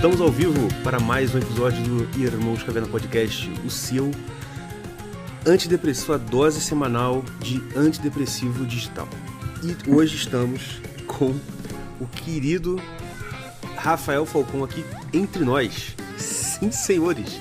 Estamos 0.00 0.22
ao 0.22 0.30
vivo 0.30 0.66
para 0.82 0.98
mais 0.98 1.34
um 1.34 1.38
episódio 1.38 1.82
do 1.84 2.18
Irmãos 2.18 2.62
Caverna 2.62 2.88
Podcast, 2.88 3.52
o 3.66 3.68
seu 3.68 4.10
antidepressivo, 5.46 6.14
a 6.14 6.16
dose 6.16 6.58
semanal 6.58 7.22
de 7.38 7.62
antidepressivo 7.76 8.64
digital. 8.64 9.06
E 9.62 9.76
hoje 9.90 10.16
estamos 10.16 10.80
com 11.06 11.38
o 12.00 12.06
querido 12.06 12.80
Rafael 13.76 14.24
Falcão 14.24 14.64
aqui 14.64 14.82
entre 15.12 15.44
nós. 15.44 15.94
Sim, 16.16 16.72
senhores. 16.72 17.38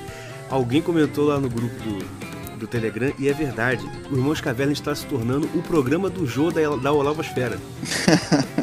Alguém 0.50 0.82
comentou 0.82 1.28
lá 1.28 1.40
no 1.40 1.50
grupo 1.50 1.76
do, 1.76 2.58
do 2.58 2.68
Telegram 2.68 3.14
e 3.18 3.30
é 3.30 3.34
verdade. 3.34 3.90
O 4.12 4.18
Irmãos 4.18 4.42
Caverna 4.42 4.74
está 4.74 4.94
se 4.94 5.06
tornando 5.06 5.50
o 5.56 5.62
programa 5.62 6.10
do 6.10 6.28
Jô 6.28 6.52
da, 6.52 6.76
da 6.76 6.92
Olavosfera. 6.92 7.58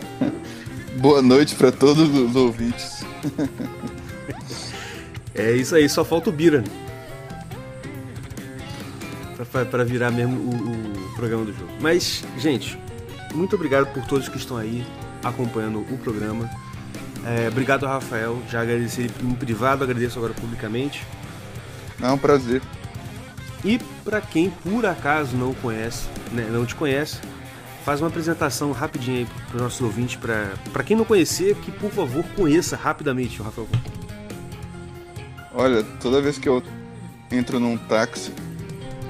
Boa 1.00 1.22
noite 1.22 1.54
para 1.54 1.72
todos 1.72 2.10
os 2.10 2.36
ouvintes. 2.36 3.06
É 5.36 5.52
isso 5.52 5.74
aí, 5.74 5.88
só 5.88 6.04
falta 6.04 6.30
o 6.30 6.32
Bira. 6.32 6.64
Para 9.70 9.84
virar 9.84 10.10
mesmo 10.10 10.36
o, 10.36 11.10
o, 11.10 11.14
programa 11.14 11.44
do 11.44 11.52
jogo. 11.52 11.70
Mas, 11.80 12.24
gente, 12.38 12.78
muito 13.34 13.54
obrigado 13.54 13.86
por 13.92 14.04
todos 14.06 14.28
que 14.28 14.36
estão 14.36 14.56
aí 14.56 14.84
acompanhando 15.22 15.80
o 15.80 15.98
programa. 15.98 16.50
É, 17.24 17.48
obrigado, 17.48 17.86
Rafael. 17.86 18.42
Já 18.50 18.62
agradeci 18.62 19.10
em 19.22 19.34
privado, 19.34 19.84
agradeço 19.84 20.18
agora 20.18 20.32
publicamente. 20.34 21.04
É 22.00 22.08
um 22.10 22.18
prazer. 22.18 22.62
E 23.64 23.78
para 24.04 24.20
quem 24.20 24.50
por 24.50 24.86
acaso 24.86 25.36
não 25.36 25.52
conhece, 25.54 26.06
né, 26.32 26.48
não 26.50 26.64
te 26.64 26.74
conhece, 26.74 27.18
faz 27.84 28.00
uma 28.00 28.08
apresentação 28.08 28.72
rapidinha 28.72 29.18
aí 29.18 29.26
para 29.48 29.56
os 29.56 29.62
nossos 29.62 29.80
ouvintes, 29.80 30.16
para 30.16 30.84
quem 30.84 30.96
não 30.96 31.04
conhecer, 31.04 31.56
que 31.56 31.72
por 31.72 31.90
favor 31.90 32.24
conheça 32.36 32.76
rapidamente 32.76 33.40
o 33.40 33.44
Rafael. 33.44 33.68
Olha, 35.56 35.82
toda 36.02 36.20
vez 36.20 36.36
que 36.36 36.46
eu 36.46 36.62
entro 37.32 37.58
num 37.58 37.78
táxi, 37.78 38.30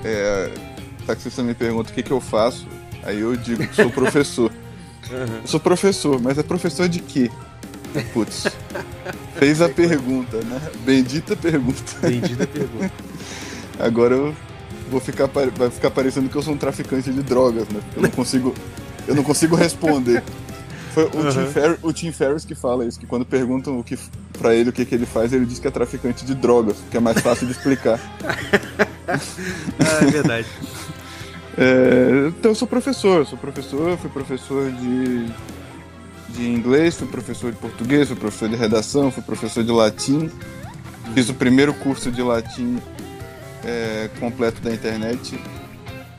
é, 0.05 0.53
o 1.03 1.05
taxista 1.05 1.43
me 1.43 1.55
pergunta 1.55 1.91
o 1.91 1.95
que, 1.95 2.05
que 2.05 2.13
eu 2.13 2.21
faço, 2.21 2.69
aí 3.03 3.19
eu 3.19 3.37
digo 3.37 3.67
que 3.67 3.75
sou 3.75 3.91
professor. 3.91 4.53
Uhum. 5.09 5.47
Sou 5.47 5.61
professor, 5.61 6.21
mas 6.21 6.37
é 6.37 6.43
professor 6.43 6.89
de 6.89 6.99
quê? 6.99 7.31
Putz, 8.13 8.49
fez 9.39 9.61
a 9.61 9.69
pergunta, 9.69 10.39
né? 10.39 10.61
Bendita 10.85 11.37
pergunta. 11.37 11.81
Bendita 12.03 12.45
pergunta. 12.45 12.91
Agora 13.79 14.17
eu 14.17 14.35
vou 14.91 14.99
ficar 15.01 15.29
vai 15.29 15.71
ficar 15.71 15.93
parecendo 15.93 16.29
que 16.29 16.35
eu 16.35 16.43
sou 16.43 16.55
um 16.55 16.57
traficante 16.57 17.13
de 17.13 17.23
drogas, 17.23 17.69
né? 17.69 17.81
Eu 17.95 18.03
não 18.03 18.11
consigo, 18.11 18.53
eu 19.07 19.15
não 19.15 19.23
consigo 19.23 19.55
responder. 19.55 20.25
Foi 20.97 21.05
o, 21.05 21.17
uhum. 21.19 21.31
Tim 21.31 21.53
Fer, 21.53 21.79
o 21.83 21.93
Tim 21.93 22.11
Ferriss 22.11 22.47
que 22.47 22.55
fala 22.55 22.87
isso, 22.87 22.99
que 22.99 23.05
quando 23.05 23.27
perguntam 23.27 23.79
o 23.79 23.85
que 23.85 23.99
para 24.39 24.55
ele 24.55 24.71
o 24.71 24.73
que, 24.73 24.83
que 24.83 24.95
ele 24.95 25.05
faz, 25.05 25.31
ele 25.31 25.45
diz 25.45 25.59
que 25.59 25.69
é 25.69 25.71
traficante 25.71 26.25
de 26.25 26.35
drogas, 26.35 26.79
que 26.91 26.97
é 26.97 27.01
mais 27.01 27.21
fácil 27.21 27.47
de 27.47 27.53
explicar. 27.53 28.01
ah, 29.07 29.19
é 30.01 30.11
verdade. 30.11 30.47
É, 31.59 32.29
então 32.39 32.51
eu 32.51 32.55
sou 32.55 32.69
professor, 32.69 33.27
sou 33.27 33.39
professor, 33.39 33.97
fui 33.97 34.11
professor 34.11 34.71
de, 34.73 35.27
de 36.29 36.47
inglês, 36.51 36.97
fui 36.97 37.09
professor 37.09 37.51
de 37.51 37.57
português, 37.57 38.09
fui 38.09 38.17
professor 38.19 38.51
de 38.51 38.57
redação, 38.57 39.11
fui 39.11 39.23
professor 39.23 39.65
de 39.65 39.73
latim. 39.73 40.31
Fiz 41.15 41.31
o 41.31 41.35
primeiro 41.35 41.73
curso 41.73 42.13
de 42.13 42.21
latim 42.21 42.79
é, 43.65 44.11
completo 44.21 44.61
da 44.61 44.71
internet 44.71 45.41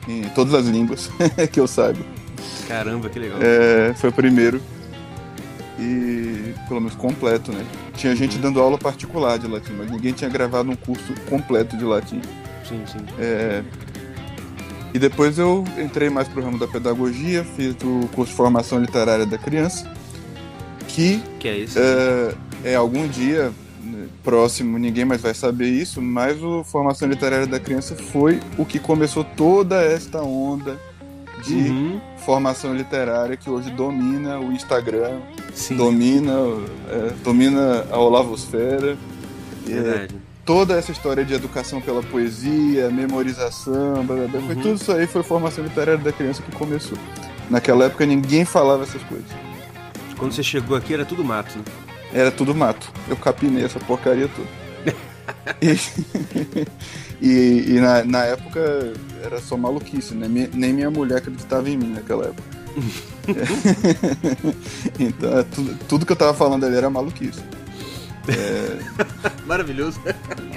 em 0.08 0.22
todas 0.30 0.54
as 0.54 0.66
línguas 0.66 1.08
que 1.52 1.60
eu 1.60 1.68
saiba. 1.68 2.17
Caramba, 2.66 3.08
que 3.08 3.18
legal. 3.18 3.38
É, 3.40 3.94
foi 3.94 4.10
o 4.10 4.12
primeiro. 4.12 4.60
E 5.78 6.54
pelo 6.66 6.80
menos 6.80 6.96
completo, 6.96 7.52
né? 7.52 7.64
Tinha 7.94 8.14
gente 8.14 8.36
dando 8.38 8.60
aula 8.60 8.76
particular 8.76 9.38
de 9.38 9.46
latim, 9.46 9.72
mas 9.72 9.90
ninguém 9.90 10.12
tinha 10.12 10.28
gravado 10.28 10.70
um 10.70 10.76
curso 10.76 11.14
completo 11.28 11.76
de 11.76 11.84
latim. 11.84 12.20
Sim, 12.68 12.82
sim. 12.86 12.98
É, 13.18 13.62
e 14.92 14.98
depois 14.98 15.38
eu 15.38 15.64
entrei 15.78 16.10
mais 16.10 16.26
pro 16.26 16.42
ramo 16.42 16.58
da 16.58 16.66
pedagogia, 16.66 17.44
fiz 17.44 17.76
o 17.84 18.08
curso 18.14 18.32
de 18.32 18.36
formação 18.36 18.80
literária 18.80 19.24
da 19.24 19.38
criança, 19.38 19.90
que, 20.88 21.22
que 21.38 21.48
é, 21.48 21.58
isso, 21.58 21.78
é, 21.78 22.34
é 22.64 22.74
algum 22.74 23.06
dia 23.06 23.52
próximo, 24.22 24.78
ninguém 24.78 25.04
mais 25.04 25.20
vai 25.20 25.34
saber 25.34 25.68
isso, 25.68 26.02
mas 26.02 26.42
o 26.42 26.62
Formação 26.64 27.08
Literária 27.08 27.46
da 27.46 27.58
Criança 27.58 27.96
foi 27.96 28.40
o 28.58 28.64
que 28.64 28.78
começou 28.78 29.24
toda 29.24 29.82
esta 29.82 30.20
onda 30.20 30.78
de 31.44 31.54
uhum. 31.54 32.00
Formação 32.28 32.74
literária 32.74 33.38
que 33.38 33.48
hoje 33.48 33.70
domina 33.70 34.38
o 34.38 34.52
Instagram, 34.52 35.18
Sim. 35.54 35.78
domina, 35.78 36.34
é, 36.90 37.12
domina 37.24 37.86
a 37.90 37.96
Olavosfera. 37.96 38.98
Verdade. 39.64 40.14
É, 40.14 40.18
toda 40.44 40.76
essa 40.76 40.92
história 40.92 41.24
de 41.24 41.32
educação 41.32 41.80
pela 41.80 42.02
poesia, 42.02 42.90
memorização, 42.90 44.04
blá, 44.04 44.14
blá, 44.14 44.26
blá, 44.26 44.40
uhum. 44.40 44.46
foi 44.46 44.56
tudo 44.56 44.74
isso 44.74 44.92
aí 44.92 45.06
foi 45.06 45.22
formação 45.22 45.64
literária 45.64 45.96
da 45.96 46.12
criança 46.12 46.42
que 46.42 46.54
começou. 46.54 46.98
Naquela 47.48 47.86
época 47.86 48.04
ninguém 48.04 48.44
falava 48.44 48.82
essas 48.82 49.02
coisas. 49.04 49.30
Quando 50.18 50.32
você 50.32 50.42
chegou 50.42 50.76
aqui 50.76 50.92
era 50.92 51.06
tudo 51.06 51.24
mato, 51.24 51.56
né? 51.56 51.64
Era 52.12 52.30
tudo 52.30 52.54
mato. 52.54 52.92
Eu 53.08 53.16
capinei 53.16 53.64
essa 53.64 53.80
porcaria 53.80 54.28
toda. 54.28 54.94
e, 55.62 55.78
e, 57.20 57.64
e 57.68 57.80
na, 57.80 58.04
na, 58.04 58.24
época 58.24 58.92
era 59.22 59.40
só 59.40 59.56
maluquice, 59.56 60.14
né? 60.14 60.28
Nem 60.52 60.72
minha 60.72 60.90
mulher 60.90 61.18
acreditava 61.18 61.68
em 61.68 61.76
mim 61.76 61.92
naquela 61.92 62.26
época. 62.26 62.58
então, 64.98 65.38
é 65.38 65.42
tudo, 65.42 65.78
tudo, 65.88 66.06
que 66.06 66.12
eu 66.12 66.16
tava 66.16 66.34
falando 66.34 66.64
ali 66.64 66.76
era 66.76 66.88
maluquice. 66.88 67.40
É... 68.28 68.78
Maravilhoso. 69.46 70.00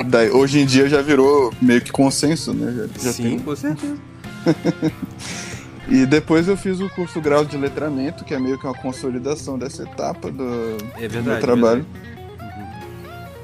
Daí, 0.08 0.30
hoje 0.30 0.60
em 0.60 0.66
dia 0.66 0.88
já 0.88 1.02
virou 1.02 1.54
meio 1.62 1.82
que 1.82 1.92
consenso, 1.92 2.54
né? 2.54 2.88
Já, 2.96 3.06
já 3.06 3.14
Sim, 3.14 3.24
tem... 3.24 3.40
com 3.40 3.56
certeza. 3.56 3.98
E 5.92 6.06
depois 6.06 6.48
eu 6.48 6.56
fiz 6.56 6.80
o 6.80 6.90
curso 6.90 7.20
grau 7.20 7.44
de 7.44 7.58
letramento, 7.58 8.24
que 8.24 8.34
é 8.34 8.40
meio 8.40 8.58
que 8.58 8.66
uma 8.66 8.74
consolidação 8.74 9.60
dessa 9.60 9.84
etapa 9.84 10.32
do, 10.32 10.78
é 10.96 11.02
verdade, 11.02 11.28
meu 11.28 11.40
trabalho. 11.42 11.86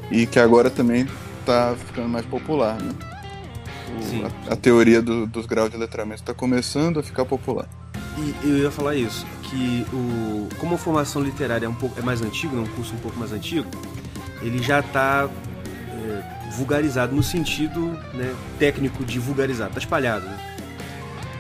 E 0.10 0.26
que 0.26 0.40
agora 0.40 0.70
também 0.70 1.06
está 1.48 1.76
ficando 1.76 2.10
mais 2.10 2.26
popular, 2.26 2.78
né? 2.82 2.94
O, 3.88 4.50
a, 4.50 4.54
a, 4.54 4.56
teoria 4.58 5.02
do, 5.02 5.26
dos 5.26 5.46
graus 5.46 5.72
de 5.72 5.78
letramento 5.78 6.22
está 6.22 6.34
começando 6.34 7.00
a 7.00 7.04
ficar 7.04 7.24
popular. 7.24 7.68
E 8.18 8.36
eu 8.44 8.58
ia 8.58 8.72
falar 8.72 8.96
isso, 8.96 9.26
que 9.44 9.86
o, 9.94 10.50
como 10.58 10.76
a 10.76 10.78
formação 10.78 11.22
literária 11.22 11.66
é, 11.66 11.70
um 11.70 11.74
pouco, 11.74 11.98
é 11.98 12.04
mais 12.04 12.22
antigo, 12.22 12.58
é 12.58 12.60
um 12.60 12.68
curso 12.68 12.94
um 12.94 12.98
pouco 12.98 13.18
mais 13.18 13.32
antigo, 13.32 13.70
ele 14.42 14.62
já 14.62 14.82
está 14.82 15.30
é, 15.90 16.52
vulgarizado 16.52 17.16
no 17.16 17.24
sentido 17.24 17.92
né, 18.14 18.36
técnico 18.60 19.06
de 19.06 19.18
vulgarizado, 19.18 19.70
está 19.70 19.80
espalhado, 19.80 20.26
né? 20.26 20.38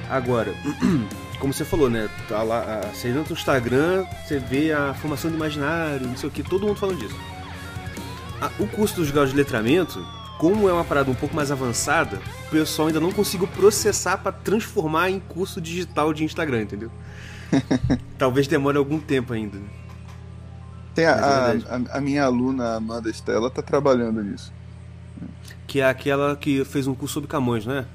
Agora, 0.09 0.53
como 1.40 1.51
você 1.51 1.66
falou, 1.66 1.90
né? 1.90 2.09
Tá 2.29 2.44
lá, 2.44 2.82
você 2.93 3.09
entra 3.09 3.23
no 3.28 3.34
Instagram, 3.34 4.05
você 4.26 4.40
vê 4.40 4.72
a 4.72 4.93
formação 4.93 5.29
do 5.29 5.35
imaginário, 5.35 6.08
não 6.08 6.16
sei 6.16 6.29
o 6.29 6.32
que, 6.32 6.43
todo 6.43 6.66
mundo 6.66 6.78
falando 6.78 6.99
disso. 6.99 7.16
O 8.59 8.67
curso 8.67 8.95
dos 8.95 9.09
graus 9.11 9.31
de 9.31 9.35
letramento, 9.35 10.05
como 10.37 10.69
é 10.69 10.73
uma 10.73 10.84
parada 10.84 11.09
um 11.09 11.16
pouco 11.16 11.35
mais 11.35 11.51
avançada, 11.51 12.19
o 12.47 12.51
pessoal 12.51 12.87
ainda 12.87 12.99
não 12.99 13.11
conseguiu 13.11 13.47
processar 13.47 14.17
para 14.17 14.31
transformar 14.31 15.09
em 15.09 15.19
curso 15.19 15.59
digital 15.59 16.13
de 16.13 16.23
Instagram, 16.23 16.61
entendeu? 16.61 16.91
Talvez 18.17 18.47
demore 18.47 18.78
algum 18.78 18.99
tempo 18.99 19.34
ainda. 19.34 19.57
Tem 20.93 21.05
a, 21.05 21.11
é 21.11 21.93
a, 21.93 21.97
a, 21.97 22.01
minha 22.01 22.23
aluna 22.23 22.75
Amanda 22.75 23.09
Estela 23.09 23.49
tá 23.49 23.61
trabalhando 23.61 24.23
nisso. 24.23 24.51
Que 25.66 25.79
é 25.79 25.89
aquela 25.89 26.35
que 26.35 26.63
fez 26.66 26.87
um 26.87 26.93
curso 26.93 27.16
sobre 27.16 27.29
Camões, 27.29 27.66
não 27.66 27.75
é? 27.75 27.85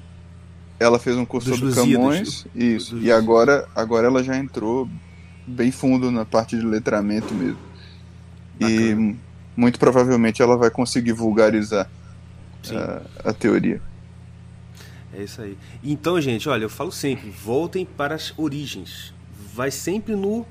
Ela 0.79 0.99
fez 0.99 1.15
um 1.15 1.25
curso 1.25 1.55
sobre 1.55 1.73
Camões, 1.73 2.45
isso. 2.53 2.97
E 2.97 3.11
agora, 3.11 3.67
agora 3.75 4.07
ela 4.07 4.23
já 4.23 4.37
entrou 4.37 4.89
bem 5.47 5.71
fundo 5.71 6.11
na 6.11 6.25
parte 6.25 6.57
de 6.57 6.65
letramento 6.65 7.33
mesmo. 7.33 7.57
Bacana. 8.59 8.81
E 8.81 9.15
muito 9.55 9.79
provavelmente 9.79 10.41
ela 10.41 10.57
vai 10.57 10.69
conseguir 10.69 11.13
vulgarizar 11.13 11.89
a, 12.71 13.29
a, 13.29 13.33
teoria. 13.33 13.81
É 15.13 15.23
isso 15.23 15.41
aí. 15.41 15.57
Então, 15.83 16.19
gente, 16.19 16.49
olha, 16.49 16.63
eu 16.63 16.69
falo 16.69 16.91
sempre, 16.91 17.29
voltem 17.29 17.85
para 17.85 18.15
as 18.15 18.33
origens. 18.37 19.13
Vai 19.53 19.69
sempre 19.69 20.15
no, 20.15 20.45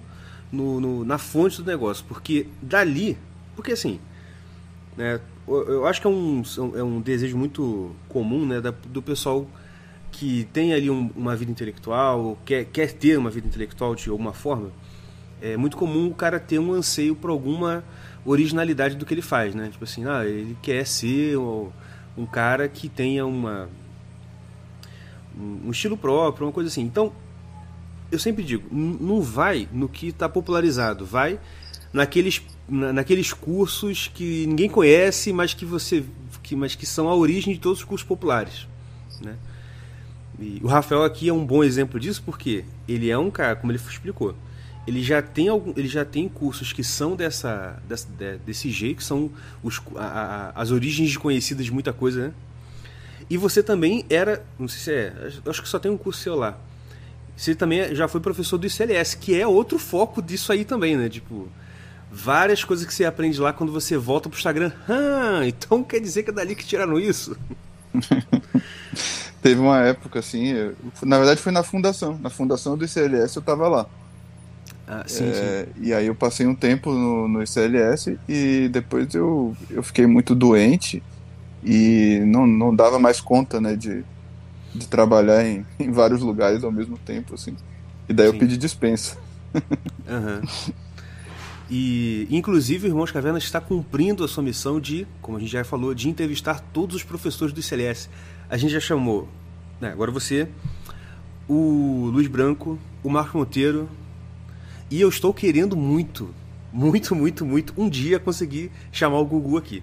no, 0.50 0.80
no 0.80 1.04
na 1.04 1.18
fonte 1.18 1.60
do 1.62 1.70
negócio, 1.70 2.04
porque 2.06 2.46
dali, 2.60 3.18
porque 3.56 3.72
assim, 3.72 3.98
né, 4.96 5.20
eu 5.46 5.86
acho 5.86 6.00
que 6.00 6.06
é 6.06 6.10
um, 6.10 6.42
é 6.76 6.82
um 6.82 7.00
desejo 7.00 7.36
muito 7.36 7.90
comum, 8.08 8.46
né, 8.46 8.60
do 8.60 9.02
pessoal 9.02 9.46
que 10.12 10.46
tem 10.52 10.72
ali 10.74 10.90
um, 10.90 11.10
uma 11.16 11.34
vida 11.34 11.50
intelectual, 11.50 12.38
quer, 12.44 12.66
quer 12.66 12.92
ter 12.92 13.18
uma 13.18 13.30
vida 13.30 13.48
intelectual 13.48 13.94
de 13.94 14.08
alguma 14.10 14.32
forma, 14.32 14.70
é 15.40 15.56
muito 15.56 15.76
comum 15.76 16.08
o 16.08 16.14
cara 16.14 16.38
ter 16.38 16.60
um 16.60 16.72
anseio 16.72 17.16
por 17.16 17.30
alguma 17.30 17.82
originalidade 18.24 18.96
do 18.96 19.04
que 19.04 19.14
ele 19.14 19.22
faz, 19.22 19.54
né? 19.54 19.68
Tipo 19.70 19.84
assim, 19.84 20.04
ah, 20.06 20.24
ele 20.24 20.56
quer 20.62 20.86
ser 20.86 21.36
um 21.36 22.26
cara 22.30 22.68
que 22.68 22.88
tenha 22.88 23.26
uma 23.26 23.68
um 25.38 25.70
estilo 25.70 25.96
próprio, 25.96 26.46
uma 26.46 26.52
coisa 26.52 26.68
assim. 26.68 26.82
Então, 26.82 27.12
eu 28.10 28.18
sempre 28.18 28.44
digo, 28.44 28.68
não 28.70 29.22
vai 29.22 29.68
no 29.72 29.88
que 29.88 30.08
está 30.08 30.28
popularizado, 30.28 31.06
vai 31.06 31.40
naqueles, 31.92 32.42
na, 32.68 32.92
naqueles 32.92 33.32
cursos 33.32 34.10
que 34.12 34.46
ninguém 34.46 34.68
conhece, 34.68 35.32
mas 35.32 35.54
que 35.54 35.64
você 35.64 36.04
que, 36.42 36.56
mas 36.56 36.74
que 36.74 36.84
são 36.84 37.08
a 37.08 37.14
origem 37.14 37.54
de 37.54 37.60
todos 37.60 37.78
os 37.78 37.84
cursos 37.84 38.06
populares. 38.06 38.66
Né? 39.22 39.36
E 40.38 40.60
o 40.62 40.66
Rafael 40.66 41.04
aqui 41.04 41.28
é 41.28 41.32
um 41.32 41.44
bom 41.44 41.62
exemplo 41.62 42.00
disso 42.00 42.22
porque 42.24 42.64
ele 42.88 43.08
é 43.08 43.16
um 43.16 43.30
cara, 43.30 43.56
como 43.56 43.70
ele 43.72 43.78
explicou, 43.78 44.34
ele 44.86 45.02
já 45.02 45.22
tem 45.22 45.48
algum, 45.48 45.72
ele 45.76 45.88
já 45.88 46.04
tem 46.04 46.28
cursos 46.28 46.72
que 46.72 46.82
são 46.82 47.14
dessa, 47.14 47.80
dessa 47.88 48.08
desse 48.44 48.70
jeito, 48.70 48.98
que 48.98 49.04
são 49.04 49.30
os, 49.62 49.80
a, 49.96 50.52
a, 50.54 50.62
as 50.62 50.70
origens 50.70 51.08
desconhecidas 51.08 51.64
de 51.64 51.72
muita 51.72 51.92
coisa, 51.92 52.28
né? 52.28 52.32
E 53.30 53.36
você 53.36 53.62
também 53.62 54.04
era, 54.10 54.44
não 54.58 54.68
sei 54.68 54.80
se 54.80 54.92
é, 54.92 55.32
acho 55.46 55.62
que 55.62 55.68
só 55.68 55.78
tem 55.78 55.90
um 55.90 55.96
curso 55.96 56.20
seu 56.20 56.34
lá. 56.34 56.58
Você 57.36 57.54
também 57.54 57.94
já 57.94 58.06
foi 58.08 58.20
professor 58.20 58.58
do 58.58 58.66
ICLS, 58.66 59.16
que 59.16 59.38
é 59.40 59.46
outro 59.46 59.78
foco 59.78 60.20
disso 60.20 60.52
aí 60.52 60.64
também, 60.64 60.96
né? 60.96 61.08
Tipo, 61.08 61.48
várias 62.10 62.62
coisas 62.62 62.84
que 62.84 62.92
você 62.92 63.04
aprende 63.04 63.40
lá 63.40 63.52
quando 63.52 63.72
você 63.72 63.96
volta 63.96 64.28
pro 64.28 64.36
Instagram. 64.36 64.72
Ah, 64.88 65.40
então 65.46 65.82
quer 65.82 66.00
dizer 66.00 66.24
que 66.24 66.30
é 66.30 66.32
dali 66.32 66.54
que 66.54 66.66
tiraram 66.66 66.98
isso? 66.98 67.36
Teve 69.40 69.60
uma 69.60 69.80
época 69.80 70.18
assim, 70.18 70.48
eu, 70.48 70.76
na 71.02 71.18
verdade 71.18 71.40
foi 71.40 71.50
na 71.50 71.62
fundação, 71.62 72.18
na 72.20 72.30
fundação 72.30 72.76
do 72.76 72.84
ICLS 72.84 73.36
eu 73.36 73.42
tava 73.42 73.66
lá. 73.66 73.86
Ah, 74.94 75.04
sim, 75.06 75.24
é, 75.24 75.64
sim. 75.64 75.82
E 75.86 75.94
aí 75.94 76.06
eu 76.06 76.14
passei 76.14 76.46
um 76.46 76.54
tempo 76.54 76.92
no, 76.92 77.26
no 77.26 77.42
ICLS 77.42 78.18
e 78.28 78.68
depois 78.70 79.14
eu, 79.14 79.56
eu 79.70 79.82
fiquei 79.82 80.06
muito 80.06 80.34
doente 80.34 81.02
e 81.64 82.20
não, 82.26 82.46
não 82.46 82.76
dava 82.76 82.98
mais 82.98 83.18
conta, 83.18 83.58
né, 83.58 83.74
de, 83.74 84.04
de 84.74 84.86
trabalhar 84.86 85.46
em, 85.46 85.64
em 85.80 85.90
vários 85.90 86.20
lugares 86.20 86.62
ao 86.62 86.70
mesmo 86.70 86.98
tempo, 86.98 87.34
assim. 87.34 87.56
E 88.06 88.12
daí 88.12 88.28
sim. 88.28 88.34
eu 88.34 88.38
pedi 88.38 88.58
dispensa. 88.58 89.16
Uhum. 89.54 90.42
E, 91.70 92.28
inclusive, 92.30 92.86
o 92.86 92.90
Irmãos 92.90 93.10
Cavernas 93.10 93.44
está 93.44 93.58
cumprindo 93.58 94.22
a 94.22 94.28
sua 94.28 94.42
missão 94.42 94.78
de, 94.78 95.06
como 95.22 95.38
a 95.38 95.40
gente 95.40 95.52
já 95.52 95.64
falou, 95.64 95.94
de 95.94 96.06
entrevistar 96.06 96.60
todos 96.60 96.96
os 96.96 97.02
professores 97.02 97.54
do 97.54 97.60
ICLS. 97.60 98.10
A 98.50 98.58
gente 98.58 98.74
já 98.74 98.80
chamou, 98.80 99.26
né, 99.80 99.90
agora 99.90 100.10
você, 100.10 100.46
o 101.48 102.10
Luiz 102.12 102.26
Branco, 102.26 102.78
o 103.02 103.08
Marco 103.08 103.38
Monteiro, 103.38 103.88
e 104.92 105.00
eu 105.00 105.08
estou 105.08 105.32
querendo 105.32 105.74
muito, 105.74 106.34
muito, 106.70 107.14
muito, 107.14 107.46
muito, 107.46 107.72
um 107.78 107.88
dia 107.88 108.18
conseguir 108.18 108.70
chamar 108.92 109.20
o 109.20 109.24
Gugu 109.24 109.56
aqui. 109.56 109.82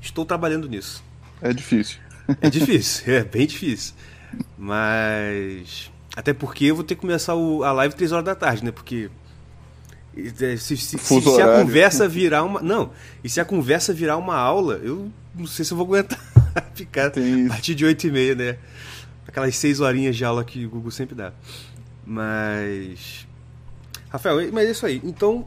Estou 0.00 0.24
trabalhando 0.24 0.66
nisso. 0.66 1.04
É 1.42 1.52
difícil. 1.52 1.98
É 2.40 2.48
difícil, 2.48 3.04
é 3.12 3.22
bem 3.22 3.46
difícil. 3.46 3.94
Mas. 4.56 5.92
Até 6.16 6.32
porque 6.32 6.64
eu 6.64 6.74
vou 6.74 6.82
ter 6.82 6.94
que 6.94 7.02
começar 7.02 7.34
o, 7.34 7.62
a 7.64 7.72
live 7.72 7.94
3 7.94 8.12
horas 8.12 8.24
da 8.24 8.34
tarde, 8.34 8.64
né? 8.64 8.70
Porque 8.70 9.10
é, 10.16 10.56
se, 10.56 10.74
se, 10.78 10.96
se, 10.96 11.20
se, 11.20 11.42
a 11.42 11.60
conversa 11.60 12.08
virar 12.08 12.42
uma. 12.42 12.62
Não, 12.62 12.92
e 13.22 13.28
se 13.28 13.38
a 13.38 13.44
conversa 13.44 13.92
virar 13.92 14.16
uma 14.16 14.36
aula, 14.36 14.80
eu 14.82 15.12
não 15.34 15.46
sei 15.46 15.66
se 15.66 15.72
eu 15.72 15.76
vou 15.76 15.86
aguentar 15.86 16.18
ficar 16.74 17.08
a 17.08 17.48
partir 17.48 17.74
de 17.74 17.84
8 17.84 18.06
e 18.06 18.10
meia, 18.10 18.34
né? 18.34 18.58
Aquelas 19.28 19.54
6 19.54 19.80
horinhas 19.80 20.16
de 20.16 20.24
aula 20.24 20.42
que 20.42 20.64
o 20.64 20.70
Google 20.70 20.90
sempre 20.90 21.14
dá. 21.14 21.34
Mas. 22.06 23.25
Rafael, 24.08 24.52
mas 24.52 24.68
é 24.68 24.70
isso 24.70 24.86
aí. 24.86 25.00
Então. 25.04 25.46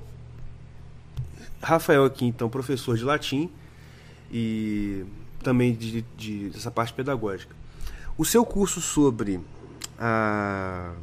Rafael 1.62 2.06
aqui, 2.06 2.26
então, 2.26 2.50
professor 2.50 2.98
de 2.98 3.04
latim 3.04 3.50
e 4.32 5.04
também 5.44 5.74
de, 5.74 6.06
de, 6.18 6.50
dessa 6.50 6.72
parte 6.72 6.94
pedagógica. 6.94 7.54
O 8.18 8.24
seu 8.24 8.46
curso 8.46 8.80
sobre 8.80 9.40
a 9.98 10.94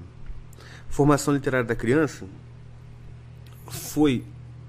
formação 0.88 1.34
literária 1.34 1.66
da 1.66 1.74
criança 1.74 2.26
foi 3.68 4.24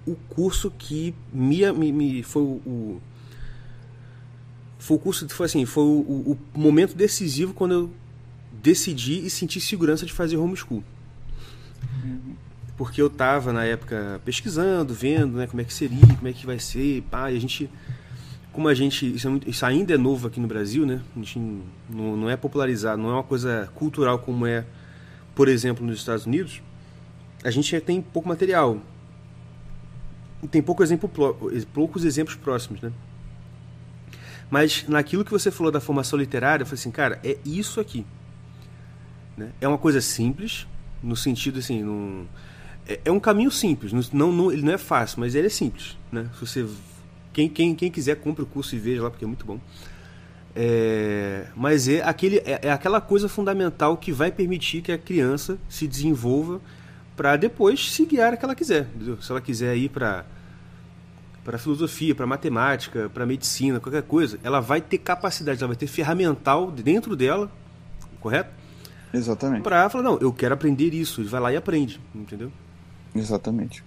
o 0.06 0.16
curso 0.16 0.72
que 0.72 1.14
me, 1.32 1.72
me, 1.72 1.92
me 1.92 2.24
foi 2.24 2.42
o, 2.42 3.02
foi 4.80 4.98
o 4.98 5.00
curso 5.00 5.28
foi 5.30 5.46
assim 5.46 5.66
foi 5.66 5.84
o, 5.84 6.38
o, 6.56 6.58
momento 6.58 6.96
decisivo 6.96 7.54
quando 7.54 7.74
eu 7.74 7.92
decidi 8.52 9.26
e 9.26 9.30
senti 9.30 9.62
segurança 9.62 10.06
de 10.06 10.14
fazer 10.14 10.38
homeschool 10.38 10.84
porque 12.78 13.02
eu 13.02 13.08
estava 13.08 13.52
na 13.52 13.66
época 13.66 14.22
pesquisando 14.24 14.94
vendo 14.94 15.38
né 15.38 15.48
como 15.48 15.62
é 15.62 15.66
que 15.66 15.74
seria 15.74 16.16
como 16.16 16.28
é 16.28 16.34
que 16.34 16.46
vai 16.46 16.60
ser 16.60 17.02
pá, 17.10 17.32
e 17.32 17.38
a 17.38 17.42
gente 17.42 17.70
como 18.54 18.68
a 18.68 18.74
gente 18.74 19.16
isso, 19.16 19.28
é, 19.28 19.50
isso, 19.50 19.66
ainda 19.66 19.94
é 19.94 19.98
novo 19.98 20.28
aqui 20.28 20.40
no 20.40 20.48
Brasil 20.48 20.86
né 20.86 21.02
a 21.16 21.20
gente 21.20 21.40
não, 21.90 22.16
não 22.16 22.30
é 22.30 22.38
popularizado 22.38 23.02
não 23.02 23.10
é 23.10 23.14
uma 23.14 23.24
coisa 23.24 23.70
cultural 23.76 24.20
como 24.20 24.46
é 24.46 24.64
por 25.36 25.48
exemplo 25.48 25.86
nos 25.86 25.98
Estados 25.98 26.26
Unidos 26.26 26.62
a 27.44 27.52
gente 27.52 27.80
tem 27.82 28.02
pouco 28.02 28.28
material. 28.28 28.80
Tem 30.52 30.62
pouco 30.62 30.84
exemplo, 30.84 31.10
poucos 31.74 32.04
exemplos 32.04 32.36
próximos, 32.36 32.82
né? 32.82 32.92
Mas 34.50 34.86
naquilo 34.88 35.26
que 35.26 35.32
você 35.32 35.52
falou 35.52 35.72
da 35.72 35.80
formação 35.80 36.18
literária, 36.18 36.64
eu 36.64 36.66
falei 36.66 36.80
assim, 36.80 36.92
cara, 36.92 37.20
é 37.24 37.38
isso 37.46 37.80
aqui. 37.80 38.06
Né? 39.36 39.52
É 39.60 39.68
uma 39.68 39.78
coisa 39.78 40.00
simples, 40.00 40.66
no 41.04 41.16
sentido 41.16 41.60
assim, 41.60 41.84
num, 41.84 42.26
é, 42.88 43.00
é, 43.06 43.12
um 43.12 43.20
caminho 43.20 43.52
simples. 43.52 44.12
Não, 44.12 44.32
não, 44.32 44.52
ele 44.52 44.62
não 44.62 44.74
é 44.74 44.78
fácil, 44.78 45.20
mas 45.20 45.36
ele 45.36 45.48
é 45.48 45.50
simples. 45.50 45.98
Né? 46.12 46.30
Se 46.34 46.40
você, 46.40 46.66
quem, 47.34 47.50
quem, 47.50 47.76
quem 47.76 47.92
quiser, 47.92 48.16
compre 48.16 48.44
o 48.44 48.46
curso 48.46 48.76
e 48.76 48.80
veja 48.80 49.04
lá, 49.04 49.10
porque 49.10 49.26
é 49.26 49.28
muito 49.28 49.46
bom. 49.46 49.60
É, 50.56 51.48
mas 51.56 51.88
é, 51.88 52.02
aquele, 52.02 52.38
é, 52.38 52.60
é 52.64 52.72
aquela 52.72 53.00
coisa 53.00 53.30
fundamental 53.30 53.96
que 53.98 54.12
vai 54.12 54.32
permitir 54.32 54.82
que 54.82 54.92
a 54.92 54.98
criança 54.98 55.60
se 55.70 55.88
desenvolva 55.88 56.60
para 57.16 57.36
depois 57.36 57.92
se 57.92 58.06
guiar 58.06 58.34
a 58.34 58.38
que 58.38 58.46
ela 58.46 58.56
quiser. 58.56 58.88
Entendeu? 58.96 59.22
Se 59.22 59.32
ela 59.32 59.42
quiser 59.42 59.76
ir 59.76 59.90
para 59.90 60.26
para 61.44 61.58
filosofia, 61.58 62.14
para 62.14 62.28
matemática, 62.28 63.10
para 63.14 63.26
medicina, 63.26 63.80
qualquer 63.80 64.04
coisa, 64.04 64.38
ela 64.44 64.60
vai 64.60 64.82
ter 64.82 64.98
capacidade, 64.98 65.64
ela 65.64 65.70
vai 65.70 65.78
ter 65.78 65.88
ferramental 65.88 66.70
dentro 66.70 67.16
dela, 67.16 67.50
correto? 68.20 68.50
Exatamente. 69.14 69.64
Para 69.64 69.90
falar, 69.90 70.04
não, 70.04 70.18
eu 70.20 70.34
quero 70.34 70.54
aprender 70.54 70.94
isso, 70.94 71.24
vai 71.24 71.40
lá 71.40 71.54
e 71.54 71.56
aprende, 71.56 72.02
entendeu? 72.14 72.52
Exatamente. 73.18 73.84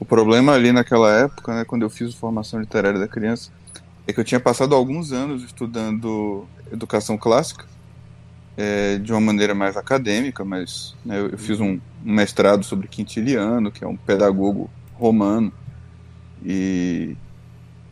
O 0.00 0.04
problema 0.04 0.52
ali 0.52 0.72
naquela 0.72 1.12
época, 1.12 1.54
né, 1.54 1.64
quando 1.64 1.82
eu 1.82 1.90
fiz 1.90 2.14
formação 2.14 2.60
literária 2.60 2.98
da 2.98 3.08
criança, 3.08 3.50
é 4.06 4.12
que 4.12 4.20
eu 4.20 4.24
tinha 4.24 4.40
passado 4.40 4.74
alguns 4.74 5.12
anos 5.12 5.42
estudando 5.42 6.46
educação 6.72 7.18
clássica 7.18 7.64
é, 8.56 8.98
de 8.98 9.12
uma 9.12 9.20
maneira 9.20 9.54
mais 9.54 9.76
acadêmica, 9.76 10.44
mas 10.44 10.94
né, 11.04 11.18
eu, 11.18 11.28
eu, 11.28 11.38
fiz 11.38 11.60
um, 11.60 11.78
um, 12.04 12.12
mestrado 12.12 12.64
sobre 12.64 12.88
Quintiliano, 12.88 13.70
que 13.70 13.84
é 13.84 13.86
um 13.86 13.96
pedagogo 13.96 14.68
romano, 14.94 15.52
e, 16.44 17.16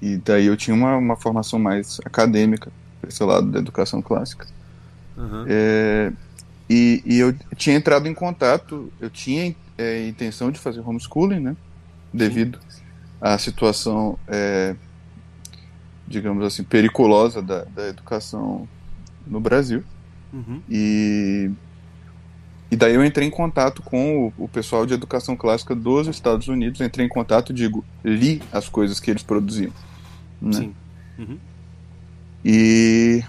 e 0.03 0.17
daí 0.17 0.47
eu 0.47 0.57
tinha 0.57 0.75
uma, 0.75 0.97
uma 0.97 1.17
formação 1.17 1.59
mais 1.59 2.01
acadêmica, 2.05 2.73
esse 3.07 3.23
lado 3.23 3.47
da 3.49 3.61
educação 3.61 4.03
clássica. 4.03 4.47
Uhum. 5.17 5.45
É, 5.49 6.13
e, 6.69 7.01
e, 7.07 7.19
eu 7.19 7.33
tinha 7.57 7.77
entrado 7.77 8.09
em 8.09 8.15
contato, 8.15 8.93
eu 9.01 9.09
tinha 9.09 9.55
é, 9.79 10.07
intenção 10.09 10.51
de 10.51 10.59
fazer 10.59 10.81
homeschooling, 10.81 11.41
né, 11.41 11.57
devido 12.13 12.59
Sim. 12.69 12.83
à 13.21 13.37
situação, 13.39 14.19
é, 14.29 14.75
digamos 16.07 16.45
assim, 16.45 16.63
periculosa 16.63 17.43
da, 17.43 17.65
da 17.65 17.89
educação 17.89 18.69
no 19.27 19.41
Brasil. 19.41 19.83
Uhum. 20.33 20.61
E, 20.69 21.51
e 22.71 22.77
daí 22.77 22.95
eu 22.95 23.05
entrei 23.05 23.27
em 23.27 23.31
contato 23.31 23.83
com 23.83 24.27
o, 24.27 24.45
o, 24.45 24.49
pessoal 24.49 24.85
de 24.87 24.95
educação 24.95 25.37
clássica 25.37 25.75
dos 25.75 26.07
Estados 26.09 26.49
Unidos. 26.49 26.81
Entrei 26.81 27.07
em 27.07 27.09
contato, 27.09 27.53
digo, 27.53 27.85
li 28.05 28.43
as 28.53 28.69
coisas 28.69 29.01
que 29.01 29.11
eles 29.11 29.23
produziam. 29.23 29.73
Né? 30.41 30.53
Sim. 30.53 30.75
Uhum. 31.19 31.39
E, 32.45 33.25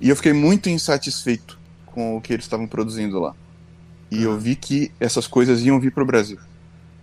e 0.00 0.08
eu 0.08 0.16
fiquei 0.16 0.32
muito 0.32 0.68
insatisfeito 0.68 1.58
com 1.86 2.16
o 2.16 2.20
que 2.20 2.32
eles 2.32 2.44
estavam 2.44 2.66
produzindo 2.66 3.18
lá. 3.20 3.34
E 4.14 4.26
uhum. 4.26 4.32
eu 4.32 4.38
vi 4.38 4.54
que 4.54 4.92
essas 5.00 5.26
coisas 5.26 5.62
iam 5.62 5.80
vir 5.80 5.92
para 5.92 6.02
o 6.02 6.06
Brasil. 6.06 6.38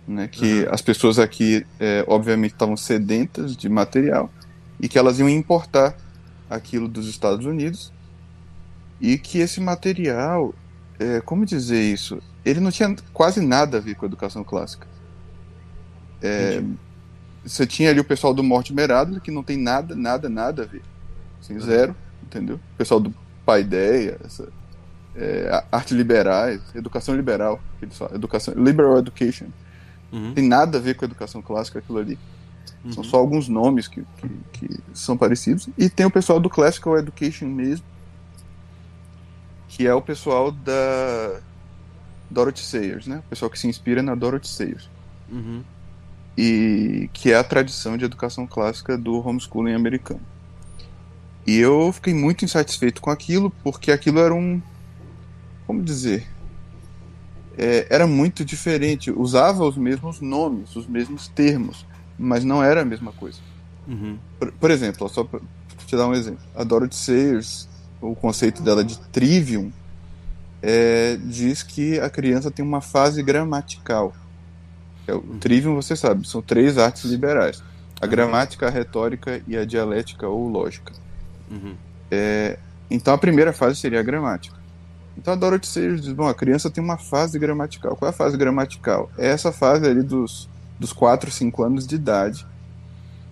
Né? 0.06 0.28
Que 0.28 0.66
as 0.70 0.82
pessoas 0.82 1.18
aqui, 1.18 1.64
é, 1.78 2.04
obviamente, 2.08 2.52
estavam 2.52 2.76
sedentas 2.76 3.56
de 3.56 3.68
material 3.68 4.30
e 4.80 4.88
que 4.88 4.98
elas 4.98 5.18
iam 5.18 5.28
importar 5.28 5.94
aquilo 6.50 6.88
dos 6.88 7.06
Estados 7.08 7.46
Unidos 7.46 7.92
e 9.00 9.18
que 9.18 9.38
esse 9.38 9.60
material, 9.60 10.54
é, 10.98 11.20
como 11.20 11.46
dizer 11.46 11.80
isso, 11.80 12.20
ele 12.44 12.60
não 12.60 12.70
tinha 12.70 12.94
quase 13.12 13.40
nada 13.40 13.78
a 13.78 13.80
ver 13.80 13.94
com 13.94 14.04
a 14.04 14.08
educação 14.08 14.42
clássica. 14.42 14.86
É, 16.20 16.62
você 17.44 17.66
tinha 17.66 17.90
ali 17.90 18.00
o 18.00 18.04
pessoal 18.04 18.32
do 18.32 18.42
Mortimer 18.42 18.90
Adler, 18.90 19.20
que 19.20 19.30
não 19.30 19.42
tem 19.42 19.56
nada, 19.56 19.94
nada, 19.94 20.28
nada 20.28 20.62
a 20.62 20.66
ver. 20.66 20.82
Assim, 21.40 21.58
zero, 21.58 21.94
entendeu? 22.22 22.56
O 22.56 22.76
pessoal 22.78 23.00
do 23.00 23.12
Paideia, 23.44 24.18
essa, 24.24 24.48
é, 25.16 25.64
arte 25.70 25.94
liberais, 25.94 26.60
educação 26.74 27.14
liberal, 27.14 27.60
educação, 28.12 28.54
liberal 28.54 28.98
education. 28.98 29.46
Uhum. 30.12 30.34
Tem 30.34 30.46
nada 30.46 30.78
a 30.78 30.80
ver 30.80 30.94
com 30.94 31.04
a 31.04 31.08
educação 31.08 31.40
clássica 31.40 31.78
aquilo 31.78 31.98
ali. 31.98 32.18
Uhum. 32.84 32.92
São 32.92 33.04
só 33.04 33.16
alguns 33.18 33.48
nomes 33.48 33.88
que, 33.88 34.04
que, 34.18 34.28
que, 34.52 34.80
são 34.92 35.16
parecidos. 35.16 35.68
E 35.78 35.88
tem 35.88 36.04
o 36.06 36.10
pessoal 36.10 36.40
do 36.40 36.50
Classical 36.50 36.98
Education 36.98 37.46
mesmo, 37.46 37.86
que 39.68 39.86
é 39.86 39.94
o 39.94 40.02
pessoal 40.02 40.50
da 40.50 41.40
Dorothy 42.30 42.62
Sayers, 42.62 43.06
né? 43.06 43.18
O 43.18 43.30
pessoal 43.30 43.50
que 43.50 43.58
se 43.58 43.66
inspira 43.66 44.02
na 44.02 44.14
Dorothy 44.14 44.48
Sayers. 44.48 44.90
Uhum. 45.30 45.62
e 46.36 47.08
que 47.14 47.32
é 47.32 47.36
a 47.36 47.44
tradição 47.44 47.96
de 47.96 48.04
educação 48.04 48.46
clássica 48.46 48.98
do 48.98 49.26
homeschooling 49.26 49.72
americano. 49.72 50.20
E 51.46 51.56
eu 51.58 51.90
fiquei 51.92 52.14
muito 52.14 52.44
insatisfeito 52.44 53.00
com 53.00 53.10
aquilo, 53.10 53.50
porque 53.62 53.90
aquilo 53.90 54.20
era 54.20 54.32
um. 54.34 54.60
Como 55.72 55.82
dizer? 55.82 56.28
É, 57.56 57.86
era 57.88 58.06
muito 58.06 58.44
diferente. 58.44 59.10
Usava 59.10 59.64
os 59.64 59.74
mesmos 59.74 60.20
nomes, 60.20 60.76
os 60.76 60.86
mesmos 60.86 61.28
termos, 61.28 61.86
mas 62.18 62.44
não 62.44 62.62
era 62.62 62.82
a 62.82 62.84
mesma 62.84 63.10
coisa. 63.10 63.38
Uhum. 63.88 64.18
Por, 64.38 64.52
por, 64.52 64.70
exemplo, 64.70 65.08
só 65.08 65.24
para 65.24 65.40
te 65.86 65.96
dar 65.96 66.06
um 66.06 66.12
exemplo: 66.12 66.44
a 66.54 66.62
Dorothy 66.62 66.94
Sayers, 66.94 67.66
o 68.02 68.14
conceito 68.14 68.62
dela 68.62 68.84
de 68.84 68.98
trivium, 68.98 69.72
é, 70.60 71.16
diz 71.16 71.62
que 71.62 71.98
a 71.98 72.10
criança 72.10 72.50
tem 72.50 72.62
uma 72.62 72.82
fase 72.82 73.22
gramatical. 73.22 74.12
É, 75.06 75.14
o 75.14 75.22
trivium, 75.40 75.74
você 75.74 75.96
sabe, 75.96 76.28
são 76.28 76.42
três 76.42 76.76
artes 76.76 77.04
liberais: 77.04 77.64
a 77.98 78.06
gramática, 78.06 78.66
a 78.66 78.70
retórica 78.70 79.40
e 79.48 79.56
a 79.56 79.64
dialética 79.64 80.28
ou 80.28 80.50
lógica. 80.50 80.92
Uhum. 81.50 81.74
É, 82.10 82.58
então 82.90 83.14
a 83.14 83.18
primeira 83.18 83.54
fase 83.54 83.80
seria 83.80 84.00
a 84.00 84.02
gramática. 84.02 84.60
Então 85.16 85.34
a 85.34 85.36
Dorothy 85.36 85.66
Sayers 85.66 86.02
diz: 86.02 86.12
bom, 86.12 86.26
a 86.26 86.34
criança 86.34 86.70
tem 86.70 86.82
uma 86.82 86.96
fase 86.96 87.38
gramatical. 87.38 87.96
Qual 87.96 88.06
é 88.06 88.10
a 88.10 88.16
fase 88.16 88.36
gramatical? 88.36 89.10
É 89.18 89.28
essa 89.28 89.52
fase 89.52 89.86
ali 89.86 90.02
dos, 90.02 90.48
dos 90.78 90.92
4, 90.92 91.30
5 91.30 91.62
anos 91.62 91.86
de 91.86 91.94
idade, 91.94 92.46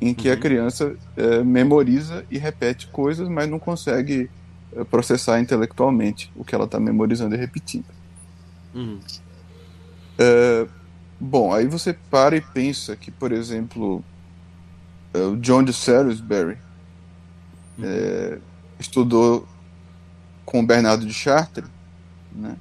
em 0.00 0.14
que 0.14 0.28
uhum. 0.28 0.34
a 0.34 0.37
criança 0.37 0.94
é, 1.16 1.42
memoriza 1.42 2.25
e 2.30 2.38
repete 2.38 2.87
coisas, 2.88 3.28
mas 3.28 3.49
não 3.49 3.58
consegue 3.58 4.30
é, 4.75 4.84
processar 4.84 5.40
intelectualmente 5.40 6.30
o 6.37 6.44
que 6.44 6.54
ela 6.54 6.64
está 6.64 6.78
memorizando 6.78 7.34
e 7.34 7.38
repetindo. 7.38 7.87
Uhum. 8.75 9.00
É, 10.18 10.66
bom, 11.18 11.52
aí 11.52 11.66
você 11.66 11.92
para 11.92 12.37
e 12.37 12.40
pensa 12.40 12.94
que, 12.94 13.10
por 13.10 13.32
exemplo, 13.32 14.04
é, 15.14 15.18
o 15.18 15.37
John 15.37 15.64
de 15.64 15.72
Salisbury 15.72 16.58
é, 17.82 18.38
estudou 18.78 19.46
com 20.50 20.59
o 20.59 20.66
Bernardo 20.66 21.07
de 21.07 21.14
Chartres, 21.14 21.64
né? 22.35 22.57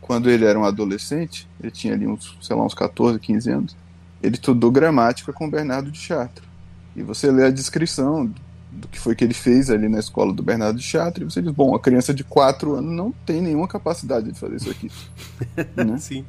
quando 0.00 0.30
ele 0.30 0.46
era 0.46 0.58
um 0.58 0.64
adolescente, 0.64 1.46
ele 1.60 1.70
tinha 1.70 1.92
ali 1.92 2.06
uns, 2.06 2.34
sei 2.40 2.56
lá, 2.56 2.64
uns 2.64 2.72
14, 2.72 3.18
15 3.18 3.50
anos, 3.50 3.76
ele 4.22 4.36
estudou 4.36 4.70
gramática 4.70 5.30
com 5.30 5.46
o 5.46 5.50
Bernardo 5.50 5.90
de 5.90 5.98
Chartres. 5.98 6.48
E 6.96 7.02
você 7.02 7.30
lê 7.30 7.44
a 7.44 7.50
descrição 7.50 8.32
do 8.72 8.88
que 8.88 8.98
foi 8.98 9.14
que 9.14 9.22
ele 9.22 9.34
fez 9.34 9.68
ali 9.68 9.90
na 9.90 9.98
escola 9.98 10.32
do 10.32 10.42
Bernardo 10.42 10.78
de 10.78 10.82
Chartres, 10.82 11.22
e 11.22 11.30
você 11.30 11.42
diz, 11.42 11.52
bom, 11.52 11.74
a 11.74 11.80
criança 11.80 12.14
de 12.14 12.24
4 12.24 12.76
anos 12.76 12.96
não 12.96 13.12
tem 13.26 13.42
nenhuma 13.42 13.68
capacidade 13.68 14.32
de 14.32 14.38
fazer 14.38 14.56
isso 14.56 14.70
aqui. 14.70 14.90
né? 15.76 15.98
Sim. 15.98 16.24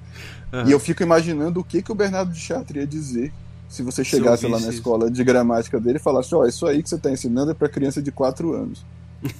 Uhum. 0.51 0.67
E 0.67 0.71
eu 0.73 0.79
fico 0.81 1.01
imaginando 1.01 1.61
o 1.61 1.63
que, 1.63 1.81
que 1.81 1.93
o 1.93 1.95
Bernardo 1.95 2.33
de 2.33 2.39
Chartres 2.41 2.81
ia 2.81 2.85
dizer 2.85 3.31
se 3.69 3.81
você 3.81 4.03
chegasse 4.03 4.45
se 4.45 4.51
lá 4.51 4.59
na 4.59 4.67
escola 4.67 5.09
de 5.09 5.23
gramática 5.23 5.79
dele 5.79 5.97
e 5.97 6.01
falasse, 6.01 6.35
ó, 6.35 6.39
oh, 6.41 6.45
isso 6.45 6.67
aí 6.67 6.83
que 6.83 6.89
você 6.89 6.95
está 6.95 7.09
ensinando 7.09 7.51
é 7.51 7.53
para 7.53 7.69
criança 7.69 8.01
de 8.01 8.11
4 8.11 8.53
anos. 8.53 8.85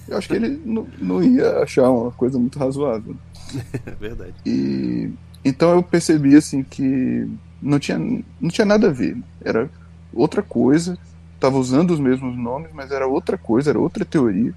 Eu 0.08 0.18
acho 0.18 0.28
que 0.28 0.36
ele 0.36 0.60
não, 0.66 0.88
não 1.00 1.24
ia 1.24 1.60
achar 1.60 1.90
uma 1.90 2.12
coisa 2.12 2.40
muito 2.40 2.60
razoável. 2.60 3.16
É 3.86 3.92
verdade. 3.92 4.34
E 4.46 5.12
então 5.44 5.72
eu 5.72 5.84
percebi 5.84 6.36
assim 6.36 6.64
que 6.64 7.28
não 7.62 7.78
tinha, 7.78 8.00
não 8.00 8.50
tinha 8.50 8.66
nada 8.66 8.88
a 8.88 8.92
ver. 8.92 9.16
Era 9.42 9.70
outra 10.12 10.42
coisa. 10.42 10.98
Estava 11.36 11.58
usando 11.58 11.92
os 11.92 12.00
mesmos 12.00 12.36
nomes, 12.36 12.72
mas 12.74 12.92
era 12.92 13.06
outra 13.06 13.38
coisa, 13.38 13.70
era 13.70 13.80
outra 13.80 14.04
teoria. 14.04 14.54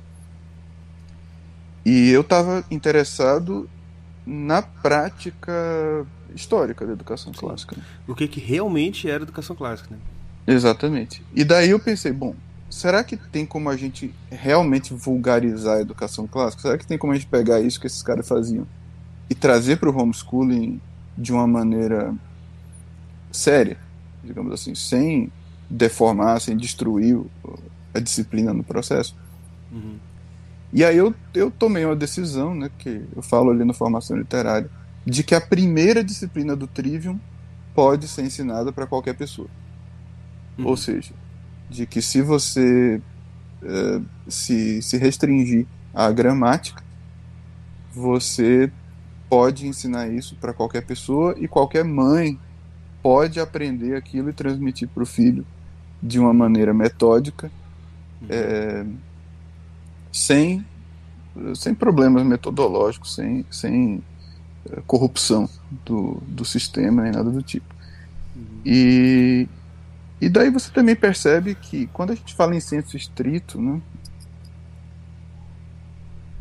E 1.85 2.11
eu 2.11 2.23
estava 2.23 2.64
interessado 2.70 3.68
na 4.26 4.62
prática 4.62 6.06
histórica 6.35 6.87
da 6.87 6.92
educação 6.92 7.32
Sim. 7.32 7.40
clássica. 7.40 7.76
O 8.06 8.14
que, 8.14 8.28
que 8.28 8.40
realmente 8.40 9.08
era 9.08 9.23
educação 9.23 9.56
clássica, 9.56 9.94
né? 9.94 10.00
Exatamente. 10.47 11.23
E 11.35 11.44
daí 11.44 11.70
eu 11.70 11.78
pensei, 11.78 12.12
bom, 12.12 12.35
será 12.78 13.02
que 13.02 13.16
tem 13.16 13.44
como 13.44 13.68
a 13.68 13.76
gente 13.76 14.14
realmente 14.30 14.94
vulgarizar 14.94 15.78
a 15.78 15.80
educação 15.80 16.28
clássica? 16.28 16.62
Será 16.62 16.78
que 16.78 16.87
tem 16.87 16.97
como 16.97 17.12
a 17.12 17.16
gente 17.16 17.26
pegar 17.26 17.61
isso 17.61 17.80
que 17.80 17.88
esses 17.88 18.02
caras 18.02 18.26
faziam 18.26 18.64
e 19.28 19.35
trazer 19.35 19.78
para 19.78 19.90
o 19.90 19.99
homeschooling 19.99 20.80
de 21.16 21.32
uma 21.32 21.47
maneira 21.47 22.14
séria, 23.32 23.78
digamos 24.23 24.52
assim, 24.52 24.76
sem 24.76 25.32
deformar, 25.68 26.40
sem 26.40 26.56
destruir 26.56 27.20
a 27.92 27.99
disciplina 27.99 28.54
no 28.54 28.62
processo? 28.62 29.16
Uhum. 29.73 29.97
E 30.73 30.85
aí 30.85 30.97
eu, 30.97 31.12
eu 31.35 31.50
tomei 31.50 31.85
uma 31.85 31.97
decisão, 31.97 32.54
né, 32.54 32.70
que 32.78 33.02
eu 33.16 33.23
falo 33.23 33.50
ali 33.50 33.64
na 33.64 33.73
formação 33.73 34.16
literária, 34.16 34.70
de 35.04 35.25
que 35.25 35.35
a 35.35 35.40
primeira 35.40 36.04
disciplina 36.04 36.54
do 36.54 36.68
Trivium 36.68 37.18
pode 37.75 38.06
ser 38.06 38.23
ensinada 38.23 38.73
para 38.73 38.87
qualquer 38.87 39.16
pessoa. 39.16 39.49
Uhum. 40.56 40.66
Ou 40.66 40.76
seja, 40.76 41.12
de 41.69 41.87
que 41.87 42.01
se 42.01 42.23
você 42.23 43.01
uh, 43.63 44.05
se, 44.29 44.81
se 44.83 44.97
restringir 44.97 45.67
à 45.93 46.11
gramática, 46.11 46.83
você 47.93 48.71
pode 49.29 49.67
ensinar 49.67 50.09
isso 50.09 50.37
para 50.37 50.53
qualquer 50.53 50.85
pessoa 50.85 51.35
e 51.39 51.47
qualquer 51.47 51.85
mãe 51.85 52.39
pode 53.03 53.41
aprender 53.41 53.95
aquilo 53.95 54.31
e 54.31 54.33
transmitir 54.33 54.89
para 54.89 55.03
o 55.03 55.07
filho 55.07 55.47
de 56.03 56.19
uma 56.19 56.33
maneira 56.33 56.73
metódica, 56.73 57.51
uhum. 58.23 58.29
é, 58.31 58.87
sem, 60.13 60.65
sem 61.55 61.75
problemas 61.75 62.25
metodológicos, 62.25 63.15
sem, 63.15 63.45
sem 63.51 64.03
eh, 64.71 64.83
corrupção 64.87 65.49
do, 65.85 66.23
do 66.27 66.45
sistema 66.45 67.03
nem 67.03 67.13
nada 67.13 67.31
do 67.31 67.43
tipo. 67.43 67.75
Uhum. 68.35 68.61
E, 68.65 69.49
e 70.21 70.29
daí 70.29 70.51
você 70.51 70.71
também 70.71 70.97
percebe 70.97 71.55
que 71.55 71.87
quando 71.89 72.11
a 72.11 72.15
gente 72.15 72.35
fala 72.35 72.55
em 72.55 72.61
senso 72.61 72.97
estrito, 72.97 73.61
né, 73.61 73.81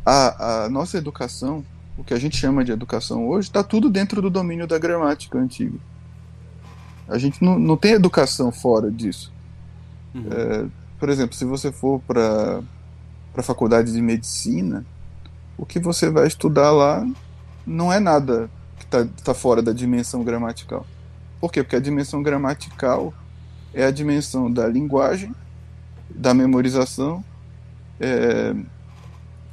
a, 0.06 0.64
a 0.64 0.70
nossa 0.70 0.98
educação, 0.98 1.64
o 1.98 2.04
que 2.04 2.14
a 2.14 2.20
gente 2.20 2.38
chama 2.38 2.64
de 2.64 2.72
educação 2.72 3.28
hoje, 3.28 3.50
está 3.50 3.64
tudo 3.64 3.90
dentro 3.90 4.22
do 4.22 4.30
domínio 4.30 4.66
da 4.66 4.80
gramática 4.80 5.38
antiga. 5.38 5.78
A 7.08 7.18
gente 7.18 7.44
não, 7.44 7.60
não 7.60 7.78
tem 7.78 7.92
educação 7.92 8.52
fora 8.52 8.90
disso. 8.90 9.32
Uhum. 10.14 10.28
É, 10.32 10.66
por 11.00 11.10
exemplo, 11.10 11.36
se 11.36 11.46
você 11.46 11.72
for 11.72 12.02
para 12.08 12.62
a 13.36 13.44
faculdade 13.44 13.92
de 13.92 14.02
medicina, 14.02 14.86
o 15.58 15.66
que 15.66 15.80
você 15.80 16.10
vai 16.10 16.26
estudar 16.26 16.72
lá 16.72 17.08
não 17.66 17.92
é 17.92 18.00
nada 18.00 18.50
que 18.78 18.86
está 18.86 19.06
tá 19.24 19.34
fora 19.34 19.62
da 19.62 19.72
dimensão 19.72 20.24
gramatical. 20.24 20.86
Por 21.40 21.52
quê? 21.52 21.62
Porque 21.62 21.76
a 21.76 21.82
dimensão 21.82 22.24
gramatical 22.24 23.14
é 23.74 23.86
a 23.86 23.92
dimensão 23.92 24.52
da 24.52 24.68
linguagem, 24.68 25.34
da 26.10 26.34
memorização, 26.34 27.24
é, 28.00 28.54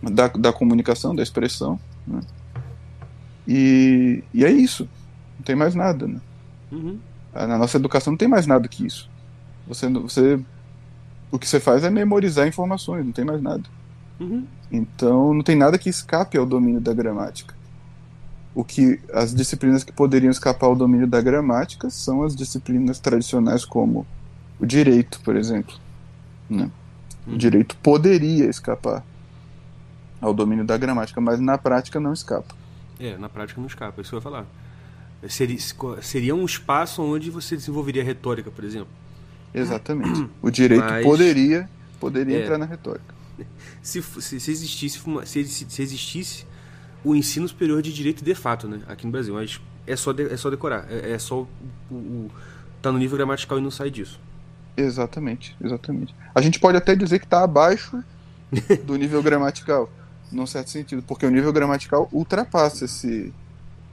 da, 0.02 0.28
da 0.28 0.52
comunicação, 0.52 1.14
da 1.14 1.22
expressão. 1.22 1.78
Né? 2.06 2.20
E, 3.46 4.24
e 4.32 4.44
é 4.44 4.50
isso. 4.50 4.88
Não 5.36 5.44
tem 5.44 5.54
mais 5.54 5.74
nada. 5.74 6.06
Né? 6.06 6.20
Uhum. 6.70 6.98
Na 7.34 7.58
nossa 7.58 7.76
educação 7.76 8.12
não 8.12 8.18
tem 8.18 8.28
mais 8.28 8.46
nada 8.46 8.68
que 8.68 8.86
isso. 8.86 9.10
Você, 9.66 9.88
você, 9.88 10.40
o 11.30 11.38
que 11.38 11.48
você 11.48 11.58
faz 11.58 11.84
é 11.84 11.90
memorizar 11.90 12.46
informações, 12.46 13.04
não 13.04 13.12
tem 13.12 13.24
mais 13.24 13.42
nada. 13.42 13.62
Uhum. 14.20 14.46
Então 14.70 15.34
não 15.34 15.42
tem 15.42 15.56
nada 15.56 15.78
que 15.78 15.88
escape 15.88 16.38
ao 16.38 16.46
domínio 16.46 16.80
da 16.80 16.92
gramática. 16.92 17.53
O 18.54 18.62
que 18.62 19.00
as 19.12 19.34
disciplinas 19.34 19.82
que 19.82 19.92
poderiam 19.92 20.30
escapar 20.30 20.66
ao 20.66 20.76
domínio 20.76 21.06
da 21.06 21.20
gramática 21.20 21.90
são 21.90 22.22
as 22.22 22.36
disciplinas 22.36 23.00
tradicionais 23.00 23.64
como 23.64 24.06
o 24.60 24.66
direito, 24.66 25.20
por 25.20 25.34
exemplo. 25.34 25.74
Né? 26.48 26.70
O 27.26 27.30
uhum. 27.30 27.36
direito 27.36 27.76
poderia 27.78 28.48
escapar 28.48 29.04
ao 30.20 30.32
domínio 30.32 30.64
da 30.64 30.76
gramática, 30.76 31.20
mas 31.20 31.40
na 31.40 31.58
prática 31.58 31.98
não 31.98 32.12
escapa. 32.12 32.54
É, 32.98 33.16
na 33.18 33.28
prática 33.28 33.60
não 33.60 33.66
escapa, 33.66 34.00
isso 34.00 34.14
eu 34.14 34.18
ia 34.18 34.22
falar. 34.22 34.46
Seria, 35.28 35.58
seria 36.02 36.34
um 36.34 36.44
espaço 36.44 37.02
onde 37.02 37.30
você 37.30 37.56
desenvolveria 37.56 38.04
retórica, 38.04 38.50
por 38.50 38.64
exemplo. 38.64 38.88
Exatamente. 39.52 40.28
O 40.42 40.50
direito 40.50 40.84
mas, 40.84 41.04
poderia, 41.04 41.68
poderia 41.98 42.38
é, 42.38 42.42
entrar 42.42 42.58
na 42.58 42.66
retórica. 42.66 43.14
Se, 43.82 44.00
se, 44.00 44.40
se 44.40 44.50
existisse, 44.50 45.02
se, 45.26 45.44
se 45.68 45.82
existisse 45.82 46.46
o 47.04 47.14
ensino 47.14 47.46
superior 47.46 47.82
de 47.82 47.92
direito 47.92 48.24
de 48.24 48.34
fato, 48.34 48.66
né, 48.66 48.80
aqui 48.88 49.04
no 49.04 49.12
Brasil. 49.12 49.34
Mas 49.34 49.60
é 49.86 49.94
só, 49.94 50.12
de, 50.12 50.32
é 50.32 50.36
só 50.36 50.50
decorar, 50.50 50.86
é, 50.90 51.12
é 51.12 51.18
só 51.18 51.46
o, 51.90 51.94
o, 51.94 52.30
tá 52.80 52.90
no 52.90 52.98
nível 52.98 53.16
gramatical 53.16 53.58
e 53.58 53.60
não 53.60 53.70
sai 53.70 53.90
disso. 53.90 54.18
Exatamente, 54.76 55.56
exatamente. 55.62 56.14
A 56.34 56.40
gente 56.40 56.58
pode 56.58 56.76
até 56.76 56.96
dizer 56.96 57.18
que 57.18 57.26
está 57.26 57.44
abaixo 57.44 58.02
do 58.84 58.96
nível 58.96 59.22
gramatical, 59.22 59.90
num 60.32 60.46
certo 60.46 60.70
sentido, 60.70 61.02
porque 61.02 61.26
o 61.26 61.30
nível 61.30 61.52
gramatical 61.52 62.08
ultrapassa 62.10 62.86
esse. 62.86 63.32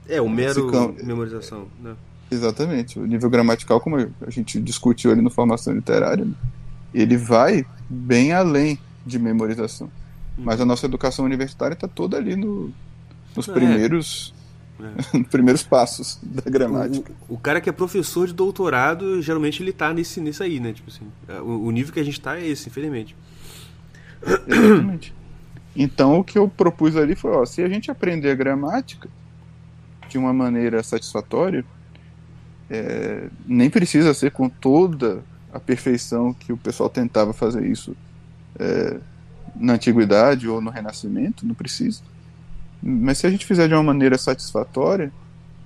É, 0.08 0.20
o 0.20 0.28
mero 0.28 0.68
memorização, 1.04 1.68
né? 1.80 1.94
Exatamente. 2.30 2.98
O 2.98 3.06
nível 3.06 3.28
gramatical, 3.28 3.78
como 3.78 3.96
a 3.96 4.30
gente 4.30 4.58
discutiu 4.58 5.12
ali 5.12 5.20
no 5.20 5.30
formação 5.30 5.74
literária, 5.74 6.24
né? 6.24 6.34
ele 6.92 7.16
vai 7.16 7.64
bem 7.88 8.32
além 8.32 8.78
de 9.04 9.18
memorização. 9.18 9.90
Mas 10.36 10.60
a 10.60 10.64
nossa 10.64 10.86
educação 10.86 11.26
universitária 11.26 11.74
está 11.74 11.86
toda 11.86 12.16
ali 12.16 12.34
no, 12.34 12.72
nos 13.36 13.48
é. 13.48 13.52
primeiros 13.52 14.34
É. 15.14 15.22
primeiros 15.30 15.62
passos 15.62 16.18
da 16.22 16.50
gramática. 16.50 17.12
O, 17.28 17.34
o, 17.34 17.38
cara 17.38 17.60
que 17.60 17.68
é 17.68 17.72
professor 17.72 18.26
de 18.26 18.32
doutorado, 18.32 19.22
geralmente 19.22 19.62
ele 19.62 19.72
tá 19.72 19.92
nesse, 19.92 20.20
nesse 20.20 20.42
aí, 20.42 20.58
né? 20.58 20.72
Tipo 20.72 20.90
assim, 20.90 21.06
é, 21.28 21.40
o, 21.40 21.64
o 21.64 21.70
nível 21.70 21.92
que 21.92 22.00
a 22.00 22.04
gente 22.04 22.20
tá 22.20 22.38
é 22.38 22.46
esse, 22.46 22.68
infelizmente. 22.68 23.14
Exatamente. 24.46 25.14
Então 25.74 26.18
o 26.18 26.24
que 26.24 26.38
eu 26.38 26.48
propus 26.48 26.96
ali 26.96 27.14
foi, 27.14 27.30
ó, 27.30 27.44
se 27.46 27.62
a 27.62 27.68
gente 27.68 27.90
aprender 27.90 28.30
a 28.30 28.34
gramática 28.34 29.08
de 30.08 30.18
uma 30.18 30.32
maneira 30.32 30.82
satisfatória, 30.82 31.64
é, 32.68 33.28
nem 33.46 33.70
precisa 33.70 34.12
ser 34.14 34.32
com 34.32 34.48
toda 34.48 35.22
a 35.52 35.60
perfeição 35.60 36.32
que 36.32 36.52
o 36.52 36.56
pessoal 36.56 36.88
tentava 36.88 37.32
fazer 37.32 37.66
isso 37.66 37.96
é, 38.58 38.98
na 39.54 39.74
antiguidade 39.74 40.48
ou 40.48 40.60
no 40.60 40.70
renascimento, 40.70 41.46
não 41.46 41.54
precisa. 41.54 42.02
Mas 42.82 43.18
se 43.18 43.26
a 43.26 43.30
gente 43.30 43.46
fizer 43.46 43.68
de 43.68 43.74
uma 43.74 43.82
maneira 43.82 44.18
satisfatória, 44.18 45.12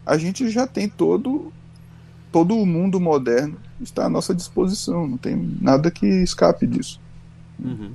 a 0.05 0.19
gente 0.19 0.51
já 0.51 0.67
tem 0.67 0.89
todo 0.89 1.53
todo 2.31 2.55
o 2.55 2.67
mundo 2.67 3.01
moderno 3.01 3.59
está 3.81 4.07
à 4.07 4.09
nossa 4.09 4.35
disposição, 4.35 5.07
não 5.07 5.17
tem 5.17 5.37
nada 5.61 5.91
que 5.91 6.07
escape 6.07 6.67
disso. 6.67 7.01
Uhum. 7.59 7.93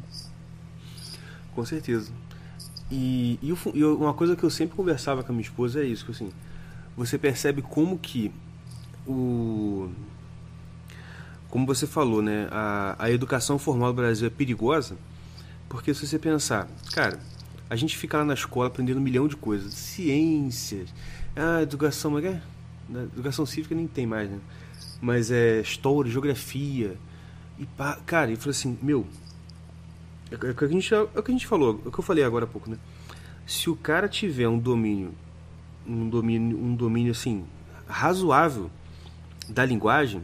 Com 1.56 1.66
certeza. 1.66 2.12
E, 2.90 3.40
e, 3.42 3.54
e, 3.74 3.84
uma 3.84 4.14
coisa 4.14 4.36
que 4.36 4.44
eu 4.44 4.50
sempre 4.50 4.76
conversava 4.76 5.24
com 5.24 5.32
a 5.32 5.36
minha 5.36 5.44
esposa 5.44 5.82
é 5.82 5.86
isso, 5.86 6.06
que 6.06 6.12
assim, 6.12 6.32
você 6.96 7.18
percebe 7.18 7.62
como 7.62 7.98
que 7.98 8.32
o 9.08 9.90
como 11.50 11.66
você 11.66 11.86
falou, 11.86 12.22
né, 12.22 12.48
a, 12.50 12.96
a 12.98 13.12
educação 13.12 13.60
formal 13.60 13.92
do 13.92 13.98
Brasil 13.98 14.26
é 14.26 14.30
perigosa, 14.30 14.96
porque 15.68 15.94
se 15.94 16.08
você 16.08 16.18
pensar, 16.18 16.66
cara, 16.94 17.20
a 17.72 17.76
gente 17.78 17.96
fica 17.96 18.18
lá 18.18 18.26
na 18.26 18.34
escola 18.34 18.68
aprendendo 18.68 18.98
um 18.98 19.02
milhão 19.02 19.30
de 19.30 19.38
coisas, 19.38 19.74
ciências, 19.74 20.94
ah, 21.34 21.62
educação, 21.62 22.12
mas 22.12 22.26
é, 22.26 22.42
educação 23.14 23.46
cívica 23.46 23.74
nem 23.74 23.88
tem 23.88 24.06
mais, 24.06 24.30
né? 24.30 24.40
Mas 25.02 25.32
é 25.32 25.62
história, 25.62 26.12
geografia, 26.12 26.98
e 27.58 27.66
pá, 27.66 27.98
cara, 28.06 28.30
e 28.30 28.36
falou 28.36 28.52
assim, 28.52 28.78
meu, 28.82 29.08
é, 30.30 30.34
é, 30.34 30.52
o 30.52 30.54
que 30.54 30.66
a 30.66 30.68
gente, 30.68 30.94
é 30.94 31.00
o 31.00 31.24
que 31.24 31.32
a 31.32 31.34
gente 31.34 31.48
falou, 31.48 31.82
é 31.86 31.88
o 31.88 31.92
que 31.94 31.98
eu 31.98 32.04
falei 32.04 32.26
agora 32.26 32.44
há 32.44 32.48
pouco, 32.48 32.70
né? 32.70 32.78
Se 33.48 33.70
o 33.70 33.76
cara 33.78 34.10
tiver 34.10 34.50
um 34.50 34.60
domínio, 34.60 35.14
um 35.88 36.10
domínio, 36.10 36.62
um 36.62 36.76
domínio 36.76 37.14
assim 37.14 37.46
razoável 37.88 38.70
da 39.48 39.64
linguagem, 39.64 40.22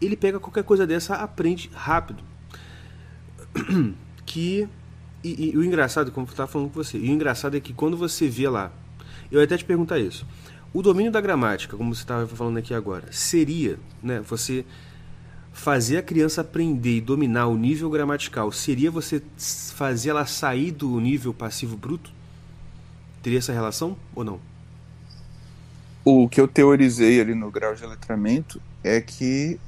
ele 0.00 0.16
pega 0.16 0.40
qualquer 0.40 0.64
coisa 0.64 0.86
dessa, 0.86 1.16
aprende 1.16 1.70
rápido. 1.74 2.24
Que 4.24 4.66
e, 5.22 5.50
e, 5.50 5.56
o 5.56 5.64
engraçado, 5.64 6.10
como 6.10 6.26
eu 6.26 6.30
estava 6.30 6.50
falando 6.50 6.68
com 6.68 6.82
você, 6.82 6.98
e 6.98 7.08
o 7.08 7.12
engraçado 7.12 7.56
é 7.56 7.60
que 7.60 7.72
quando 7.72 7.96
você 7.96 8.28
vê 8.28 8.48
lá, 8.48 8.72
eu 9.30 9.38
ia 9.38 9.44
até 9.44 9.56
te 9.56 9.64
perguntar 9.64 9.98
isso. 9.98 10.26
O 10.74 10.82
domínio 10.82 11.12
da 11.12 11.20
gramática, 11.20 11.76
como 11.76 11.94
você 11.94 12.02
estava 12.02 12.26
falando 12.26 12.56
aqui 12.56 12.74
agora, 12.74 13.06
seria, 13.10 13.78
né, 14.02 14.20
você 14.20 14.64
fazer 15.52 15.98
a 15.98 16.02
criança 16.02 16.40
aprender 16.40 16.96
e 16.96 17.00
dominar 17.00 17.46
o 17.46 17.56
nível 17.56 17.90
gramatical, 17.90 18.50
seria 18.50 18.90
você 18.90 19.22
fazer 19.74 20.10
ela 20.10 20.24
sair 20.26 20.70
do 20.70 20.98
nível 20.98 21.34
passivo 21.34 21.76
bruto? 21.76 22.10
Teria 23.22 23.38
essa 23.38 23.52
relação 23.52 23.96
ou 24.14 24.24
não? 24.24 24.40
O 26.04 26.28
que 26.28 26.40
eu 26.40 26.48
teorizei 26.48 27.20
ali 27.20 27.34
no 27.34 27.50
grau 27.50 27.74
de 27.74 27.86
letramento 27.86 28.60
é 28.82 29.00
que 29.00 29.60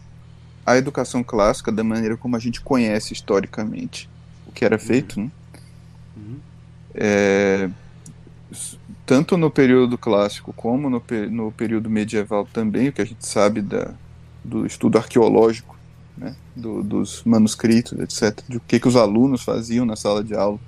a 0.67 0.77
educação 0.77 1.23
clássica, 1.23 1.71
da 1.71 1.85
maneira 1.85 2.17
como 2.17 2.35
a 2.35 2.39
gente 2.39 2.61
conhece 2.61 3.13
historicamente 3.13 4.09
o 4.47 4.53
que 4.53 4.65
era 4.65 4.79
feito, 4.79 5.19
uhum. 5.19 5.27
né? 5.27 5.31
É, 6.95 7.69
tanto 9.05 9.37
no 9.37 9.51
período 9.51 9.99
clássico 9.99 10.53
como 10.53 10.89
no, 10.89 11.03
no 11.31 11.53
período 11.53 11.91
medieval 11.91 12.47
também, 12.53 12.89
o 12.89 12.93
que 12.93 13.03
a 13.03 13.05
gente 13.05 13.27
sabe 13.27 13.61
da, 13.61 13.93
do 14.43 14.65
estudo 14.65 14.99
arqueológico, 14.99 15.77
né, 16.17 16.35
do, 16.55 16.83
dos 16.83 17.23
manuscritos, 17.25 17.99
etc., 17.99 18.41
de 18.49 18.57
o 18.57 18.61
que, 18.61 18.79
que 18.79 18.89
os 18.89 18.97
alunos 18.97 19.43
faziam 19.43 19.85
na 19.85 19.97
sala 19.97 20.23
de 20.23 20.35
aula 20.35 20.59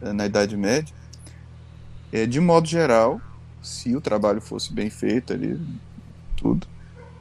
é, 0.00 0.12
na 0.12 0.26
Idade 0.26 0.56
Média, 0.56 0.92
é, 2.12 2.26
de 2.26 2.40
modo 2.40 2.66
geral, 2.66 3.20
se 3.62 3.94
o 3.94 4.00
trabalho 4.00 4.40
fosse 4.40 4.72
bem 4.72 4.90
feito 4.90 5.32
ali, 5.32 5.58
tudo, 6.36 6.66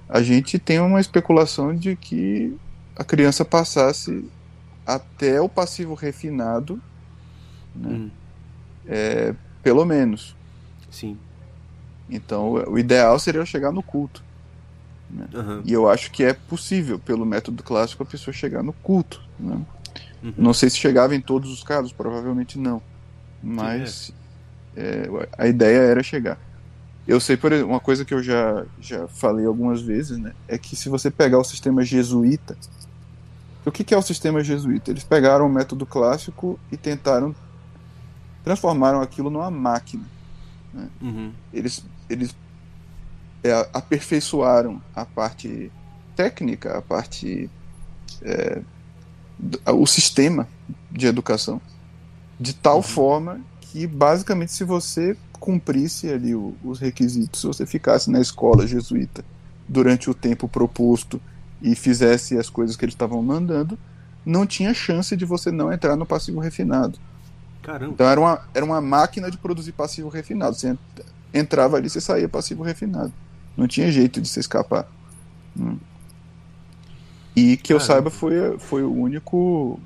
a 0.08 0.22
gente 0.22 0.58
tem 0.58 0.80
uma 0.80 1.00
especulação 1.00 1.76
de 1.76 1.96
que 1.96 2.58
a 2.96 3.04
criança 3.04 3.46
passasse 3.46 4.26
até 4.86 5.40
o 5.40 5.48
passivo 5.48 5.94
refinado, 5.94 6.82
né? 7.76 7.90
Hum. 7.90 8.10
É, 8.90 9.36
pelo 9.62 9.86
menos. 9.86 10.36
Sim. 10.90 11.18
Então, 12.10 12.54
o 12.68 12.80
ideal 12.80 13.20
seria 13.20 13.46
chegar 13.46 13.72
no 13.72 13.84
culto. 13.84 14.24
Né? 15.10 15.28
Uhum. 15.34 15.62
E 15.64 15.72
eu 15.72 15.88
acho 15.88 16.12
que 16.12 16.24
é 16.24 16.34
possível, 16.34 16.98
pelo 16.98 17.26
método 17.26 17.62
clássico, 17.62 18.02
a 18.02 18.06
pessoa 18.06 18.34
chegar 18.34 18.64
no 18.64 18.74
culto. 18.74 19.22
Né? 19.40 19.62
Uhum. 20.24 20.34
Não 20.36 20.54
sei 20.54 20.70
se 20.70 20.78
chegava 20.78 21.16
em 21.16 21.22
todos 21.22 21.52
os 21.52 21.64
casos, 21.64 21.94
provavelmente 21.94 22.58
não. 22.58 22.82
Mas 23.42 24.12
é. 24.76 25.06
É, 25.08 25.28
a 25.38 25.48
ideia 25.48 25.78
era 25.78 26.02
chegar. 26.02 26.38
Eu 27.08 27.20
sei, 27.20 27.38
por 27.38 27.52
exemplo, 27.52 27.72
uma 27.72 27.80
coisa 27.80 28.06
que 28.06 28.14
eu 28.14 28.22
já, 28.22 28.66
já 28.80 29.08
falei 29.08 29.46
algumas 29.46 29.82
vezes, 29.82 30.18
né, 30.18 30.34
é 30.48 30.58
que 30.58 30.76
se 30.76 30.90
você 30.90 31.10
pegar 31.10 31.40
o 31.40 31.44
sistema 31.44 31.84
jesuíta, 31.84 32.56
o 33.66 33.72
que, 33.72 33.84
que 33.84 33.94
é 33.94 33.98
o 33.98 34.02
sistema 34.02 34.44
jesuíta? 34.44 34.92
Eles 34.92 35.04
pegaram 35.04 35.46
o 35.46 35.50
método 35.50 35.86
clássico 35.86 36.60
e 36.72 36.78
tentaram 36.78 37.36
transformaram 38.50 39.00
aquilo 39.00 39.30
numa 39.30 39.52
máquina. 39.52 40.04
Né? 40.74 40.90
Uhum. 41.00 41.32
Eles, 41.54 41.86
eles 42.10 42.36
é, 43.44 43.70
aperfeiçoaram 43.72 44.82
a 44.96 45.06
parte 45.06 45.72
técnica, 46.16 46.80
a 46.80 46.82
parte 46.82 47.48
é, 48.24 48.60
o 49.68 49.86
sistema 49.86 50.48
de 50.92 51.06
educação 51.06 51.62
de 52.40 52.54
tal 52.54 52.78
uhum. 52.78 52.82
forma 52.84 53.42
que 53.62 53.86
basicamente 53.86 54.52
se 54.52 54.64
você 54.64 55.16
cumprisse 55.34 56.10
ali 56.10 56.34
o, 56.34 56.56
os 56.64 56.80
requisitos, 56.80 57.42
se 57.42 57.48
você 57.48 57.68
ficasse 57.68 58.10
na 58.10 58.20
escola 58.20 58.66
jesuíta 58.66 59.24
durante 59.68 60.10
o 60.10 60.14
tempo 60.16 60.48
proposto 60.48 61.22
e 61.62 61.76
fizesse 61.76 62.36
as 62.36 62.50
coisas 62.50 62.76
que 62.76 62.84
eles 62.84 62.96
estavam 62.96 63.22
mandando, 63.22 63.78
não 64.26 64.48
tinha 64.48 64.74
chance 64.74 65.16
de 65.16 65.24
você 65.24 65.52
não 65.52 65.72
entrar 65.72 65.96
no 65.96 66.06
passivo 66.06 66.40
refinado. 66.40 66.98
Caramba. 67.62 67.94
Então 67.94 68.08
era 68.08 68.20
uma, 68.20 68.42
era 68.54 68.66
uma 68.66 68.82
máquina 68.82 69.30
de 69.30 69.38
produzir 69.38 69.72
passivo 69.72 70.10
refinado. 70.10 70.56
Você 70.56 70.78
entrava 71.34 71.78
ali, 71.78 71.90
você 71.90 72.02
saía 72.02 72.28
passivo 72.28 72.64
refinado. 72.64 73.14
Não 73.56 73.68
tinha 73.68 73.92
jeito 73.92 74.22
de 74.22 74.28
se 74.28 74.40
escapar. 74.40 74.88
Hum. 75.60 75.78
E 77.36 77.58
que 77.58 77.72
eu 77.72 77.80
saiba 77.80 78.10
foi, 78.10 78.58
foi 78.58 78.84
o 78.84 78.92
único 78.92 79.80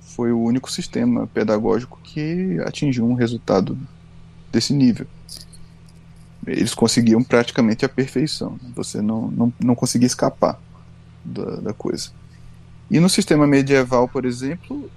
foi 0.00 0.32
o 0.32 0.40
único 0.40 0.70
sistema 0.70 1.26
pedagógico 1.26 1.98
que 2.02 2.58
atingiu 2.64 3.04
um 3.04 3.14
resultado 3.14 3.76
desse 4.52 4.72
nível. 4.72 5.06
Eles 6.46 6.74
conseguiam 6.74 7.22
praticamente 7.22 7.84
a 7.84 7.88
perfeição. 7.88 8.58
Você 8.74 9.02
não, 9.02 9.28
não, 9.28 9.52
não 9.58 9.74
conseguia 9.74 10.06
escapar 10.06 10.58
da, 11.24 11.56
da 11.56 11.72
coisa. 11.72 12.10
E 12.90 13.00
no 13.00 13.08
sistema 13.08 13.46
medieval, 13.46 14.08
por 14.08 14.24
exemplo, 14.24 14.88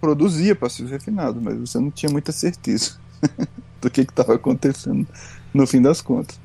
produzia 0.00 0.56
passivo 0.56 0.88
refinado, 0.88 1.40
mas 1.40 1.56
você 1.58 1.78
não 1.78 1.90
tinha 1.90 2.10
muita 2.10 2.32
certeza 2.32 2.98
do 3.80 3.90
que 3.90 4.00
estava 4.00 4.34
acontecendo 4.34 5.06
no 5.52 5.66
fim 5.66 5.82
das 5.82 6.00
contas. 6.00 6.40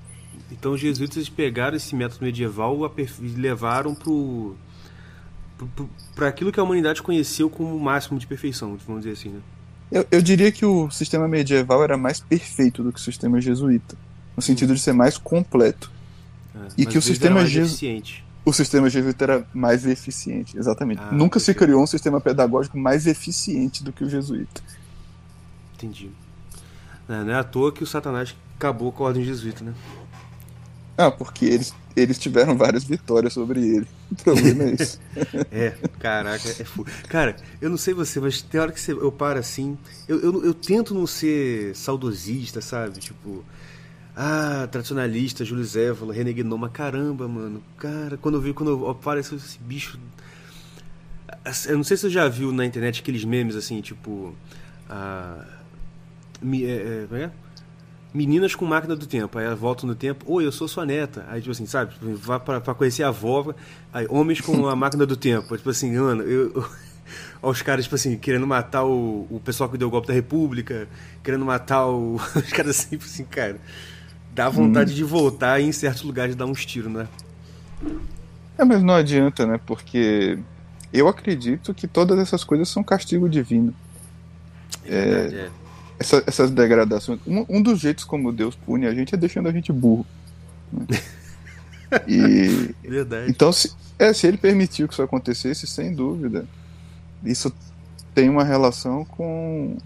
Então 0.52 0.74
os 0.74 0.80
jesuítas 0.80 1.28
pegaram 1.30 1.76
esse 1.78 1.96
método 1.96 2.24
medieval 2.26 2.78
e 2.98 3.28
levaram 3.28 3.96
para 6.16 6.28
aquilo 6.28 6.52
que 6.52 6.60
a 6.60 6.64
humanidade 6.64 7.02
conheceu 7.02 7.50
como 7.50 7.76
o 7.76 7.80
máximo 7.80 8.20
de 8.20 8.28
perfeição, 8.28 8.78
vamos 8.86 9.04
dizer 9.04 9.14
assim, 9.14 9.30
né? 9.30 9.40
Eu, 9.92 10.06
eu 10.12 10.22
diria 10.22 10.52
que 10.52 10.66
o 10.66 10.90
sistema 10.90 11.28
medieval 11.28 11.84
era 11.84 11.96
mais 11.96 12.20
perfeito 12.20 12.84
do 12.84 12.92
que 12.92 13.00
o 13.00 13.02
sistema 13.02 13.40
jesuíta, 13.40 13.96
no 14.36 14.42
sentido 14.42 14.74
de 14.74 14.80
ser 14.80 14.94
mais 14.94 15.18
completo. 15.18 15.92
É, 16.56 16.68
e 16.78 16.86
que 16.86 16.98
o 16.98 17.02
sistema 17.02 17.46
jesuíta 17.46 18.25
o 18.46 18.54
sistema 18.54 18.90
jesuíta 18.90 19.24
era 19.24 19.48
mais 19.54 19.86
eficiente, 19.86 20.58
exatamente. 20.58 21.02
Ah, 21.02 21.12
Nunca 21.12 21.40
se 21.40 21.54
criou 21.54 21.82
um 21.82 21.88
sistema 21.88 22.22
pedagógico 22.22 22.78
mais 22.78 23.08
eficiente 23.08 23.84
do 23.84 23.92
que 23.92 24.04
o 24.04 24.10
jesuíta. 24.10 24.62
Entendi. 25.74 26.12
Não, 27.08 27.26
não 27.26 27.34
é 27.34 27.40
à 27.40 27.44
toa 27.44 27.72
que 27.72 27.84
o 27.84 27.88
Satanás 27.88 28.36
acabou 28.56 28.92
com 28.92 29.04
a 29.04 29.08
ordem 29.08 29.24
jesuíta, 29.24 29.64
né? 29.64 29.74
Ah, 30.98 31.12
porque 31.12 31.46
eles, 31.46 31.74
eles 31.96 32.18
tiveram 32.18 32.56
várias 32.56 32.84
vitórias 32.84 33.34
sobre 33.34 33.60
ele. 33.60 33.88
O 34.12 34.16
problema 34.16 34.64
é 34.64 34.76
isso. 34.80 35.00
é, 35.52 35.72
caraca, 36.00 36.48
é 36.48 36.64
fu... 36.64 36.86
Cara, 37.10 37.36
eu 37.60 37.70
não 37.70 37.78
sei 37.78 37.94
você, 37.94 38.20
mas 38.20 38.42
tem 38.42 38.62
hora 38.62 38.72
que 38.72 38.80
você, 38.80 38.94
eu 38.94 39.12
paro 39.12 39.40
assim. 39.40 39.78
Eu, 40.08 40.22
eu, 40.22 40.46
eu 40.46 40.54
tento 40.54 40.94
não 40.94 41.06
ser 41.06 41.76
saudosista, 41.76 42.62
sabe? 42.62 43.00
Tipo, 43.00 43.44
ah, 44.16 44.68
tradicionalista, 44.72 45.44
Júlio 45.44 45.64
Zévola, 45.64 46.14
René 46.14 46.32
Gnoma, 46.32 46.70
caramba, 46.70 47.28
mano. 47.28 47.62
Cara, 47.78 48.18
quando 48.18 48.36
eu 48.36 48.42
vi, 48.42 48.54
quando 48.54 48.70
eu, 48.70 48.90
apareceu 48.90 49.38
esse 49.38 49.60
bicho. 49.60 50.00
Eu 51.68 51.78
não 51.78 51.84
sei 51.84 51.98
se 51.98 52.04
você 52.04 52.10
já 52.10 52.28
viu 52.28 52.52
na 52.52 52.66
internet 52.66 53.02
aqueles 53.02 53.26
memes 53.26 53.56
assim, 53.56 53.82
tipo. 53.82 54.34
Ah, 54.90 55.46
é, 56.42 57.08
é, 57.12 57.24
é? 57.24 57.32
meninas 58.16 58.56
com 58.56 58.66
máquina 58.66 58.96
do 58.96 59.06
tempo. 59.06 59.38
Aí 59.38 59.46
elas 59.46 59.60
voltam 59.60 59.88
no 59.88 59.94
tempo, 59.94 60.26
oi, 60.32 60.46
eu 60.46 60.52
sou 60.52 60.68
sua 60.68 60.86
neta. 60.86 61.26
Aí, 61.28 61.42
tipo 61.42 61.52
assim, 61.52 61.66
sabe? 61.66 61.94
Vai 62.02 62.40
pra, 62.40 62.62
pra 62.62 62.74
conhecer 62.74 63.04
a 63.04 63.10
avó. 63.10 63.54
Aí, 63.94 64.08
homens 64.10 64.40
com 64.40 64.68
a 64.68 64.76
máquina 64.76 65.06
do 65.06 65.18
tempo. 65.18 65.56
Tipo 65.58 65.70
assim, 65.70 65.96
mano, 65.98 66.24
eu 66.24 66.66
os 67.44 67.62
caras, 67.62 67.84
tipo 67.84 67.96
assim, 67.96 68.18
querendo 68.18 68.48
matar 68.48 68.86
o, 68.86 69.28
o 69.30 69.42
pessoal 69.44 69.70
que 69.70 69.78
deu 69.78 69.90
o 69.90 69.92
golpe 69.92 70.08
da 70.08 70.14
República, 70.14 70.88
querendo 71.22 71.44
matar 71.44 71.86
o, 71.88 72.16
os 72.36 72.52
caras 72.54 72.80
assim, 72.80 72.92
tipo 72.92 73.06
assim, 73.06 73.26
cara. 73.26 73.60
Dá 74.36 74.50
vontade 74.50 74.92
hum. 74.92 74.96
de 74.96 75.04
voltar 75.06 75.62
e 75.62 75.64
em 75.64 75.72
certos 75.72 76.04
lugares 76.04 76.36
dar 76.36 76.46
uns 76.46 76.66
tiros, 76.66 76.92
né? 76.92 77.08
É, 78.58 78.66
mas 78.66 78.84
não 78.84 78.94
adianta, 78.94 79.46
né? 79.46 79.58
Porque 79.66 80.38
eu 80.92 81.08
acredito 81.08 81.74
que 81.74 81.88
todas 81.88 82.20
essas 82.20 82.44
coisas 82.44 82.68
são 82.68 82.84
castigo 82.84 83.30
divino. 83.30 83.74
É, 84.86 85.06
verdade, 85.06 85.36
é. 85.38 85.50
Essa, 85.98 86.24
essas 86.28 86.52
degradações. 86.52 87.20
Um, 87.26 87.46
um, 87.48 87.62
dos 87.62 87.80
jeitos 87.80 88.04
como 88.04 88.34
Deus 88.34 88.56
pune 88.56 88.86
a 88.86 88.94
gente 88.94 89.16
é 89.16 89.18
deixando 89.18 89.48
a 89.48 89.52
gente 89.54 89.72
burro. 89.72 90.06
Né? 90.72 90.86
E, 92.08 92.76
verdade. 92.84 93.30
Então, 93.30 93.54
se, 93.54 93.72
é, 93.98 94.12
se 94.12 94.28
ele 94.28 94.38
permitiu 94.38 94.88
que 94.88 94.94
isso 94.94 95.04
acontecesse, 95.04 95.66
sem 95.66 95.94
dúvida, 95.94 96.46
isso 97.24 97.54
tem 98.14 98.28
uma 98.28 98.44
relação 98.44 99.06
com, 99.06 99.78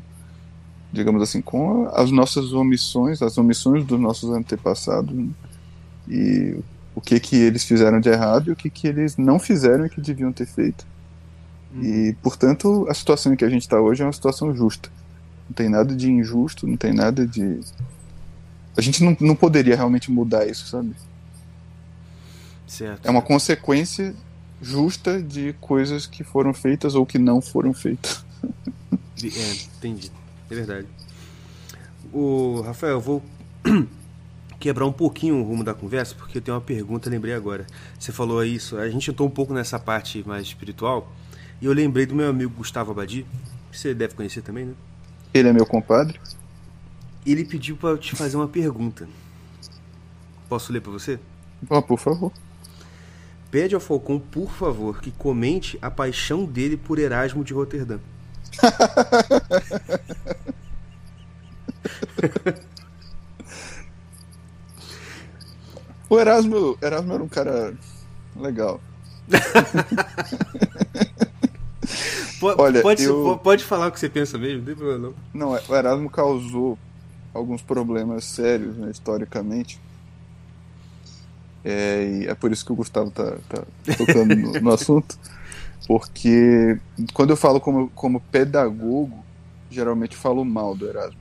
digamos 0.91 1.21
assim, 1.21 1.41
com 1.41 1.87
as 1.93 2.11
nossas 2.11 2.53
omissões, 2.53 3.21
as 3.21 3.37
omissões 3.37 3.85
dos 3.85 3.99
nossos 3.99 4.29
antepassados, 4.31 5.13
né? 5.13 5.29
e 6.07 6.57
o 6.95 7.01
que 7.01 7.19
que 7.19 7.35
eles 7.35 7.63
fizeram 7.63 7.99
de 7.99 8.09
errado 8.09 8.49
e 8.49 8.51
o 8.51 8.55
que 8.55 8.69
que 8.69 8.87
eles 8.87 9.15
não 9.15 9.39
fizeram 9.39 9.85
e 9.85 9.89
que 9.89 10.01
deviam 10.01 10.33
ter 10.33 10.47
feito. 10.47 10.85
Uhum. 11.73 11.83
E, 11.83 12.13
portanto, 12.21 12.87
a 12.89 12.93
situação 12.93 13.33
em 13.33 13.35
que 13.35 13.45
a 13.45 13.49
gente 13.49 13.61
está 13.61 13.79
hoje 13.79 14.01
é 14.01 14.05
uma 14.05 14.13
situação 14.13 14.53
justa. 14.55 14.89
Não 15.47 15.53
tem 15.53 15.69
nada 15.69 15.95
de 15.95 16.11
injusto, 16.11 16.67
não 16.67 16.77
tem 16.77 16.93
nada 16.93 17.25
de. 17.25 17.59
A 18.75 18.81
gente 18.81 19.03
não, 19.03 19.15
não 19.19 19.35
poderia 19.35 19.75
realmente 19.75 20.11
mudar 20.11 20.47
isso, 20.47 20.67
sabe? 20.67 20.93
Certo. 22.67 23.05
É 23.05 23.09
uma 23.09 23.21
consequência 23.21 24.15
justa 24.61 25.21
de 25.21 25.53
coisas 25.59 26.05
que 26.05 26.23
foram 26.23 26.53
feitas 26.53 26.95
ou 26.95 27.05
que 27.05 27.17
não 27.17 27.41
foram 27.41 27.73
feitas. 27.73 28.23
É, 29.21 29.53
entendi. 29.77 30.11
É 30.49 30.55
verdade. 30.55 30.87
O 32.11 32.61
Rafael, 32.61 32.93
eu 32.93 33.01
vou 33.01 33.23
quebrar 34.59 34.85
um 34.85 34.91
pouquinho 34.91 35.35
o 35.37 35.43
rumo 35.43 35.63
da 35.63 35.73
conversa, 35.73 36.15
porque 36.15 36.37
eu 36.37 36.41
tenho 36.41 36.55
uma 36.55 36.61
pergunta, 36.61 37.09
lembrei 37.09 37.33
agora. 37.33 37.65
Você 37.99 38.11
falou 38.11 38.43
isso, 38.43 38.77
a 38.77 38.89
gente 38.89 39.11
entrou 39.11 39.27
um 39.27 39.31
pouco 39.31 39.53
nessa 39.53 39.79
parte 39.79 40.23
mais 40.27 40.43
espiritual, 40.43 41.11
e 41.61 41.65
eu 41.65 41.73
lembrei 41.73 42.05
do 42.05 42.15
meu 42.15 42.29
amigo 42.29 42.53
Gustavo 42.55 42.91
Abadi, 42.91 43.25
que 43.71 43.77
você 43.77 43.93
deve 43.93 44.15
conhecer 44.15 44.41
também, 44.41 44.65
né? 44.65 44.73
Ele 45.33 45.49
é 45.49 45.53
meu 45.53 45.65
compadre. 45.65 46.19
Ele 47.25 47.45
pediu 47.45 47.77
para 47.77 47.97
te 47.97 48.15
fazer 48.15 48.37
uma 48.37 48.47
pergunta. 48.47 49.07
Posso 50.47 50.73
ler 50.73 50.81
para 50.81 50.91
você? 50.91 51.19
Ah, 51.69 51.81
por 51.81 51.99
favor. 51.99 52.31
Pede 53.51 53.75
ao 53.75 53.81
Falcão, 53.81 54.19
por 54.19 54.51
favor, 54.51 55.01
que 55.01 55.11
comente 55.11 55.77
a 55.81 55.91
paixão 55.91 56.45
dele 56.45 56.77
por 56.77 56.97
Erasmo 56.97 57.43
de 57.43 57.53
Roterdã. 57.53 57.99
O 66.09 66.19
Erasmo, 66.19 66.77
Erasmo 66.81 67.13
era 67.13 67.23
um 67.23 67.27
cara 67.27 67.73
legal. 68.35 68.81
Pode, 72.39 72.61
Olha, 72.61 72.81
pode, 72.81 73.03
eu... 73.03 73.37
pode 73.43 73.65
falar 73.65 73.87
o 73.87 73.91
que 73.91 73.99
você 73.99 74.07
pensa 74.07 74.37
mesmo, 74.37 74.59
não 74.59 74.65
tem 74.65 74.75
problema 74.75 75.13
não. 75.33 75.35
Não, 75.51 75.59
o 75.67 75.75
Erasmo 75.75 76.09
causou 76.09 76.79
alguns 77.33 77.61
problemas 77.61 78.23
sérios, 78.23 78.77
né, 78.77 78.89
historicamente. 78.89 79.77
É, 81.63 82.21
e 82.21 82.27
é 82.27 82.33
por 82.33 82.51
isso 82.51 82.65
que 82.65 82.71
o 82.71 82.75
Gustavo 82.75 83.11
tá, 83.11 83.35
tá 83.49 83.63
tocando 83.97 84.35
no, 84.35 84.53
no, 84.53 84.71
assunto. 84.71 85.17
Porque 85.89 86.79
quando 87.15 87.31
eu 87.31 87.35
falo 87.35 87.59
como, 87.59 87.89
como 87.95 88.19
pedagogo, 88.19 89.25
geralmente 89.71 90.15
falo 90.15 90.45
mal 90.45 90.75
do 90.75 90.87
Erasmo. 90.87 91.17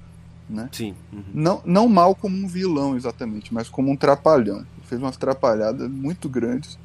Né? 0.46 0.68
Sim. 0.70 0.94
Uhum. 1.10 1.22
Não, 1.32 1.62
não 1.64 1.88
mal 1.88 2.14
como 2.14 2.36
um 2.36 2.46
vilão 2.46 2.94
exatamente, 2.94 3.52
mas 3.54 3.70
como 3.70 3.90
um 3.90 3.96
trapalhão. 3.96 4.58
Ele 4.58 4.86
fez 4.86 5.00
umas 5.00 5.16
trapalhadas 5.16 5.90
muito 5.90 6.28
grandes. 6.28 6.78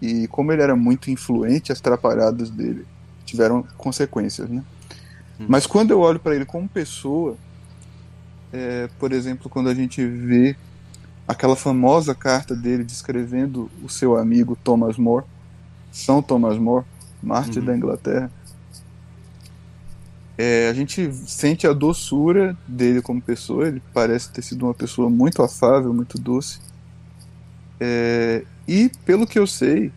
E 0.00 0.28
como 0.28 0.52
ele 0.52 0.62
era 0.62 0.76
muito 0.76 1.10
influente, 1.10 1.72
as 1.72 1.80
trapalhadas 1.80 2.50
dele 2.50 2.86
tiveram 3.26 3.64
consequências, 3.76 4.48
né? 4.48 4.62
Hum. 5.40 5.46
Mas 5.48 5.66
quando 5.66 5.90
eu 5.90 5.98
olho 5.98 6.20
para 6.20 6.36
ele 6.36 6.44
como 6.44 6.68
pessoa, 6.68 7.36
é, 8.52 8.88
por 8.96 9.10
exemplo, 9.10 9.50
quando 9.50 9.68
a 9.68 9.74
gente 9.74 10.06
vê 10.06 10.54
aquela 11.26 11.56
famosa 11.56 12.14
carta 12.14 12.54
dele 12.54 12.84
descrevendo 12.84 13.68
o 13.82 13.88
seu 13.88 14.16
amigo 14.16 14.56
Thomas 14.62 14.96
More, 14.96 15.24
São 15.90 16.22
Thomas 16.22 16.56
More, 16.56 16.84
mártir 17.24 17.60
uhum. 17.60 17.66
da 17.66 17.76
Inglaterra, 17.76 18.30
é, 20.36 20.68
a 20.68 20.72
gente 20.72 21.12
sente 21.12 21.66
a 21.66 21.72
doçura 21.72 22.56
dele 22.66 23.00
como 23.00 23.20
pessoa. 23.20 23.68
Ele 23.68 23.82
parece 23.92 24.30
ter 24.30 24.42
sido 24.42 24.66
uma 24.66 24.74
pessoa 24.74 25.08
muito 25.08 25.42
afável, 25.42 25.94
muito 25.94 26.18
doce. 26.18 26.58
É, 27.80 28.44
e 28.66 28.90
pelo 29.04 29.26
que 29.26 29.38
eu 29.38 29.46
sei, 29.46 29.92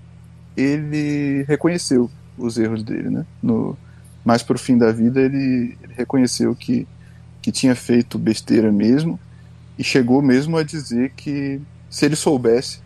ele 0.55 1.43
reconheceu 1.47 2.09
os 2.37 2.57
erros 2.57 2.83
dele, 2.83 3.09
né? 3.09 3.25
No, 3.41 3.77
mais 4.23 4.43
pro 4.43 4.59
fim 4.59 4.77
da 4.77 4.91
vida 4.91 5.21
ele, 5.21 5.77
ele 5.81 5.93
reconheceu 5.95 6.53
que, 6.53 6.87
que 7.41 7.51
tinha 7.51 7.73
feito 7.75 8.19
besteira 8.19 8.71
mesmo 8.71 9.19
e 9.77 9.83
chegou 9.83 10.21
mesmo 10.21 10.57
a 10.57 10.63
dizer 10.63 11.13
que 11.15 11.61
se 11.89 12.05
ele 12.05 12.15
soubesse 12.15 12.81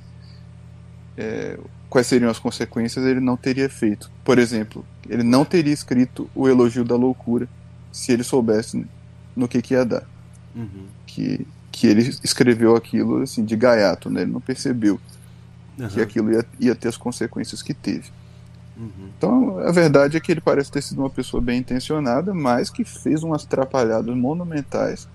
é, 1.18 1.58
quais 1.92 2.08
seriam 2.08 2.32
as 2.32 2.40
consequências, 2.40 3.06
ele 3.06 3.20
não 3.20 3.36
teria 3.36 3.70
feito. 3.70 4.10
Por 4.24 4.40
exemplo, 4.40 4.86
ele 5.10 5.24
não 5.24 5.44
teria 5.44 5.74
escrito 5.74 6.30
o 6.34 6.48
elogio 6.48 6.86
da 6.86 6.96
loucura 6.96 7.50
se 7.92 8.14
ele 8.14 8.24
soubesse 8.24 8.88
no 9.36 9.46
que, 9.46 9.62
que 9.62 9.74
ia 9.74 9.84
dar. 9.84 10.08
Uhum. 10.56 10.86
Que, 11.06 11.46
que 11.70 11.88
ele 11.88 12.04
escreveu 12.24 12.78
aquilo 12.78 13.22
assim 13.22 13.44
de 13.44 13.58
gaiato, 13.58 14.10
né? 14.10 14.22
ele 14.22 14.32
não 14.32 14.40
percebeu 14.40 15.02
uhum. 15.78 15.90
que 15.90 16.00
aquilo 16.00 16.32
ia, 16.32 16.46
ia 16.62 16.74
ter 16.74 16.88
as 16.88 16.96
consequências 16.96 17.62
que 17.62 17.74
teve. 17.74 18.10
Uhum. 18.78 19.10
Então, 19.18 19.60
a 19.60 19.72
verdade 19.74 20.16
é 20.16 20.20
que 20.22 20.32
ele 20.32 20.40
parece 20.40 20.72
ter 20.72 20.82
sido 20.82 21.00
uma 21.00 21.10
pessoa 21.10 21.42
bem 21.42 21.60
intencionada, 21.60 22.34
mas 22.34 22.70
que 22.70 22.86
fez 22.86 23.22
umas 23.22 23.44
atrapalhadas 23.44 24.16
monumentais. 24.16 25.10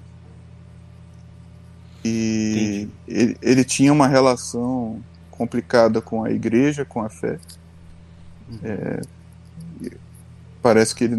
E 2.04 2.86
ele, 3.08 3.38
ele, 3.40 3.64
tinha 3.64 3.90
uma 3.90 4.06
relação 4.06 5.02
complicada 5.36 6.00
com 6.00 6.24
a 6.24 6.30
igreja, 6.30 6.84
com 6.84 7.02
a 7.02 7.08
fé. 7.08 7.38
Uhum. 8.48 8.58
É, 8.62 9.00
parece 10.62 10.94
que 10.94 11.04
ele, 11.04 11.16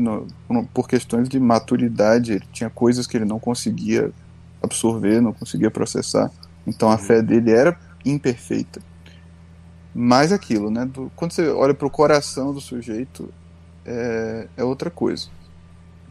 por 0.73 0.88
questões 0.88 1.30
de 1.30 1.39
maturidade, 1.39 2.34
ele 2.34 2.45
tinha 2.51 2.69
coisas 2.69 3.08
que 3.08 3.15
ele 3.15 3.25
não 3.25 3.39
conseguia 3.39 4.12
absorver, 4.62 5.21
não 5.21 5.32
conseguia 5.32 5.71
processar. 5.71 6.32
Então 6.65 6.89
a 6.89 6.93
uhum. 6.93 6.97
fé 6.97 7.21
dele 7.21 7.51
era 7.51 7.80
imperfeita. 8.03 8.82
Mas 9.93 10.32
aquilo, 10.32 10.69
né? 10.69 10.86
Do, 10.86 11.12
quando 11.15 11.32
você 11.32 11.47
olha 11.49 11.73
para 11.73 11.88
o 11.88 11.89
coração 11.89 12.53
do 12.53 12.62
sujeito, 12.62 13.34
é, 13.86 14.47
é 14.58 14.63
outra 14.63 14.89
coisa. 14.89 15.27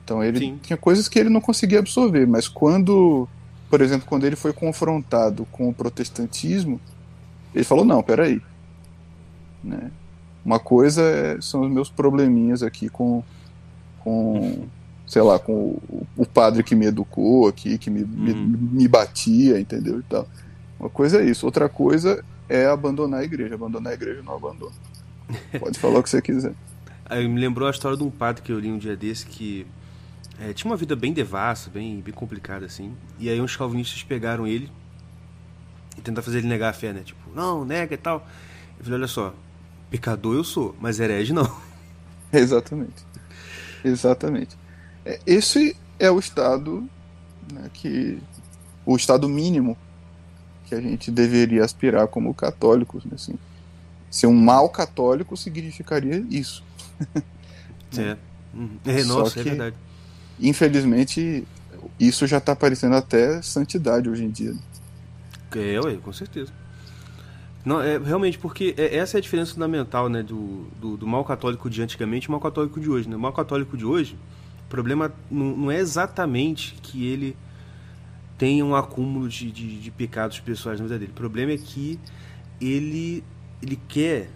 Então 0.03 0.25
ele 0.25 0.39
Sim. 0.39 0.59
tinha 0.63 0.77
coisas 0.77 1.09
que 1.09 1.19
ele 1.19 1.29
não 1.29 1.41
conseguia 1.41 1.81
absorver, 1.81 2.27
mas 2.27 2.49
quando, 2.49 3.29
por 3.69 3.81
exemplo, 3.81 4.07
quando 4.09 4.25
ele 4.25 4.37
foi 4.37 4.53
confrontado 4.53 5.47
com 5.53 5.69
o 5.69 5.75
protestantismo, 5.75 6.81
ele 7.57 7.65
falou: 7.65 7.85
não, 7.85 8.03
peraí. 8.03 8.41
Né? 9.65 9.91
Uma 10.45 10.61
coisa 10.61 11.03
é, 11.03 11.41
são 11.41 11.63
os 11.63 11.71
meus 11.71 11.91
probleminhas 11.91 12.63
aqui 12.63 12.89
com, 12.89 13.25
com 13.99 14.69
sei 15.07 15.23
lá, 15.23 15.39
com 15.39 15.53
o, 15.53 16.07
o 16.17 16.27
padre 16.27 16.63
que 16.63 16.75
me 16.75 16.87
educou 16.87 17.49
aqui, 17.49 17.79
que 17.79 17.91
me, 17.91 18.03
uhum. 18.03 18.09
me, 18.09 18.57
me 18.57 18.89
batia, 18.89 19.59
entendeu? 19.59 19.99
E 20.01 20.03
tal. 20.03 20.29
Uma 20.79 20.91
coisa 20.91 21.23
é 21.23 21.25
isso, 21.25 21.47
outra 21.47 21.69
coisa 21.69 22.23
é 22.49 22.67
abandonar 22.67 23.21
a 23.21 23.25
igreja. 23.25 23.55
Abandonar 23.55 23.93
a 23.93 23.95
igreja 23.95 24.23
não 24.23 24.37
abandona. 24.37 24.75
Pode 25.59 25.79
falar 25.79 25.99
o 25.99 26.03
que 26.03 26.11
você 26.11 26.21
quiser. 26.21 26.53
Aí 27.09 27.27
me 27.27 27.41
lembrou 27.41 27.67
a 27.67 27.71
história 27.71 27.97
de 27.97 28.03
um 28.03 28.11
padre 28.11 28.43
que 28.43 28.53
eu 28.53 28.59
li 28.59 28.71
um 28.71 28.79
dia 28.79 28.97
desse 28.97 29.25
que 29.25 29.67
é, 30.41 30.53
tinha 30.53 30.71
uma 30.71 30.77
vida 30.77 30.95
bem 30.95 31.13
devassa, 31.13 31.71
bem, 31.71 32.01
bem 32.01 32.13
complicada 32.13 32.67
assim. 32.67 32.93
E 33.19 33.31
aí 33.31 33.41
uns 33.41 33.57
calvinistas 33.57 34.03
pegaram 34.03 34.47
ele 34.47 34.71
e 35.97 36.01
tentaram 36.01 36.25
fazer 36.25 36.39
ele 36.39 36.49
negar 36.49 36.71
a 36.71 36.73
fé, 36.73 36.93
né? 36.93 37.03
Tipo, 37.05 37.26
não, 37.37 37.65
nega 37.65 37.95
e 37.95 37.99
tal. 37.99 38.27
Eu 38.79 38.85
falei, 38.85 38.99
olha 39.01 39.09
só, 39.09 39.35
pecador 39.91 40.35
eu 40.35 40.43
sou, 40.43 40.75
mas 40.81 40.99
herege 40.99 41.33
não. 41.33 41.55
Exatamente. 42.33 43.05
Exatamente. 43.85 44.57
É, 45.05 45.21
esse 45.27 45.77
é 45.99 46.11
o 46.11 46.19
estado 46.19 46.89
né, 47.53 47.71
que. 47.73 48.19
o 48.85 48.97
estado 48.97 49.29
mínimo 49.29 49.77
que 50.65 50.75
a 50.75 50.81
gente 50.81 51.11
deveria 51.11 51.65
aspirar 51.65 52.09
como 52.09 52.35
católicos, 52.35 53.05
né, 53.05 53.13
assim. 53.15 53.35
Ser 54.11 54.27
um 54.27 54.35
mau 54.35 54.69
católico 54.71 55.37
significaria 55.37 56.25
isso. 56.31 56.65
É. 57.97 58.17
Uhum. 58.53 58.79
é 58.85 59.05
nossa, 59.05 59.39
é 59.39 59.43
que, 59.43 59.49
é 59.49 59.53
verdade. 59.53 59.77
Infelizmente, 60.41 61.47
isso 62.01 62.27
já 62.27 62.39
está 62.39 62.57
parecendo 62.57 62.97
até 62.97 63.41
santidade 63.43 64.09
hoje 64.09 64.25
em 64.25 64.31
dia. 64.31 64.55
É, 65.55 65.81
ué, 65.81 65.97
com 65.97 66.13
certeza. 66.13 66.53
Não, 67.67 67.83
é 67.83 67.99
realmente 67.99 68.39
porque 68.39 68.77
é, 68.79 68.95
essa 68.97 69.17
é 69.17 69.19
a 69.19 69.21
diferença 69.21 69.53
fundamental, 69.53 70.09
né, 70.09 70.23
do, 70.23 70.69
do, 70.81 70.97
do 70.97 71.05
mal 71.05 71.25
católico 71.25 71.69
de 71.69 71.83
antigamente 71.83 72.29
e 72.29 72.31
mal 72.31 72.39
católico 72.39 72.79
de 72.79 72.89
hoje. 72.89 73.09
Né? 73.09 73.17
O 73.17 73.19
mal 73.19 73.33
católico 73.33 73.77
de 73.77 73.85
hoje, 73.85 74.17
o 74.67 74.69
problema 74.69 75.13
não, 75.29 75.57
não 75.57 75.71
é 75.73 75.79
exatamente 75.79 76.77
que 76.81 77.05
ele 77.05 77.37
tenha 78.39 78.65
um 78.65 78.77
acúmulo 78.77 79.29
de, 79.29 79.51
de, 79.51 79.81
de, 79.81 79.91
pecados 79.91 80.39
pessoais 80.39 80.79
na 80.79 80.87
vida 80.87 80.97
dele. 80.97 81.11
O 81.11 81.15
problema 81.17 81.51
é 81.51 81.59
que 81.59 81.99
ele, 82.61 83.25
ele 83.61 83.81
quer 83.89 84.31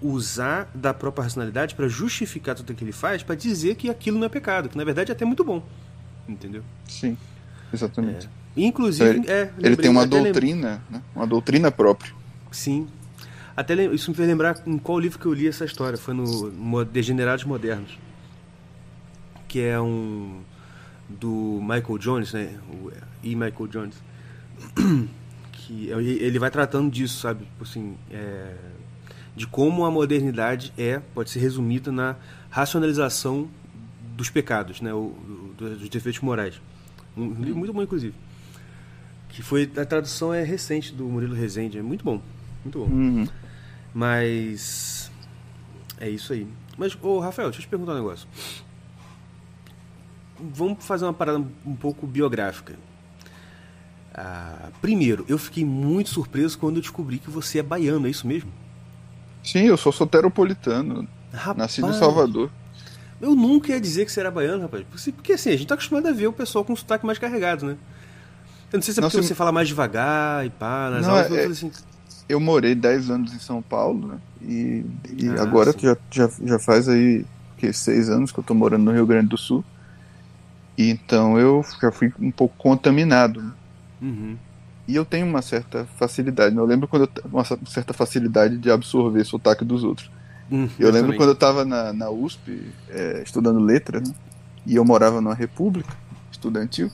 usar 0.00 0.70
da 0.74 0.94
própria 0.94 1.24
racionalidade 1.24 1.74
para 1.74 1.86
justificar 1.86 2.54
tudo 2.54 2.70
o 2.70 2.74
que 2.74 2.82
ele 2.82 2.92
faz, 2.92 3.22
para 3.22 3.34
dizer 3.34 3.74
que 3.74 3.90
aquilo 3.90 4.18
não 4.18 4.24
é 4.24 4.30
pecado, 4.30 4.70
que 4.70 4.78
na 4.78 4.84
verdade 4.84 5.10
é 5.10 5.14
até 5.14 5.26
muito 5.26 5.44
bom. 5.44 5.62
Entendeu? 6.26 6.62
Sim, 6.88 7.18
exatamente. 7.70 8.26
É. 8.26 8.39
Inclusive, 8.56 9.08
ele, 9.08 9.30
é, 9.30 9.52
ele 9.58 9.76
tem 9.76 9.90
uma 9.90 10.06
doutrina, 10.06 10.82
né? 10.90 11.02
uma 11.14 11.26
doutrina 11.26 11.70
própria. 11.70 12.12
Sim. 12.50 12.88
Até 13.56 13.74
isso 13.86 14.10
me 14.10 14.16
fez 14.16 14.28
lembrar 14.28 14.62
em 14.66 14.78
qual 14.78 14.98
livro 14.98 15.18
que 15.18 15.26
eu 15.26 15.32
li 15.32 15.46
essa 15.46 15.64
história. 15.64 15.98
Foi 15.98 16.14
no 16.14 16.84
Degenerados 16.84 17.44
Modernos. 17.44 17.98
Que 19.46 19.60
é 19.60 19.80
um. 19.80 20.40
do 21.08 21.58
Michael 21.60 21.98
Jones, 21.98 22.32
né? 22.32 22.58
O 22.72 22.90
E. 23.22 23.34
Michael 23.34 23.66
Jones. 23.68 23.94
Que 25.52 25.88
ele 25.88 26.38
vai 26.38 26.50
tratando 26.50 26.90
disso, 26.90 27.20
sabe? 27.20 27.44
Tipo 27.44 27.62
assim. 27.62 27.96
É, 28.10 28.54
de 29.36 29.46
como 29.46 29.84
a 29.84 29.90
modernidade 29.90 30.72
é, 30.76 31.00
pode 31.14 31.30
ser 31.30 31.38
resumida 31.38 31.92
na 31.92 32.16
racionalização 32.50 33.48
dos 34.16 34.28
pecados, 34.28 34.80
né? 34.80 34.92
O, 34.92 35.14
dos 35.56 35.88
defeitos 35.88 36.20
morais. 36.20 36.60
Um 37.16 37.28
livro 37.34 37.56
muito 37.56 37.72
bom, 37.72 37.82
inclusive. 37.82 38.14
Que 39.30 39.42
foi. 39.42 39.70
A 39.76 39.84
tradução 39.84 40.32
é 40.32 40.42
recente 40.42 40.92
do 40.92 41.04
Murilo 41.04 41.34
Rezende. 41.34 41.78
É 41.78 41.82
muito 41.82 42.04
bom. 42.04 42.20
Muito 42.64 42.78
bom. 42.78 42.86
Uhum. 42.86 43.28
Mas. 43.94 45.10
É 45.98 46.08
isso 46.08 46.32
aí. 46.32 46.46
Mas, 46.76 46.96
ô 47.02 47.18
Rafael, 47.18 47.48
deixa 47.48 47.60
eu 47.60 47.66
te 47.66 47.68
perguntar 47.68 47.92
um 47.92 47.96
negócio. 47.96 48.26
Vamos 50.38 50.84
fazer 50.84 51.04
uma 51.04 51.12
parada 51.12 51.38
um 51.38 51.76
pouco 51.76 52.06
biográfica. 52.06 52.74
Ah, 54.14 54.70
primeiro, 54.80 55.24
eu 55.28 55.38
fiquei 55.38 55.64
muito 55.64 56.10
surpreso 56.10 56.58
quando 56.58 56.76
eu 56.76 56.82
descobri 56.82 57.18
que 57.18 57.30
você 57.30 57.58
é 57.58 57.62
baiano, 57.62 58.06
é 58.06 58.10
isso 58.10 58.26
mesmo? 58.26 58.50
Sim, 59.42 59.66
eu 59.66 59.76
sou 59.76 59.92
soteropolitano. 59.92 61.06
Rapaz, 61.32 61.56
nascido 61.56 61.90
em 61.90 61.92
Salvador. 61.92 62.50
Eu 63.20 63.34
nunca 63.34 63.72
ia 63.72 63.80
dizer 63.80 64.06
que 64.06 64.12
você 64.12 64.20
era 64.20 64.30
baiano, 64.30 64.62
rapaz. 64.62 64.84
Porque 65.14 65.34
assim, 65.34 65.50
a 65.50 65.52
gente 65.52 65.66
tá 65.66 65.74
acostumado 65.74 66.08
a 66.08 66.12
ver 66.12 66.26
o 66.26 66.32
pessoal 66.32 66.64
com 66.64 66.74
sotaque 66.74 67.04
mais 67.04 67.18
carregado, 67.18 67.66
né? 67.66 67.76
Eu 68.72 68.76
não 68.76 68.82
sei 68.82 68.94
se 68.94 69.00
é 69.00 69.02
porque 69.02 69.16
Nossa, 69.16 69.28
você 69.28 69.34
fala 69.34 69.52
mais 69.52 69.68
devagar 69.68 70.46
e 70.46 70.50
pá, 70.50 70.90
nas 70.90 71.06
não, 71.06 71.14
aulas, 71.14 71.32
é, 71.32 71.44
assim. 71.46 71.72
Eu 72.28 72.38
morei 72.38 72.74
10 72.74 73.10
anos 73.10 73.34
em 73.34 73.38
São 73.38 73.60
Paulo, 73.60 74.06
né? 74.06 74.18
E, 74.42 74.84
e 75.18 75.28
ah, 75.28 75.42
agora 75.42 75.74
já, 75.76 75.96
já, 76.10 76.30
já 76.44 76.58
faz 76.58 76.88
aí 76.88 77.24
que, 77.56 77.72
seis 77.72 78.08
anos 78.08 78.32
que 78.32 78.38
eu 78.38 78.44
tô 78.44 78.54
morando 78.54 78.84
no 78.84 78.92
Rio 78.92 79.06
Grande 79.06 79.28
do 79.28 79.36
Sul. 79.36 79.64
E 80.78 80.88
então 80.88 81.38
eu 81.38 81.64
já 81.80 81.90
fui 81.90 82.12
um 82.18 82.30
pouco 82.30 82.54
contaminado. 82.56 83.42
Né? 83.42 83.52
Uhum. 84.00 84.36
E 84.88 84.96
eu 84.96 85.04
tenho 85.04 85.26
uma 85.26 85.42
certa 85.42 85.86
facilidade. 85.98 86.54
Né? 86.54 86.60
Eu 86.60 86.64
lembro 86.64 86.88
quando 86.88 87.02
eu, 87.02 87.30
uma 87.30 87.44
certa 87.44 87.92
facilidade 87.92 88.56
de 88.56 88.70
absorver 88.70 89.24
sotaque 89.24 89.64
dos 89.64 89.84
outros. 89.84 90.10
Uhum, 90.50 90.68
eu, 90.78 90.86
eu 90.88 90.92
lembro 90.92 91.08
também. 91.08 91.18
quando 91.18 91.28
eu 91.28 91.34
estava 91.34 91.64
na, 91.64 91.92
na 91.92 92.10
USP 92.10 92.72
é, 92.88 93.22
estudando 93.22 93.60
letras, 93.60 94.08
né? 94.08 94.14
e 94.66 94.76
eu 94.76 94.84
morava 94.84 95.20
numa 95.20 95.34
república 95.34 95.94
estudantil. 96.32 96.90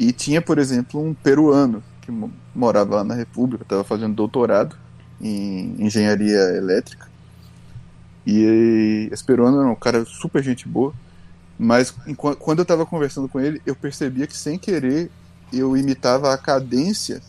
E 0.00 0.12
tinha, 0.12 0.40
por 0.40 0.56
exemplo, 0.56 0.98
um 0.98 1.12
peruano 1.12 1.82
que 2.00 2.10
morava 2.54 2.96
lá 2.96 3.04
na 3.04 3.12
República, 3.12 3.64
estava 3.64 3.84
fazendo 3.84 4.14
doutorado 4.14 4.74
em 5.20 5.76
engenharia 5.78 6.38
elétrica. 6.56 7.06
E 8.26 9.10
esse 9.12 9.22
peruano 9.22 9.60
era 9.60 9.68
um 9.68 9.74
cara 9.74 10.06
super 10.06 10.42
gente 10.42 10.66
boa, 10.66 10.94
mas 11.58 11.94
quando 12.16 12.60
eu 12.60 12.62
estava 12.62 12.86
conversando 12.86 13.28
com 13.28 13.38
ele, 13.38 13.60
eu 13.66 13.76
percebia 13.76 14.26
que 14.26 14.34
sem 14.34 14.58
querer 14.58 15.10
eu 15.52 15.76
imitava 15.76 16.32
a 16.32 16.38
cadência 16.38 17.20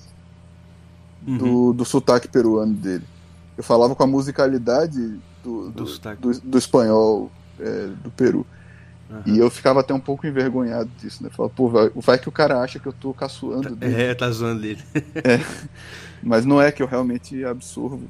uhum. 1.28 1.38
do, 1.38 1.74
do 1.74 1.84
sotaque 1.84 2.30
peruano 2.30 2.74
dele. 2.74 3.04
Eu 3.58 3.66
falava 3.66 3.94
com 3.96 4.04
a 4.04 4.08
musicalidade 4.08 5.20
do, 5.44 5.72
do, 5.72 5.84
do, 5.84 6.40
do, 6.40 6.58
espanhol 6.58 7.30
é, 7.60 7.88
do 8.02 8.10
Peru. 8.12 8.48
Uhum. 9.12 9.22
E 9.26 9.38
eu 9.38 9.50
ficava 9.50 9.82
até 9.82 9.94
um 9.94 10.00
pouco 10.00 10.26
envergonhado 10.26 10.90
disso, 10.98 11.22
né? 11.22 11.30
Falava, 11.30 11.54
pô, 11.54 11.68
vai, 11.68 11.92
vai, 11.96 12.18
que 12.18 12.30
o 12.30 12.32
cara 12.32 12.62
acha 12.62 12.80
que 12.80 12.88
eu 12.88 12.94
tô 12.94 13.14
caçoando 13.14 13.76
dele. 13.76 14.02
É, 14.02 14.14
tá 14.16 14.32
zoando 14.32 14.62
dele. 14.62 14.82
é. 15.16 15.40
Mas 16.24 16.46
não 16.46 16.62
é 16.62 16.72
que 16.72 16.82
eu 16.82 16.88
realmente 16.88 17.44
absorvo. 17.44 18.10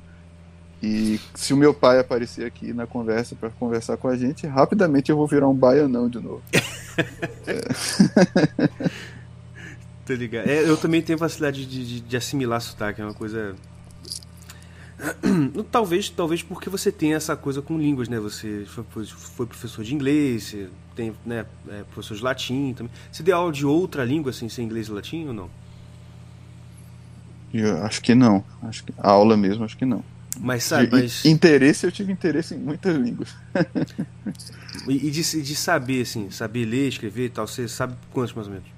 E 0.83 1.19
se 1.35 1.53
o 1.53 1.57
meu 1.57 1.73
pai 1.73 1.99
aparecer 1.99 2.45
aqui 2.45 2.73
na 2.73 2.85
conversa 2.85 3.35
para 3.35 3.49
conversar 3.49 3.97
com 3.97 4.07
a 4.07 4.15
gente, 4.15 4.45
rapidamente 4.47 5.09
eu 5.09 5.17
vou 5.17 5.27
virar 5.27 5.47
um 5.47 5.53
baianão 5.53 6.09
de 6.09 6.19
novo. 6.19 6.41
é. 7.47 7.61
Tô 10.05 10.13
ligado. 10.13 10.47
É, 10.47 10.67
eu 10.67 10.77
também 10.77 11.01
tenho 11.01 11.17
facilidade 11.17 11.65
de, 11.65 11.85
de, 11.85 12.01
de 12.01 12.17
assimilar 12.17 12.61
sotaque, 12.61 13.01
é 13.01 13.05
uma 13.05 13.13
coisa 13.13 13.55
Talvez, 15.71 16.09
talvez 16.09 16.43
porque 16.43 16.69
você 16.69 16.91
tem 16.91 17.13
essa 17.13 17.35
coisa 17.35 17.61
com 17.61 17.77
línguas, 17.77 18.07
né? 18.07 18.19
Você 18.19 18.65
foi, 18.65 19.05
foi 19.05 19.45
professor 19.45 19.83
de 19.83 19.95
inglês, 19.95 20.43
você 20.43 20.69
tem 20.95 21.13
né, 21.25 21.45
é, 21.69 21.84
professor 21.91 22.15
de 22.15 22.23
latim 22.23 22.73
também. 22.73 22.91
Você 23.12 23.23
deu 23.23 23.38
aula 23.38 23.51
de 23.51 23.65
outra 23.65 24.04
língua, 24.04 24.32
assim, 24.32 24.49
sem 24.49 24.65
inglês 24.65 24.88
e 24.88 24.91
latim 24.91 25.27
ou 25.27 25.34
não? 25.34 25.49
Eu 27.54 27.84
acho 27.84 28.01
que 28.01 28.15
não. 28.15 28.43
Acho 28.63 28.84
que 28.84 28.93
a 28.97 29.10
aula 29.10 29.36
mesmo, 29.36 29.63
acho 29.63 29.77
que 29.77 29.86
não. 29.86 30.04
Mas 30.39 30.63
sabe, 30.63 30.88
de, 30.88 30.91
mas... 30.91 31.25
Interesse, 31.25 31.86
eu 31.86 31.91
tive 31.91 32.12
interesse 32.12 32.56
em 32.56 32.60
muitas 32.60 32.95
línguas. 32.95 33.36
e 34.88 35.12
de, 35.12 35.41
de 35.41 35.56
saber, 35.56 36.01
assim, 36.01 36.32
saber 36.32 36.65
ler, 36.65 36.88
escrever 36.88 37.25
e 37.25 37.30
tal, 37.30 37.47
você 37.47 37.67
sabe 37.67 37.95
quantos 38.13 38.34
mais 38.34 38.47
ou 38.47 38.54
menos? 38.54 38.69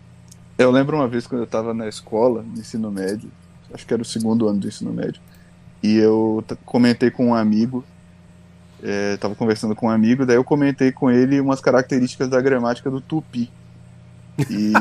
Eu 0.57 0.71
lembro 0.71 0.97
uma 0.97 1.07
vez 1.07 1.27
quando 1.27 1.41
eu 1.41 1.45
estava 1.45 1.73
na 1.73 1.87
escola, 1.87 2.43
no 2.43 2.59
ensino 2.59 2.91
médio, 2.91 3.31
acho 3.73 3.85
que 3.85 3.93
era 3.93 4.01
o 4.01 4.05
segundo 4.05 4.47
ano 4.47 4.59
do 4.59 4.67
ensino 4.67 4.91
médio, 4.91 5.21
e 5.81 5.95
eu 5.95 6.43
comentei 6.65 7.11
com 7.11 7.27
um 7.27 7.35
amigo, 7.35 7.83
é, 8.83 9.17
tava 9.17 9.33
conversando 9.33 9.75
com 9.75 9.87
um 9.87 9.89
amigo, 9.89 10.25
daí 10.25 10.35
eu 10.35 10.43
comentei 10.43 10.91
com 10.91 11.09
ele 11.09 11.39
umas 11.39 11.61
características 11.61 12.29
da 12.29 12.41
gramática 12.41 12.91
do 12.91 12.99
tupi. 12.99 13.49
E, 14.49 14.73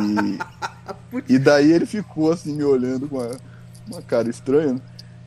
e 1.34 1.38
daí 1.38 1.70
ele 1.70 1.86
ficou 1.86 2.32
assim 2.32 2.52
me 2.52 2.64
olhando 2.64 3.08
com 3.08 3.18
uma, 3.18 3.30
uma 3.88 4.02
cara 4.02 4.28
estranha. 4.28 4.74
Né? 4.74 4.80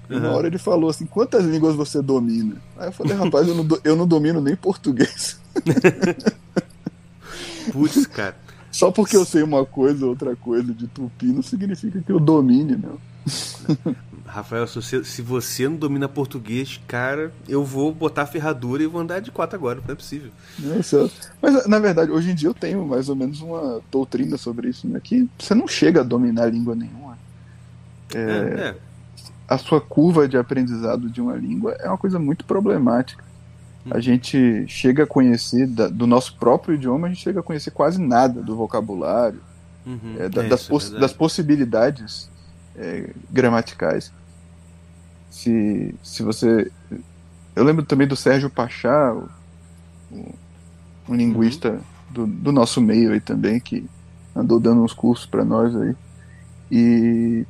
E 0.10 0.20
na 0.20 0.32
hora 0.32 0.48
ele 0.48 0.58
falou 0.58 0.90
assim: 0.90 1.06
quantas 1.06 1.46
línguas 1.46 1.76
você 1.76 2.02
domina? 2.02 2.58
Aí 2.78 2.90
eu 2.90 2.92
falei, 2.92 3.16
rapaz, 3.16 3.48
eu 3.48 3.56
não, 3.56 3.66
do, 3.66 3.80
eu 3.84 3.96
não 3.96 4.06
domino 4.06 4.42
nem 4.42 4.56
português. 4.56 5.40
Putz, 7.72 8.06
cara. 8.08 8.36
Só 8.72 8.92
porque 8.92 9.16
eu 9.16 9.24
sei 9.24 9.42
uma 9.42 9.66
coisa, 9.66 10.06
outra 10.06 10.36
coisa 10.36 10.74
de 10.74 10.86
tupi, 10.88 11.28
não 11.28 11.42
significa 11.42 12.02
que 12.02 12.12
eu 12.12 12.20
domine, 12.20 12.76
não. 12.76 13.00
Rafael, 14.26 14.66
se 14.68 14.76
você, 14.76 15.04
se 15.04 15.22
você, 15.22 15.70
não 15.70 15.78
domina 15.78 16.10
português, 16.10 16.82
cara, 16.88 17.32
eu 17.48 17.64
vou 17.64 17.94
botar 17.94 18.24
a 18.24 18.26
ferradura 18.26 18.82
e 18.82 18.88
vou 18.88 19.00
andar 19.00 19.20
de 19.20 19.32
quatro 19.32 19.56
agora, 19.56 19.80
não 19.86 19.94
é 19.94 19.96
possível. 19.96 20.32
Nossa, 20.58 21.10
mas 21.42 21.68
na 21.68 21.80
verdade, 21.80 22.12
hoje 22.12 22.32
em 22.32 22.36
dia 22.36 22.50
eu 22.50 22.54
tenho 22.54 22.86
mais 22.86 23.08
ou 23.08 23.16
menos 23.16 23.40
uma 23.42 23.82
doutrina 23.92 24.36
sobre 24.36 24.70
isso, 24.70 24.88
né? 24.88 25.00
Que 25.02 25.30
você 25.38 25.54
não 25.54 25.68
chega 25.68 26.02
a 26.02 26.04
dominar 26.04 26.48
língua 26.48 26.76
nenhuma. 26.76 27.18
É, 28.14 28.20
é, 28.20 28.68
é. 28.70 28.76
A 29.48 29.58
sua 29.60 29.80
curva 29.80 30.28
de 30.28 30.38
aprendizado 30.38 31.08
de 31.08 31.22
uma 31.22 31.36
língua 31.36 31.74
é 31.80 31.88
uma 31.88 31.98
coisa 31.98 32.18
muito 32.18 32.46
problemática. 32.46 33.24
A 33.90 33.96
uhum. 33.96 34.02
gente 34.02 34.66
chega 34.68 35.04
a 35.04 35.08
conhecer, 35.08 35.68
da, 35.68 35.88
do 35.88 36.08
nosso 36.08 36.36
próprio 36.38 36.74
idioma, 36.74 37.06
a 37.06 37.10
gente 37.12 37.22
chega 37.22 37.42
a 37.42 37.44
conhecer 37.44 37.70
quase 37.70 38.02
nada 38.02 38.42
do 38.42 38.56
vocabulário, 38.56 39.40
uhum. 39.86 40.16
é, 40.18 40.28
da, 40.28 40.44
é 40.44 40.50
das, 40.50 40.68
poss 40.68 40.90
das 40.90 41.14
possibilidades 41.14 42.28
é, 42.78 43.10
gramaticais 43.32 44.12
se, 45.36 45.94
se 46.02 46.24
você. 46.24 46.72
Eu 47.54 47.66
lembro 47.66 47.84
também 47.84 48.08
do 48.08 48.16
Sérgio 48.16 48.50
Pachá, 48.50 49.14
um 51.10 51.14
linguista 51.14 51.78
do, 52.10 52.26
do, 52.26 52.54
nosso 52.54 52.80
meio 52.80 53.12
aí 53.12 53.20
também, 53.20 53.60
que 53.60 53.86
andou 54.34 54.62
dando 54.62 54.82
uns 54.82 54.94
cursos 54.94 55.26
para 55.26 55.44
nós 55.44 55.76
aí. 55.76 55.94
E 56.72 57.46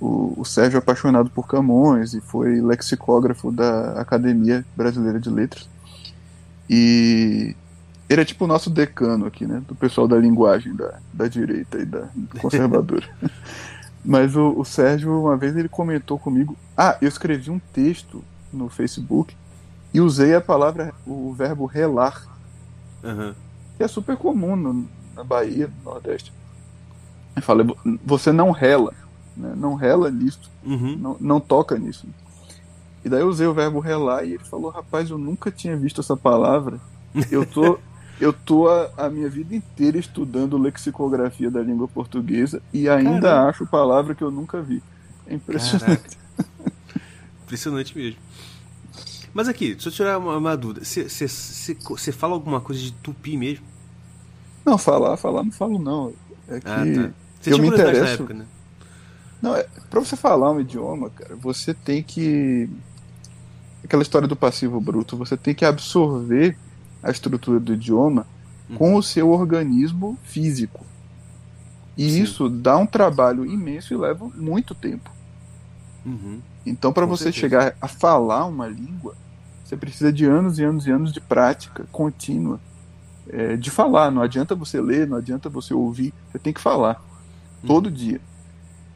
o, 0.00 0.32
o, 0.40 0.44
Sérgio 0.46 0.76
é 0.76 0.78
apaixonado 0.78 1.28
por 1.28 1.46
Camões 1.46 2.14
e 2.14 2.22
foi 2.22 2.58
lexicógrafo 2.62 3.52
da 3.52 4.00
Academia 4.00 4.64
Brasileira 4.74 5.20
de 5.20 5.28
Letras. 5.28 5.68
E 6.70 7.54
ele 8.08 8.22
é 8.22 8.24
tipo 8.24 8.46
o 8.46 8.48
nosso 8.48 8.70
decano 8.70 9.26
aqui, 9.26 9.46
né? 9.46 9.62
Do 9.68 9.74
pessoal 9.74 10.08
da 10.08 10.16
linguagem 10.16 10.74
da, 10.74 10.98
da 11.12 11.28
direita 11.28 11.78
e 11.78 11.84
da 11.84 12.08
conservadora. 12.40 13.06
Mas 14.06 14.36
o, 14.36 14.56
o, 14.56 14.64
Sérgio, 14.64 15.20
uma 15.20 15.36
vez, 15.36 15.56
ele 15.56 15.68
comentou 15.68 16.16
comigo: 16.16 16.56
Ah, 16.76 16.96
eu 17.02 17.08
escrevi 17.08 17.50
um 17.50 17.58
texto 17.58 18.22
no 18.52 18.68
Facebook 18.68 19.34
e 19.92 20.00
usei 20.00 20.32
a 20.34 20.40
palavra, 20.40 20.94
o 21.04 21.32
verbo 21.32 21.66
relar. 21.66 22.24
Uhum. 23.02 23.34
Que 23.76 23.82
é 23.82 23.88
super 23.88 24.16
comum 24.16 24.54
no, 24.54 24.88
na 25.14 25.24
Bahia, 25.24 25.68
no 25.84 25.90
Nordeste. 25.90 26.32
Eu 27.34 27.42
falei, 27.42 27.66
você 28.04 28.32
não 28.32 28.50
rela, 28.50 28.94
né? 29.36 29.52
não 29.56 29.74
rela 29.74 30.10
nisso, 30.10 30.50
Uhum. 30.64 30.96
não, 30.96 31.16
não 31.20 31.40
toca 31.40 31.76
nisso. 31.76 32.06
E 33.04 33.08
daí 33.08 33.20
eu 33.20 33.28
usei 33.28 33.46
o 33.46 33.52
verbo 33.52 33.78
relar 33.78 34.24
e 34.24 34.34
ele 34.34 34.44
falou, 34.44 34.70
rapaz, 34.70 35.10
eu 35.10 35.18
nunca 35.18 35.50
tinha 35.50 35.76
visto 35.76 36.00
essa 36.00 36.16
palavra. 36.16 36.80
Eu 37.30 37.44
tô, 37.44 37.78
eu 38.20 38.32
tô 38.32 38.68
a, 38.68 38.90
a 38.96 39.10
minha 39.10 39.28
vida 39.28 39.54
inteira 39.54 39.98
estudando 39.98 40.56
lexicografia 40.58 41.50
da 41.50 41.60
língua 41.62 41.86
portuguesa 41.88 42.62
e 42.72 42.88
ainda 42.88 43.28
Caramba. 43.28 43.48
acho 43.50 43.66
palavra 43.66 44.14
que 44.14 44.22
eu 44.22 44.30
nunca 44.30 44.60
vi. 44.62 44.82
É 45.26 45.34
impressionante. 45.34 46.16
Impressionante 47.44 47.96
mesmo. 47.96 48.18
Mas 49.32 49.48
aqui, 49.48 49.72
deixa 49.74 49.88
eu 49.88 49.92
tirar 49.92 50.18
uma, 50.18 50.36
uma 50.36 50.56
dúvida. 50.56 50.84
Você 50.84 52.12
fala 52.12 52.34
alguma 52.34 52.60
coisa 52.60 52.80
de 52.80 52.92
tupi 52.92 53.36
mesmo? 53.36 53.64
Não, 54.64 54.78
falar, 54.78 55.16
falar 55.16 55.44
não 55.44 55.52
falo 55.52 55.78
não. 55.78 56.12
É 56.48 56.58
que 56.60 56.68
Ah, 56.68 56.76
tá. 56.76 57.10
Você 57.40 57.52
eu 57.52 57.56
tinha 57.56 57.58
me 57.58 57.68
interesso. 57.68 58.14
época, 58.14 58.34
né? 58.34 58.46
Não, 59.42 59.54
é, 59.54 59.66
pra 59.90 60.00
você 60.00 60.16
falar 60.16 60.50
um 60.50 60.60
idioma, 60.60 61.10
cara, 61.10 61.36
você 61.36 61.74
tem 61.74 62.02
que. 62.02 62.68
Aquela 63.84 64.02
história 64.02 64.26
do 64.26 64.34
passivo 64.34 64.80
bruto, 64.80 65.16
você 65.16 65.36
tem 65.36 65.54
que 65.54 65.64
absorver 65.64 66.56
a 67.06 67.10
estrutura 67.10 67.58
do 67.60 67.74
idioma 67.74 68.26
Uhum. 68.68 68.76
com 68.76 68.94
o 68.96 69.02
seu 69.02 69.30
organismo 69.30 70.18
físico. 70.24 70.84
E 71.96 72.10
Sim. 72.10 72.22
isso 72.22 72.48
dá 72.48 72.76
um 72.76 72.84
trabalho 72.86 73.46
imenso 73.46 73.94
e 73.94 73.96
leva 73.96 74.28
muito 74.34 74.74
tempo. 74.74 75.08
Uhum. 76.04 76.40
Então, 76.66 76.92
para 76.92 77.06
você 77.06 77.24
certeza. 77.24 77.40
chegar 77.40 77.76
a 77.80 77.86
falar 77.88 78.44
uma 78.46 78.66
língua, 78.66 79.14
você 79.64 79.76
precisa 79.76 80.12
de 80.12 80.24
anos 80.24 80.58
e 80.58 80.64
anos 80.64 80.86
e 80.86 80.90
anos 80.90 81.12
de 81.12 81.20
prática 81.20 81.86
contínua 81.92 82.60
é, 83.28 83.56
de 83.56 83.70
falar. 83.70 84.10
Não 84.10 84.20
adianta 84.22 84.54
você 84.56 84.80
ler, 84.80 85.06
não 85.06 85.16
adianta 85.16 85.48
você 85.48 85.72
ouvir, 85.72 86.12
você 86.30 86.38
tem 86.38 86.52
que 86.52 86.60
falar 86.60 87.00
Uhum. 87.62 87.68
todo 87.68 87.90
dia. 87.90 88.20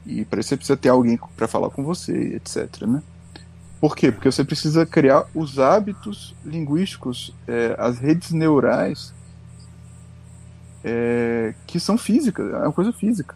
E 0.04 0.24
para 0.24 0.40
isso 0.40 0.48
você 0.48 0.56
precisa 0.56 0.76
ter 0.76 0.88
alguém 0.88 1.18
para 1.36 1.46
falar 1.46 1.70
com 1.70 1.84
você, 1.84 2.34
etc. 2.34 2.82
Né? 2.88 3.02
Por 3.80 3.96
quê? 3.96 4.12
Porque 4.12 4.30
você 4.30 4.44
precisa 4.44 4.84
criar 4.84 5.26
os 5.34 5.58
hábitos 5.58 6.34
linguísticos, 6.44 7.34
é, 7.48 7.74
as 7.78 7.98
redes 7.98 8.30
neurais 8.30 9.14
é, 10.84 11.54
que 11.66 11.80
são 11.80 11.96
físicas, 11.96 12.52
é 12.52 12.58
uma 12.58 12.72
coisa 12.72 12.92
física. 12.92 13.34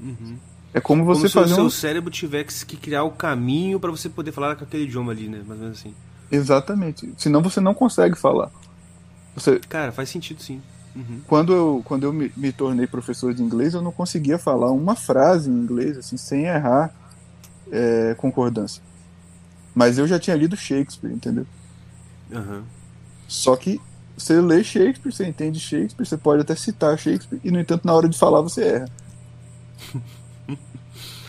Uhum. 0.00 0.36
É 0.72 0.80
como 0.80 1.04
Como 1.04 1.14
você 1.14 1.28
se 1.28 1.36
o 1.36 1.40
fazer 1.42 1.54
seu 1.54 1.64
um. 1.64 1.70
cérebro 1.70 2.10
tivesse 2.10 2.64
que 2.64 2.76
criar 2.76 3.02
o 3.02 3.10
caminho 3.10 3.80
para 3.80 3.90
você 3.90 4.08
poder 4.08 4.30
falar 4.30 4.54
com 4.54 4.64
aquele 4.64 4.84
idioma 4.84 5.10
ali, 5.10 5.28
né? 5.28 5.38
Mais 5.38 5.58
ou 5.60 5.66
menos 5.66 5.80
assim. 5.80 5.94
Exatamente. 6.30 7.12
Senão 7.16 7.42
você 7.42 7.60
não 7.60 7.74
consegue 7.74 8.14
falar. 8.14 8.50
Você, 9.34 9.58
Cara, 9.68 9.90
faz 9.90 10.08
sentido 10.08 10.40
sim. 10.40 10.60
Uhum. 10.94 11.20
quando 11.28 11.52
eu, 11.52 11.82
quando 11.84 12.02
eu 12.02 12.12
me, 12.12 12.32
me 12.36 12.50
tornei 12.50 12.84
professor 12.84 13.32
de 13.32 13.40
inglês, 13.40 13.74
eu 13.74 13.82
não 13.82 13.92
conseguia 13.92 14.38
falar 14.38 14.72
uma 14.72 14.96
frase 14.96 15.48
em 15.48 15.52
inglês 15.52 15.96
assim, 15.96 16.16
sem 16.16 16.46
errar 16.46 16.92
é, 17.70 18.14
concordância. 18.18 18.82
Mas 19.74 19.98
eu 19.98 20.06
já 20.06 20.18
tinha 20.18 20.36
lido 20.36 20.56
Shakespeare, 20.56 21.12
entendeu? 21.12 21.46
Aham. 22.32 22.64
Só 23.28 23.56
que 23.56 23.80
você 24.16 24.40
lê 24.40 24.62
Shakespeare, 24.62 25.12
você 25.12 25.26
entende 25.26 25.60
Shakespeare, 25.60 26.06
você 26.06 26.16
pode 26.16 26.42
até 26.42 26.54
citar 26.54 26.98
Shakespeare, 26.98 27.40
e 27.44 27.50
no 27.50 27.60
entanto, 27.60 27.86
na 27.86 27.94
hora 27.94 28.08
de 28.08 28.18
falar, 28.18 28.40
você 28.42 28.64
erra. 28.64 28.88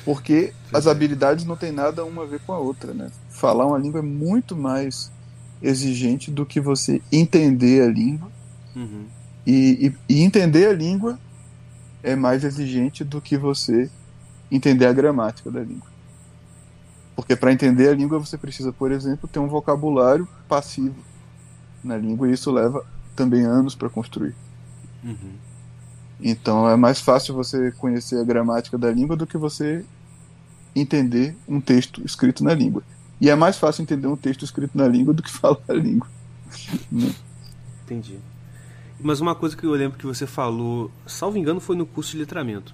Porque 0.03 0.51
as 0.73 0.87
habilidades 0.87 1.45
não 1.45 1.55
têm 1.55 1.71
nada 1.71 2.03
uma 2.03 2.23
a 2.23 2.25
ver 2.25 2.39
com 2.39 2.53
a 2.53 2.57
outra, 2.57 2.93
né? 2.93 3.11
Falar 3.29 3.67
uma 3.67 3.77
língua 3.77 3.99
é 3.99 4.03
muito 4.03 4.55
mais 4.55 5.11
exigente 5.61 6.31
do 6.31 6.43
que 6.45 6.59
você 6.59 7.01
entender 7.11 7.83
a 7.83 7.87
língua 7.87 8.31
Uhum. 8.75 9.05
E, 9.45 9.91
e- 10.09 10.15
e 10.15 10.21
entender 10.23 10.67
a 10.67 10.73
língua 10.73 11.19
é 12.01 12.15
mais 12.15 12.43
exigente 12.43 13.03
do 13.03 13.19
que 13.19 13.37
você 13.37 13.89
entender 14.49 14.85
a 14.85 14.93
gramática 14.93 15.51
da 15.51 15.59
língua. 15.59 15.90
Porque 17.15 17.35
para 17.35 17.51
entender 17.51 17.89
a 17.89 17.93
língua 17.93 18.19
você 18.19 18.37
precisa, 18.37 18.71
por 18.71 18.91
exemplo, 18.91 19.27
ter 19.27 19.39
um 19.39 19.47
vocabulário 19.47 20.27
passivo 20.47 20.95
na 21.83 21.97
língua 21.97 22.29
e 22.29 22.33
isso 22.33 22.51
leva 22.51 22.85
também 23.15 23.43
anos 23.43 23.75
para 23.75 23.89
construir. 23.89 24.35
Uhum. 25.03 25.33
Então 26.21 26.69
é 26.69 26.75
mais 26.75 27.01
fácil 27.01 27.33
você 27.33 27.71
conhecer 27.71 28.19
a 28.19 28.23
gramática 28.23 28.77
da 28.77 28.91
língua 28.91 29.15
do 29.15 29.27
que 29.27 29.37
você 29.37 29.83
entender 30.75 31.35
um 31.47 31.59
texto 31.59 32.01
escrito 32.05 32.43
na 32.43 32.53
língua. 32.53 32.83
E 33.19 33.29
é 33.29 33.35
mais 33.35 33.57
fácil 33.57 33.83
entender 33.83 34.07
um 34.07 34.15
texto 34.15 34.43
escrito 34.43 34.77
na 34.77 34.87
língua 34.87 35.13
do 35.13 35.21
que 35.21 35.29
falar 35.31 35.59
a 35.67 35.73
língua. 35.73 36.07
Né? 36.91 37.13
Entendi. 37.83 38.17
Mas 38.99 39.19
uma 39.19 39.35
coisa 39.35 39.57
que 39.57 39.65
eu 39.65 39.71
lembro 39.71 39.97
que 39.97 40.05
você 40.05 40.27
falou, 40.27 40.91
salvo 41.07 41.37
engano, 41.37 41.59
foi 41.59 41.75
no 41.75 41.85
curso 41.85 42.11
de 42.11 42.19
letramento. 42.19 42.73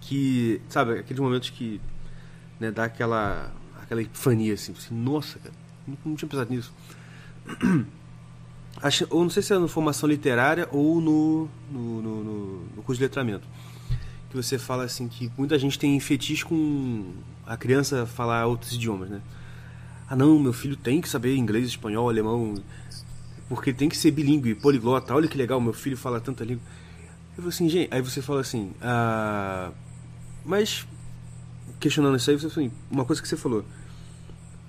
Que, 0.00 0.60
sabe, 0.68 0.98
aqueles 0.98 1.20
momentos 1.20 1.50
que 1.50 1.80
né, 2.58 2.70
dá 2.70 2.84
aquela, 2.84 3.52
aquela 3.92 4.02
epifania 4.02 4.54
assim, 4.54 4.72
assim, 4.72 4.94
nossa, 4.94 5.38
cara, 5.38 5.54
não, 5.86 5.96
não 6.04 6.16
tinha 6.16 6.28
pensado 6.28 6.50
nisso. 6.52 6.72
Acho, 8.82 9.06
ou 9.10 9.22
não 9.22 9.30
sei 9.30 9.42
se 9.42 9.52
é 9.52 9.58
na 9.58 9.68
formação 9.68 10.08
literária 10.08 10.66
ou 10.72 11.00
no, 11.00 11.48
no, 11.70 12.02
no, 12.02 12.24
no- 12.24 12.64
no 12.76 12.82
curso 12.82 12.98
de 12.98 13.04
letramento. 13.04 13.46
Que 14.30 14.36
você 14.36 14.58
fala 14.58 14.84
assim 14.84 15.06
que 15.08 15.30
muita 15.36 15.58
gente 15.58 15.78
tem 15.78 15.98
fetiche 16.00 16.44
com 16.44 17.12
a 17.46 17.56
criança 17.56 18.06
falar 18.06 18.46
outros 18.46 18.72
idiomas, 18.72 19.10
né? 19.10 19.20
Ah 20.08 20.16
não, 20.16 20.38
meu 20.38 20.52
filho 20.54 20.74
tem 20.74 21.00
que 21.00 21.08
saber 21.08 21.36
inglês, 21.36 21.66
espanhol, 21.68 22.08
alemão, 22.08 22.54
porque 23.48 23.72
tem 23.72 23.88
que 23.88 23.96
ser 23.96 24.10
bilíngue, 24.10 24.54
poliglota. 24.54 25.14
Olha 25.14 25.28
que 25.28 25.36
legal, 25.36 25.60
meu 25.60 25.74
filho 25.74 25.96
fala 25.96 26.18
tanta 26.20 26.44
língua. 26.44 26.62
Eu 27.36 27.46
assim, 27.46 27.68
gente, 27.68 27.92
aí 27.92 28.00
você 28.00 28.22
fala 28.22 28.40
assim, 28.40 28.72
ah, 28.80 29.70
mas 30.44 30.86
questionando 31.78 32.16
isso 32.16 32.30
aí, 32.30 32.38
você 32.38 32.48
fala 32.48 32.66
assim, 32.66 32.74
uma 32.90 33.04
coisa 33.04 33.20
que 33.20 33.28
você 33.28 33.36
falou. 33.36 33.64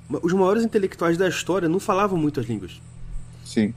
Os 0.10 0.34
maiores 0.34 0.64
intelectuais 0.64 1.18
da 1.18 1.28
história 1.28 1.68
não 1.70 1.80
falavam 1.80 2.18
muitas 2.18 2.46
línguas. 2.46 2.82
Sim. 3.44 3.74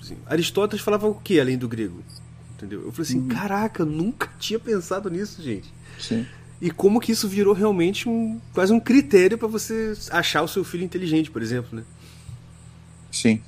Assim, 0.00 0.16
Aristóteles 0.26 0.84
falava 0.84 1.06
o 1.08 1.14
que 1.14 1.40
além 1.40 1.58
do 1.58 1.68
grego? 1.68 2.02
Entendeu? 2.56 2.82
Eu 2.84 2.92
falei 2.92 3.02
assim, 3.08 3.18
Uhum. 3.20 3.28
caraca, 3.28 3.84
nunca 3.84 4.28
tinha 4.38 4.58
pensado 4.58 5.08
nisso, 5.10 5.42
gente. 5.42 5.72
Sim. 5.98 6.26
E 6.60 6.70
como 6.70 7.00
que 7.00 7.12
isso 7.12 7.26
virou 7.28 7.54
realmente 7.54 8.08
um 8.08 8.38
quase 8.52 8.72
um 8.72 8.78
critério 8.80 9.38
para 9.38 9.48
você 9.48 9.94
achar 10.10 10.42
o 10.42 10.48
seu 10.48 10.62
filho 10.62 10.84
inteligente, 10.84 11.30
por 11.30 11.40
exemplo, 11.40 11.74
né? 11.78 11.82
Sim. 13.10 13.40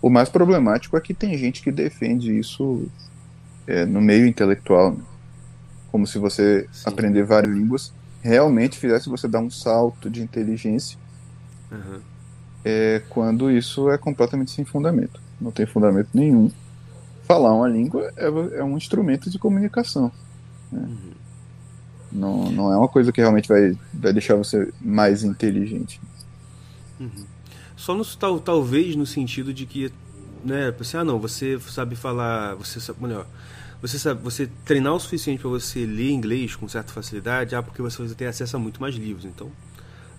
O 0.00 0.08
mais 0.08 0.28
problemático 0.28 0.96
é 0.96 1.00
que 1.00 1.12
tem 1.14 1.36
gente 1.36 1.62
que 1.62 1.72
defende 1.72 2.36
isso 2.38 2.86
é, 3.66 3.84
no 3.84 4.00
meio 4.00 4.26
intelectual. 4.26 4.92
né? 4.92 5.02
Como 5.90 6.06
se 6.06 6.18
você 6.18 6.68
Sim. 6.72 6.82
aprender 6.88 7.24
várias 7.24 7.54
línguas 7.54 7.92
realmente 8.22 8.78
fizesse 8.78 9.08
você 9.08 9.26
dar 9.28 9.40
um 9.40 9.50
salto 9.50 10.08
de 10.08 10.22
inteligência, 10.22 10.96
Aham. 11.74 12.00
é, 12.64 13.02
quando 13.10 13.50
isso 13.50 13.90
é 13.90 13.98
completamente 13.98 14.50
sem 14.50 14.64
fundamento. 14.64 15.20
Não 15.40 15.50
tem 15.50 15.66
fundamento 15.66 16.08
nenhum. 16.14 16.50
Falar 17.24 17.54
uma 17.54 17.68
língua 17.68 18.12
é, 18.16 18.26
é 18.26 18.64
um 18.64 18.76
instrumento 18.76 19.30
de 19.30 19.38
comunicação. 19.38 20.12
né? 20.70 20.82
Uhum. 20.82 21.12
Não, 22.12 22.50
não 22.52 22.72
é 22.72 22.76
uma 22.76 22.88
coisa 22.88 23.10
que 23.10 23.20
realmente 23.20 23.48
vai, 23.48 23.76
vai 23.92 24.12
deixar 24.12 24.36
você 24.36 24.72
mais 24.80 25.24
inteligente. 25.24 26.00
Só 27.76 27.94
no, 27.94 28.04
tal, 28.04 28.38
talvez 28.38 28.94
no 28.94 29.04
sentido 29.04 29.52
de 29.52 29.66
que, 29.66 29.92
né, 30.44 30.70
você, 30.70 30.96
ah 30.96 31.04
não, 31.04 31.18
você 31.18 31.58
sabe 31.60 31.96
falar, 31.96 32.54
você 32.54 32.78
sabe, 32.80 33.02
melhor, 33.02 33.26
você 33.82 33.98
sabe, 33.98 34.22
você 34.22 34.48
treinar 34.64 34.94
o 34.94 35.00
suficiente 35.00 35.40
para 35.40 35.50
você 35.50 35.84
ler 35.84 36.10
inglês 36.10 36.54
com 36.54 36.68
certa 36.68 36.92
facilidade, 36.92 37.54
ah, 37.54 37.62
porque 37.62 37.82
você 37.82 38.02
vai 38.02 38.14
ter 38.14 38.26
acesso 38.26 38.56
a 38.56 38.60
muito 38.60 38.80
mais 38.80 38.94
livros, 38.94 39.24
então, 39.24 39.50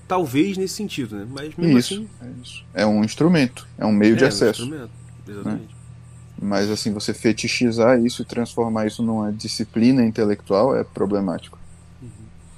talvez 0.08 0.58
nesse 0.58 0.76
sentido, 0.76 1.16
né, 1.16 1.28
mas 1.30 1.56
mesmo 1.56 1.78
Isso, 1.78 1.93
assim, 1.93 2.10
é 2.22 2.41
isso. 2.41 2.66
É 2.74 2.86
um 2.86 3.03
instrumento, 3.03 3.68
é 3.78 3.86
um 3.86 3.91
meio 3.91 4.16
de 4.16 4.24
é, 4.24 4.26
um 4.26 4.30
acesso. 4.30 4.64
instrumento, 4.64 4.91
exatamente. 5.28 5.76
Mas 6.41 6.70
assim, 6.70 6.91
você 6.91 7.14
fetichizar 7.14 7.99
isso 8.03 8.22
e 8.22 8.26
transformar 8.26 8.86
isso 8.88 9.01
numa 9.01 9.32
disciplina 9.32 10.03
intelectual 10.03 10.76
é 10.76 10.84
problemático. 10.84 11.58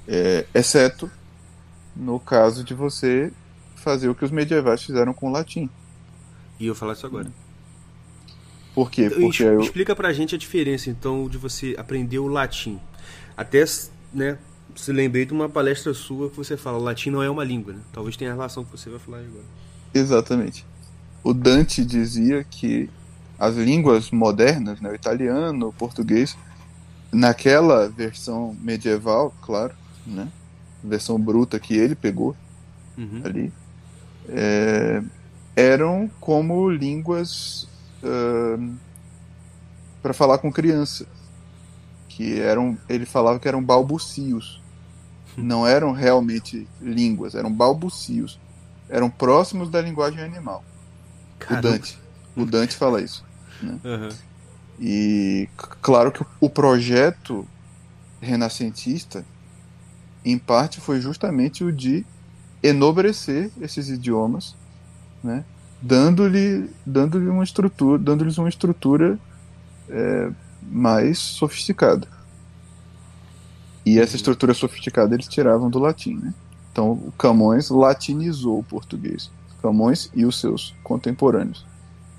É, 0.06 0.46
exceto 0.54 1.10
no 1.94 2.18
caso 2.18 2.64
de 2.64 2.74
você 2.74 3.32
fazer 3.76 4.08
o 4.08 4.14
que 4.14 4.24
os 4.24 4.30
medievais 4.30 4.82
fizeram 4.82 5.12
com 5.12 5.28
o 5.28 5.32
latim. 5.32 5.68
E 6.58 6.66
eu 6.66 6.74
falar 6.74 6.94
isso 6.94 7.06
agora. 7.06 7.30
Por 8.74 8.90
quê? 8.90 9.06
Então, 9.06 9.20
Porque 9.20 9.42
eu, 9.42 9.60
Explica 9.60 9.96
pra 9.96 10.12
gente 10.12 10.34
a 10.34 10.38
diferença, 10.38 10.88
então, 10.88 11.28
de 11.28 11.36
você 11.36 11.74
aprender 11.76 12.18
o 12.18 12.28
latim. 12.28 12.80
Até, 13.36 13.64
né, 14.12 14.38
se 14.76 14.92
lembrei 14.92 15.26
de 15.26 15.32
uma 15.32 15.48
palestra 15.48 15.94
sua 15.94 16.30
que 16.30 16.36
você 16.36 16.56
fala, 16.56 16.78
latim 16.78 17.10
não 17.10 17.22
é 17.22 17.30
uma 17.30 17.44
língua, 17.44 17.72
né? 17.74 17.80
Talvez 17.92 18.16
tenha 18.16 18.32
relação 18.32 18.64
com 18.64 18.70
o 18.70 18.72
que 18.74 18.80
você 18.80 18.90
vai 18.90 18.98
falar 18.98 19.18
agora. 19.20 19.44
exatamente. 19.94 20.66
O 21.24 21.34
Dante 21.34 21.84
dizia 21.84 22.44
que 22.44 22.90
as 23.38 23.56
línguas 23.56 24.10
modernas, 24.10 24.80
né, 24.80 24.90
o 24.90 24.94
italiano, 24.94 25.68
o 25.68 25.72
português, 25.72 26.38
naquela 27.12 27.88
versão 27.88 28.56
medieval, 28.60 29.34
claro, 29.42 29.74
né, 30.06 30.32
versão 30.82 31.20
bruta 31.20 31.60
que 31.60 31.74
ele 31.76 31.94
pegou, 31.96 32.36
Uhum. 32.96 33.22
ali 33.24 33.52
é, 34.28 35.02
eram 35.56 36.10
como 36.20 36.70
línguas 36.70 37.68
para 40.02 40.12
falar 40.14 40.38
com 40.38 40.52
criança. 40.52 41.06
que 42.08 42.40
eram, 42.40 42.76
ele 42.88 43.06
falava 43.06 43.38
que 43.38 43.48
eram 43.48 43.62
balbucios. 43.62 44.57
Não 45.42 45.66
eram 45.66 45.92
realmente 45.92 46.66
línguas, 46.80 47.34
eram 47.34 47.52
balbucios. 47.52 48.38
Eram 48.88 49.10
próximos 49.10 49.70
da 49.70 49.80
linguagem 49.80 50.22
animal. 50.22 50.64
Caramba. 51.38 51.68
O 51.68 51.70
Dante. 51.72 51.98
O 52.36 52.46
Dante 52.46 52.76
fala 52.76 53.02
isso. 53.02 53.24
Né? 53.62 53.78
Uhum. 53.84 54.08
E 54.80 55.48
claro 55.82 56.12
que 56.12 56.24
o 56.40 56.48
projeto 56.48 57.46
renascentista, 58.20 59.24
em 60.24 60.38
parte, 60.38 60.80
foi 60.80 61.00
justamente 61.00 61.64
o 61.64 61.72
de 61.72 62.04
enobrecer 62.62 63.50
esses 63.60 63.88
idiomas, 63.88 64.56
né? 65.22 65.44
dando-lhe 65.80 66.68
dando 66.84 67.18
uma 67.30 67.44
estrutura, 67.44 67.98
dando-lhes 67.98 68.38
uma 68.38 68.48
estrutura 68.48 69.18
é, 69.88 70.30
mais 70.62 71.18
sofisticada. 71.18 72.06
E 73.88 73.98
essa 73.98 74.16
estrutura 74.16 74.52
sofisticada 74.52 75.14
eles 75.14 75.26
tiravam 75.26 75.70
do 75.70 75.78
latim, 75.78 76.16
né? 76.16 76.34
Então, 76.70 76.92
o 76.92 77.10
Camões 77.12 77.70
latinizou 77.70 78.58
o 78.58 78.62
português. 78.62 79.30
Camões 79.62 80.10
e 80.14 80.26
os 80.26 80.38
seus 80.38 80.74
contemporâneos. 80.84 81.64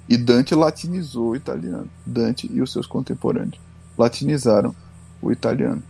E 0.09 0.17
Dante 0.17 0.55
latinizou 0.55 1.29
o 1.29 1.35
italiano. 1.35 1.87
Dante 2.03 2.49
e 2.51 2.59
os 2.59 2.71
seus 2.71 2.87
contemporâneos 2.87 3.59
latinizaram 3.95 4.75
o 5.21 5.31
italiano. 5.31 5.83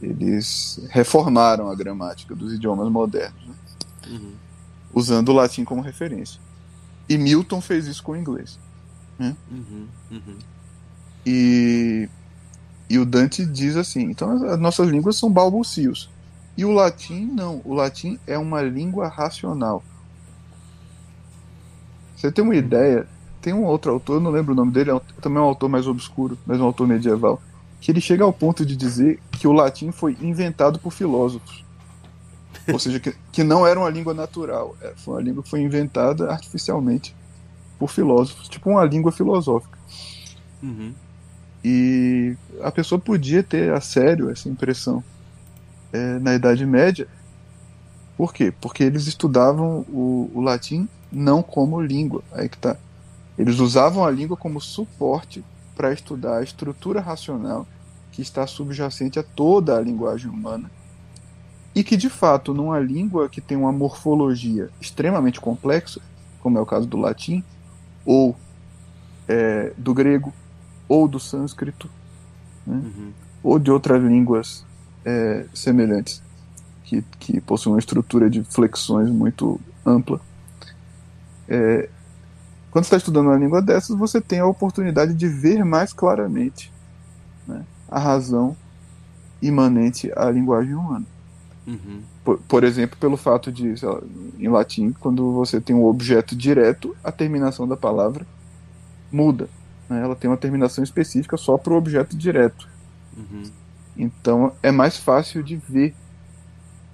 Eles 0.00 0.78
reformaram 0.90 1.68
a 1.68 1.74
gramática 1.74 2.32
dos 2.32 2.52
idiomas 2.52 2.88
modernos, 2.88 3.48
né? 3.48 3.54
uhum. 4.06 4.32
usando 4.94 5.30
o 5.30 5.34
latim 5.34 5.64
como 5.64 5.82
referência. 5.82 6.40
E 7.08 7.18
Milton 7.18 7.60
fez 7.60 7.88
isso 7.88 8.04
com 8.04 8.12
o 8.12 8.16
inglês. 8.16 8.60
Né? 9.18 9.36
Uhum. 9.50 9.88
Uhum. 10.12 10.38
E, 11.26 12.08
e 12.88 12.98
o 12.98 13.04
Dante 13.04 13.44
diz 13.44 13.76
assim: 13.76 14.02
então 14.02 14.30
as 14.50 14.58
nossas 14.58 14.88
línguas 14.88 15.16
são 15.16 15.30
balbucios. 15.30 16.08
E 16.56 16.64
o 16.64 16.72
latim, 16.72 17.26
não. 17.26 17.60
O 17.64 17.74
latim 17.74 18.18
é 18.26 18.36
uma 18.36 18.62
língua 18.62 19.08
racional. 19.08 19.82
Você 22.16 22.32
tem 22.32 22.42
uma 22.42 22.56
ideia? 22.56 23.06
Tem 23.40 23.52
um 23.52 23.64
outro 23.64 23.92
autor, 23.92 24.20
não 24.20 24.32
lembro 24.32 24.52
o 24.52 24.56
nome 24.56 24.72
dele, 24.72 24.90
é 24.90 25.00
também 25.20 25.38
é 25.38 25.42
um 25.42 25.48
autor 25.48 25.68
mais 25.68 25.86
obscuro, 25.86 26.36
mas 26.44 26.60
um 26.60 26.64
autor 26.64 26.88
medieval, 26.88 27.40
que 27.80 27.92
ele 27.92 28.00
chega 28.00 28.24
ao 28.24 28.32
ponto 28.32 28.66
de 28.66 28.74
dizer 28.74 29.20
que 29.30 29.46
o 29.46 29.52
latim 29.52 29.92
foi 29.92 30.16
inventado 30.20 30.80
por 30.80 30.92
filósofos. 30.92 31.64
Ou 32.72 32.78
seja, 32.80 32.98
que, 32.98 33.14
que 33.30 33.44
não 33.44 33.64
era 33.64 33.78
uma 33.78 33.88
língua 33.88 34.12
natural, 34.12 34.76
é, 34.82 34.92
foi 34.96 35.14
uma 35.14 35.22
língua 35.22 35.44
que 35.44 35.50
foi 35.50 35.60
inventada 35.60 36.28
artificialmente 36.28 37.14
por 37.78 37.88
filósofos, 37.88 38.48
tipo 38.48 38.68
uma 38.68 38.84
língua 38.84 39.12
filosófica. 39.12 39.78
Uhum. 40.60 40.92
E 41.64 42.36
a 42.62 42.70
pessoa 42.70 42.98
podia 42.98 43.42
ter 43.42 43.72
a 43.72 43.80
sério 43.80 44.30
essa 44.30 44.48
impressão 44.48 45.02
é, 45.92 46.18
na 46.18 46.34
Idade 46.34 46.64
Média. 46.64 47.08
Por 48.16 48.32
quê? 48.32 48.52
Porque 48.60 48.82
eles 48.82 49.06
estudavam 49.06 49.84
o, 49.88 50.30
o 50.34 50.40
latim 50.40 50.88
não 51.10 51.42
como 51.42 51.80
língua. 51.80 52.22
Aí 52.32 52.48
que 52.48 52.58
tá. 52.58 52.76
Eles 53.36 53.58
usavam 53.58 54.04
a 54.04 54.10
língua 54.10 54.36
como 54.36 54.60
suporte 54.60 55.44
para 55.76 55.92
estudar 55.92 56.38
a 56.38 56.42
estrutura 56.42 57.00
racional 57.00 57.66
que 58.10 58.20
está 58.20 58.46
subjacente 58.46 59.18
a 59.18 59.22
toda 59.22 59.76
a 59.76 59.80
linguagem 59.80 60.28
humana 60.28 60.68
e 61.78 61.84
que 61.84 61.96
de 61.96 62.10
fato 62.10 62.52
numa 62.52 62.80
língua 62.80 63.28
que 63.28 63.40
tem 63.40 63.56
uma 63.56 63.70
morfologia 63.70 64.68
extremamente 64.80 65.40
complexa, 65.40 66.00
como 66.40 66.58
é 66.58 66.60
o 66.60 66.66
caso 66.66 66.88
do 66.88 66.96
latim 66.96 67.44
ou 68.04 68.34
é, 69.28 69.72
do 69.78 69.94
grego 69.94 70.34
ou 70.88 71.06
do 71.06 71.20
sânscrito 71.20 71.88
né, 72.66 72.76
uhum. 72.76 73.12
ou 73.42 73.58
de 73.58 73.70
outras 73.70 74.02
línguas 74.02 74.64
é, 75.04 75.46
semelhantes 75.54 76.22
que, 76.84 77.02
que 77.18 77.40
possuem 77.40 77.74
uma 77.74 77.78
estrutura 77.78 78.30
de 78.30 78.42
flexões 78.42 79.10
muito 79.10 79.60
ampla 79.84 80.20
é, 81.48 81.88
quando 82.70 82.84
você 82.84 82.88
está 82.88 82.96
estudando 82.98 83.26
uma 83.26 83.36
língua 83.36 83.62
dessas, 83.62 83.96
você 83.96 84.20
tem 84.20 84.40
a 84.40 84.46
oportunidade 84.46 85.14
de 85.14 85.26
ver 85.26 85.64
mais 85.64 85.92
claramente 85.92 86.70
né, 87.46 87.64
a 87.88 87.98
razão 87.98 88.56
imanente 89.40 90.12
à 90.14 90.30
linguagem 90.30 90.74
humana. 90.74 91.06
Uhum. 91.66 92.00
Por, 92.24 92.38
por, 92.40 92.64
exemplo, 92.64 92.96
pelo 92.98 93.16
fato 93.16 93.50
de, 93.50 93.74
lá, 93.84 94.00
em 94.38 94.48
latim, 94.48 94.92
quando 95.00 95.32
você 95.32 95.60
tem 95.60 95.74
um 95.74 95.84
objeto 95.84 96.36
direto, 96.36 96.94
a 97.02 97.10
terminação 97.10 97.66
da 97.66 97.76
palavra 97.76 98.26
muda. 99.10 99.48
Né? 99.88 100.02
Ela 100.02 100.14
tem 100.14 100.30
uma 100.30 100.36
terminação 100.36 100.82
específica 100.84 101.36
só 101.36 101.56
para 101.56 101.72
o 101.72 101.76
objeto 101.76 102.16
direto. 102.16 102.68
Uhum. 103.16 103.50
Então 103.96 104.52
é 104.62 104.70
mais 104.70 104.96
fácil 104.96 105.42
de 105.42 105.56
ver 105.56 105.94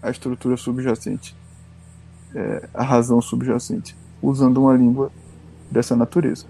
a 0.02 0.10
estrutura 0.10 0.56
subjacente, 0.56 1.34
é, 2.34 2.68
a 2.74 2.82
razão 2.82 3.20
subjacente 3.20 3.96
usando 4.22 4.58
uma 4.58 4.76
língua 4.76 5.10
dessa 5.70 5.96
natureza. 5.96 6.46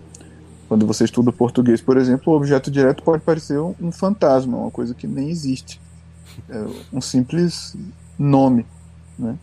Quando 0.69 0.87
você 0.87 1.05
estuda 1.05 1.33
português, 1.33 1.81
por 1.81 1.97
exemplo, 1.97 2.33
o 2.33 2.37
objeto 2.37 2.71
direto 2.71 3.03
pode 3.03 3.23
parecer 3.23 3.59
um 3.59 3.93
fantasma, 3.93 4.57
uma 4.57 4.71
coisa 4.71 4.95
que 4.95 5.07
nem 5.07 5.31
existe. 5.31 5.81
É 6.49 6.65
um 6.93 7.01
simples 7.01 7.77
nome. 8.19 8.67
Né? 9.19 9.37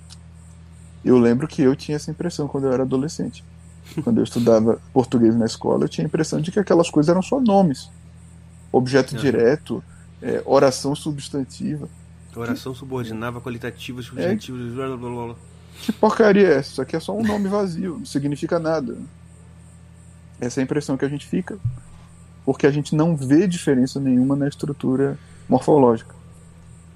Eu 1.05 1.17
lembro 1.17 1.47
que 1.47 1.61
eu 1.61 1.75
tinha 1.75 1.95
essa 1.95 2.11
impressão 2.11 2.47
quando 2.47 2.65
eu 2.65 2.73
era 2.73 2.83
adolescente. 2.83 3.43
Quando 4.03 4.17
eu 4.19 4.23
estudava 4.23 4.79
português 4.93 5.35
na 5.35 5.45
escola, 5.45 5.85
eu 5.85 5.89
tinha 5.89 6.05
a 6.05 6.07
impressão 6.07 6.39
de 6.39 6.51
que 6.51 6.59
aquelas 6.59 6.89
coisas 6.89 7.09
eram 7.09 7.21
só 7.21 7.39
nomes. 7.39 7.89
Objeto 8.71 9.15
direto, 9.15 9.83
é, 10.21 10.41
oração 10.45 10.95
substantiva. 10.95 11.89
Oração 12.35 12.73
subordinava, 12.73 13.41
qualitativa, 13.41 14.01
substantiva, 14.01 14.57
é, 14.57 14.87
blá, 14.87 14.97
blá, 14.97 15.25
blá. 15.25 15.35
Que 15.81 15.91
porcaria 15.91 16.47
é 16.47 16.53
essa? 16.53 16.71
Isso 16.71 16.81
aqui 16.81 16.95
é 16.95 16.99
só 16.99 17.15
um 17.15 17.23
nome 17.23 17.47
vazio, 17.47 17.97
não 17.97 18.05
significa 18.05 18.59
nada. 18.59 18.97
Essa 20.39 20.59
é 20.59 20.61
a 20.61 20.63
impressão 20.63 20.95
que 20.95 21.05
a 21.05 21.09
gente 21.09 21.25
fica, 21.25 21.57
porque 22.45 22.65
a 22.65 22.71
gente 22.71 22.95
não 22.95 23.15
vê 23.15 23.47
diferença 23.47 23.99
nenhuma 23.99 24.35
na 24.35 24.47
estrutura 24.47 25.17
morfológica. 25.49 26.15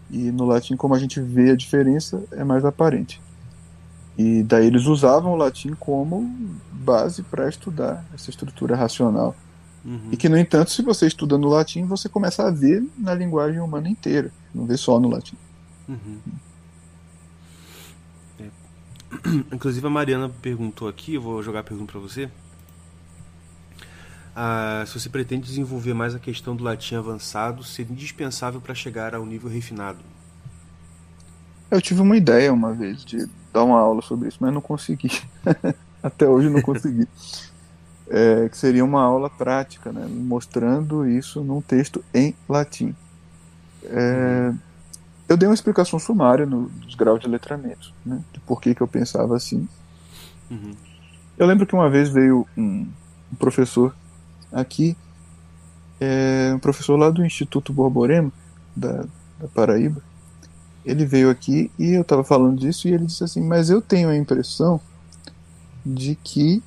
E 0.09 0.31
no 0.31 0.45
latim, 0.45 0.75
como 0.75 0.95
a 0.95 0.99
gente 0.99 1.19
vê 1.19 1.51
a 1.51 1.55
diferença, 1.55 2.23
é 2.31 2.43
mais 2.43 2.63
aparente. 2.63 3.21
E 4.17 4.43
daí 4.43 4.67
eles 4.67 4.85
usavam 4.85 5.33
o 5.33 5.35
latim 5.35 5.73
como 5.73 6.23
base 6.71 7.21
para 7.23 7.49
estudar 7.49 8.05
essa 8.13 8.29
estrutura 8.29 8.75
racional. 8.75 9.35
Uhum. 9.83 10.09
E 10.11 10.17
que, 10.17 10.29
no 10.29 10.37
entanto, 10.37 10.71
se 10.71 10.81
você 10.81 11.05
estuda 11.05 11.37
no 11.37 11.47
latim, 11.47 11.85
você 11.85 12.09
começa 12.09 12.47
a 12.47 12.51
ver 12.51 12.83
na 12.97 13.13
linguagem 13.13 13.59
humana 13.59 13.89
inteira, 13.89 14.31
não 14.53 14.65
vê 14.65 14.77
só 14.77 14.99
no 14.99 15.09
latim. 15.09 15.35
Uhum. 15.87 16.19
Inclusive 19.51 19.85
a 19.85 19.89
Mariana 19.89 20.29
perguntou 20.41 20.87
aqui, 20.87 21.17
vou 21.17 21.41
jogar 21.43 21.59
a 21.59 21.63
pergunta 21.63 21.91
para 21.91 22.01
você. 22.01 22.29
Ah, 24.35 24.83
se 24.85 24.99
você 24.99 25.07
pretende 25.07 25.45
desenvolver 25.45 25.93
mais 25.93 26.13
a 26.13 26.19
questão 26.19 26.55
do 26.55 26.63
latim 26.63 26.95
avançado, 26.95 27.63
ser 27.63 27.89
indispensável 27.89 28.59
para 28.59 28.75
chegar 28.75 29.15
ao 29.15 29.25
nível 29.25 29.49
refinado. 29.49 29.99
Eu 31.69 31.81
tive 31.81 32.01
uma 32.01 32.15
ideia 32.15 32.53
uma 32.53 32.73
vez 32.73 33.03
de 33.03 33.27
dar 33.51 33.63
uma 33.63 33.79
aula 33.79 34.01
sobre 34.01 34.27
isso, 34.29 34.37
mas 34.41 34.53
não 34.53 34.61
consegui. 34.61 35.09
Até 36.03 36.27
hoje 36.27 36.49
não 36.49 36.61
consegui. 36.61 37.07
É, 38.07 38.47
que 38.49 38.57
seria 38.57 38.85
uma 38.85 39.01
aula 39.01 39.29
prática, 39.29 39.91
né, 39.91 40.05
mostrando 40.07 41.09
isso 41.09 41.43
num 41.43 41.61
texto 41.61 42.03
em 42.13 42.35
latim. 42.47 42.95
É, 43.83 44.53
eu 45.27 45.35
dei 45.35 45.49
uma 45.49 45.55
explicação 45.55 45.97
sumária 45.97 46.45
no, 46.45 46.69
dos 46.69 46.93
graus 46.93 47.19
de 47.19 47.27
letramento, 47.27 47.91
né, 48.05 48.21
de 48.31 48.39
por 48.41 48.61
que, 48.61 48.75
que 48.75 48.81
eu 48.81 48.87
pensava 48.87 49.35
assim. 49.35 49.67
Uhum. 50.51 50.75
Eu 51.35 51.47
lembro 51.47 51.65
que 51.65 51.73
uma 51.73 51.89
vez 51.89 52.09
veio 52.09 52.47
um, 52.55 52.87
um 53.31 53.35
professor 53.39 53.95
aqui, 54.51 54.95
é, 55.99 56.53
um 56.55 56.59
professor 56.59 56.95
lá 56.97 57.09
do 57.09 57.25
Instituto 57.25 57.73
Borborema, 57.73 58.31
da, 58.75 59.05
da 59.39 59.47
Paraíba. 59.53 60.01
Ele 60.85 61.05
veio 61.05 61.29
aqui 61.29 61.71
e 61.79 61.91
eu 61.91 62.01
estava 62.01 62.23
falando 62.23 62.59
disso 62.59 62.87
e 62.87 62.93
ele 62.93 63.05
disse 63.05 63.23
assim: 63.23 63.41
Mas 63.41 63.69
eu 63.69 63.81
tenho 63.81 64.09
a 64.09 64.15
impressão 64.15 64.79
de 65.85 66.15
que 66.15 66.61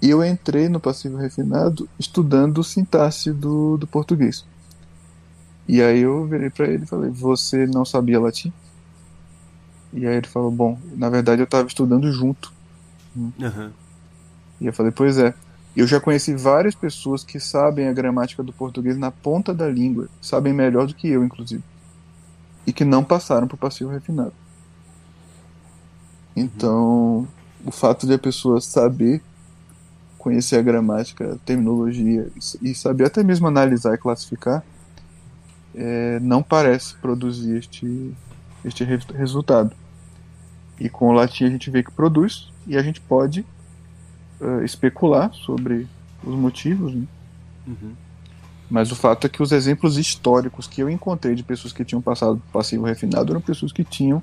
eu 0.00 0.24
entrei 0.24 0.68
no 0.68 0.78
passivo 0.78 1.16
refinado 1.16 1.88
estudando 1.98 2.62
sintaxe 2.62 3.32
do, 3.32 3.76
do 3.76 3.86
português. 3.86 4.44
E 5.66 5.82
aí 5.82 6.00
eu 6.00 6.26
virei 6.26 6.50
para 6.50 6.66
ele 6.68 6.84
e 6.84 6.86
falei: 6.86 7.10
Você 7.10 7.66
não 7.66 7.84
sabia 7.84 8.20
latim? 8.20 8.52
E 9.92 10.06
aí 10.06 10.16
ele 10.16 10.26
falou: 10.28 10.50
Bom, 10.50 10.78
na 10.94 11.08
verdade 11.08 11.42
eu 11.42 11.44
estava 11.44 11.66
estudando 11.66 12.10
junto. 12.12 12.52
Uhum. 13.16 13.70
E 14.60 14.66
eu 14.66 14.72
falei: 14.72 14.92
Pois 14.92 15.18
é. 15.18 15.34
Eu 15.76 15.86
já 15.86 16.00
conheci 16.00 16.34
várias 16.34 16.74
pessoas 16.74 17.22
que 17.22 17.38
sabem 17.38 17.86
a 17.86 17.92
gramática 17.92 18.42
do 18.42 18.52
português 18.52 18.96
na 18.96 19.12
ponta 19.12 19.54
da 19.54 19.68
língua, 19.68 20.08
sabem 20.20 20.52
melhor 20.52 20.88
do 20.88 20.94
que 20.94 21.06
eu, 21.06 21.22
inclusive, 21.22 21.62
e 22.68 22.72
que 22.72 22.84
não 22.84 23.02
passaram 23.02 23.48
por 23.48 23.56
passivo 23.56 23.90
refinado. 23.90 24.34
Então, 26.36 27.26
o 27.64 27.70
fato 27.70 28.06
de 28.06 28.12
a 28.12 28.18
pessoa 28.18 28.60
saber 28.60 29.22
conhecer 30.18 30.56
a 30.56 30.62
gramática, 30.62 31.32
a 31.32 31.38
terminologia 31.38 32.30
e 32.60 32.74
saber 32.74 33.06
até 33.06 33.24
mesmo 33.24 33.46
analisar 33.46 33.94
e 33.94 33.98
classificar 33.98 34.62
é, 35.74 36.20
não 36.20 36.42
parece 36.42 36.94
produzir 36.96 37.56
este, 37.56 38.14
este 38.62 38.84
re 38.84 38.98
resultado. 39.14 39.74
E 40.78 40.90
com 40.90 41.08
o 41.08 41.12
latim 41.12 41.44
a 41.44 41.50
gente 41.50 41.70
vê 41.70 41.82
que 41.82 41.90
produz 41.90 42.52
e 42.66 42.76
a 42.76 42.82
gente 42.82 43.00
pode 43.00 43.46
uh, 44.42 44.62
especular 44.62 45.32
sobre 45.32 45.88
os 46.22 46.34
motivos. 46.34 46.94
Né? 46.94 47.06
Uhum. 47.66 47.92
Mas 48.70 48.92
o 48.92 48.96
fato 48.96 49.26
é 49.26 49.30
que 49.30 49.42
os 49.42 49.50
exemplos 49.50 49.96
históricos 49.96 50.66
que 50.66 50.82
eu 50.82 50.90
encontrei 50.90 51.34
de 51.34 51.42
pessoas 51.42 51.72
que 51.72 51.84
tinham 51.84 52.02
passado 52.02 52.42
passivo 52.52 52.84
refinado 52.84 53.32
eram 53.32 53.40
pessoas 53.40 53.72
que 53.72 53.82
tinham 53.82 54.22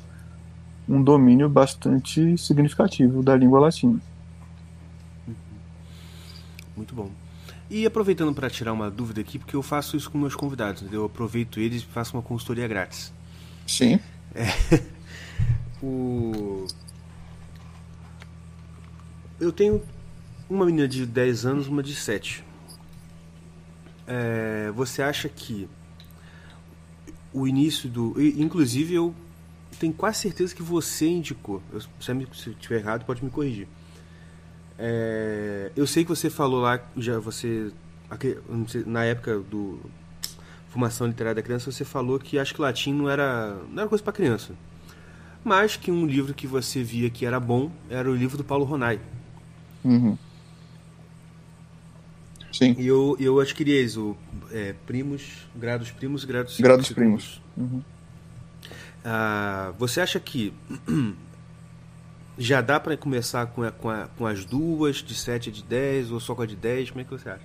um 0.88 1.02
domínio 1.02 1.50
bastante 1.50 2.38
significativo 2.38 3.24
da 3.24 3.36
língua 3.36 3.60
latina. 3.60 4.00
Uhum. 5.28 5.34
Muito 6.78 6.94
bom. 6.94 7.10
E 7.70 7.86
aproveitando 7.86 8.34
para 8.34 8.50
tirar 8.50 8.74
uma 8.74 8.92
dúvida 8.92 9.22
aqui, 9.22 9.40
porque 9.40 9.56
eu 9.56 9.64
faço 9.64 9.98
isso 9.98 10.12
com 10.12 10.20
meus 10.20 10.36
convidados, 10.36 10.84
entendeu? 10.84 11.02
eu 11.02 11.06
aproveito 11.08 11.60
eles 11.60 11.82
e 11.82 11.86
faço 11.86 12.16
uma 12.16 12.22
consultoria 12.22 12.68
grátis. 12.68 13.12
Sim. 13.66 14.00
É. 14.36 14.46
o... 15.82 16.68
Eu 19.40 19.52
tenho 19.52 19.82
uma 20.48 20.66
menina 20.66 20.88
de 20.88 21.06
10 21.06 21.46
anos 21.46 21.68
uma 21.68 21.82
de 21.82 21.96
7. 21.96 22.44
É, 24.08 24.72
você 24.76 25.02
acha 25.02 25.28
que 25.28 25.68
o 27.34 27.48
início 27.48 27.90
do. 27.90 28.16
Inclusive, 28.18 28.94
eu 28.94 29.14
tenho 29.80 29.94
quase 29.94 30.20
certeza 30.20 30.56
que 30.56 30.64
você 30.64 31.08
indicou. 31.08 31.62
Eu, 31.72 31.82
se 31.82 31.90
eu 32.12 32.54
estiver 32.54 32.80
errado, 32.80 33.06
pode 33.06 33.24
me 33.24 33.30
corrigir. 33.30 33.68
É, 34.78 35.72
eu 35.76 35.88
sei 35.88 36.04
que 36.04 36.10
você 36.10 36.30
falou 36.30 36.62
lá, 36.62 36.80
já 36.98 37.20
você 37.20 37.72
na 38.86 39.04
época 39.04 39.40
do 39.40 39.80
formação 40.70 41.08
literária 41.08 41.36
da 41.36 41.42
criança, 41.42 41.72
você 41.72 41.86
falou 41.86 42.20
que 42.20 42.38
acho 42.38 42.54
que 42.54 42.62
latim 42.62 42.94
não 42.94 43.10
era 43.10 43.58
não 43.72 43.82
era 43.82 43.90
coisa 43.90 44.04
para 44.04 44.14
criança, 44.14 44.54
mas 45.44 45.76
que 45.76 45.92
um 45.92 46.06
livro 46.06 46.34
que 46.34 46.46
você 46.46 46.84
via 46.84 47.10
que 47.10 47.26
era 47.26 47.40
bom 47.40 47.72
era 47.90 48.10
o 48.10 48.16
livro 48.16 48.38
do 48.38 48.44
Paulo 48.44 48.66
Ronai. 48.66 49.00
Uhum. 49.84 50.18
Sim. 52.56 52.74
E 52.80 52.88
eu, 52.88 53.18
eu 53.20 53.38
adquiri 53.42 53.72
eles, 53.72 53.98
o 53.98 54.16
é, 54.50 54.74
primos, 54.86 55.46
grados 55.54 55.92
primos 55.92 56.24
e 56.24 56.26
grados 56.26 56.58
Grados 56.58 56.90
primos. 56.90 57.42
Uhum. 57.58 57.82
Ah, 59.04 59.74
você 59.78 60.00
acha 60.00 60.18
que 60.22 60.54
já 62.38 62.62
dá 62.62 62.80
para 62.80 62.96
começar 62.96 63.46
com, 63.48 63.62
a, 63.62 63.72
com, 63.72 63.90
a, 63.90 64.08
com, 64.18 64.26
as 64.26 64.46
duas, 64.46 64.98
de 64.98 65.14
7 65.14 65.50
a 65.50 65.52
de 65.52 65.64
10, 65.64 66.12
ou 66.12 66.20
só 66.22 66.34
com 66.34 66.44
a 66.44 66.46
de 66.46 66.56
10? 66.56 66.92
Como 66.92 67.02
é 67.02 67.04
que 67.04 67.12
você 67.12 67.28
acha? 67.28 67.44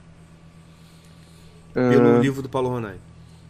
Pelo 1.75 2.19
uh, 2.19 2.23
livro 2.23 2.41
do 2.41 2.49
Paulo 2.49 2.69
Ronai. 2.69 2.97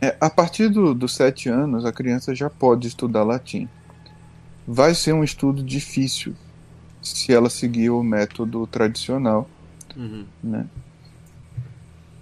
É, 0.00 0.16
a 0.18 0.30
partir 0.30 0.70
do, 0.70 0.94
dos 0.94 1.14
7 1.14 1.50
anos, 1.50 1.84
a 1.84 1.92
criança 1.92 2.34
já 2.34 2.48
pode 2.48 2.88
estudar 2.88 3.22
latim. 3.22 3.68
Vai 4.66 4.94
ser 4.94 5.12
um 5.12 5.22
estudo 5.22 5.62
difícil 5.62 6.34
se 7.02 7.34
ela 7.34 7.50
seguir 7.50 7.90
o 7.90 8.02
método 8.02 8.66
tradicional. 8.66 9.46
Uhum. 9.94 10.24
Né? 10.42 10.66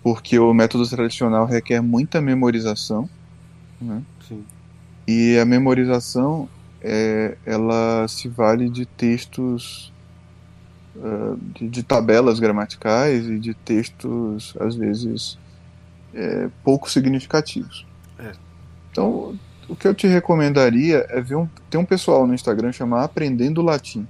Porque 0.09 0.39
o 0.39 0.55
método 0.55 0.89
tradicional 0.89 1.45
requer 1.45 1.83
muita 1.83 2.19
memorização, 2.19 3.07
né? 3.79 4.03
Sim. 4.27 4.43
E 5.07 5.37
a 5.37 5.45
memorização 5.45 6.49
é, 6.81 7.37
ela 7.45 8.09
se 8.09 8.27
vale 8.27 8.71
de 8.71 8.87
textos 8.87 9.93
uh, 10.97 11.37
de, 11.55 11.69
de, 11.69 11.83
tabelas 11.83 12.41
gramaticais 12.41 13.27
e 13.27 13.39
de 13.39 13.53
textos 13.53 14.55
às 14.59 14.77
vezes 14.77 15.39
é, 16.15 16.49
pouco 16.65 16.91
significativos. 16.91 17.87
É. 18.19 18.33
Então, 18.91 19.39
o 19.69 19.77
que 19.77 19.87
eu 19.87 19.95
te 19.95 20.07
recomendaria 20.07 21.05
é 21.11 21.21
ver 21.21 21.37
um, 21.37 21.47
tem 21.69 21.79
um 21.79 21.85
pessoal 21.85 22.27
no 22.27 22.33
Instagram 22.33 22.73
chamado 22.73 23.05
Aprendendo 23.05 23.61
Latim. 23.61 24.09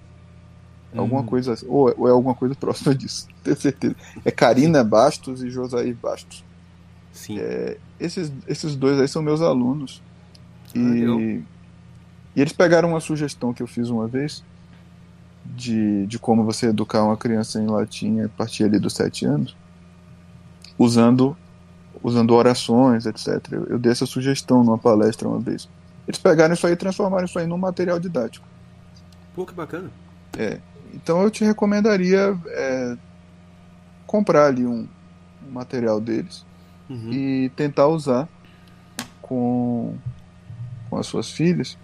Alguma 0.96 1.20
hum. 1.20 1.26
coisa 1.26 1.52
assim, 1.52 1.66
ou, 1.68 1.92
ou, 1.98 2.08
é 2.08 2.10
alguma 2.10 2.34
coisa 2.34 2.54
próxima 2.56 2.94
disso, 2.94 3.28
tenho 3.42 3.56
certeza. 3.56 3.94
É 4.24 4.30
Karina. 4.30 4.82
Bastos 4.82 5.42
e 5.42 5.50
Josair 5.50 5.94
Bastos. 5.94 6.44
Sim. 7.12 7.38
É, 7.38 7.76
esses, 7.98 8.32
esses 8.46 8.74
dois 8.76 8.98
aí 9.00 9.08
são 9.08 9.22
meus 9.22 9.42
alunos. 9.42 10.02
E, 10.74 10.78
ah, 10.78 11.44
e 12.36 12.40
eles 12.40 12.52
pegaram 12.52 12.90
uma 12.90 13.00
sugestão 13.00 13.52
que 13.52 13.62
eu 13.62 13.66
fiz 13.66 13.88
uma 13.88 14.06
vez 14.06 14.44
de, 15.44 16.06
de 16.06 16.18
como 16.18 16.44
você 16.44 16.66
educar 16.66 17.02
uma 17.02 17.16
criança 17.16 17.60
em 17.60 17.66
latim 17.66 18.20
a 18.20 18.28
partir 18.28 18.64
ali 18.64 18.78
dos 18.78 18.94
sete 18.94 19.24
anos, 19.24 19.56
usando, 20.78 21.36
usando 22.02 22.34
orações, 22.34 23.06
etc. 23.06 23.52
Eu, 23.52 23.64
eu 23.66 23.78
dei 23.78 23.92
essa 23.92 24.06
sugestão 24.06 24.62
numa 24.62 24.78
palestra 24.78 25.28
uma 25.28 25.40
vez. 25.40 25.68
Eles 26.06 26.18
pegaram 26.18 26.54
isso 26.54 26.66
aí 26.66 26.72
e 26.72 26.76
transformaram 26.76 27.24
isso 27.24 27.38
aí 27.38 27.46
num 27.46 27.58
material 27.58 27.98
didático. 27.98 28.46
Pô, 29.34 29.44
que 29.44 29.52
bacana. 29.52 29.90
É, 30.38 30.60
então 30.94 31.22
eu 31.22 31.30
te 31.30 31.44
recomendaria 31.44 32.36
é, 32.46 32.96
comprar 34.06 34.46
ali 34.46 34.66
um, 34.66 34.86
um 35.46 35.52
material 35.52 36.00
deles 36.00 36.44
uhum. 36.88 37.12
e 37.12 37.50
tentar 37.50 37.86
usar 37.86 38.28
com, 39.20 39.94
com 40.88 40.98
as 40.98 41.06
suas 41.06 41.30
filhas. 41.30 41.76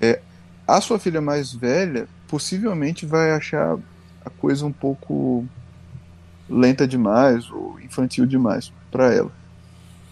É, 0.00 0.20
a 0.66 0.80
sua 0.80 0.98
filha 0.98 1.20
mais 1.20 1.52
velha 1.52 2.08
possivelmente 2.26 3.06
vai 3.06 3.32
achar 3.32 3.78
a 4.24 4.30
coisa 4.30 4.64
um 4.64 4.72
pouco 4.72 5.46
lenta 6.48 6.86
demais 6.86 7.50
ou 7.50 7.78
infantil 7.80 8.26
demais 8.26 8.72
para 8.90 9.12
ela. 9.12 9.30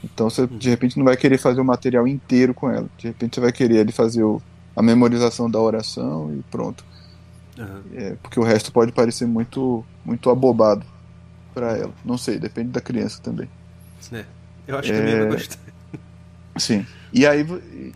Então 0.05 0.29
você 0.29 0.47
de 0.47 0.69
repente 0.69 0.99
não 0.99 1.05
vai 1.05 1.17
querer 1.17 1.39
fazer 1.39 1.61
o 1.61 1.65
material 1.65 2.07
inteiro 2.07 2.55
com 2.55 2.71
ela. 2.71 2.89
De 2.99 3.09
repente 3.09 3.35
você 3.35 3.41
vai 3.41 3.53
querer 3.53 3.77
ele 3.79 3.93
fazer 3.93 4.23
o, 4.23 4.41
a 4.75 4.83
memorização 4.83 5.51
da 5.51 5.59
oração 5.59 6.35
e 6.35 6.43
pronto. 6.51 6.85
Uhum. 7.59 7.83
É, 7.95 8.17
porque 8.23 8.39
o 8.39 8.43
resto 8.43 8.73
pode 8.73 8.93
parecer 8.93 9.27
muito, 9.27 9.85
muito 10.05 10.31
abobado 10.31 10.85
para 11.55 11.77
ela. 11.77 11.93
Não 12.05 12.19
sei, 12.19 12.39
depende 12.39 12.71
da 12.71 12.81
criança 12.81 13.21
também. 13.23 13.49
É, 14.13 14.25
eu 14.67 14.79
acho 14.79 14.89
que 14.89 14.95
é... 14.95 14.99
também 14.99 15.19
vai 15.21 15.31
gostar. 15.31 15.59
Sim. 16.59 16.87
E 17.13 17.27
aí 17.27 17.47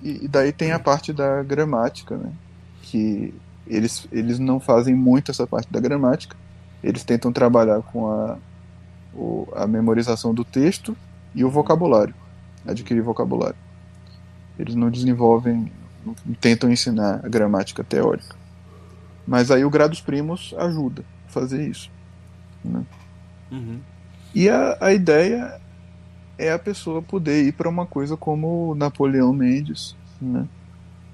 e 0.02 0.28
daí 0.28 0.52
tem 0.52 0.72
a 0.72 0.78
parte 0.78 1.12
da 1.12 1.42
gramática, 1.42 2.16
né? 2.16 2.32
Que 2.82 3.34
eles, 3.66 4.06
eles 4.10 4.38
não 4.38 4.58
fazem 4.58 4.94
muito 4.94 5.30
essa 5.30 5.46
parte 5.46 5.70
da 5.72 5.80
gramática. 5.80 6.36
Eles 6.82 7.04
tentam 7.04 7.32
trabalhar 7.32 7.82
com 7.82 8.10
a, 8.10 8.38
o, 9.14 9.46
a 9.54 9.66
memorização 9.66 10.32
do 10.34 10.44
texto 10.44 10.96
e 11.34 11.44
o 11.44 11.50
vocabulário, 11.50 12.14
adquirir 12.66 13.02
vocabulário. 13.02 13.56
Eles 14.58 14.74
não 14.74 14.90
desenvolvem, 14.90 15.70
não 16.04 16.14
tentam 16.40 16.70
ensinar 16.70 17.20
a 17.24 17.28
gramática 17.28 17.84
teórica. 17.84 18.39
Mas 19.26 19.50
aí 19.50 19.64
o 19.64 19.70
Grados 19.70 20.00
Primos 20.00 20.54
ajuda 20.58 21.04
a 21.28 21.30
fazer 21.30 21.68
isso. 21.68 21.90
Né? 22.64 22.84
Uhum. 23.50 23.80
E 24.34 24.48
a, 24.48 24.76
a 24.80 24.92
ideia 24.92 25.60
é 26.38 26.52
a 26.52 26.58
pessoa 26.58 27.02
poder 27.02 27.44
ir 27.44 27.52
para 27.52 27.68
uma 27.68 27.86
coisa 27.86 28.16
como 28.16 28.74
Napoleão 28.74 29.32
Mendes, 29.32 29.94
né? 30.20 30.46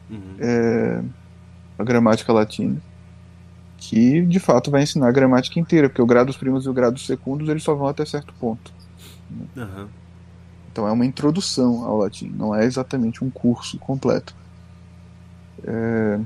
Uhum. 0.09 0.37
É, 0.39 1.03
a 1.79 1.85
gramática 1.85 2.33
latina, 2.33 2.81
que 3.77 4.23
de 4.23 4.39
fato 4.39 4.71
vai 4.71 4.83
ensinar 4.83 5.09
a 5.09 5.13
gramática 5.13 5.59
inteira, 5.59 5.89
porque 5.89 6.03
o 6.03 6.07
Grados 6.07 6.37
Primos 6.37 6.65
e 6.65 6.69
o 6.69 6.73
Grados 6.73 7.05
Secundos 7.07 7.49
eles 7.49 7.63
só 7.63 7.75
vão 7.75 7.89
até 7.89 8.05
certo 8.05 8.33
ponto. 8.35 8.73
Né? 9.31 9.47
Uhum. 9.57 9.89
Então 10.71 10.87
é 10.87 10.93
uma 10.93 11.07
introdução 11.07 11.85
ao 11.85 11.99
latim, 11.99 12.29
não 12.29 12.55
é 12.55 12.65
exatamente 12.65 13.25
um 13.25 13.31
curso 13.31 13.79
completo. 13.79 14.35
É, 15.65 16.21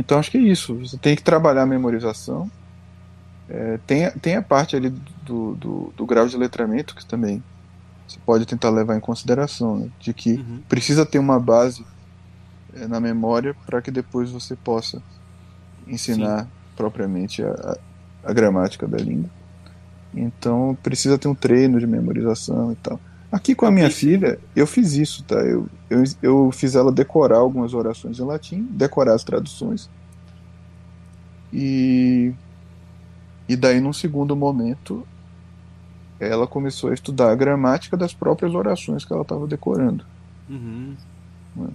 então 0.00 0.18
acho 0.18 0.30
que 0.30 0.38
é 0.38 0.40
isso. 0.40 0.74
Você 0.76 0.96
tem 0.96 1.14
que 1.14 1.22
trabalhar 1.22 1.62
a 1.62 1.66
memorização. 1.66 2.50
É, 3.48 3.78
tem, 3.86 4.10
tem 4.12 4.36
a 4.36 4.42
parte 4.42 4.74
ali 4.74 4.88
do, 5.22 5.54
do, 5.54 5.92
do, 5.94 6.06
grau 6.06 6.26
de 6.26 6.36
letramento 6.36 6.94
que 6.94 7.04
também 7.04 7.42
você 8.06 8.18
pode 8.24 8.46
tentar 8.46 8.70
levar 8.70 8.96
em 8.96 9.00
consideração, 9.00 9.76
né? 9.76 9.88
de 9.98 10.14
que 10.14 10.34
uhum. 10.34 10.62
precisa 10.68 11.04
ter 11.04 11.18
uma 11.18 11.38
base 11.38 11.84
é, 12.74 12.86
na 12.86 12.98
memória 13.00 13.54
para 13.66 13.82
que 13.82 13.90
depois 13.90 14.30
você 14.30 14.56
possa 14.56 15.02
ensinar 15.86 16.44
Sim. 16.44 16.50
propriamente 16.76 17.42
a, 17.42 17.50
a, 17.50 18.30
a, 18.30 18.32
gramática 18.32 18.86
da 18.86 18.98
língua. 18.98 19.28
Então 20.14 20.78
precisa 20.82 21.18
ter 21.18 21.28
um 21.28 21.34
treino 21.34 21.78
de 21.78 21.86
memorização 21.86 22.72
e 22.72 22.76
tal. 22.76 22.98
Aqui 23.32 23.54
com 23.54 23.64
a 23.64 23.70
minha 23.70 23.90
filha, 23.90 24.38
eu 24.56 24.66
fiz 24.66 24.94
isso, 24.94 25.22
tá? 25.22 25.36
Eu, 25.36 25.68
eu, 25.88 26.02
eu 26.20 26.50
fiz 26.52 26.74
ela 26.74 26.90
decorar 26.90 27.38
algumas 27.38 27.74
orações 27.74 28.18
em 28.18 28.24
latim, 28.24 28.66
decorar 28.70 29.14
as 29.14 29.22
traduções. 29.22 29.88
E, 31.52 32.32
e 33.48 33.56
daí, 33.56 33.80
num 33.80 33.92
segundo 33.92 34.34
momento, 34.34 35.06
ela 36.18 36.46
começou 36.46 36.90
a 36.90 36.94
estudar 36.94 37.30
a 37.30 37.34
gramática 37.34 37.96
das 37.96 38.12
próprias 38.12 38.52
orações 38.52 39.04
que 39.04 39.12
ela 39.12 39.22
estava 39.22 39.46
decorando. 39.46 40.04
Uhum. 40.48 40.96
Né? 41.54 41.68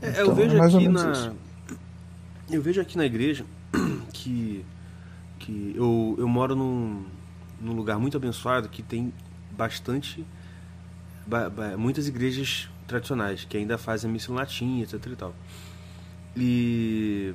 É, 0.00 0.10
então, 0.10 0.26
eu 0.26 0.34
vejo 0.34 0.56
é 0.56 0.60
aqui 0.60 0.88
na 0.88 1.12
isso. 1.12 1.32
eu 2.50 2.62
vejo 2.62 2.80
aqui 2.80 2.96
na 2.96 3.04
igreja 3.04 3.44
que 4.12 4.64
que 5.38 5.74
eu, 5.76 6.16
eu 6.18 6.26
moro 6.26 6.56
num, 6.56 7.04
num 7.60 7.72
lugar 7.72 7.98
muito 7.98 8.16
abençoado 8.16 8.68
que 8.68 8.82
tem 8.82 9.12
bastante 9.56 10.24
muitas 11.78 12.08
igrejas 12.08 12.68
tradicionais 12.86 13.44
que 13.44 13.56
ainda 13.56 13.76
fazem 13.76 14.08
a 14.08 14.12
missa 14.12 14.30
em 14.30 14.34
latim, 14.34 14.80
etc 14.82 15.04
e 15.06 15.16
tal. 15.16 15.34
E 16.36 17.34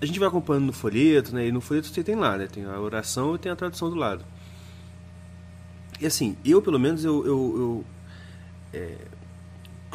a 0.00 0.06
gente 0.06 0.18
vai 0.18 0.28
acompanhando 0.28 0.66
no 0.66 0.72
folheto, 0.72 1.34
né? 1.34 1.46
E 1.46 1.52
no 1.52 1.60
folheto 1.60 1.88
você 1.88 2.02
tem 2.02 2.14
lá, 2.14 2.36
né? 2.36 2.46
Tem 2.46 2.64
a 2.64 2.78
oração 2.80 3.34
e 3.34 3.38
tem 3.38 3.50
a 3.50 3.56
tradução 3.56 3.90
do 3.90 3.96
lado. 3.96 4.24
E 6.00 6.06
assim, 6.06 6.36
eu 6.44 6.62
pelo 6.62 6.78
menos 6.78 7.04
eu, 7.04 7.26
eu, 7.26 7.54
eu 7.56 7.84
é, 8.72 8.96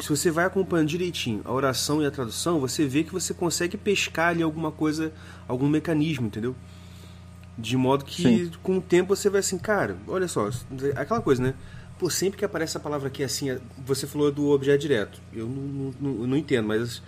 se 0.00 0.08
você 0.08 0.30
vai 0.30 0.44
acompanhando 0.44 0.88
direitinho 0.88 1.40
a 1.44 1.52
oração 1.52 2.02
e 2.02 2.06
a 2.06 2.10
tradução, 2.10 2.60
você 2.60 2.86
vê 2.86 3.04
que 3.04 3.12
você 3.12 3.32
consegue 3.32 3.76
pescar 3.76 4.28
ali 4.28 4.42
alguma 4.42 4.72
coisa, 4.72 5.12
algum 5.46 5.68
mecanismo, 5.68 6.26
entendeu? 6.26 6.54
De 7.56 7.76
modo 7.76 8.04
que 8.04 8.22
Sim. 8.22 8.50
com 8.62 8.78
o 8.78 8.82
tempo 8.82 9.14
você 9.14 9.30
vai 9.30 9.40
assim, 9.40 9.56
cara, 9.56 9.96
olha 10.08 10.26
só, 10.26 10.50
aquela 10.96 11.20
coisa, 11.20 11.42
né? 11.42 11.54
Pô, 12.04 12.10
sempre 12.10 12.38
que 12.38 12.44
aparece 12.44 12.76
a 12.76 12.80
palavra 12.80 13.08
aqui 13.08 13.24
assim, 13.24 13.58
você 13.78 14.06
falou 14.06 14.30
do 14.30 14.50
objeto 14.50 14.78
direto. 14.78 15.22
Eu 15.32 15.46
não, 15.46 15.94
não, 15.98 16.12
não 16.26 16.36
entendo, 16.36 16.68
mas 16.68 17.02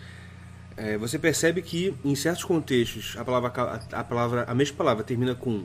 é, 0.75 0.97
você 0.97 1.19
percebe 1.19 1.61
que 1.61 1.95
em 2.03 2.15
certos 2.15 2.45
contextos 2.45 3.15
a 3.19 3.23
palavra, 3.23 3.53
a, 3.93 4.01
a 4.01 4.03
palavra, 4.03 4.45
a 4.49 4.55
mesma 4.55 4.75
palavra 4.75 5.05
termina 5.05 5.35
com 5.35 5.65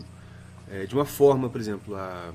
é, 0.70 0.86
de 0.86 0.94
uma 0.94 1.06
forma, 1.06 1.50
por 1.50 1.62
exemplo, 1.62 1.96
a, 1.96 2.34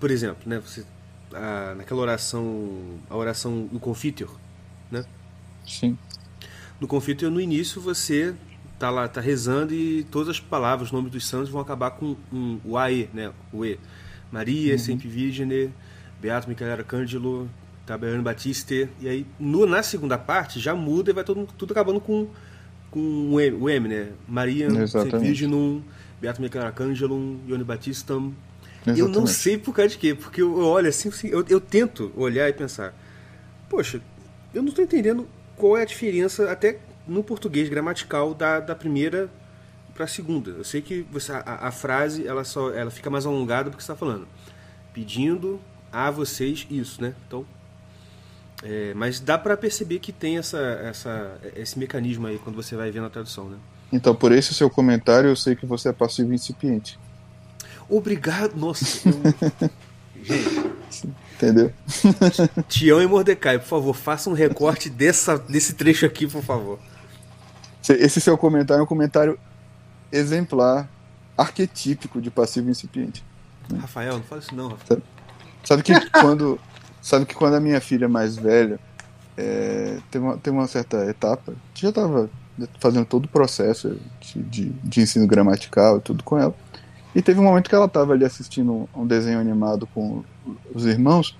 por 0.00 0.10
exemplo, 0.10 0.42
né? 0.44 0.58
Você 0.58 0.84
a, 1.32 1.76
naquela 1.76 2.00
oração, 2.00 2.98
a 3.08 3.16
oração 3.16 3.68
do 3.70 3.78
Confiteor, 3.78 4.34
né? 4.90 5.04
Sim. 5.64 5.96
No 6.80 6.88
Confiteor, 6.88 7.30
no 7.30 7.40
início, 7.40 7.80
você 7.80 8.34
tá 8.76 8.90
lá, 8.90 9.06
tá 9.06 9.20
rezando 9.20 9.72
e 9.72 10.02
todas 10.10 10.30
as 10.30 10.40
palavras, 10.40 10.88
os 10.88 10.92
nomes 10.92 11.12
dos 11.12 11.24
santos 11.24 11.48
vão 11.48 11.60
acabar 11.60 11.92
com 11.92 12.16
um, 12.32 12.58
o 12.64 12.76
AE, 12.76 13.08
né? 13.14 13.32
O 13.52 13.64
E. 13.64 13.78
Maria, 14.30 14.72
uhum. 14.72 14.78
Sempre 14.78 15.08
Virgine, 15.08 15.70
Beato 16.20 16.48
Michael 16.48 16.72
Arcangelo, 16.72 17.48
Taberno 17.86 18.22
Batiste. 18.22 18.88
E 19.00 19.08
aí, 19.08 19.26
no, 19.38 19.66
na 19.66 19.82
segunda 19.82 20.18
parte, 20.18 20.60
já 20.60 20.74
muda 20.74 21.10
e 21.10 21.14
vai 21.14 21.24
todo, 21.24 21.48
tudo 21.56 21.72
acabando 21.72 22.00
com, 22.00 22.28
com 22.90 23.00
o, 23.32 23.40
M, 23.40 23.56
o 23.56 23.68
M, 23.68 23.88
né? 23.88 24.08
Maria, 24.26 24.86
Sempre 24.86 25.18
Virginum, 25.18 25.82
Beato 26.20 26.40
Michael 26.40 26.66
Arcangelo, 26.66 27.40
Ione 27.46 27.64
Batistam, 27.64 28.34
Exatamente. 28.86 29.00
Eu 29.00 29.08
não 29.08 29.26
sei 29.26 29.58
por 29.58 29.74
causa 29.74 29.90
de 29.90 29.98
quê, 29.98 30.14
porque 30.14 30.40
eu 30.40 30.56
olho 30.58 30.88
assim, 30.88 31.08
assim, 31.08 31.28
eu, 31.28 31.44
eu 31.48 31.60
tento 31.60 32.12
olhar 32.16 32.48
e 32.48 32.52
pensar, 32.52 32.94
poxa, 33.68 34.00
eu 34.54 34.62
não 34.62 34.68
estou 34.70 34.84
entendendo 34.84 35.28
qual 35.56 35.76
é 35.76 35.82
a 35.82 35.84
diferença, 35.84 36.50
até 36.50 36.78
no 37.06 37.22
português 37.22 37.68
gramatical, 37.68 38.34
da, 38.34 38.60
da 38.60 38.74
primeira 38.74 39.30
para 39.98 40.04
a 40.04 40.08
segunda. 40.08 40.52
Eu 40.52 40.62
sei 40.62 40.80
que 40.80 41.04
você, 41.10 41.32
a, 41.32 41.66
a, 41.66 41.72
frase 41.72 42.24
ela 42.24 42.44
só 42.44 42.70
ela 42.70 42.88
fica 42.88 43.10
mais 43.10 43.26
alongada 43.26 43.68
porque 43.68 43.82
está 43.82 43.96
falando, 43.96 44.28
pedindo 44.94 45.60
a 45.92 46.08
vocês 46.08 46.64
isso, 46.70 47.02
né? 47.02 47.14
Então, 47.26 47.44
é, 48.62 48.94
mas 48.94 49.18
dá 49.18 49.36
para 49.36 49.56
perceber 49.56 49.98
que 49.98 50.12
tem 50.12 50.38
essa, 50.38 50.56
essa, 50.58 51.38
esse 51.56 51.76
mecanismo 51.76 52.28
aí 52.28 52.38
quando 52.38 52.54
você 52.54 52.76
vai 52.76 52.92
ver 52.92 53.00
na 53.00 53.10
tradução, 53.10 53.48
né? 53.48 53.56
Então, 53.92 54.14
por 54.14 54.30
esse 54.30 54.54
seu 54.54 54.70
comentário, 54.70 55.30
eu 55.30 55.36
sei 55.36 55.56
que 55.56 55.66
você 55.66 55.88
é 55.88 55.92
passivo 55.92 56.32
incipiente. 56.32 56.96
Obrigado. 57.88 58.54
Nossa. 58.54 59.08
Eu... 60.14 60.24
Gente. 60.24 61.08
Entendeu? 61.34 61.72
Tião 62.68 63.00
e 63.00 63.06
Mordecai, 63.06 63.58
por 63.58 63.66
favor, 63.66 63.94
faça 63.94 64.28
um 64.28 64.32
recorte 64.32 64.90
dessa, 64.90 65.38
desse 65.38 65.74
trecho 65.74 66.04
aqui, 66.04 66.26
por 66.26 66.42
favor. 66.42 66.78
Esse 67.88 68.20
seu 68.20 68.36
comentário 68.36 68.80
é 68.80 68.84
um 68.84 68.86
comentário 68.86 69.38
exemplar, 70.12 70.88
arquetípico 71.36 72.20
de 72.20 72.30
passivo 72.30 72.70
incipiente. 72.70 73.24
Né? 73.70 73.78
Rafael, 73.78 74.14
não 74.14 74.22
fala 74.22 74.40
isso 74.40 74.54
não, 74.54 74.68
Rafael. 74.68 75.00
Sabe, 75.64 75.82
sabe 75.82 75.82
que 75.82 76.10
quando 76.20 76.58
sabe 77.00 77.26
que 77.26 77.34
quando 77.34 77.54
a 77.54 77.60
minha 77.60 77.80
filha 77.80 78.08
mais 78.08 78.36
velha 78.36 78.78
é, 79.36 79.98
tem, 80.10 80.20
uma, 80.20 80.36
tem 80.36 80.52
uma 80.52 80.66
certa 80.66 81.04
etapa, 81.06 81.54
já 81.74 81.90
estava 81.90 82.28
fazendo 82.80 83.06
todo 83.06 83.26
o 83.26 83.28
processo 83.28 83.96
de, 84.20 84.42
de, 84.42 84.64
de 84.82 85.00
ensino 85.00 85.26
gramatical 85.26 85.98
e 85.98 86.00
tudo 86.00 86.24
com 86.24 86.36
ela. 86.36 86.54
E 87.14 87.22
teve 87.22 87.40
um 87.40 87.44
momento 87.44 87.68
que 87.68 87.74
ela 87.74 87.86
estava 87.86 88.12
ali 88.12 88.24
assistindo 88.24 88.88
um 88.94 89.06
desenho 89.06 89.38
animado 89.38 89.86
com 89.94 90.24
os 90.74 90.84
irmãos, 90.84 91.38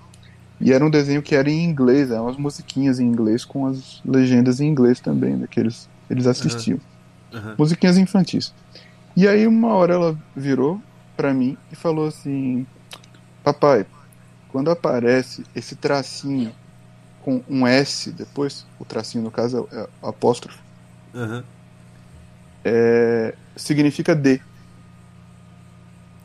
e 0.61 0.73
era 0.73 0.83
um 0.83 0.89
desenho 0.89 1.21
que 1.21 1.35
era 1.35 1.49
em 1.49 1.63
inglês, 1.63 2.09
eram 2.09 2.23
umas 2.23 2.37
musiquinhas 2.37 2.99
em 2.99 3.05
inglês 3.05 3.45
com 3.45 3.65
as 3.65 4.01
legendas 4.03 4.59
em 4.59 4.67
inglês 4.67 4.99
também, 4.99 5.35
né, 5.35 5.47
que 5.49 5.59
eles, 5.59 5.89
eles 6.09 6.25
assistiam. 6.25 6.77
Uhum. 6.77 6.88
Uhum. 7.33 7.55
Musiquinhas 7.57 7.97
infantis. 7.97 8.53
E 9.15 9.27
aí 9.27 9.45
uma 9.45 9.73
hora 9.73 9.93
ela 9.93 10.17
virou 10.35 10.81
para 11.15 11.33
mim 11.33 11.57
e 11.71 11.75
falou 11.75 12.07
assim: 12.07 12.65
Papai, 13.43 13.85
quando 14.49 14.71
aparece 14.71 15.43
esse 15.55 15.75
tracinho 15.75 16.53
com 17.21 17.41
um 17.49 17.67
S 17.67 18.11
depois, 18.11 18.65
o 18.79 18.85
tracinho 18.85 19.23
no 19.23 19.31
caso 19.31 19.67
é, 19.71 19.87
apóstrofo, 20.01 20.59
uhum. 21.13 21.43
é, 22.63 23.35
significa 23.55 24.15
D. 24.15 24.41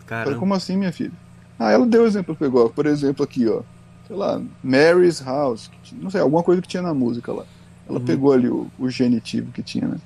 Falei, 0.06 0.38
como 0.38 0.54
assim, 0.54 0.76
minha 0.76 0.92
filha? 0.92 1.12
Ah, 1.58 1.70
ela 1.70 1.86
deu 1.86 2.06
exemplo, 2.06 2.36
pegou, 2.36 2.68
por 2.70 2.86
exemplo, 2.86 3.24
aqui, 3.24 3.48
ó. 3.48 3.62
Sei 4.06 4.14
lá, 4.14 4.40
Mary's 4.62 5.20
House, 5.20 5.70
não 5.94 6.10
sei, 6.10 6.20
alguma 6.20 6.42
coisa 6.42 6.60
que 6.60 6.68
tinha 6.68 6.82
na 6.82 6.92
música 6.92 7.32
lá. 7.32 7.44
Ela 7.88 7.98
uhum. 7.98 8.04
pegou 8.04 8.32
ali 8.32 8.48
o, 8.48 8.70
o, 8.78 8.90
genitivo 8.90 9.50
que 9.52 9.62
tinha 9.62 9.88
né, 9.88 9.96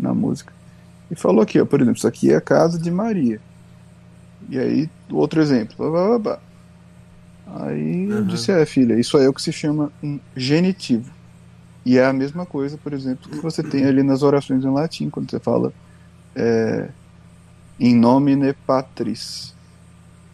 na 0.00 0.14
música. 0.14 0.52
E 1.10 1.14
falou 1.14 1.42
aqui, 1.42 1.60
ó, 1.60 1.66
por 1.66 1.80
exemplo, 1.80 1.98
isso 1.98 2.08
aqui 2.08 2.30
é 2.30 2.36
a 2.36 2.40
casa 2.40 2.78
de 2.78 2.90
Maria. 2.90 3.40
E 4.48 4.58
aí, 4.58 4.90
outro 5.10 5.40
exemplo. 5.40 5.74
Blá, 5.76 5.90
blá, 5.90 6.18
blá. 6.18 6.38
Aí 7.46 8.06
uhum. 8.06 8.18
eu 8.18 8.24
disse, 8.24 8.52
é, 8.52 8.64
filha, 8.64 8.94
isso 8.98 9.18
é 9.18 9.28
o 9.28 9.34
que 9.34 9.42
se 9.42 9.52
chama 9.52 9.92
um 10.02 10.20
genitivo. 10.36 11.10
E 11.84 11.98
é 11.98 12.04
a 12.04 12.12
mesma 12.12 12.46
coisa, 12.46 12.78
por 12.78 12.92
exemplo, 12.92 13.28
que 13.28 13.38
você 13.38 13.62
tem 13.62 13.84
ali 13.84 14.02
nas 14.02 14.22
orações 14.22 14.64
em 14.64 14.70
latim, 14.70 15.10
quando 15.10 15.30
você 15.30 15.40
fala 15.40 15.72
é, 16.36 16.88
in 17.78 17.96
nomine 17.96 18.52
patris. 18.66 19.54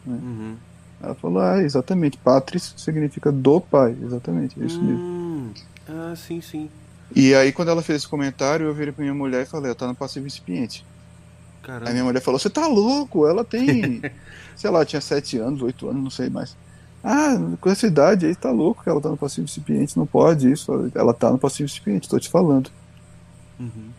Né? 0.04 0.18
Uhum. 0.22 0.56
Ela 1.00 1.14
falou, 1.14 1.40
ah, 1.40 1.62
exatamente, 1.62 2.18
patris 2.18 2.74
significa 2.76 3.30
do 3.30 3.60
pai, 3.60 3.96
exatamente, 4.02 4.60
é 4.60 4.64
isso 4.64 4.80
hum. 4.80 4.84
mesmo. 4.84 5.54
Ah, 5.88 6.14
sim, 6.16 6.40
sim. 6.40 6.68
E 7.14 7.34
aí 7.34 7.52
quando 7.52 7.70
ela 7.70 7.82
fez 7.82 8.02
esse 8.02 8.08
comentário, 8.08 8.66
eu 8.66 8.74
virei 8.74 8.92
pra 8.92 9.02
minha 9.02 9.14
mulher 9.14 9.42
e 9.42 9.46
falei, 9.46 9.66
ela 9.66 9.74
tá 9.74 9.86
no 9.86 9.94
passivo 9.94 10.26
incipiente. 10.26 10.84
Caramba. 11.62 11.88
Aí 11.88 11.92
minha 11.92 12.04
mulher 12.04 12.20
falou, 12.20 12.38
você 12.38 12.50
tá 12.50 12.66
louco? 12.66 13.26
Ela 13.26 13.44
tem, 13.44 14.02
sei 14.54 14.70
lá, 14.70 14.84
tinha 14.84 15.00
sete 15.00 15.38
anos, 15.38 15.62
oito 15.62 15.88
anos, 15.88 16.02
não 16.02 16.10
sei 16.10 16.30
mais. 16.30 16.56
Ah, 17.02 17.36
com 17.60 17.70
essa 17.70 17.86
idade 17.86 18.26
aí 18.26 18.34
tá 18.34 18.50
louco 18.50 18.82
que 18.82 18.88
ela 18.88 19.00
tá 19.00 19.08
no 19.08 19.16
passivo 19.16 19.44
incipiente, 19.44 19.96
não 19.96 20.06
pode 20.06 20.50
isso. 20.50 20.90
Ela 20.94 21.14
tá 21.14 21.30
no 21.30 21.38
passivo 21.38 21.64
incipiente, 21.64 22.08
tô 22.08 22.18
te 22.18 22.28
falando. 22.28 22.70
Uhum. 23.60 23.90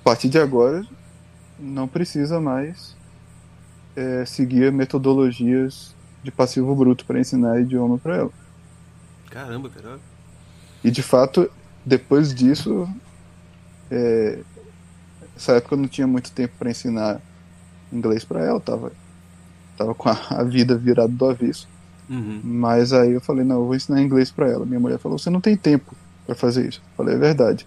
A 0.00 0.04
partir 0.04 0.28
de 0.28 0.38
agora, 0.38 0.84
não 1.58 1.86
precisa 1.86 2.40
mais 2.40 2.96
é, 3.96 4.24
seguir 4.24 4.72
metodologias 4.72 5.94
de 6.22 6.30
passivo 6.30 6.74
bruto 6.74 7.04
para 7.04 7.20
ensinar 7.20 7.60
idioma 7.60 7.98
para 7.98 8.16
ela. 8.16 8.30
Caramba, 9.30 9.68
caramba. 9.68 10.00
E 10.82 10.90
de 10.90 11.02
fato, 11.02 11.50
depois 11.84 12.34
disso, 12.34 12.88
é, 13.90 14.38
essa 15.36 15.52
época 15.52 15.74
eu 15.74 15.78
não 15.78 15.88
tinha 15.88 16.06
muito 16.06 16.30
tempo 16.32 16.54
para 16.58 16.70
ensinar 16.70 17.20
inglês 17.92 18.24
para 18.24 18.40
ela, 18.44 18.60
tava, 18.60 18.92
tava 19.76 19.94
com 19.94 20.08
a, 20.08 20.42
vida 20.44 20.76
virada 20.76 21.12
do 21.12 21.26
avesso. 21.26 21.68
Uhum. 22.08 22.40
Mas 22.42 22.92
aí 22.92 23.12
eu 23.12 23.20
falei, 23.20 23.44
não, 23.44 23.56
eu 23.56 23.66
vou 23.66 23.74
ensinar 23.74 24.02
inglês 24.02 24.30
para 24.30 24.48
ela. 24.48 24.66
Minha 24.66 24.80
mulher 24.80 24.98
falou, 24.98 25.18
você 25.18 25.30
não 25.30 25.40
tem 25.40 25.56
tempo 25.56 25.94
para 26.26 26.34
fazer 26.34 26.68
isso. 26.68 26.82
Eu 26.84 26.96
falei, 26.96 27.14
é 27.14 27.18
verdade 27.18 27.66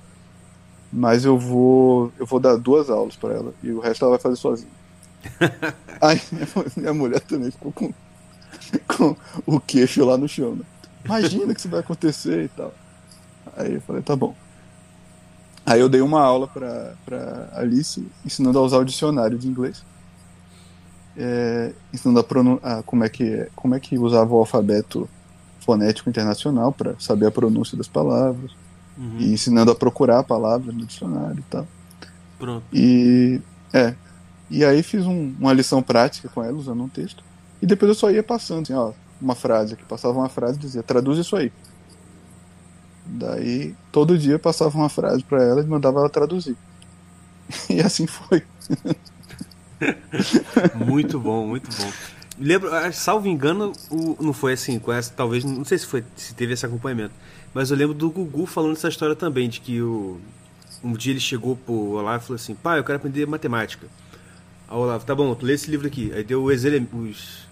mas 0.91 1.25
eu 1.25 1.37
vou 1.37 2.11
eu 2.17 2.25
vou 2.25 2.39
dar 2.39 2.55
duas 2.55 2.89
aulas 2.89 3.15
para 3.15 3.33
ela 3.33 3.53
e 3.61 3.71
o 3.71 3.79
resto 3.79 4.03
ela 4.03 4.11
vai 4.11 4.19
fazer 4.19 4.35
sozinha. 4.35 4.71
Aí 6.01 6.21
minha, 6.31 6.47
minha, 6.75 6.93
mulher 6.93 7.19
também 7.21 7.51
ficou 7.51 7.71
com, 7.71 7.93
com 8.87 9.15
o 9.45 9.59
queixo 9.59 10.05
lá 10.05 10.17
no 10.17 10.27
chão, 10.27 10.55
né? 10.55 10.63
Imagina 11.03 11.53
que 11.53 11.59
isso 11.59 11.69
vai 11.69 11.79
acontecer 11.79 12.45
e 12.45 12.47
tal. 12.49 12.73
Aí 13.55 13.75
eu 13.75 13.81
falei, 13.81 14.01
tá 14.01 14.15
bom. 14.15 14.35
Aí 15.65 15.79
eu 15.79 15.89
dei 15.89 16.01
uma 16.01 16.21
aula 16.21 16.47
para 16.47 17.49
Alice, 17.53 18.05
ensinando 18.25 18.57
a 18.57 18.61
usar 18.61 18.77
o 18.77 18.85
dicionário 18.85 19.37
de 19.37 19.47
inglês. 19.47 19.83
É, 21.15 21.73
ensinando 21.93 22.19
a, 22.19 22.79
a, 22.79 22.83
como, 22.83 23.03
é 23.03 23.09
que, 23.09 23.47
como 23.55 23.75
é 23.75 23.79
que 23.79 23.97
usava 23.97 24.33
o 24.33 24.39
alfabeto 24.39 25.09
fonético 25.59 26.09
internacional 26.09 26.71
para 26.71 26.95
saber 26.99 27.25
a 27.25 27.31
pronúncia 27.31 27.75
das 27.75 27.87
palavras 27.87 28.51
uhum. 28.97 29.17
e 29.19 29.33
ensinando 29.33 29.71
a 29.71 29.75
procurar 29.75 30.23
palavras 30.23 30.73
no 30.73 30.85
dicionário 30.85 31.39
e 31.39 31.43
tal. 31.49 31.67
Pronto. 32.39 32.63
E 32.71 33.41
é. 33.73 33.93
E 34.49 34.63
aí 34.63 34.81
fiz 34.81 35.05
um, 35.05 35.35
uma 35.39 35.51
lição 35.51 35.83
prática 35.83 36.29
com 36.29 36.41
ela 36.41 36.57
usando 36.57 36.81
um 36.81 36.87
texto. 36.87 37.23
E 37.61 37.65
depois 37.65 37.89
eu 37.89 37.95
só 37.95 38.09
ia 38.09 38.23
passando, 38.23 38.63
assim, 38.63 38.73
ó, 38.73 38.93
uma 39.21 39.35
frase 39.35 39.73
aqui, 39.73 39.83
passava 39.83 40.17
uma 40.17 40.29
frase 40.29 40.57
e 40.57 40.61
dizia, 40.61 40.83
traduz 40.83 41.17
isso 41.17 41.35
aí. 41.35 41.51
Daí, 43.07 43.75
todo 43.91 44.17
dia 44.17 44.37
passava 44.37 44.77
uma 44.77 44.89
frase 44.89 45.23
para 45.23 45.43
ela 45.43 45.61
e 45.61 45.65
mandava 45.65 45.99
ela 45.99 46.09
traduzir. 46.09 46.55
E 47.69 47.79
assim 47.79 48.05
foi. 48.05 48.43
muito 50.75 51.17
bom, 51.19 51.47
muito 51.47 51.69
bom. 51.77 51.91
Lembro, 52.39 52.73
ah, 52.73 52.91
salvo 52.91 53.27
engano, 53.27 53.71
o, 53.89 54.17
não 54.21 54.33
foi 54.33 54.53
assim, 54.53 54.81
essa, 54.89 55.11
talvez, 55.13 55.43
não 55.43 55.65
sei 55.65 55.77
se 55.77 55.85
foi 55.85 56.03
se 56.15 56.35
teve 56.35 56.53
esse 56.53 56.65
acompanhamento, 56.65 57.13
mas 57.53 57.71
eu 57.71 57.77
lembro 57.77 57.95
do 57.95 58.09
Gugu 58.11 58.45
falando 58.45 58.73
essa 58.73 58.89
história 58.89 59.15
também, 59.15 59.49
de 59.49 59.59
que 59.59 59.81
o, 59.81 60.19
um 60.83 60.93
dia 60.93 61.13
ele 61.13 61.19
chegou 61.19 61.55
pro 61.55 61.73
Olavo 61.73 62.23
e 62.23 62.27
falou 62.27 62.35
assim, 62.35 62.53
pai, 62.53 62.79
eu 62.79 62.83
quero 62.83 62.97
aprender 62.97 63.25
matemática. 63.25 63.87
Aí 64.67 64.75
o 64.75 64.81
Olavo, 64.81 65.05
tá 65.05 65.15
bom, 65.15 65.33
tu 65.33 65.45
lê 65.45 65.53
esse 65.53 65.71
livro 65.71 65.87
aqui. 65.87 66.11
Aí 66.13 66.23
deu 66.23 66.43
os, 66.43 66.63
ele, 66.63 66.87
os, 66.93 67.47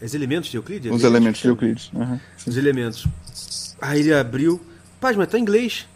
os 0.00 0.14
elementos 0.14 0.50
de 0.50 0.56
Euclides? 0.56 0.90
Os 0.92 1.04
elementos 1.04 1.40
de 1.42 1.48
Euclides. 1.48 1.90
Uhum, 1.92 2.20
os 2.46 2.56
elementos. 2.56 3.06
Aí 3.84 4.00
ele 4.00 4.14
abriu, 4.14 4.58
pai, 4.98 5.14
mas 5.14 5.28
tá 5.28 5.38
em 5.38 5.42
inglês. 5.42 5.86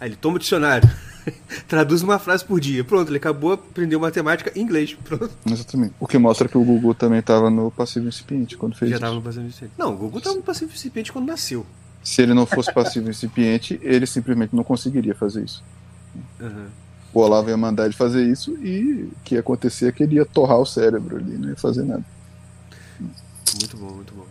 Aí 0.00 0.08
ele 0.08 0.16
toma 0.16 0.36
o 0.36 0.38
dicionário. 0.40 0.90
Traduz 1.68 2.02
uma 2.02 2.18
frase 2.18 2.44
por 2.44 2.58
dia. 2.58 2.82
Pronto, 2.82 3.08
ele 3.10 3.18
acabou 3.18 3.52
aprendeu 3.52 4.00
matemática 4.00 4.50
em 4.56 4.60
inglês. 4.60 4.94
Pronto. 5.04 5.30
Exatamente. 5.46 5.94
O 6.00 6.06
que 6.08 6.18
mostra 6.18 6.48
que 6.48 6.58
o 6.58 6.64
Gugu 6.64 6.94
também 6.94 7.20
estava 7.20 7.48
no 7.48 7.70
passivo 7.70 8.08
incipiente 8.08 8.56
quando 8.56 8.76
fez 8.76 8.90
Já 8.90 8.96
estava 8.96 9.14
no 9.14 9.22
passivo 9.22 9.46
incipiente. 9.46 9.74
Não, 9.78 9.94
o 9.94 9.96
Gugu 9.96 10.18
estava 10.18 10.34
no 10.34 10.42
passivo 10.42 10.72
incipiente 10.72 11.12
quando 11.12 11.28
nasceu. 11.28 11.64
Se 12.02 12.22
ele 12.22 12.34
não 12.34 12.44
fosse 12.44 12.74
passivo 12.74 13.08
incipiente, 13.08 13.78
ele 13.84 14.04
simplesmente 14.04 14.56
não 14.56 14.64
conseguiria 14.64 15.14
fazer 15.14 15.44
isso. 15.44 15.62
Uhum. 16.40 16.66
O 17.14 17.20
Olavo 17.20 17.50
ia 17.50 17.56
mandar 17.56 17.84
ele 17.84 17.94
fazer 17.94 18.26
isso 18.26 18.58
e 18.58 19.04
o 19.04 19.12
que 19.22 19.36
ia 19.36 19.40
acontecer 19.40 19.86
é 19.86 19.92
que 19.92 20.02
ele 20.02 20.16
ia 20.16 20.26
torrar 20.26 20.58
o 20.58 20.66
cérebro 20.66 21.18
ali, 21.18 21.38
não 21.38 21.50
ia 21.50 21.56
fazer 21.56 21.84
nada. 21.84 22.04
Muito 22.98 23.76
bom, 23.76 23.92
muito 23.92 24.12
bom. 24.12 24.21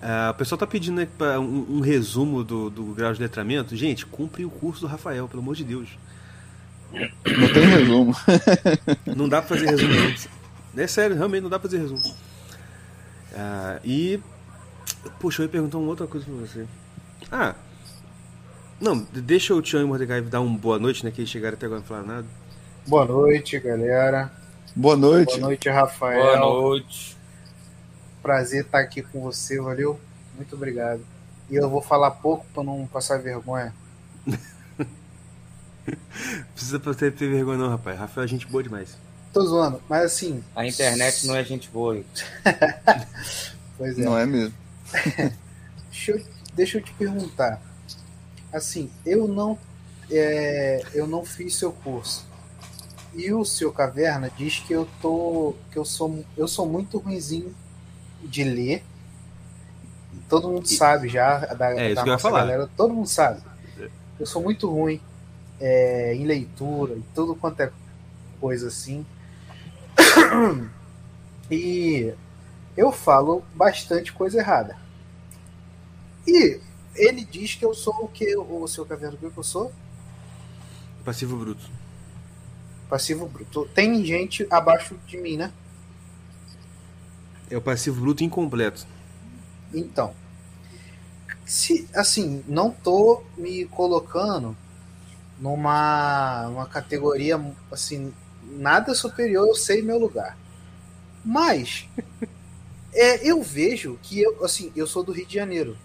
Uh, 0.00 0.30
o 0.30 0.34
pessoal 0.34 0.58
tá 0.58 0.66
pedindo 0.66 0.98
um, 1.38 1.76
um, 1.76 1.80
resumo 1.80 2.42
do, 2.42 2.70
do 2.70 2.84
grau 2.94 3.12
de 3.12 3.20
letramento. 3.20 3.76
Gente, 3.76 4.06
cumpre 4.06 4.46
o 4.46 4.50
curso 4.50 4.80
do 4.80 4.86
Rafael, 4.86 5.28
pelo 5.28 5.42
amor 5.42 5.54
de 5.54 5.62
Deus. 5.62 5.90
Não 6.92 7.52
tem 7.52 7.66
resumo. 7.66 8.16
não 9.14 9.28
dá 9.28 9.42
pra 9.42 9.56
fazer 9.56 9.68
resumo, 9.68 9.92
não. 9.92 10.82
É 10.82 10.86
sério, 10.86 11.16
realmente 11.16 11.42
não 11.42 11.50
dá 11.50 11.58
pra 11.58 11.68
fazer 11.68 11.82
resumo. 11.82 12.02
Uh, 13.32 13.80
e. 13.84 14.20
Puxa, 15.18 15.42
eu 15.42 15.46
ia 15.46 15.50
perguntar 15.50 15.78
uma 15.78 15.88
outra 15.88 16.06
coisa 16.06 16.24
pra 16.24 16.34
você. 16.34 16.66
Ah. 17.30 17.54
Não, 18.80 19.06
deixa 19.12 19.54
o 19.54 19.60
Tião 19.60 19.82
e 19.82 19.84
o 19.84 19.88
Mordecai 19.88 20.22
dar 20.22 20.40
uma 20.40 20.58
boa 20.58 20.78
noite, 20.78 21.04
né? 21.04 21.10
Que 21.10 21.20
eles 21.20 21.30
chegaram 21.30 21.54
até 21.54 21.66
agora 21.66 21.80
não 21.80 21.86
falaram 21.86 22.06
nada. 22.06 22.26
Boa 22.86 23.04
noite, 23.04 23.58
galera. 23.60 24.32
Boa 24.74 24.96
noite. 24.96 25.32
Boa 25.32 25.48
noite, 25.48 25.68
Rafael. 25.68 26.22
Boa 26.22 26.38
noite. 26.38 27.19
Prazer 28.22 28.64
estar 28.64 28.80
aqui 28.80 29.02
com 29.02 29.20
você, 29.20 29.60
valeu? 29.60 29.98
Muito 30.36 30.54
obrigado. 30.54 31.00
E 31.50 31.56
eu 31.56 31.68
vou 31.68 31.82
falar 31.82 32.10
pouco 32.12 32.46
para 32.52 32.62
não 32.62 32.86
passar 32.86 33.18
vergonha. 33.18 33.74
Precisa 36.54 36.78
ter, 36.78 37.12
ter 37.12 37.28
vergonha 37.28 37.58
não, 37.58 37.68
rapaz. 37.70 37.98
Rafael 37.98 38.24
é 38.24 38.28
gente 38.28 38.46
boa 38.46 38.62
demais. 38.62 38.96
Tô 39.32 39.44
zoando, 39.46 39.82
mas 39.88 40.04
assim. 40.04 40.44
A 40.54 40.66
internet 40.66 41.26
não 41.26 41.36
é 41.36 41.44
gente 41.44 41.68
boa. 41.70 42.02
pois 43.78 43.98
é. 43.98 44.02
Não 44.02 44.18
é 44.18 44.26
mesmo. 44.26 44.54
deixa, 45.90 46.12
eu, 46.12 46.24
deixa 46.54 46.78
eu 46.78 46.82
te 46.82 46.92
perguntar. 46.92 47.60
Assim, 48.52 48.90
eu 49.06 49.28
não 49.28 49.58
é, 50.10 50.82
eu 50.92 51.06
não 51.06 51.24
fiz 51.24 51.54
seu 51.56 51.72
curso. 51.72 52.26
E 53.14 53.32
o 53.32 53.44
seu 53.44 53.72
caverna 53.72 54.30
diz 54.36 54.58
que 54.58 54.72
eu 54.72 54.88
tô 55.00 55.54
que 55.72 55.78
eu 55.78 55.84
sou 55.84 56.24
eu 56.36 56.46
sou 56.46 56.66
muito 56.66 56.98
ruinzinho 56.98 57.54
de 58.22 58.44
ler. 58.44 58.84
Todo 60.28 60.48
mundo 60.48 60.64
e, 60.64 60.74
sabe 60.74 61.08
já 61.08 61.38
da, 61.38 61.70
é, 61.70 61.94
da 61.94 62.04
nossa 62.04 62.30
galera, 62.30 62.70
todo 62.76 62.94
mundo 62.94 63.08
sabe. 63.08 63.40
Eu 64.18 64.26
sou 64.26 64.42
muito 64.42 64.70
ruim 64.70 65.00
é, 65.60 66.14
em 66.14 66.24
leitura 66.24 66.94
e 66.94 67.02
tudo 67.14 67.34
quanto 67.34 67.60
é 67.60 67.70
coisa 68.40 68.68
assim. 68.68 69.04
E 71.52 72.14
eu 72.76 72.92
falo 72.92 73.42
bastante 73.56 74.12
coisa 74.12 74.38
errada. 74.38 74.76
E 76.24 76.60
ele 76.94 77.24
diz 77.24 77.56
que 77.56 77.64
eu 77.64 77.74
sou 77.74 78.04
o 78.04 78.08
que? 78.08 78.36
O 78.36 78.68
seu 78.68 78.86
caverna 78.86 79.16
que 79.16 79.36
eu 79.36 79.42
sou? 79.42 79.72
Passivo 81.04 81.36
bruto. 81.36 81.68
Passivo 82.88 83.26
bruto. 83.26 83.68
Tem 83.74 84.04
gente 84.04 84.46
abaixo 84.48 84.96
de 85.06 85.16
mim, 85.16 85.36
né? 85.36 85.52
É 87.50 87.56
o 87.56 87.60
passivo 87.60 88.00
bruto 88.00 88.22
incompleto. 88.22 88.86
Então, 89.74 90.14
se 91.44 91.88
assim, 91.94 92.44
não 92.46 92.70
tô 92.70 93.22
me 93.36 93.64
colocando 93.66 94.56
numa 95.38 96.46
uma 96.48 96.66
categoria 96.66 97.40
assim, 97.72 98.12
nada 98.44 98.94
superior, 98.94 99.48
eu 99.48 99.54
sei 99.54 99.82
meu 99.82 99.98
lugar. 99.98 100.36
Mas 101.24 101.88
é, 102.92 103.28
eu 103.28 103.42
vejo 103.42 103.98
que 104.02 104.20
eu 104.20 104.44
assim, 104.44 104.72
eu 104.76 104.86
sou 104.86 105.02
do 105.02 105.12
Rio 105.12 105.26
de 105.26 105.34
Janeiro. 105.34 105.76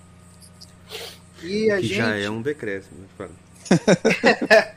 E 1.41 1.69
a 1.71 1.77
que 1.77 1.87
gente 1.87 1.95
já 1.97 2.15
é 2.15 2.29
um 2.29 2.41
decréscimo, 2.41 2.99
né? 3.19 3.27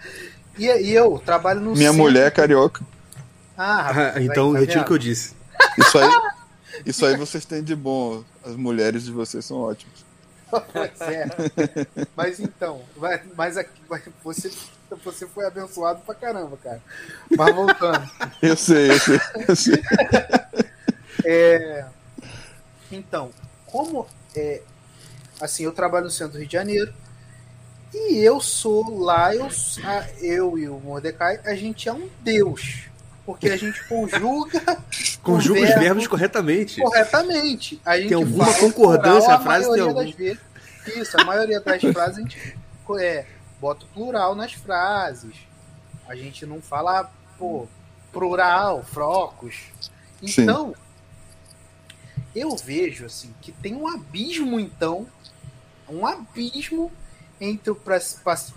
e, 0.59 0.67
e 0.67 0.95
eu 0.95 1.19
trabalho 1.19 1.61
no 1.61 1.73
Minha 1.73 1.91
centro. 1.91 1.97
mulher 1.97 2.27
é 2.27 2.31
carioca. 2.31 2.85
Ah, 3.57 3.83
rapaz, 3.83 4.17
Ah, 4.17 4.23
então 4.23 4.53
tá 4.53 4.61
retiro 4.61 4.81
o 4.83 4.85
que 4.85 4.93
eu 4.93 4.99
disse. 4.99 5.35
Isso 5.79 5.99
aí, 5.99 6.11
isso 6.85 7.05
aí 7.05 7.17
vocês 7.17 7.45
têm 7.45 7.63
de 7.63 7.75
bom. 7.75 8.25
As 8.45 8.57
mulheres 8.57 9.05
de 9.05 9.13
vocês 9.13 9.45
são 9.45 9.59
ótimas. 9.61 10.07
Pois 10.73 11.01
é. 11.03 11.27
Mas 12.17 12.41
então, 12.41 12.81
mas 13.37 13.57
aqui, 13.57 13.71
você, 14.25 14.51
você 15.05 15.27
foi 15.27 15.47
abençoado 15.47 16.01
pra 16.01 16.15
caramba, 16.15 16.57
cara. 16.57 16.83
Mas 17.37 17.55
voltando. 17.55 18.11
Eu 18.43 18.57
sei, 18.57 18.91
eu 18.91 18.99
sei, 18.99 19.21
eu 19.49 19.57
sei. 19.57 19.83
É, 21.25 21.85
então, 22.91 23.31
como 23.67 24.07
é, 24.35 24.63
assim, 25.41 25.65
eu 25.65 25.73
trabalho 25.73 26.07
no 26.07 26.11
centro 26.11 26.35
do 26.35 26.39
Rio 26.39 26.47
de 26.47 26.53
Janeiro 26.53 26.95
e 27.93 28.19
eu 28.19 28.41
sou 28.41 28.99
lá, 28.99 29.35
eu, 29.35 29.49
eu 30.21 30.59
e 30.59 30.69
o 30.69 30.79
Mordecai, 30.79 31.41
a 31.45 31.55
gente 31.55 31.89
é 31.89 31.93
um 31.93 32.09
deus. 32.21 32.85
Porque 33.29 33.51
a 33.51 33.59
gente 33.59 33.87
conjuga, 33.87 34.83
Conjuga 35.23 35.61
os 35.61 35.67
verbo 35.67 35.81
verbos 35.83 36.07
corretamente. 36.07 36.81
corretamente. 36.81 37.79
A 37.85 37.99
gente 37.99 38.09
Tem 38.09 38.17
alguma 38.17 38.55
concordância? 38.55 39.35
A 39.35 39.39
frase 39.39 39.71
tem 39.71 39.83
algum? 39.83 40.11
vezes. 40.11 40.39
Isso, 40.97 41.21
a 41.21 41.25
maioria 41.25 41.61
das 41.61 41.83
frases 41.93 42.17
a 42.17 42.21
gente 42.23 42.59
é, 42.99 43.27
bota 43.61 43.85
plural 43.93 44.35
nas 44.35 44.55
frases. 44.55 45.35
A 46.09 46.17
gente 46.17 46.47
não 46.47 46.63
fala, 46.63 47.13
pô, 47.37 47.69
plural, 48.11 48.83
frocos. 48.83 49.57
Sim. 50.27 50.45
Então, 50.45 50.75
eu 52.35 52.57
vejo 52.57 53.05
assim 53.05 53.35
que 53.43 53.53
tem 53.53 53.75
um 53.75 53.87
abismo, 53.87 54.59
então, 54.59 55.07
um 55.87 56.07
abismo 56.07 56.91
entre 57.39 57.73
o, 57.73 57.79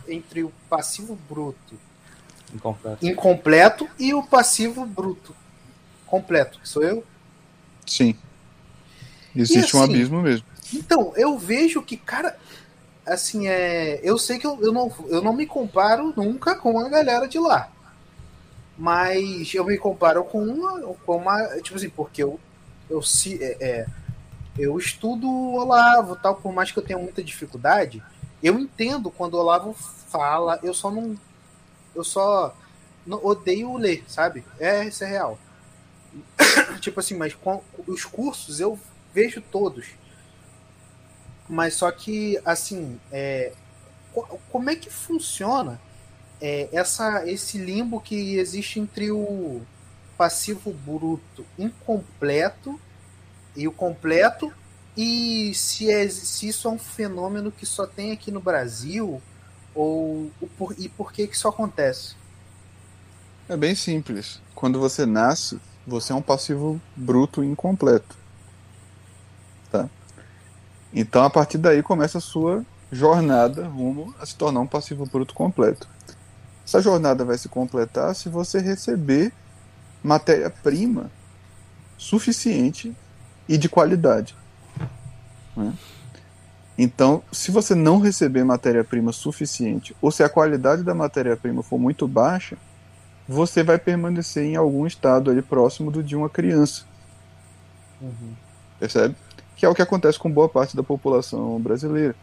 entre 0.07 0.43
o 0.43 0.53
passivo 0.69 1.19
bruto 1.27 1.77
Incompleto. 2.53 3.05
incompleto 3.05 3.89
e 3.97 4.13
o 4.13 4.23
passivo 4.23 4.85
bruto 4.85 5.35
completo, 6.05 6.59
que 6.59 6.67
sou 6.67 6.83
eu. 6.83 7.03
Sim. 7.85 8.15
Existe 9.35 9.77
um 9.77 9.81
assim, 9.81 9.93
abismo 9.93 10.21
mesmo. 10.21 10.45
Então, 10.73 11.13
eu 11.15 11.37
vejo 11.37 11.81
que, 11.81 11.95
cara, 11.95 12.37
assim, 13.05 13.47
é. 13.47 13.99
Eu 14.03 14.17
sei 14.17 14.37
que 14.37 14.45
eu, 14.45 14.59
eu, 14.61 14.73
não, 14.73 14.91
eu 15.07 15.21
não 15.21 15.33
me 15.33 15.45
comparo 15.45 16.13
nunca 16.15 16.55
com 16.55 16.77
a 16.79 16.89
galera 16.89 17.27
de 17.27 17.39
lá. 17.39 17.69
Mas 18.77 19.53
eu 19.53 19.65
me 19.65 19.77
comparo 19.77 20.23
com 20.23 20.43
uma. 20.43 20.81
Com 21.05 21.17
uma 21.17 21.47
tipo 21.61 21.77
assim, 21.77 21.89
porque 21.89 22.23
eu. 22.23 22.39
Eu, 22.89 23.01
se, 23.01 23.41
é, 23.41 23.57
é, 23.61 23.85
eu 24.57 24.77
estudo 24.77 25.27
o 25.27 25.55
Olavo 25.55 26.17
tal, 26.17 26.35
por 26.35 26.51
mais 26.51 26.71
que 26.71 26.79
eu 26.79 26.83
tenha 26.83 26.99
muita 26.99 27.23
dificuldade, 27.23 28.03
eu 28.43 28.59
entendo 28.59 29.09
quando 29.09 29.35
o 29.35 29.39
Olavo 29.39 29.73
fala, 29.73 30.59
eu 30.61 30.73
só 30.73 30.91
não. 30.91 31.15
Eu 31.95 32.03
só 32.03 32.55
odeio 33.23 33.75
ler, 33.77 34.03
sabe? 34.07 34.43
É, 34.59 34.85
isso 34.85 35.03
é 35.03 35.07
real. 35.07 35.39
tipo 36.79 36.99
assim, 36.99 37.15
mas 37.15 37.33
com, 37.33 37.61
os 37.87 38.05
cursos 38.05 38.59
eu 38.59 38.79
vejo 39.13 39.41
todos. 39.41 39.87
Mas 41.47 41.73
só 41.75 41.91
que, 41.91 42.39
assim, 42.45 42.99
é, 43.11 43.53
co- 44.13 44.39
como 44.51 44.69
é 44.69 44.75
que 44.75 44.89
funciona 44.91 45.81
é, 46.41 46.69
essa, 46.73 47.27
esse 47.29 47.57
limbo 47.57 48.01
que 48.01 48.37
existe 48.37 48.79
entre 48.79 49.11
o 49.11 49.61
passivo 50.17 50.73
bruto 50.73 51.45
incompleto 51.57 52.79
e 53.55 53.67
o 53.67 53.71
completo? 53.73 54.53
E 54.97 55.53
se, 55.55 55.91
é, 55.91 56.09
se 56.09 56.49
isso 56.49 56.67
é 56.67 56.71
um 56.71 56.79
fenômeno 56.79 57.51
que 57.51 57.65
só 57.65 57.87
tem 57.87 58.11
aqui 58.11 58.31
no 58.31 58.41
Brasil? 58.41 59.21
Ou 59.73 60.31
por, 60.57 60.75
e 60.77 60.89
por 60.89 61.11
que, 61.11 61.27
que 61.27 61.35
isso 61.35 61.47
acontece? 61.47 62.15
É 63.47 63.55
bem 63.55 63.75
simples. 63.75 64.41
Quando 64.55 64.79
você 64.79 65.05
nasce, 65.05 65.59
você 65.85 66.13
é 66.13 66.15
um 66.15 66.21
passivo 66.21 66.79
bruto 66.95 67.43
incompleto. 67.43 68.17
Tá? 69.71 69.89
Então, 70.93 71.23
a 71.23 71.29
partir 71.29 71.57
daí 71.57 71.81
começa 71.81 72.17
a 72.17 72.21
sua 72.21 72.65
jornada 72.91 73.67
rumo 73.67 74.13
a 74.19 74.25
se 74.25 74.35
tornar 74.35 74.59
um 74.59 74.67
passivo 74.67 75.05
bruto 75.05 75.33
completo. 75.33 75.87
Essa 76.65 76.81
jornada 76.81 77.23
vai 77.25 77.37
se 77.37 77.49
completar 77.49 78.13
se 78.15 78.29
você 78.29 78.59
receber 78.59 79.33
matéria-prima 80.03 81.09
suficiente 81.97 82.95
e 83.47 83.57
de 83.57 83.69
qualidade. 83.69 84.35
Né? 85.55 85.73
Então, 86.83 87.21
se 87.31 87.51
você 87.51 87.75
não 87.75 87.99
receber 87.99 88.43
matéria-prima 88.43 89.11
suficiente, 89.11 89.95
ou 90.01 90.09
se 90.09 90.23
a 90.23 90.29
qualidade 90.29 90.81
da 90.81 90.95
matéria-prima 90.95 91.61
for 91.61 91.77
muito 91.77 92.07
baixa, 92.07 92.57
você 93.27 93.61
vai 93.61 93.77
permanecer 93.77 94.45
em 94.45 94.55
algum 94.55 94.87
estado 94.87 95.29
ali 95.29 95.43
próximo 95.43 95.91
do 95.91 96.01
de 96.01 96.15
uma 96.15 96.27
criança. 96.27 96.85
Uhum. 98.01 98.33
Percebe? 98.79 99.15
Que 99.55 99.63
é 99.63 99.69
o 99.69 99.75
que 99.75 99.81
acontece 99.83 100.17
com 100.17 100.31
boa 100.31 100.49
parte 100.49 100.75
da 100.75 100.81
população 100.81 101.59
brasileira. 101.59 102.15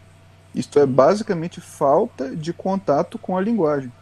Isto 0.52 0.80
é 0.80 0.86
basicamente 0.86 1.60
falta 1.60 2.34
de 2.34 2.52
contato 2.52 3.16
com 3.16 3.36
a 3.36 3.40
linguagem. 3.40 3.92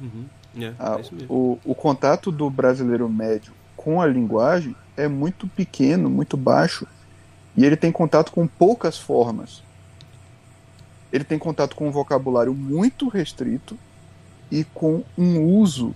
Uhum. 0.00 0.26
É, 0.60 0.74
Ah, 0.78 1.00
é 1.00 1.24
o, 1.28 1.58
o 1.64 1.74
contato 1.74 2.30
do 2.30 2.48
brasileiro 2.48 3.08
médio 3.08 3.52
com 3.76 4.00
a 4.00 4.06
linguagem 4.06 4.76
é 4.96 5.08
muito 5.08 5.48
pequeno, 5.48 6.08
muito 6.08 6.36
baixo, 6.36 6.86
e 7.56 7.64
ele 7.64 7.76
tem 7.76 7.90
contato 7.90 8.30
com 8.30 8.46
poucas 8.46 8.96
formas. 8.96 9.66
Ele 11.12 11.24
tem 11.24 11.38
contato 11.38 11.74
com 11.76 11.88
um 11.88 11.92
vocabulário 11.92 12.54
muito 12.54 13.08
restrito 13.08 13.78
e 14.50 14.64
com 14.64 15.04
um 15.16 15.40
uso 15.42 15.94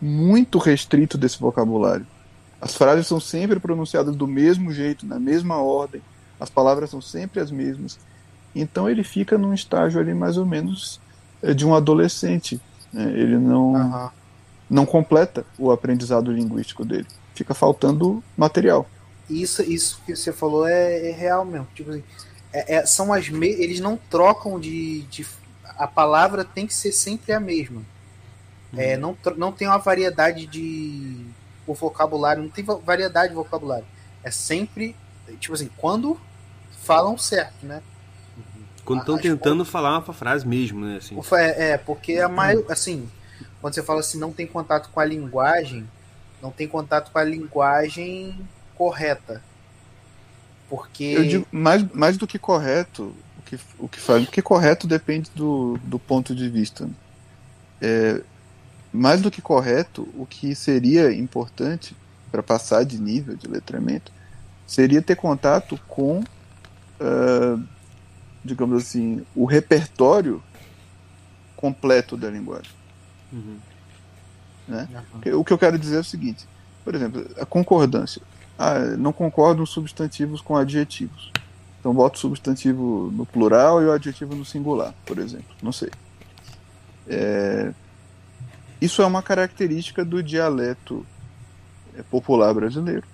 muito 0.00 0.58
restrito 0.58 1.16
desse 1.18 1.38
vocabulário. 1.38 2.06
As 2.60 2.74
frases 2.74 3.06
são 3.06 3.20
sempre 3.20 3.60
pronunciadas 3.60 4.16
do 4.16 4.26
mesmo 4.26 4.72
jeito, 4.72 5.06
na 5.06 5.18
mesma 5.20 5.56
ordem, 5.62 6.02
as 6.40 6.50
palavras 6.50 6.90
são 6.90 7.00
sempre 7.00 7.40
as 7.40 7.50
mesmas. 7.50 7.98
Então 8.54 8.88
ele 8.88 9.04
fica 9.04 9.36
num 9.38 9.52
estágio 9.52 10.00
ali 10.00 10.14
mais 10.14 10.36
ou 10.36 10.46
menos 10.46 11.00
eh, 11.42 11.54
de 11.54 11.66
um 11.66 11.74
adolescente. 11.74 12.60
né? 12.92 13.04
Ele 13.12 13.38
não 13.38 13.76
Aham. 13.76 14.10
não 14.68 14.86
completa 14.86 15.44
o 15.58 15.70
aprendizado 15.70 16.32
linguístico 16.32 16.84
dele. 16.84 17.06
Fica 17.34 17.54
faltando 17.54 18.22
material. 18.36 18.88
Isso, 19.28 19.62
isso 19.62 20.00
que 20.04 20.14
você 20.14 20.32
falou 20.32 20.66
é, 20.66 21.08
é 21.08 21.12
real 21.12 21.44
mesmo. 21.44 21.66
Tipo 21.74 21.90
assim, 21.90 22.04
é- 22.54 22.74
é- 22.76 22.86
são 22.86 23.12
as 23.12 23.28
me... 23.28 23.48
eles 23.48 23.80
não 23.80 23.96
trocam 23.96 24.58
de, 24.60 25.02
de- 25.02 25.26
A 25.76 25.86
palavra 25.86 26.44
tem 26.44 26.66
que 26.66 26.74
ser 26.74 26.92
sempre 26.92 27.32
a 27.32 27.40
mesma. 27.40 27.82
É, 28.76 28.96
não, 28.96 29.14
tro- 29.14 29.36
não 29.36 29.52
tem 29.52 29.68
uma 29.68 29.78
variedade 29.78 30.46
de. 30.46 31.24
O 31.66 31.74
vocabulário, 31.74 32.42
não 32.42 32.50
tem 32.50 32.64
va- 32.64 32.74
variedade 32.76 33.28
de 33.28 33.34
vocabulário. 33.34 33.86
É 34.22 34.30
sempre. 34.30 34.96
Tipo 35.38 35.54
assim, 35.54 35.70
quando 35.76 36.20
falam 36.82 37.16
certo, 37.16 37.64
né? 37.64 37.82
Quando 38.84 39.00
estão 39.00 39.16
tentando 39.16 39.64
falar 39.64 39.98
uma 39.98 40.12
frase 40.12 40.46
mesmo, 40.46 40.84
né? 40.84 40.98
Assim. 40.98 41.18
É, 41.32 41.70
é, 41.70 41.78
porque 41.78 42.18
a 42.18 42.28
maior, 42.28 42.64
assim, 42.70 43.08
quando 43.60 43.74
você 43.74 43.82
fala 43.82 44.00
assim, 44.00 44.18
não 44.18 44.30
tem 44.32 44.46
contato 44.46 44.90
com 44.90 45.00
a 45.00 45.04
linguagem, 45.04 45.88
não 46.42 46.50
tem 46.50 46.68
contato 46.68 47.10
com 47.10 47.18
a 47.18 47.24
linguagem 47.24 48.38
correta. 48.76 49.42
Porque 50.76 51.04
Eu 51.04 51.24
digo, 51.24 51.46
mais, 51.52 51.84
mais 51.92 52.16
do 52.16 52.26
que 52.26 52.38
correto, 52.38 53.14
o 53.38 53.42
que, 53.44 53.58
o 53.78 53.88
que 53.88 54.00
faz. 54.00 54.24
Porque 54.24 54.42
correto 54.42 54.86
depende 54.86 55.30
do, 55.34 55.78
do 55.84 55.98
ponto 55.98 56.34
de 56.34 56.48
vista. 56.48 56.88
É, 57.80 58.20
mais 58.92 59.20
do 59.20 59.30
que 59.30 59.42
correto, 59.42 60.08
o 60.16 60.26
que 60.26 60.54
seria 60.54 61.12
importante 61.12 61.96
para 62.30 62.42
passar 62.42 62.84
de 62.84 63.00
nível 63.00 63.36
de 63.36 63.46
letramento 63.46 64.12
seria 64.66 65.02
ter 65.02 65.16
contato 65.16 65.78
com, 65.86 66.24
ah, 67.00 67.58
digamos 68.44 68.82
assim, 68.82 69.24
o 69.34 69.44
repertório 69.44 70.42
completo 71.56 72.16
da 72.16 72.28
linguagem. 72.28 72.72
Uhum. 73.32 73.58
Aham. 74.68 74.96
O 75.38 75.44
que 75.44 75.52
eu 75.52 75.58
quero 75.58 75.78
dizer 75.78 75.96
é 75.96 76.00
o 76.00 76.04
seguinte: 76.04 76.46
por 76.84 76.94
exemplo, 76.94 77.26
a 77.40 77.46
concordância. 77.46 78.20
Ah, 78.58 78.78
não 78.96 79.12
concordam 79.12 79.66
substantivos 79.66 80.40
com 80.40 80.56
adjetivos. 80.56 81.32
Então 81.80 81.92
boto 81.92 82.16
o 82.16 82.20
substantivo 82.20 83.10
no 83.12 83.26
plural 83.26 83.82
e 83.82 83.86
o 83.86 83.92
adjetivo 83.92 84.34
no 84.34 84.44
singular, 84.44 84.94
por 85.04 85.18
exemplo. 85.18 85.54
Não 85.62 85.72
sei. 85.72 85.90
É, 87.06 87.72
Isso 88.80 89.02
é 89.02 89.06
uma 89.06 89.22
característica 89.22 90.04
do 90.04 90.22
dialeto 90.22 91.04
é, 91.94 92.02
popular 92.02 92.54
brasileiro. 92.54 93.06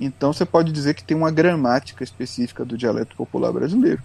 Então 0.00 0.32
você 0.32 0.44
pode 0.44 0.70
dizer 0.70 0.94
que 0.94 1.02
tem 1.02 1.16
uma 1.16 1.30
gramática 1.30 2.04
específica 2.04 2.64
do 2.64 2.76
dialeto 2.76 3.16
popular 3.16 3.52
brasileiro. 3.52 4.02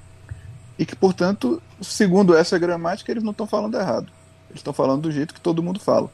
E 0.77 0.85
que, 0.85 0.95
portanto, 0.95 1.61
segundo 1.81 2.35
essa 2.35 2.57
gramática, 2.57 3.11
eles 3.11 3.23
não 3.23 3.31
estão 3.31 3.45
falando 3.45 3.77
errado. 3.77 4.11
Eles 4.49 4.59
estão 4.59 4.73
falando 4.73 5.03
do 5.03 5.11
jeito 5.11 5.33
que 5.33 5.41
todo 5.41 5.61
mundo 5.61 5.79
fala. 5.79 6.09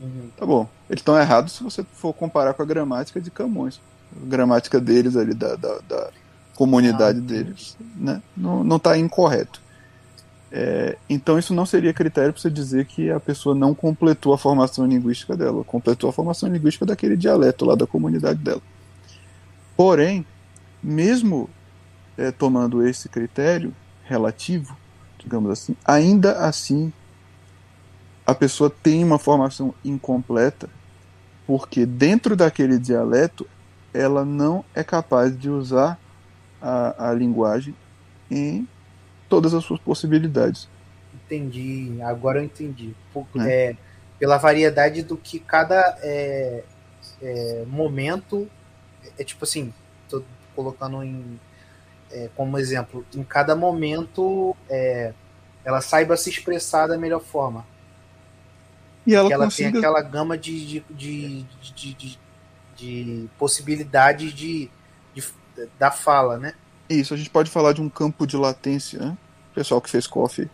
Uhum. 0.00 0.30
Tá 0.36 0.44
bom. 0.44 0.68
Eles 0.88 1.00
estão 1.00 1.18
errados 1.18 1.52
se 1.54 1.62
você 1.62 1.84
for 1.94 2.12
comparar 2.12 2.54
com 2.54 2.62
a 2.62 2.66
gramática 2.66 3.20
de 3.20 3.30
Camões. 3.30 3.80
A 4.16 4.26
gramática 4.26 4.80
deles 4.80 5.16
ali, 5.16 5.34
da, 5.34 5.56
da, 5.56 5.78
da 5.88 6.10
comunidade 6.54 7.18
Ah, 7.18 7.22
deles, 7.22 7.76
né? 7.96 8.22
Não, 8.36 8.62
não 8.62 8.78
tá 8.78 8.96
incorreto. 8.96 9.62
É, 10.56 10.96
então 11.10 11.36
isso 11.36 11.52
não 11.52 11.66
seria 11.66 11.92
critério 11.92 12.32
para 12.32 12.40
você 12.40 12.48
dizer 12.50 12.86
que 12.86 13.10
a 13.10 13.18
pessoa 13.18 13.56
não 13.56 13.74
completou 13.74 14.32
a 14.32 14.38
formação 14.38 14.86
linguística 14.86 15.36
dela, 15.36 15.64
completou 15.64 16.08
a 16.08 16.12
formação 16.12 16.48
linguística 16.48 16.86
daquele 16.86 17.16
dialeto 17.16 17.64
lá 17.64 17.74
da 17.74 17.88
comunidade 17.88 18.38
dela. 18.38 18.62
Porém, 19.76 20.24
mesmo 20.80 21.50
é, 22.16 22.30
tomando 22.30 22.86
esse 22.86 23.08
critério 23.08 23.74
relativo, 24.04 24.76
digamos 25.18 25.50
assim, 25.50 25.74
ainda 25.84 26.38
assim 26.46 26.92
a 28.26 28.34
pessoa 28.34 28.70
tem 28.70 29.04
uma 29.04 29.18
formação 29.18 29.74
incompleta, 29.84 30.68
porque 31.46 31.84
dentro 31.84 32.34
daquele 32.34 32.78
dialeto 32.78 33.46
ela 33.92 34.24
não 34.24 34.64
é 34.74 34.82
capaz 34.82 35.38
de 35.38 35.48
usar 35.48 35.98
a, 36.60 37.10
a 37.10 37.12
linguagem 37.12 37.74
em 38.30 38.66
todas 39.28 39.54
as 39.54 39.64
suas 39.64 39.80
possibilidades. 39.80 40.68
Entendi, 41.14 41.98
agora 42.02 42.40
eu 42.40 42.44
entendi. 42.44 42.94
Por- 43.12 43.26
É. 43.40 43.70
é, 43.70 43.76
pela 44.18 44.38
variedade 44.38 45.02
do 45.02 45.16
que 45.16 45.38
cada 45.38 45.96
é, 46.02 46.64
é, 47.22 47.64
momento 47.66 48.48
é 49.18 49.24
tipo 49.24 49.44
assim, 49.44 49.72
tô 50.08 50.22
colocando 50.54 51.02
em 51.02 51.38
é, 52.10 52.28
como 52.36 52.58
exemplo, 52.58 53.04
em 53.14 53.24
cada 53.24 53.56
momento 53.56 54.56
é, 54.68 55.12
ela 55.64 55.80
saiba 55.80 56.16
se 56.16 56.30
expressar 56.30 56.86
da 56.86 56.96
melhor 56.96 57.20
forma. 57.20 57.66
E 59.06 59.14
ela 59.14 59.30
ela 59.30 59.44
consiga 59.44 59.70
tem 59.70 59.78
aquela 59.78 60.02
gama 60.02 60.36
de, 60.38 60.64
de, 60.66 60.84
de, 60.90 61.42
de, 61.74 61.94
de- 61.94 62.18
de 62.76 63.30
possibilidades 63.38 64.32
de, 64.32 64.70
de- 65.14 65.24
da 65.78 65.90
fala, 65.90 66.38
né? 66.38 66.54
Isso, 66.88 67.14
a 67.14 67.16
gente 67.16 67.30
pode 67.30 67.50
falar 67.50 67.72
de 67.72 67.80
um 67.80 67.88
campo 67.88 68.26
de 68.26 68.36
latência, 68.36 68.98
né? 68.98 69.16
O 69.52 69.54
pessoal 69.54 69.80
que 69.80 69.90
fez 69.90 70.06
coffee. 70.06 70.50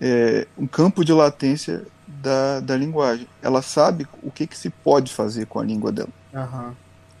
É, 0.00 0.46
um 0.56 0.66
campo 0.66 1.04
de 1.04 1.12
latência 1.12 1.86
da, 2.06 2.60
da 2.60 2.76
linguagem. 2.76 3.28
Ela 3.42 3.62
sabe 3.62 4.06
o 4.22 4.30
que, 4.30 4.46
que 4.46 4.56
se 4.58 4.70
pode 4.70 5.12
fazer 5.12 5.46
com 5.46 5.60
a 5.60 5.64
língua 5.64 5.92
dela. 5.92 6.10
Aham. 6.34 6.74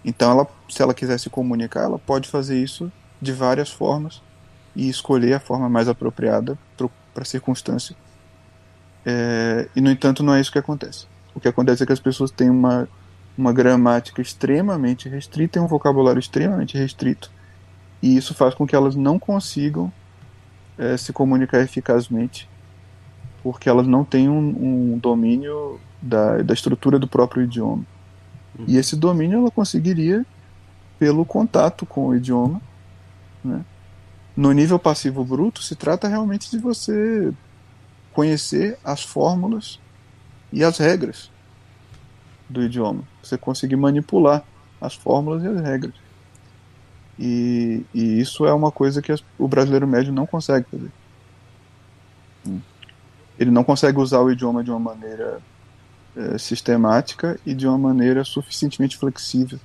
Então, 0.04 0.30
ela, 0.30 0.46
se 0.68 0.82
ela 0.82 0.92
quiser 0.94 1.18
se 1.18 1.30
comunicar, 1.30 1.84
ela 1.84 1.98
pode 1.98 2.28
fazer 2.28 2.62
isso 2.62 2.92
de 3.20 3.32
várias 3.32 3.70
formas 3.70 4.20
e 4.74 4.88
escolher 4.88 5.34
a 5.34 5.40
forma 5.40 5.68
mais 5.68 5.88
apropriada 5.88 6.58
para 6.76 7.22
a 7.22 7.24
circunstância. 7.24 7.96
É, 9.04 9.68
e, 9.74 9.80
no 9.80 9.90
entanto, 9.90 10.22
não 10.22 10.34
é 10.34 10.40
isso 10.40 10.52
que 10.52 10.58
acontece. 10.58 11.06
O 11.34 11.40
que 11.40 11.48
acontece 11.48 11.82
é 11.82 11.86
que 11.86 11.92
as 11.92 12.00
pessoas 12.00 12.30
têm 12.30 12.48
uma, 12.48 12.88
uma 13.36 13.52
gramática 13.52 14.22
extremamente 14.22 15.08
restrita 15.08 15.58
e 15.58 15.62
um 15.62 15.66
vocabulário 15.66 16.20
extremamente 16.20 16.78
restrito. 16.78 17.30
E 18.02 18.16
isso 18.16 18.34
faz 18.34 18.54
com 18.54 18.66
que 18.66 18.76
elas 18.76 18.94
não 18.94 19.18
consigam 19.18 19.92
é, 20.78 20.96
se 20.96 21.12
comunicar 21.12 21.60
eficazmente, 21.60 22.48
porque 23.42 23.68
elas 23.68 23.86
não 23.86 24.04
têm 24.04 24.28
um, 24.28 24.94
um 24.94 24.98
domínio 24.98 25.80
da, 26.00 26.42
da 26.42 26.54
estrutura 26.54 26.98
do 26.98 27.08
próprio 27.08 27.42
idioma. 27.42 27.84
E 28.66 28.76
esse 28.76 28.94
domínio 28.96 29.38
ela 29.38 29.50
conseguiria 29.50 30.24
pelo 30.98 31.24
contato 31.24 31.84
com 31.84 32.08
o 32.08 32.14
idioma. 32.14 32.62
Né? 33.42 33.64
No 34.36 34.52
nível 34.52 34.78
passivo 34.78 35.24
bruto, 35.24 35.62
se 35.62 35.74
trata 35.74 36.08
realmente 36.08 36.50
de 36.50 36.58
você 36.58 37.32
conhecer 38.14 38.78
as 38.84 39.02
fórmulas 39.02 39.78
e 40.52 40.62
as 40.62 40.78
regras 40.78 41.30
do 42.48 42.62
idioma. 42.62 43.02
Você 43.22 43.36
conseguir 43.36 43.76
manipular 43.76 44.42
as 44.80 44.94
fórmulas 44.94 45.42
e 45.42 45.48
as 45.48 45.60
regras. 45.60 45.94
E, 47.18 47.84
e 47.94 48.20
isso 48.20 48.46
é 48.46 48.52
uma 48.52 48.70
coisa 48.70 49.00
que 49.02 49.12
as- 49.12 49.24
o 49.38 49.46
brasileiro 49.48 49.86
médio 49.86 50.12
não 50.12 50.26
consegue 50.26 50.66
fazer. 50.70 50.90
Hum. 52.46 52.60
Ele 53.38 53.50
não 53.50 53.64
consegue 53.64 53.98
usar 53.98 54.20
o 54.20 54.30
idioma 54.30 54.62
de 54.62 54.70
uma 54.70 54.80
maneira 54.80 55.40
eh, 56.16 56.38
sistemática 56.38 57.38
e 57.44 57.54
de 57.54 57.66
uma 57.66 57.76
maneira 57.78 58.24
suficientemente 58.24 58.96
flexível. 58.96 59.58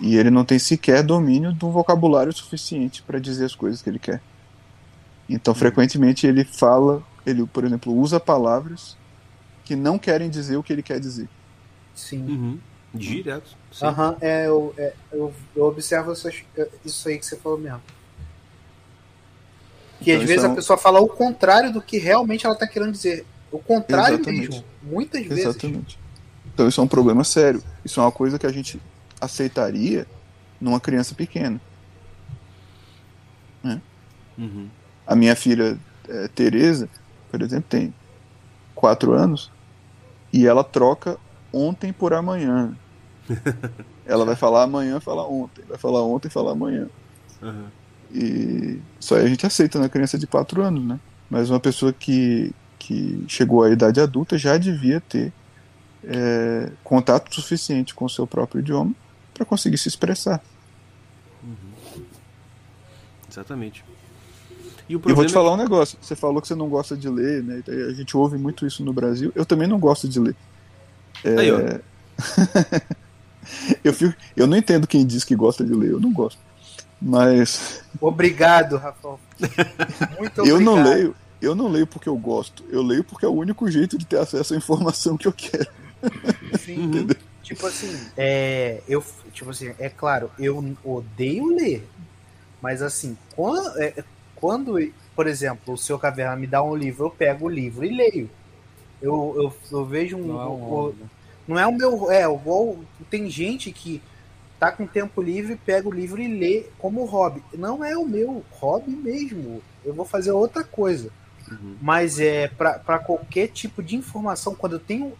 E 0.00 0.16
ele 0.16 0.30
não 0.30 0.44
tem 0.44 0.58
sequer 0.58 1.02
domínio 1.02 1.52
do 1.52 1.70
vocabulário 1.70 2.32
suficiente 2.32 3.02
para 3.02 3.18
dizer 3.18 3.44
as 3.44 3.54
coisas 3.54 3.82
que 3.82 3.90
ele 3.90 3.98
quer. 3.98 4.20
Então, 5.34 5.54
frequentemente, 5.54 6.26
ele 6.26 6.44
fala, 6.44 7.02
ele, 7.24 7.46
por 7.46 7.64
exemplo, 7.64 7.94
usa 7.94 8.20
palavras 8.20 8.98
que 9.64 9.74
não 9.74 9.98
querem 9.98 10.28
dizer 10.28 10.56
o 10.58 10.62
que 10.62 10.72
ele 10.72 10.82
quer 10.82 11.00
dizer. 11.00 11.26
Sim. 11.94 12.22
Uhum. 12.26 12.58
Direto. 12.94 13.56
sim. 13.72 13.86
Aham, 13.86 14.16
é, 14.20 14.46
eu, 14.46 14.74
é, 14.76 14.92
eu, 15.10 15.32
eu 15.56 15.64
observo 15.64 16.12
essas- 16.12 16.42
isso 16.84 17.08
aí 17.08 17.18
que 17.18 17.24
você 17.24 17.36
falou 17.38 17.58
mesmo. 17.58 17.80
Que 20.02 20.10
Então, 20.10 20.22
às 20.22 20.28
vezes 20.28 20.44
é 20.44 20.46
a 20.48 20.54
pessoa 20.54 20.76
fala 20.76 21.00
o 21.00 21.08
contrário 21.08 21.72
do 21.72 21.80
que 21.80 21.96
realmente 21.96 22.44
ela 22.44 22.54
tá 22.54 22.66
querendo 22.66 22.92
dizer. 22.92 23.24
O 23.50 23.58
contrário 23.58 24.16
Exatamente. 24.16 24.50
mesmo. 24.50 24.64
Muitas 24.82 25.24
vezes. 25.24 25.46
Exatamente. 25.46 25.98
Então 26.52 26.68
isso 26.68 26.78
é 26.80 26.84
um 26.84 26.88
problema 26.88 27.24
sério. 27.24 27.62
Isso 27.82 27.98
é 28.00 28.02
uma 28.02 28.12
coisa 28.12 28.38
que 28.38 28.46
a 28.46 28.52
gente 28.52 28.78
aceitaria 29.18 30.06
numa 30.60 30.80
criança 30.80 31.14
pequena. 31.14 31.58
Uhum. 34.36 34.68
A 35.12 35.14
minha 35.14 35.36
filha 35.36 35.78
é, 36.08 36.28
Tereza, 36.28 36.88
por 37.30 37.42
exemplo, 37.42 37.66
tem 37.68 37.92
quatro 38.74 39.12
anos 39.12 39.52
e 40.32 40.46
ela 40.46 40.64
troca 40.64 41.18
ontem 41.52 41.92
por 41.92 42.14
amanhã. 42.14 42.74
ela 44.06 44.24
vai 44.24 44.34
falar 44.34 44.62
amanhã, 44.62 44.98
falar 45.00 45.26
ontem. 45.26 45.62
Vai 45.68 45.76
falar 45.76 46.02
ontem, 46.02 46.30
falar 46.30 46.52
amanhã. 46.52 46.88
Aham. 47.42 47.66
E 48.10 48.80
isso 48.98 49.14
aí 49.14 49.26
a 49.26 49.28
gente 49.28 49.44
aceita 49.44 49.78
na 49.78 49.90
criança 49.90 50.18
de 50.18 50.26
4 50.26 50.62
anos, 50.62 50.82
né? 50.82 50.98
Mas 51.28 51.50
uma 51.50 51.60
pessoa 51.60 51.92
que, 51.92 52.54
que 52.78 53.22
chegou 53.28 53.62
à 53.62 53.70
idade 53.70 54.00
adulta 54.00 54.38
já 54.38 54.56
devia 54.56 54.98
ter 54.98 55.30
é, 56.04 56.72
contato 56.82 57.34
suficiente 57.34 57.94
com 57.94 58.06
o 58.06 58.10
seu 58.10 58.26
próprio 58.26 58.60
idioma 58.60 58.94
para 59.34 59.44
conseguir 59.44 59.76
se 59.76 59.88
expressar. 59.88 60.42
Exatamente. 63.30 63.84
E 64.88 64.96
o 64.96 65.02
E 65.04 65.10
eu 65.10 65.14
vou 65.14 65.24
te 65.24 65.30
é 65.30 65.32
falar 65.32 65.52
um 65.52 65.56
negócio. 65.56 65.98
Você 66.00 66.14
falou 66.14 66.40
que 66.40 66.48
você 66.48 66.54
não 66.54 66.68
gosta 66.68 66.96
de 66.96 67.08
ler, 67.08 67.42
né? 67.42 67.62
A 67.88 67.92
gente 67.92 68.16
ouve 68.16 68.38
muito 68.38 68.66
isso 68.66 68.84
no 68.84 68.92
Brasil. 68.92 69.32
Eu 69.34 69.44
também 69.44 69.68
não 69.68 69.78
gosto 69.78 70.08
de 70.08 70.20
ler. 70.20 70.36
que... 71.20 71.28
Aí, 71.28 71.50
ó. 71.50 71.58
Eu, 73.82 73.92
fico, 73.92 74.14
eu 74.36 74.46
não 74.46 74.56
entendo 74.56 74.86
quem 74.86 75.04
diz 75.04 75.24
que 75.24 75.34
gosta 75.34 75.64
de 75.64 75.74
ler. 75.74 75.90
Eu 75.90 76.00
não 76.00 76.12
gosto. 76.12 76.38
Mas 77.00 77.82
Obrigado, 78.00 78.76
Rafael. 78.76 79.18
Muito 80.18 80.40
obrigado. 80.40 80.46
eu 80.46 80.60
não 80.60 80.82
leio. 80.82 81.14
Eu 81.40 81.54
não 81.54 81.68
leio 81.68 81.86
porque 81.86 82.08
eu 82.08 82.16
gosto. 82.16 82.64
Eu 82.70 82.82
leio 82.82 83.02
porque 83.02 83.26
é 83.26 83.28
o 83.28 83.32
único 83.32 83.68
jeito 83.68 83.98
de 83.98 84.06
ter 84.06 84.18
acesso 84.18 84.54
à 84.54 84.56
informação 84.56 85.16
que 85.16 85.26
eu 85.26 85.32
quero. 85.32 85.66
Sim. 86.60 87.08
Tipo 87.42 87.66
assim, 87.66 87.92
é, 88.16 88.80
eu, 88.88 89.04
tipo 89.32 89.50
assim, 89.50 89.74
é 89.76 89.88
claro, 89.88 90.30
eu 90.38 90.76
odeio 90.84 91.48
ler, 91.48 91.86
mas 92.62 92.80
assim, 92.80 93.18
quando, 93.34 93.68
é, 93.82 94.04
quando, 94.42 94.76
por 95.16 95.28
exemplo, 95.28 95.74
o 95.74 95.78
seu 95.78 95.98
caverna 95.98 96.36
me 96.36 96.48
dá 96.48 96.62
um 96.62 96.76
livro, 96.76 97.06
eu 97.06 97.10
pego 97.12 97.46
o 97.46 97.50
livro 97.50 97.86
e 97.86 97.96
leio. 97.96 98.30
Eu, 99.00 99.34
eu, 99.36 99.78
eu 99.78 99.86
vejo 99.86 100.18
um, 100.18 100.22
Não 100.28 100.40
é 100.40 100.46
um 100.46 100.54
o- 100.54 100.58
hobby, 100.68 100.96
né? 100.96 101.10
não 101.48 101.58
é 101.58 101.66
o 101.66 101.72
meu, 101.72 102.10
é 102.10 102.22
igual 102.24 102.78
tem 103.10 103.30
gente 103.30 103.72
que 103.72 104.02
tá 104.58 104.72
com 104.72 104.86
tempo 104.86 105.22
livre, 105.22 105.56
pega 105.56 105.88
o 105.88 105.92
livro 105.92 106.22
e 106.22 106.28
lê 106.28 106.66
como 106.78 107.04
hobby. 107.04 107.42
Não 107.54 107.84
é 107.84 107.96
o 107.96 108.06
meu 108.06 108.44
hobby 108.50 108.92
mesmo. 108.92 109.62
Eu 109.84 109.94
vou 109.94 110.06
fazer 110.06 110.32
outra 110.32 110.64
coisa. 110.64 111.12
Uhum. 111.50 111.78
Mas 111.80 112.20
é 112.20 112.48
para 112.48 112.98
qualquer 113.00 113.48
tipo 113.48 113.82
de 113.82 113.96
informação, 113.96 114.54
quando 114.54 114.74
eu 114.74 114.80
tenho, 114.80 115.18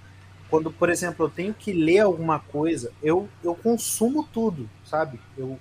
quando 0.49 0.71
por 0.73 0.91
exemplo 0.91 1.27
eu 1.27 1.31
tenho 1.31 1.55
que 1.55 1.73
ler 1.73 2.01
alguma 2.01 2.39
coisa, 2.41 2.93
eu, 3.03 3.29
eu 3.43 3.55
consumo 3.55 4.25
tudo, 4.33 4.71
sabe? 4.85 5.21
Eu, 5.37 5.59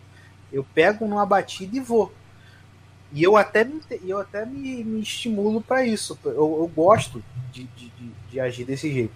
eu 0.51 0.63
pego 0.63 1.07
numa 1.07 1.25
batida 1.25 1.75
e 1.77 1.79
vou. 1.79 2.13
E 3.13 3.23
eu 3.23 3.35
até 3.35 3.63
me, 3.63 3.81
eu 4.05 4.19
até 4.19 4.45
me, 4.45 4.83
me 4.83 5.01
estimulo 5.01 5.61
para 5.61 5.85
isso. 5.85 6.17
Eu, 6.23 6.31
eu 6.33 6.71
gosto 6.73 7.23
de, 7.51 7.63
de, 7.63 7.91
de, 8.29 8.39
agir 8.39 8.63
desse 8.63 8.91
jeito. 8.91 9.13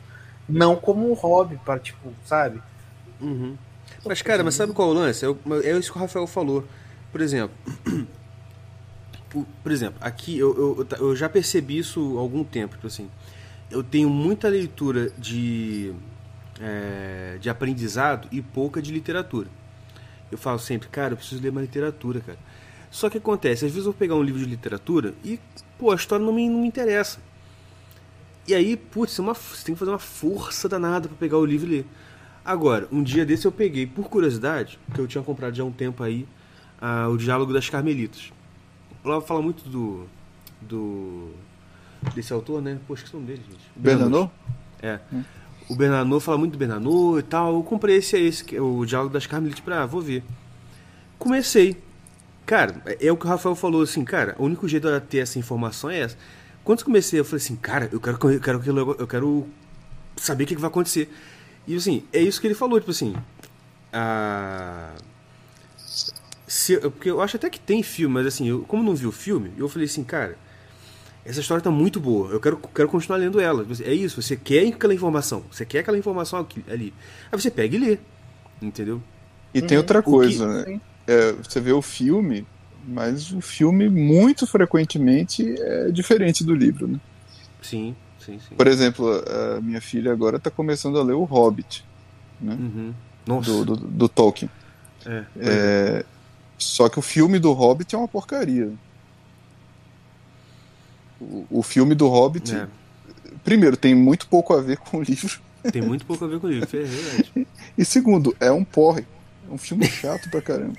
Não 0.48 0.76
como 0.76 1.10
um 1.10 1.14
hobby, 1.14 1.58
para 1.64 1.80
tipo, 1.80 2.14
sabe? 2.26 2.62
Uhum. 3.22 3.58
Mas, 4.06 4.22
cara, 4.22 4.44
mas 4.44 4.56
sabe 4.56 4.74
qual 4.74 4.90
é 4.90 4.92
o 4.92 4.94
lance? 4.94 5.26
É, 5.26 5.30
é 5.70 5.78
isso 5.78 5.92
que 5.92 5.98
o 5.98 6.02
Rafael 6.02 6.28
falou. 6.28 6.66
Por 7.12 7.22
exemplo, 7.22 7.56
por, 9.64 9.72
exemplo, 9.72 9.98
aqui 10.02 10.38
eu, 10.38 10.78
eu, 10.78 10.88
eu 11.00 11.16
já 11.16 11.30
percebi 11.30 11.78
isso 11.78 12.18
há 12.18 12.22
algum 12.22 12.44
tempo. 12.44 12.76
Tipo 12.76 12.88
assim, 12.88 13.10
eu 13.72 13.82
tenho 13.82 14.10
muita 14.10 14.50
leitura 14.50 15.10
de, 15.18 15.94
é, 16.60 17.38
de 17.40 17.50
aprendizado 17.50 18.28
e 18.32 18.42
pouca 18.42 18.82
de 18.82 18.92
literatura. 18.92 19.48
Eu 20.32 20.38
falo 20.38 20.60
sempre, 20.60 20.90
cara, 20.90 21.14
eu 21.14 21.18
preciso 21.18 21.42
ler 21.42 21.52
mais 21.52 21.66
literatura, 21.66 22.20
cara. 22.20 22.38
Só 22.90 23.10
que 23.10 23.18
acontece, 23.18 23.66
às 23.66 23.72
vezes 23.72 23.86
eu 23.86 23.92
vou 23.92 23.94
pegar 23.94 24.16
um 24.16 24.24
livro 24.24 24.40
de 24.40 24.46
literatura 24.46 25.14
e, 25.24 25.40
pô, 25.78 25.92
a 25.92 25.96
história 25.96 26.26
não 26.26 26.34
me, 26.34 26.50
não 26.50 26.62
me 26.62 26.68
interessa. 26.68 27.20
E 28.48 28.54
aí, 28.54 28.78
putz, 28.78 29.18
é 29.18 29.22
uma, 29.22 29.34
você 29.34 29.66
tem 29.66 29.76
que 29.76 29.80
fazer 29.80 29.92
uma 29.92 30.00
força 30.00 30.70
danada 30.70 31.08
pra 31.08 31.18
pegar 31.18 31.38
o 31.38 31.46
livro 31.46 31.68
e 31.68 31.78
ler. 31.78 31.86
Agora, 32.44 32.88
um 32.92 33.02
dia 33.02 33.26
desse 33.26 33.48
eu 33.48 33.52
peguei, 33.52 33.88
por 33.88 34.08
curiosidade, 34.08 34.78
que 34.94 35.00
eu 35.00 35.08
tinha 35.08 35.24
comprado 35.24 35.56
já 35.56 35.64
há 35.64 35.66
um 35.66 35.72
tempo 35.72 36.04
aí, 36.04 36.28
ah, 36.80 37.08
o 37.10 37.18
Diálogo 37.18 37.52
das 37.52 37.68
Carmelitas. 37.70 38.32
Lá 39.04 39.20
fala 39.20 39.42
muito 39.42 39.68
do. 39.68 40.06
do. 40.62 41.32
desse 42.14 42.32
autor, 42.32 42.62
né? 42.62 42.80
Pô, 42.88 42.94
esqueci 42.94 43.16
o 43.16 43.20
nome 43.20 43.32
dele, 43.32 43.44
gente. 43.50 43.64
Bernanô? 43.76 44.30
É. 44.80 45.00
O 45.68 45.76
Bernanô 45.76 46.20
fala 46.20 46.38
muito 46.38 46.52
do 46.52 46.58
Bernanô 46.60 47.18
e 47.18 47.24
tal. 47.24 47.56
Eu 47.56 47.64
comprei 47.64 47.98
esse 47.98 48.16
esse, 48.18 48.44
que 48.44 48.56
é 48.56 48.62
o 48.62 48.86
Diálogo 48.86 49.12
das 49.12 49.26
Carmelitas, 49.26 49.62
pra, 49.62 49.82
ah, 49.82 49.86
vou 49.88 50.02
ver. 50.02 50.24
Comecei. 51.18 51.82
Cara, 52.46 52.82
é, 53.00 53.12
o 53.12 53.18
que 53.18 53.26
o 53.26 53.30
Rafael 53.30 53.56
falou, 53.56 53.82
assim, 53.82 54.04
cara, 54.06 54.36
o 54.38 54.46
único 54.46 54.68
jeito 54.68 54.88
de 54.88 54.94
eu 54.94 55.02
ter 55.02 55.18
essa 55.20 55.40
informação 55.40 55.90
é 55.90 56.00
essa. 56.02 56.18
Quando 56.64 56.80
eu 56.80 56.86
comecei, 56.86 57.20
eu 57.20 57.26
falei 57.26 57.38
assim, 57.44 57.56
cara, 57.56 57.90
eu 57.92 58.00
quero, 58.00 58.18
eu 58.32 58.40
quero, 58.40 58.96
eu 59.00 59.08
quero 59.08 59.48
saber 60.16 60.44
o 60.44 60.48
que, 60.48 60.56
que 60.56 60.62
vai 60.62 60.70
acontecer. 60.70 61.12
E 61.68 61.76
assim, 61.76 62.04
é 62.14 62.20
isso 62.22 62.40
que 62.40 62.48
ele 62.48 62.54
falou, 62.56 62.80
tipo 62.80 62.92
assim. 62.92 63.16
A... 63.92 64.94
Se, 66.48 66.78
porque 66.80 67.10
eu 67.10 67.22
acho 67.22 67.38
até 67.38 67.50
que 67.50 67.60
tem 67.60 67.82
filme, 67.82 68.14
mas 68.14 68.28
assim, 68.28 68.48
eu, 68.48 68.62
como 68.68 68.84
não 68.84 68.94
vi 68.96 69.08
o 69.08 69.12
filme, 69.12 69.52
eu 69.58 69.68
falei 69.68 69.88
assim, 69.88 70.04
cara, 70.04 70.38
essa 71.26 71.40
história 71.40 71.64
tá 71.64 71.72
muito 71.72 72.00
boa, 72.00 72.30
eu 72.30 72.40
quero, 72.40 72.58
quero 72.58 72.88
continuar 72.88 73.18
lendo 73.18 73.40
ela. 73.40 73.62
Tipo 73.62 73.74
assim, 73.74 73.84
É 73.84 73.94
isso, 73.94 74.22
você 74.22 74.36
quer 74.36 74.68
aquela 74.68 74.94
informação, 74.94 75.44
você 75.52 75.66
quer 75.66 75.80
aquela 75.80 75.98
informação 75.98 76.40
aqui, 76.40 76.64
ali. 76.70 76.94
Aí 77.32 77.40
você 77.42 77.50
pega 77.50 77.76
e 77.76 77.80
lê. 77.80 77.98
Entendeu? 78.62 79.02
E 79.54 79.62
tem 79.62 79.78
Uhum. 79.78 79.82
outra 79.84 80.00
O 80.00 80.04
que- 80.04 80.10
coisa, 80.10 80.48
né? 80.66 80.80
É, 81.08 81.32
você 81.34 81.60
vê 81.60 81.72
o 81.72 81.82
filme, 81.82 82.46
mas 82.88 83.32
o 83.32 83.42
filme 83.42 83.90
muito 83.90 84.46
frequentemente 84.48 85.44
é 85.60 85.92
diferente 85.92 86.44
do 86.44 86.54
livro, 86.56 86.88
né? 86.88 87.00
Sim, 87.62 87.96
sim, 88.20 88.40
sim. 88.40 88.56
Por 88.56 88.68
exemplo, 88.68 89.08
a 89.58 89.62
minha 89.62 89.82
filha 89.82 90.12
agora 90.12 90.38
está 90.38 90.50
começando 90.52 91.00
a 91.00 91.04
ler 91.04 91.14
o 91.14 91.24
Hobbit, 91.24 91.84
Uhum. 92.42 92.94
Nossa. 93.26 93.50
do, 93.50 93.66
do, 93.66 93.76
do 93.78 94.10
Tolkien. 94.10 94.50
É. 95.06 95.24
É, 95.38 96.06
só 96.58 96.90
que 96.90 97.00
o 97.00 97.02
filme 97.02 97.40
do 97.40 97.54
Hobbit 97.54 97.96
é 97.96 97.98
uma 97.98 98.08
porcaria. 98.08 98.72
O, 101.20 101.46
o 101.50 101.64
filme 101.64 101.96
do 101.96 102.08
Hobbit, 102.08 102.54
É, 102.54 102.68
primeiro, 103.44 103.78
tem 103.78 103.96
muito 103.96 104.28
pouco 104.28 104.54
a 104.54 104.62
ver 104.62 104.78
com 104.78 104.98
o 104.98 105.02
livro. 105.04 105.40
tem 105.72 105.82
muito 105.82 106.06
pouco 106.06 106.26
a 106.26 106.28
ver 106.28 106.40
com 106.40 106.48
o 106.48 106.52
livro, 106.52 106.68
é 106.78 106.84
verdade. 106.84 107.48
E 107.78 107.84
segundo, 107.84 108.36
é 108.40 108.52
um 108.52 108.64
porre. 108.64 109.06
É 109.50 109.54
um 109.54 109.58
filme 109.58 109.86
chato 109.88 110.30
pra 110.30 110.42
caramba. 110.42 110.76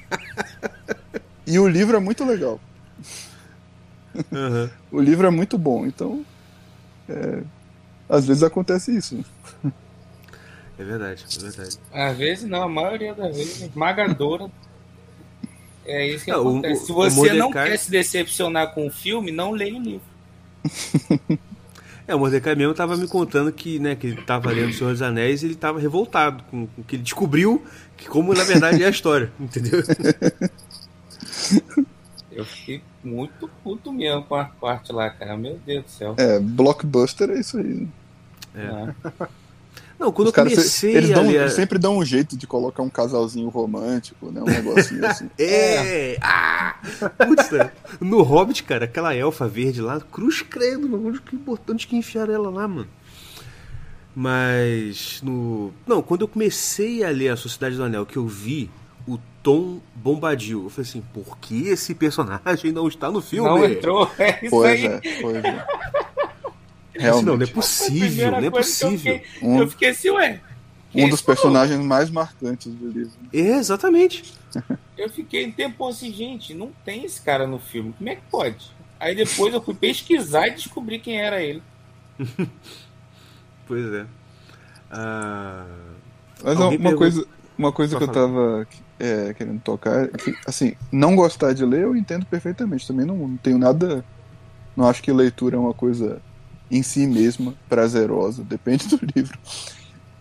E 1.47 1.59
o 1.59 1.69
livro 1.69 1.97
é 1.97 2.01
muito 2.01 2.25
legal. 2.25 2.61
Aham. 4.33 4.71
O 4.91 5.01
livro 5.01 5.27
é 5.27 5.31
muito 5.31 5.57
bom, 5.59 5.87
então. 5.87 6.25
é, 7.09 7.43
às 8.09 8.27
vezes 8.27 8.43
acontece 8.43 8.97
isso. 8.97 9.17
né? 9.63 9.73
É 10.79 10.85
verdade, 10.85 11.25
é 11.37 11.43
verdade. 11.43 11.79
Às 11.93 12.17
vezes 12.17 12.45
não, 12.49 12.63
a 12.63 12.69
maioria 12.69 13.15
das 13.15 13.37
vezes, 13.37 13.63
esmagadora. 13.63 14.51
É 15.89 16.05
isso 16.05 16.25
que 16.25 16.33
Não, 16.33 16.39
o- 16.45 16.49
acontece. 16.49 16.83
o- 16.83 16.87
Se 16.87 16.91
o 16.93 16.95
você 16.97 17.33
não 17.33 17.47
Mordecai- 17.47 17.71
quer 17.71 17.77
se 17.77 17.91
decepcionar 17.93 18.75
com 18.75 18.89
o 18.89 18.91
filme, 18.91 19.31
não 19.31 19.53
leia 19.53 19.77
o 19.77 19.81
livro. 19.81 20.01
É, 22.09 22.15
o 22.15 22.19
Mordecai 22.19 22.57
mesmo 22.57 22.75
tava 22.75 22.97
me 22.97 23.07
contando 23.07 23.53
que, 23.53 23.79
né, 23.79 23.95
que 23.95 24.09
ele 24.09 24.23
tava 24.23 24.51
lendo 24.51 24.71
O 24.71 24.73
Senhor 24.73 24.91
dos 24.91 25.01
Anéis 25.03 25.45
e 25.45 25.47
ele 25.47 25.55
tava 25.55 25.79
revoltado 25.79 26.43
com 26.51 26.67
com 26.67 26.83
que 26.83 26.97
ele 26.97 27.05
descobriu 27.05 27.65
que 27.97 28.09
como 28.09 28.35
na 28.35 28.45
verdade 28.45 28.83
é 28.83 28.87
a 28.87 28.91
história, 28.91 29.31
entendeu? 29.41 29.83
Eu 32.31 32.45
fiquei 32.45 32.83
muito 33.03 33.49
puto 33.65 33.93
mesmo 33.93 34.23
com 34.25 34.35
a 34.35 34.45
parte 34.45 34.93
lá, 34.93 35.09
cara. 35.11 35.37
Meu 35.37 35.59
Deus 35.65 35.85
do 35.85 35.91
céu. 35.91 36.15
É, 36.19 36.39
blockbuster 36.39 37.31
é 37.31 37.39
isso 37.41 37.57
aí. 37.59 37.89
né? 38.55 38.95
É. 39.09 39.27
Não, 39.99 40.13
quando 40.13 40.29
Os 40.29 40.37
eu 40.37 40.43
comecei 40.45 40.95
eles, 40.95 41.11
a 41.11 41.15
dão- 41.15 41.31
eles 41.31 41.55
sempre 41.55 41.79
dão 41.79 41.97
um 41.97 42.05
jeito 42.05 42.37
de 42.37 42.47
colocar 42.47 42.83
um 42.83 42.91
casalzinho 42.91 43.49
romântico, 43.49 44.31
né? 44.31 44.43
Um 44.43 44.45
negocinho 44.45 45.05
assim. 45.07 45.31
É! 45.39 46.19
Ah! 46.21 46.77
Putz, 47.27 47.51
né? 47.51 47.71
no 47.99 48.21
Hobbit, 48.21 48.63
cara, 48.65 48.85
aquela 48.85 49.15
elfa 49.15 49.49
verde 49.49 49.81
lá, 49.81 49.99
cruz 49.99 50.43
credo, 50.43 50.87
mano, 50.87 51.09
onde 51.09 51.21
que 51.23 51.35
importante 51.35 51.87
que 51.89 51.97
enfiaram 51.97 52.35
ela 52.35 52.51
lá, 52.51 52.69
mano. 52.69 52.87
Mas 54.19 55.21
no. 55.23 55.75
Não, 55.87 56.01
quando 56.01 56.23
eu 56.23 56.29
comecei 56.29 57.05
a 57.05 57.11
ler 57.11 57.29
a 57.29 57.37
Sociedade 57.37 57.77
do 57.77 57.85
Anel, 57.85 58.07
que 58.07 58.17
eu 58.17 58.27
vi 58.27 58.71
o 59.07 59.19
Tom 59.43 59.79
Bombadil, 59.95 60.65
eu 60.65 60.71
falei 60.71 60.89
assim, 60.89 61.03
por 61.13 61.37
que 61.37 61.69
esse 61.69 61.95
personagem 61.95 62.73
não 62.73 62.89
está 62.89 63.11
no 63.11 63.21
filme? 63.21 63.47
Não 63.47 63.63
entrou. 63.63 64.11
É 64.19 64.41
isso 64.41 64.51
Pois 64.51 64.71
aí. 64.81 64.87
é, 64.87 65.01
pois 65.21 65.37
é. 65.45 65.67
Disse, 66.97 67.07
não, 67.07 67.23
não 67.23 67.35
é 67.35 67.37
Realmente. 67.37 67.53
possível, 67.53 68.31
não 68.31 68.39
é 68.39 68.41
que 68.41 68.47
eu 68.47 68.53
possível. 68.53 68.99
fiquei- 69.21 69.23
Um- 69.49 69.59
Eu 69.61 69.69
fiquei 69.69 69.89
assim, 69.91 70.09
ué. 70.11 70.41
um 70.95 71.09
dos 71.11 71.21
personagens 71.21 71.79
mais 71.79 72.09
marcantes 72.09 72.73
do 72.73 72.89
livro. 72.89 73.13
Exatamente. 73.31 74.25
Eu 74.97 75.11
fiquei 75.11 75.47
um 75.47 75.53
tempo 75.53 75.87
assim, 75.87 76.11
gente, 76.11 76.55
não 76.55 76.73
tem 76.83 77.05
esse 77.05 77.21
cara 77.21 77.47
no 77.47 77.59
filme. 77.59 77.93
Como 77.99 78.09
é 78.09 78.15
que 78.17 78.23
pode? 78.31 78.71
Aí 78.99 79.15
depois 79.15 79.53
eu 79.53 79.61
fui 79.61 79.75
pesquisar 79.75 80.49
e 80.49 80.53
descobri 80.53 80.99
quem 80.99 81.21
era 81.21 81.43
ele. 81.43 81.63
pois 83.67 83.93
é. 83.93 84.07
Ah, 84.91 85.67
Mas 86.45 86.59
uma 86.59 86.71
pergunta- 86.71 86.97
coisa, 86.97 87.27
uma 87.59 87.73
coisa 87.73 87.93
Só 87.93 87.99
que 87.99 88.05
eu 88.05 88.09
tava 88.13 88.67
é, 88.99 89.35
querendo 89.35 89.61
tocar, 89.61 90.05
é 90.05 90.09
que, 90.09 90.35
assim, 90.47 90.75
não 90.93 91.17
gostar 91.17 91.53
de 91.53 91.65
ler 91.65 91.83
eu 91.83 91.97
entendo 91.97 92.25
perfeitamente. 92.27 92.87
Também 92.87 93.05
não, 93.07 93.17
não 93.17 93.37
tenho 93.37 93.59
nada. 93.59 94.05
Não 94.77 94.87
acho 94.89 95.03
que 95.03 95.13
leitura 95.13 95.57
é 95.57 95.59
uma 95.59 95.75
coisa 95.75 96.21
em 96.71 96.83
si 96.83 97.07
mesma 97.07 97.55
prazerosa, 97.69 98.43
depende 98.49 98.87
do 98.89 98.99
livro. 99.15 99.39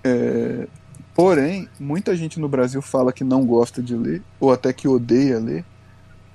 É, 0.03 0.67
porém, 1.13 1.67
muita 1.79 2.15
gente 2.15 2.39
no 2.39 2.47
Brasil 2.47 2.81
fala 2.81 3.11
que 3.11 3.23
não 3.23 3.45
gosta 3.45 3.81
de 3.81 3.95
ler, 3.95 4.21
ou 4.39 4.51
até 4.51 4.71
que 4.71 4.87
odeia 4.87 5.39
ler, 5.39 5.65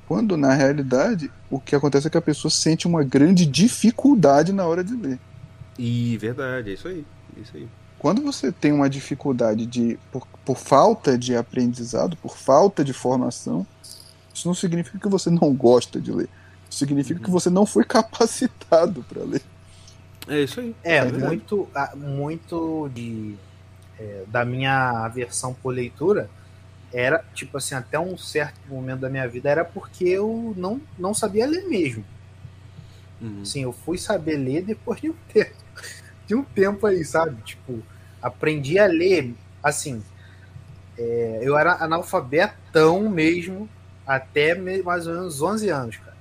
quando 0.07 0.37
na 0.37 0.53
realidade 0.53 1.31
o 1.49 1.61
que 1.61 1.75
acontece 1.77 2.07
é 2.09 2.11
que 2.11 2.19
a 2.19 2.23
pessoa 2.23 2.51
sente 2.51 2.87
uma 2.87 3.05
grande 3.05 3.47
dificuldade 3.47 4.53
na 4.53 4.67
hora 4.67 4.83
de 4.83 4.95
ler. 4.95 5.19
E 5.83 6.19
verdade, 6.19 6.71
é 6.71 6.75
isso 6.75 6.89
aí. 6.89 7.07
É 7.35 7.41
isso 7.41 7.57
aí. 7.57 7.67
quando 7.99 8.21
você 8.21 8.53
tem 8.53 8.71
uma 8.71 8.91
dificuldade 8.91 9.65
de 9.65 9.99
por, 10.13 10.27
por 10.45 10.59
falta 10.59 11.17
de 11.17 11.35
aprendizado, 11.35 12.19
por 12.19 12.37
falta 12.37 12.85
de 12.85 12.93
formação, 12.93 13.67
isso 14.35 14.47
não 14.47 14.55
significa 14.55 14.99
que 14.99 15.09
você 15.09 15.31
não 15.31 15.55
gosta 15.55 15.99
de 15.99 16.13
ler. 16.13 16.29
Isso 16.69 16.79
significa 16.81 17.19
que 17.19 17.31
você 17.31 17.49
não 17.49 17.65
foi 17.65 17.83
capacitado 17.87 19.03
para 19.09 19.23
ler. 19.23 19.41
É 20.29 20.43
isso 20.43 20.61
aí. 20.61 20.77
É, 20.85 21.01
verdade. 21.01 21.25
muito, 21.25 21.69
muito 21.97 22.91
de, 22.95 23.37
é, 23.99 24.25
da 24.29 24.45
minha 24.45 25.07
aversão 25.07 25.55
por 25.55 25.71
leitura 25.71 26.29
era, 26.93 27.25
tipo 27.33 27.57
assim, 27.57 27.75
até 27.75 27.99
um 27.99 28.19
certo 28.19 28.61
momento 28.69 29.01
da 29.01 29.09
minha 29.09 29.27
vida 29.27 29.49
era 29.49 29.65
porque 29.65 30.05
eu 30.05 30.53
não, 30.59 30.79
não 30.99 31.15
sabia 31.15 31.47
ler 31.47 31.67
mesmo. 31.67 32.05
Uhum. 33.21 33.43
Assim, 33.43 33.63
eu 33.63 33.73
fui 33.73 33.99
saber 33.99 34.37
ler 34.37 34.63
depois 34.63 35.01
de 35.01 35.11
um 35.11 35.15
tempo, 35.33 35.55
de 36.31 36.37
um 36.37 36.45
tempo 36.45 36.87
aí, 36.87 37.05
sabe? 37.05 37.43
Tipo, 37.43 37.83
aprendi 38.23 38.79
a 38.79 38.87
ler, 38.87 39.35
assim, 39.61 40.01
é, 40.97 41.41
eu 41.43 41.59
era 41.59 41.83
analfabetão 41.83 43.11
mesmo 43.11 43.69
até 44.07 44.55
mais 44.55 45.09
ou 45.09 45.15
menos 45.15 45.43
11 45.43 45.69
anos, 45.71 45.97
cara. 45.97 46.17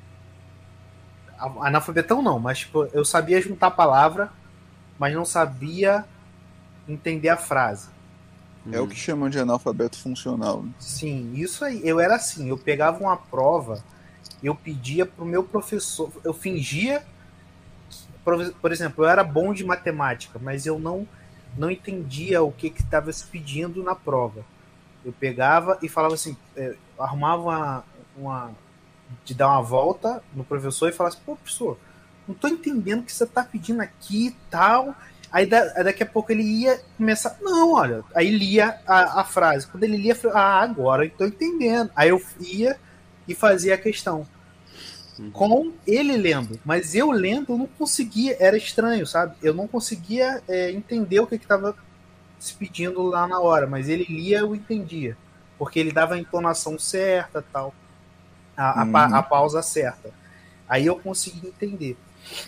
Analfabetão 1.62 2.24
não, 2.24 2.40
mas 2.40 2.60
tipo, 2.60 2.86
eu 2.92 3.06
sabia 3.06 3.40
juntar 3.40 3.68
a 3.68 3.72
palavra, 3.72 4.32
mas 4.98 5.14
não 5.14 5.24
sabia 5.24 6.04
entender 6.88 7.30
a 7.30 7.38
frase. 7.38 7.90
É 8.72 8.80
o 8.80 8.88
que 8.88 8.96
chamam 8.96 9.30
de 9.30 9.38
analfabeto 9.38 9.96
funcional. 10.00 10.64
né? 10.64 10.72
Sim, 10.80 11.34
isso 11.36 11.64
aí. 11.64 11.88
Eu 11.88 12.00
era 12.00 12.16
assim, 12.16 12.50
eu 12.50 12.58
pegava 12.58 13.00
uma 13.00 13.16
prova, 13.16 13.84
eu 14.42 14.56
pedia 14.56 15.06
pro 15.06 15.24
meu 15.24 15.44
professor, 15.44 16.12
eu 16.24 16.34
fingia, 16.34 17.06
por, 18.38 18.54
por 18.56 18.72
exemplo, 18.72 19.06
eu 19.06 19.10
era 19.10 19.24
bom 19.24 19.54
de 19.54 19.64
matemática, 19.64 20.40
mas 20.42 20.66
eu 20.66 20.80
não 20.80 21.08
não 21.58 21.70
entendia 21.72 22.44
o 22.44 22.52
que 22.52 22.68
estava 22.68 23.12
se 23.12 23.26
pedindo 23.26 23.84
na 23.84 23.96
prova. 23.96 24.46
Eu 25.04 25.14
pegava 25.14 25.78
e 25.82 25.90
falava 25.90 26.14
assim, 26.14 26.38
é, 26.56 26.76
arrumava 27.00 27.42
uma, 27.42 27.84
uma 28.18 28.52
de 29.26 29.34
dar 29.34 29.50
uma 29.50 29.62
volta 29.62 30.24
no 30.34 30.44
professor 30.44 30.90
e 30.90 30.94
falava 30.94 31.16
assim, 31.16 31.24
pô, 31.26 31.36
professor, 31.36 31.78
não 32.28 32.36
tô 32.36 32.48
entendendo 32.48 33.02
o 33.02 33.04
que 33.04 33.12
você 33.14 33.26
tá 33.26 33.44
pedindo 33.44 33.82
aqui 33.82 34.28
e 34.28 34.36
tal. 34.50 34.96
Aí, 35.32 35.46
da- 35.46 35.72
aí 35.76 35.84
daqui 35.84 36.04
a 36.04 36.06
pouco 36.06 36.32
ele 36.32 36.44
ia 36.44 36.80
começar. 36.98 37.38
Não, 37.42 37.74
olha. 37.74 38.04
Aí 38.16 38.30
lia 38.30 38.80
a, 38.88 39.22
a 39.22 39.24
frase. 39.24 39.68
Quando 39.68 39.84
ele 39.84 39.98
lia, 39.98 40.12
eu 40.12 40.16
falei, 40.16 40.38
ah, 40.38 40.60
agora 40.62 41.06
eu 41.06 41.12
tô 41.12 41.26
entendendo. 41.26 41.92
Aí 41.96 42.10
eu 42.10 42.22
ia 42.40 42.78
e 43.28 43.36
fazia 43.36 43.76
a 43.76 43.78
questão. 43.78 44.28
Uhum. 45.20 45.32
Com 45.32 45.72
ele 45.86 46.16
lendo. 46.16 46.58
Mas 46.64 46.96
eu 46.96 47.12
lendo, 47.12 47.52
eu 47.54 47.58
não 47.58 47.68
conseguia. 47.68 48.38
Era 48.40 48.56
estranho, 48.58 49.06
sabe? 49.06 49.36
Eu 49.44 49.54
não 49.54 49.68
conseguia 49.68 50.42
é, 50.48 50.72
entender 50.72 51.20
o 51.20 51.28
que 51.28 51.36
estava 51.36 51.76
se 52.40 52.54
pedindo 52.54 53.02
lá 53.04 53.28
na 53.28 53.40
hora. 53.40 53.68
Mas 53.68 53.90
ele 53.90 54.06
lia, 54.10 54.40
eu 54.40 54.56
entendia. 54.56 55.18
Porque 55.58 55.78
ele 55.80 55.92
dava 55.92 56.16
a 56.16 56.18
entonação 56.18 56.80
certa 56.80 57.44
tal. 57.52 57.76
A, 58.56 58.82
a, 58.82 58.86
Uhum. 58.86 58.96
a 59.16 59.22
pausa 59.24 59.62
certa. 59.62 60.10
Aí 60.68 60.86
eu 60.86 60.96
conseguia 60.98 61.50
entender. 61.50 61.98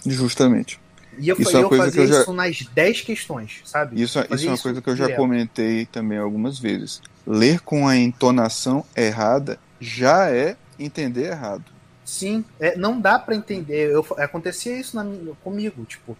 Justamente. 0.05 0.79
E 1.17 1.27
eu, 1.27 1.35
Isso 1.37 1.51
fa- 1.51 1.57
é 1.57 1.59
uma 1.59 1.65
eu 1.65 1.69
coisa 1.69 1.83
fazia 1.85 2.05
que 2.05 2.09
eu 2.09 2.15
já- 2.15 2.21
isso 2.21 2.33
nas 2.33 2.61
10 2.73 3.01
questões, 3.01 3.61
sabe? 3.65 4.01
Isso, 4.01 4.17
isso 4.19 4.45
é 4.45 4.47
uma 4.49 4.53
isso 4.55 4.63
coisa 4.63 4.81
que 4.81 4.89
eu 4.89 4.95
já 4.95 5.05
direto. 5.05 5.17
comentei 5.19 5.85
também 5.85 6.17
algumas 6.17 6.57
vezes. 6.57 7.01
Ler 7.27 7.59
com 7.59 7.85
a 7.87 7.97
entonação 7.97 8.85
errada 8.95 9.59
já 9.79 10.29
é 10.29 10.55
entender 10.79 11.25
errado. 11.27 11.65
Sim, 12.11 12.43
é, 12.59 12.75
não 12.75 12.99
dá 12.99 13.17
pra 13.17 13.33
entender. 13.33 13.89
Eu, 13.89 14.05
acontecia 14.17 14.77
isso 14.77 14.97
na 14.97 15.03
minha- 15.03 15.33
comigo, 15.43 15.85
tipo. 15.85 16.17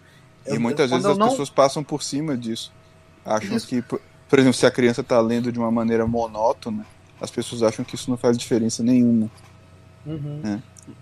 E 0.48 0.52
eu- 0.56 0.62
muitas 0.62 0.90
quando 0.90 1.02
vezes 1.02 1.12
as 1.12 1.18
não- 1.18 1.30
pessoas 1.30 1.50
passam 1.50 1.84
por 1.84 2.02
cima 2.02 2.38
disso. 2.38 2.72
Acham 3.26 3.58
Isso. 3.58 3.68
que, 3.68 3.82
por, 3.82 4.00
por 4.30 4.40
exemplo, 4.40 4.58
se 4.58 4.66
a 4.66 4.72
criança 4.72 5.02
está 5.02 5.20
lendo 5.20 5.52
de 5.52 5.60
uma 5.60 5.70
maneira 5.70 6.08
monótona, 6.08 6.86
as 7.20 7.30
pessoas 7.30 7.62
acham 7.62 7.84
que 7.84 7.94
isso 7.96 8.10
não 8.10 8.16
faz 8.18 8.38
diferença 8.38 8.82
nenhuma. 8.82 9.30
Uhum. 10.06 10.62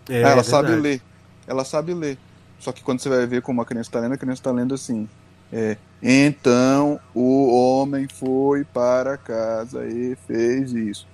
É, 0.09 0.23
Ah, 0.23 0.29
ela 0.31 0.41
é 0.41 0.43
sabe 0.43 0.75
ler. 0.75 1.01
Ela 1.45 1.63
sabe 1.63 1.93
ler. 1.93 2.17
Só 2.59 2.71
que 2.71 2.81
quando 2.83 2.99
você 2.99 3.09
vai 3.09 3.25
ver 3.27 3.41
como 3.43 3.61
a 3.61 3.65
criança 3.65 3.89
está 3.89 3.99
lendo, 3.99 4.13
a 4.13 4.17
criança 4.17 4.41
está 4.41 4.51
lendo 4.51 4.73
assim. 4.73 5.07
É, 5.53 5.77
então 6.01 6.99
o 7.13 7.53
homem 7.55 8.07
foi 8.11 8.63
para 8.65 9.17
casa 9.17 9.85
e 9.87 10.15
fez 10.27 10.73
isso. 10.73 11.07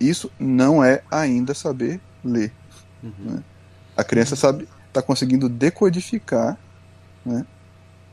Isso 0.00 0.30
não 0.38 0.82
é 0.82 1.02
ainda 1.10 1.54
saber 1.54 2.00
ler. 2.24 2.52
Uhum. 3.02 3.42
A 3.96 4.04
criança 4.04 4.36
sabe, 4.36 4.68
está 4.88 5.02
conseguindo 5.02 5.48
decodificar 5.48 6.56
né, 7.24 7.44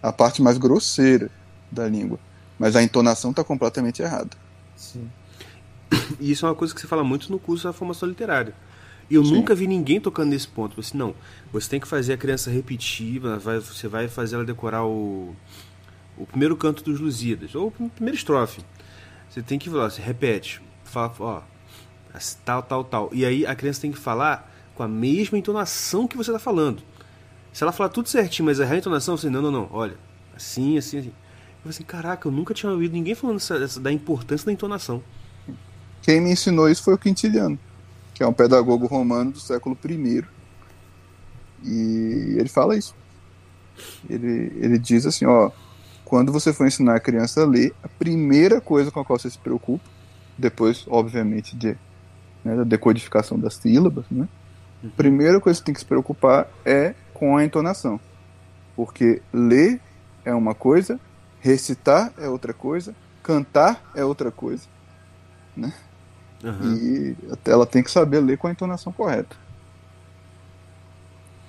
a 0.02 0.12
parte 0.12 0.42
mais 0.42 0.58
grosseira 0.58 1.30
da 1.72 1.88
língua, 1.88 2.20
mas 2.58 2.76
a 2.76 2.84
entonação 2.84 3.32
está 3.32 3.44
completamente 3.44 4.02
errada. 4.02 4.32
Sim. 4.76 5.10
E 6.20 6.32
isso 6.32 6.46
é 6.46 6.50
uma 6.50 6.56
coisa 6.56 6.74
que 6.74 6.82
você 6.82 6.88
fala 6.88 7.04
muito 7.04 7.32
no 7.32 7.40
curso 7.40 7.64
da 7.66 7.74
formação 7.74 8.08
literária. 8.08 8.54
E 9.10 9.16
eu 9.16 9.24
Sim. 9.24 9.34
nunca 9.34 9.54
vi 9.54 9.68
ninguém 9.68 10.00
tocando 10.00 10.30
nesse 10.30 10.48
ponto. 10.48 10.80
Assim, 10.80 10.98
não, 10.98 11.14
você 11.52 11.70
tem 11.70 11.80
que 11.80 11.88
fazer 11.88 12.14
a 12.14 12.18
criança 12.18 12.50
repetir, 12.50 13.20
vai- 13.20 13.60
você 13.60 13.88
vai 13.88 14.08
fazer 14.08 14.36
ela 14.36 14.46
decorar 14.46 14.84
o, 14.86 15.36
o 16.18 16.26
primeiro 16.26 16.56
canto 16.58 16.84
dos 16.84 17.00
Lusíadas, 17.00 17.54
ou 17.56 17.68
a 17.68 17.90
primeira 17.90 18.18
estrofe. 18.18 18.62
Você 19.30 19.42
tem 19.42 19.60
que 19.60 19.70
falar, 19.70 19.90
você 19.90 20.02
repete, 20.02 20.62
fala, 20.84 21.14
ó, 21.20 21.42
tal, 22.44 22.64
tal, 22.64 22.84
tal. 22.84 23.10
E 23.12 23.26
aí 23.26 23.46
a 23.46 23.56
criança 23.56 23.82
tem 23.82 23.92
que 23.92 23.98
falar 24.00 24.52
com 24.76 24.84
a 24.84 24.88
mesma 24.88 25.38
entonação 25.38 26.08
que 26.08 26.18
você 26.18 26.32
está 26.32 26.40
falando. 26.40 26.84
Se 27.54 27.64
ela 27.64 27.72
falar 27.72 27.90
tudo 27.90 28.10
certinho, 28.10 28.46
mas 28.46 28.60
errar 28.60 28.74
a 28.74 28.78
entonação, 28.78 29.16
você, 29.16 29.30
não, 29.30 29.42
não, 29.42 29.52
não, 29.52 29.70
olha, 29.72 29.96
assim, 30.36 30.78
assim, 30.78 31.00
assim. 31.00 31.08
Eu 31.08 31.14
falei 31.64 31.70
assim, 31.70 31.84
caraca, 31.84 32.28
eu 32.28 32.32
nunca 32.32 32.54
tinha 32.54 32.72
ouvido 32.72 32.92
ninguém 32.92 33.16
falando 33.16 33.38
essa- 33.38 33.56
essa- 33.56 33.80
da 33.80 33.92
importância 33.92 34.46
da 34.46 34.52
entonação. 34.52 35.02
Quem 36.02 36.22
me 36.22 36.32
ensinou 36.32 36.70
isso 36.70 36.84
foi 36.84 36.94
o 36.94 36.98
Quintiliano, 36.98 37.58
que 38.14 38.22
é 38.22 38.28
um 38.28 38.34
pedagogo 38.34 38.86
romano 38.86 39.32
do 39.32 39.40
século 39.40 39.78
I. 39.84 40.24
E 41.64 42.36
ele 42.38 42.50
fala 42.50 42.78
isso. 42.78 42.94
Ele, 44.10 44.52
ele 44.58 44.78
diz 44.78 45.06
assim, 45.06 45.26
ó, 45.26 45.50
quando 46.04 46.32
você 46.32 46.54
for 46.54 46.68
ensinar 46.68 46.96
a 46.96 47.00
criança 47.00 47.42
a 47.42 47.46
ler, 47.46 47.74
a 47.82 47.88
primeira 47.88 48.62
coisa 48.62 48.92
com 48.92 49.00
a 49.00 49.06
qual 49.06 49.18
você 49.18 49.30
se 49.30 49.38
preocupa, 49.40 49.84
depois, 50.38 50.86
obviamente, 50.88 51.56
de, 51.56 51.76
né, 52.44 52.56
da 52.58 52.64
decodificação 52.64 53.40
das 53.40 53.56
sílabas, 53.56 54.06
né? 54.12 54.28
A 54.86 54.96
primeira 54.96 55.40
coisa 55.40 55.60
que 55.60 55.62
você 55.62 55.66
tem 55.66 55.74
que 55.74 55.80
se 55.80 55.86
preocupar 55.86 56.48
é 56.66 56.94
com 57.14 57.36
a 57.38 57.44
entonação. 57.44 58.00
Porque 58.76 59.22
ler 59.34 59.80
é 60.24 60.34
uma 60.34 60.54
coisa, 60.54 61.00
recitar 61.40 62.14
é 62.18 62.28
outra 62.28 62.54
coisa, 62.54 62.96
cantar 63.24 63.82
é 63.96 64.04
outra 64.04 64.32
coisa. 64.32 64.68
Aham. 66.44 66.76
E 66.76 67.16
até 67.32 67.52
ela 67.52 67.66
tem 67.66 67.82
que 67.82 67.90
saber 67.90 68.20
ler 68.20 68.38
com 68.38 68.48
a 68.48 68.52
entonação 68.52 68.92
correta. 68.92 69.36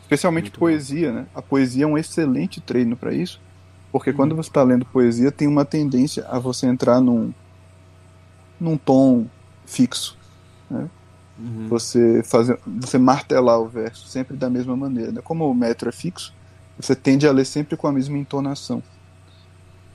Especialmente 0.03 0.45
Muito 0.45 0.59
poesia, 0.61 1.13
né? 1.13 1.27
A 1.35 1.43
poesia 1.43 1.85
é 1.85 1.87
um 1.87 1.99
excelente 1.99 2.61
treino 2.61 2.97
para 2.97 3.13
isso, 3.13 3.41
porque 3.91 4.13
quando 4.13 4.37
você 4.37 4.49
está 4.49 4.63
lendo 4.63 4.85
poesia, 4.85 5.33
tem 5.33 5.49
uma 5.49 5.65
tendência 5.65 6.25
a 6.29 6.39
você 6.39 6.67
entrar 6.67 7.01
num, 7.01 7.35
num 8.61 8.77
tom 8.77 9.27
fixo. 9.65 10.17
Uhum. 11.39 11.69
Você 11.69 12.23
fazer, 12.23 12.59
você 12.67 12.99
martelar 12.99 13.61
o 13.61 13.69
verso 13.69 14.09
sempre 14.09 14.37
da 14.37 14.49
mesma 14.49 14.77
maneira. 14.77 15.13
Né? 15.13 15.21
Como 15.23 15.49
o 15.49 15.55
metro 15.55 15.89
é 15.89 15.93
fixo, 15.93 16.35
você 16.79 16.95
tende 16.95 17.27
a 17.27 17.33
ler 17.33 17.45
sempre 17.45 17.77
com 17.77 17.87
a 17.87 17.93
mesma 17.93 18.17
entonação. 18.17 18.83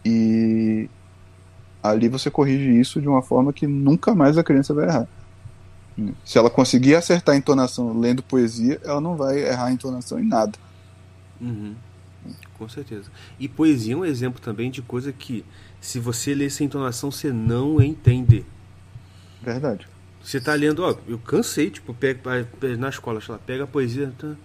E 0.05 0.89
ali 1.81 2.07
você 2.07 2.29
corrige 2.29 2.79
isso 2.79 3.01
de 3.01 3.07
uma 3.07 3.21
forma 3.21 3.51
que 3.51 3.65
nunca 3.67 4.13
mais 4.13 4.37
a 4.37 4.43
criança 4.43 4.73
vai 4.73 4.87
errar. 4.87 5.07
Se 6.23 6.37
ela 6.37 6.49
conseguir 6.49 6.95
acertar 6.95 7.35
a 7.35 7.37
entonação 7.37 7.99
lendo 7.99 8.23
poesia, 8.23 8.79
ela 8.83 9.01
não 9.01 9.15
vai 9.15 9.39
errar 9.39 9.65
a 9.65 9.71
entonação 9.71 10.19
em 10.19 10.25
nada. 10.25 10.57
Uhum. 11.39 11.75
Com 12.57 12.69
certeza. 12.69 13.09
E 13.39 13.47
poesia 13.47 13.93
é 13.93 13.97
um 13.97 14.05
exemplo 14.05 14.39
também 14.39 14.71
de 14.71 14.81
coisa 14.81 15.11
que, 15.11 15.43
se 15.79 15.99
você 15.99 16.33
ler 16.33 16.51
sem 16.51 16.65
entonação, 16.65 17.11
você 17.11 17.31
não 17.31 17.81
entende. 17.81 18.45
Verdade. 19.41 19.87
Você 20.23 20.39
tá 20.39 20.53
lendo, 20.53 20.83
ó, 20.83 20.95
eu 21.07 21.17
cansei, 21.17 21.69
tipo, 21.69 21.93
pega, 21.93 22.47
na 22.77 22.89
escola, 22.89 23.19
sei 23.19 23.33
lá, 23.33 23.39
pega 23.45 23.63
a 23.63 23.67
poesia. 23.67 24.13
Tá... 24.17 24.35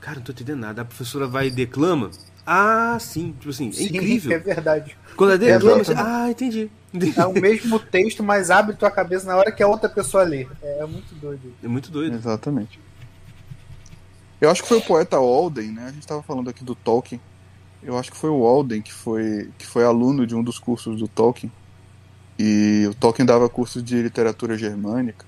Cara, 0.00 0.16
não 0.16 0.22
tô 0.22 0.32
entendendo 0.32 0.60
nada. 0.60 0.82
A 0.82 0.84
professora 0.84 1.26
vai 1.26 1.48
e 1.48 1.50
declama. 1.50 2.10
Ah, 2.46 2.96
sim, 2.98 3.34
tipo 3.38 3.50
assim, 3.50 3.68
é 3.68 3.72
Sim, 3.72 3.84
incrível. 3.88 4.32
É 4.32 4.38
verdade. 4.38 4.96
Quando 5.16 5.30
ela 5.30 5.38
declama, 5.38 5.84
você, 5.84 5.92
Exatamente. 5.92 6.16
ah, 6.16 6.30
entendi. 6.30 6.70
É 7.14 7.26
o 7.26 7.32
mesmo 7.34 7.78
texto, 7.78 8.22
mas 8.22 8.50
abre 8.50 8.74
tua 8.74 8.90
cabeça 8.90 9.26
na 9.26 9.36
hora 9.36 9.52
que 9.52 9.62
a 9.62 9.68
outra 9.68 9.88
pessoa 9.88 10.22
lê. 10.22 10.46
É 10.62 10.86
muito 10.86 11.14
doido. 11.16 11.54
É 11.62 11.68
muito 11.68 11.90
doido. 11.90 12.16
Exatamente. 12.16 12.80
Eu 14.40 14.48
acho 14.50 14.62
que 14.62 14.68
foi 14.68 14.78
o 14.78 14.82
poeta 14.82 15.18
Walden, 15.18 15.72
né? 15.72 15.82
A 15.82 15.90
gente 15.90 16.00
estava 16.00 16.22
falando 16.22 16.48
aqui 16.48 16.64
do 16.64 16.74
Tolkien. 16.74 17.20
Eu 17.82 17.98
acho 17.98 18.10
que 18.10 18.16
foi 18.16 18.30
o 18.30 18.40
Walden 18.40 18.80
que 18.80 18.92
foi, 18.92 19.50
que 19.58 19.66
foi 19.66 19.84
aluno 19.84 20.26
de 20.26 20.34
um 20.34 20.42
dos 20.42 20.58
cursos 20.58 20.98
do 20.98 21.08
Tolkien. 21.08 21.52
E 22.38 22.86
o 22.88 22.94
Tolkien 22.94 23.26
dava 23.26 23.48
cursos 23.48 23.82
de 23.82 24.00
literatura 24.00 24.56
germânica. 24.56 25.26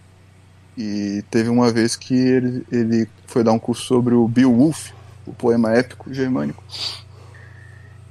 E 0.78 1.24
teve 1.30 1.48
uma 1.48 1.72
vez 1.72 1.96
que 1.96 2.14
ele, 2.14 2.66
ele 2.70 3.08
foi 3.26 3.42
dar 3.42 3.52
um 3.52 3.58
curso 3.58 3.82
sobre 3.82 4.14
o 4.14 4.28
Beowulf, 4.28 4.92
o 5.26 5.32
poema 5.32 5.72
épico 5.72 6.12
germânico. 6.14 6.62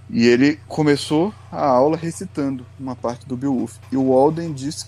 E 0.10 0.26
ele 0.28 0.60
começou 0.68 1.34
a 1.52 1.66
aula 1.66 1.96
recitando 1.96 2.66
uma 2.80 2.96
parte 2.96 3.26
do 3.28 3.38
Beowulf. 3.38 3.78
E 3.92 3.96
o 3.96 4.10
Walden 4.10 4.54
disse, 4.54 4.88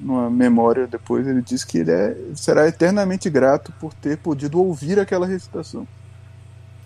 numa 0.00 0.28
memória 0.28 0.86
depois, 0.86 1.26
ele 1.26 1.42
disse 1.42 1.66
que 1.66 1.78
ele 1.78 1.92
é, 1.92 2.16
será 2.34 2.66
eternamente 2.66 3.30
grato 3.30 3.72
por 3.72 3.94
ter 3.94 4.18
podido 4.18 4.60
ouvir 4.60 4.98
aquela 4.98 5.26
recitação. 5.26 5.86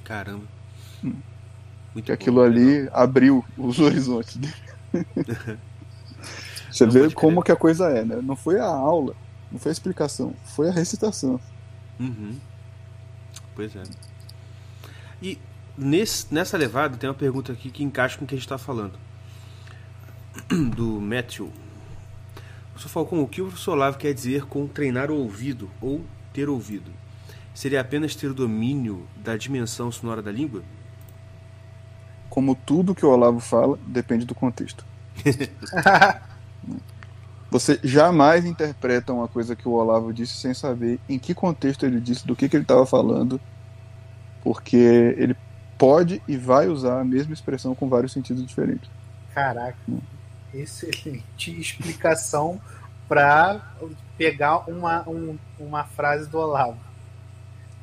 Caramba. 0.05 0.45
Hum. 1.03 1.15
Muito 1.95 2.13
Que 2.13 2.13
bom, 2.13 2.15
aquilo 2.15 2.43
ali 2.43 2.89
abriu 2.93 3.45
os 3.57 3.79
horizontes 3.81 4.37
dele. 4.37 4.55
Você 6.77 6.85
Não 6.85 6.93
vê 6.93 7.11
como 7.11 7.43
que 7.43 7.51
a 7.51 7.57
coisa 7.57 7.89
é, 7.89 8.05
né? 8.05 8.17
Não 8.23 8.37
foi 8.37 8.61
a 8.61 8.67
aula, 8.67 9.15
não 9.51 9.59
foi 9.59 9.71
a 9.71 9.73
explicação, 9.73 10.35
foi 10.45 10.69
a 10.69 10.71
recitação. 10.71 11.41
Uhum. 11.99 12.37
Pois 13.55 13.75
é. 13.75 13.83
E 15.23 15.39
nesse, 15.79 16.27
nessa 16.31 16.59
levada 16.59 16.99
tem 16.99 17.09
uma 17.09 17.15
pergunta 17.15 17.51
aqui 17.51 17.71
que 17.71 17.83
encaixa 17.83 18.19
com 18.19 18.27
o 18.27 18.29
que 18.29 18.35
a 18.35 18.37
gente 18.37 18.45
está 18.45 18.59
falando. 18.59 18.93
Do 20.77 21.01
Matthew. 21.01 21.51
Professor 22.73 22.91
Falcão, 22.91 23.23
o 23.23 23.27
que 23.27 23.41
o 23.41 23.47
professor 23.47 23.73
Olavo 23.73 23.97
quer 23.97 24.13
dizer 24.13 24.45
com 24.45 24.69
treinar 24.69 25.11
o 25.11 25.17
ouvido 25.17 25.71
ou 25.81 26.05
ter 26.35 26.47
ouvido? 26.47 26.91
Seria 27.55 27.81
apenas 27.81 28.15
ter 28.15 28.27
o 28.27 28.35
domínio 28.35 29.09
da 29.17 29.35
dimensão 29.35 29.91
sonora 29.91 30.21
da 30.21 30.31
língua? 30.31 30.63
Como 32.29 32.55
tudo 32.55 32.95
que 32.95 33.07
o 33.07 33.09
Olavo 33.09 33.41
fala, 33.41 33.79
depende 33.87 34.27
do 34.27 34.35
contexto. 34.35 34.85
Você 37.51 37.79
jamais 37.85 38.45
interpreta 38.45 39.13
uma 39.13 39.29
coisa 39.29 39.55
que 39.55 39.69
o 39.69 39.73
Olavo 39.73 40.13
disse 40.13 40.35
sem 40.35 40.53
saber 40.53 40.99
em 41.09 41.19
que 41.19 41.33
contexto 41.35 41.87
ele 41.87 42.01
disse, 42.01 42.27
do 42.27 42.35
que, 42.35 42.49
que 42.49 42.57
ele 42.57 42.65
estava 42.65 42.85
falando, 42.85 43.41
porque 44.43 44.77
ele 45.17 45.37
pode 45.79 46.21
e 46.27 46.37
vai 46.37 46.69
usar 46.69 47.01
a 47.01 47.05
mesma 47.05 47.33
expressão 47.35 47.75
com 47.75 47.89
vários 47.89 48.13
sentidos 48.13 48.45
diferentes. 48.45 48.89
Caraca, 49.35 49.77
excelente 50.53 51.51
explicação 51.61 52.61
para 53.09 53.61
pegar 54.19 54.69
uma, 54.69 55.09
um- 55.09 55.39
uma 55.61 55.85
frase 55.85 56.29
do 56.29 56.39
Olavo. 56.39 56.79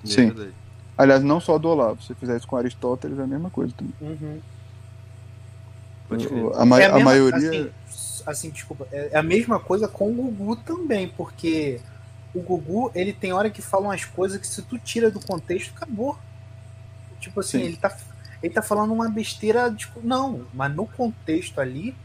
É 0.03 0.07
Sim. 0.07 0.26
verdade. 0.27 0.53
Aliás, 0.98 1.23
não 1.23 1.40
só 1.40 1.57
do 1.57 1.69
Olavo, 1.69 2.02
se 2.02 2.07
você 2.07 2.15
fizer 2.15 2.35
isso 2.38 2.48
com 2.48 2.57
Aristóteles, 2.57 3.18
é 3.18 3.23
a 3.23 3.27
mesma 3.27 3.49
coisa 3.49 3.73
também. 3.76 3.94
Uhum. 4.02 4.41
A, 6.56 6.65
ma- 6.65 6.80
É 6.80 6.85
a 6.85 6.94
mesma- 6.94 7.06
maioria. 7.10 7.49
Assim, 7.49 7.69
assim, 8.26 8.50
desculpa. 8.50 8.88
É 8.91 9.18
a 9.18 9.24
mesma 9.24 9.60
coisa 9.60 9.88
com 9.88 10.10
o 10.10 10.14
Gugu 10.14 10.56
também, 10.58 11.08
porque 11.10 11.80
o 12.34 12.41
Gugu, 12.41 12.91
ele 12.95 13.14
tem 13.14 13.34
hora 13.34 13.50
que 13.50 13.62
fala 13.62 13.86
umas 13.86 14.06
coisas 14.06 14.40
que 14.40 14.48
se 14.48 14.62
tu 14.62 14.78
tira 14.80 15.10
do 15.12 15.20
contexto, 15.20 15.74
acabou. 15.76 16.18
Tipo 17.20 17.40
assim, 17.40 17.60
Sim. 17.60 17.64
ele 17.66 17.78
tá, 17.78 17.95
ele 18.41 18.54
tá 18.54 18.62
falando 18.62 18.91
uma 18.94 19.10
besteira. 19.10 19.72
Tipo, 19.74 20.00
não, 20.04 20.45
mas 20.54 20.74
no 20.76 20.86
contexto 20.86 21.60
ali, 21.62 21.95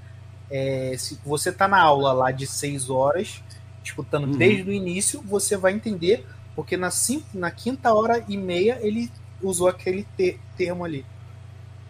é, 0.51 0.95
se 0.99 1.19
você 1.25 1.51
tá 1.51 1.67
na 1.67 1.81
aula 1.81 2.13
lá 2.13 2.31
de 2.31 2.47
seis 2.47 2.89
horas, 2.91 3.43
escutando 3.83 4.27
Uhum. 4.27 4.37
desde 4.37 4.69
o 4.69 4.73
início, 4.73 5.21
você 5.23 5.57
vai 5.57 5.73
entender, 5.73 6.27
porque 6.55 6.77
na, 6.77 6.91
cinco, 6.91 7.27
na 7.35 7.51
quinta 7.51 7.93
hora 7.95 8.25
e 8.29 8.37
meia 8.37 8.79
ele 8.83 9.11
usou 9.43 9.69
aquele 9.69 10.07
te- 10.17 10.39
termo 10.57 10.85
ali. 10.85 11.05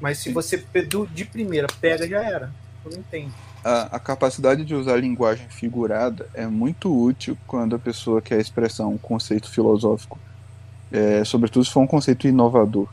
Mas 0.00 0.18
se 0.18 0.24
Sim. 0.24 0.32
você 0.32 0.64
de 1.12 1.24
primeira 1.24 1.66
pega, 1.80 2.06
já 2.06 2.22
era. 2.22 2.52
Tu 2.84 2.90
não 2.90 2.98
entende. 2.98 3.32
A, 3.68 3.96
a 3.96 4.00
capacidade 4.00 4.64
de 4.64 4.74
usar 4.74 4.96
linguagem 4.98 5.48
figurada 5.50 6.28
é 6.34 6.46
muito 6.46 6.94
útil 6.96 7.38
quando 7.46 7.76
a 7.76 7.80
pessoa 7.80 8.22
quer 8.22 8.40
expressar 8.40 8.86
um 8.86 8.98
conceito 8.98 9.50
filosófico, 9.50 10.22
é, 10.90 11.24
sobretudo 11.24 11.64
se 11.64 11.72
for 11.72 11.80
um 11.82 11.86
conceito 11.86 12.28
inovador. 12.28 12.92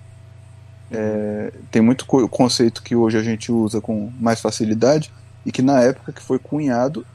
É, 0.90 1.52
tem 1.72 1.82
muito 1.82 2.06
co- 2.06 2.28
conceito 2.30 2.84
que 2.84 2.96
hoje 2.96 3.18
a 3.18 3.24
gente 3.24 3.52
usa 3.52 3.82
com 3.82 4.12
mais 4.20 4.42
facilidade 4.42 5.14
e 5.46 5.52
que 5.52 5.62
na 5.62 5.82
época 5.82 6.14
que 6.14 6.22
foi 6.22 6.40
cunhado 6.40 7.08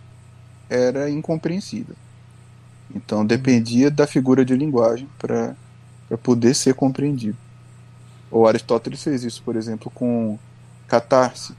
era 0.70 1.10
incompreensível. 1.10 1.96
Então 2.90 3.26
dependia 3.26 3.90
da 3.90 4.06
figura 4.06 4.44
de 4.44 4.56
linguagem 4.56 5.12
para 5.18 5.58
poder 6.22 6.54
ser 6.54 6.74
compreendido. 6.74 7.38
O 8.30 8.46
Aristóteles 8.48 9.02
fez 9.04 9.24
isso, 9.24 9.42
por 9.44 9.56
exemplo, 9.56 9.90
com 9.92 10.40
catarse, 10.88 11.58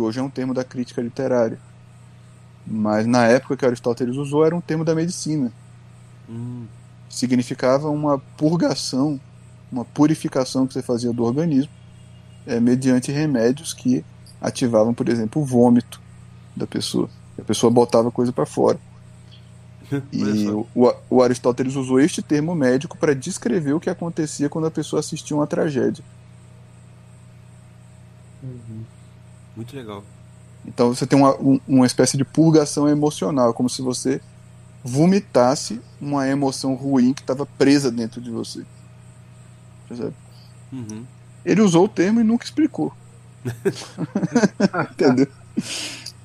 que 0.00 0.04
hoje 0.04 0.20
é 0.20 0.22
um 0.22 0.30
termo 0.30 0.54
da 0.54 0.64
crítica 0.64 1.02
literária. 1.02 1.62
Mas 2.64 3.06
na 3.06 3.26
época 3.26 3.56
que 3.56 3.66
Aristóteles 3.66 4.16
usou 4.16 4.44
era 4.44 4.56
um 4.56 4.60
termo 4.60 4.84
da 4.84 4.94
medicina. 4.94 5.54
Hum, 6.28 6.68
Significava 7.08 7.90
uma 7.90 8.18
purgação, 8.36 9.20
uma 9.70 9.84
purificação 9.84 10.66
que 10.66 10.74
você 10.74 10.82
fazia 10.82 11.12
do 11.12 11.24
organismo 11.24 11.72
é, 12.46 12.60
mediante 12.60 13.12
remédios 13.12 13.74
que 13.74 14.06
ativavam, 14.40 14.94
por 14.94 15.08
exemplo, 15.08 15.42
o 15.42 15.46
vômito 15.46 16.02
da 16.56 16.66
pessoa. 16.66 17.10
A 17.38 17.44
pessoa 17.44 17.72
botava 17.72 18.12
coisa 18.12 18.32
para 18.32 18.46
fora. 18.46 18.80
E 20.12 20.50
o, 20.50 20.68
o 21.08 21.22
Aristóteles 21.22 21.74
usou 21.76 22.00
este 22.00 22.22
termo 22.22 22.54
médico 22.54 22.98
para 22.98 23.14
descrever 23.14 23.72
o 23.74 23.80
que 23.80 23.90
acontecia 23.90 24.48
quando 24.48 24.66
a 24.66 24.70
pessoa 24.70 25.00
assistia 25.00 25.36
uma 25.36 25.46
tragédia. 25.46 26.04
Muito 29.60 29.76
legal. 29.76 30.02
Então 30.66 30.88
você 30.94 31.06
tem 31.06 31.18
uma, 31.18 31.34
um- 31.36 31.60
uma 31.68 31.86
espécie 31.86 32.16
de 32.16 32.24
purgação 32.24 32.88
emocional, 32.88 33.52
como 33.52 33.68
se 33.68 33.82
você 33.82 34.20
vomitasse 34.82 35.80
uma 36.00 36.26
emoção 36.26 36.74
ruim 36.74 37.12
que 37.12 37.20
estava 37.20 37.44
presa 37.44 37.90
dentro 37.90 38.20
de 38.20 38.30
você. 38.30 38.64
Percebe? 39.86 40.14
Uhum. 40.72 41.04
Ele 41.44 41.60
usou 41.60 41.84
o 41.84 41.88
termo 41.88 42.20
e 42.20 42.24
nunca 42.24 42.44
explicou. 42.44 42.92
Entendeu? 44.92 45.26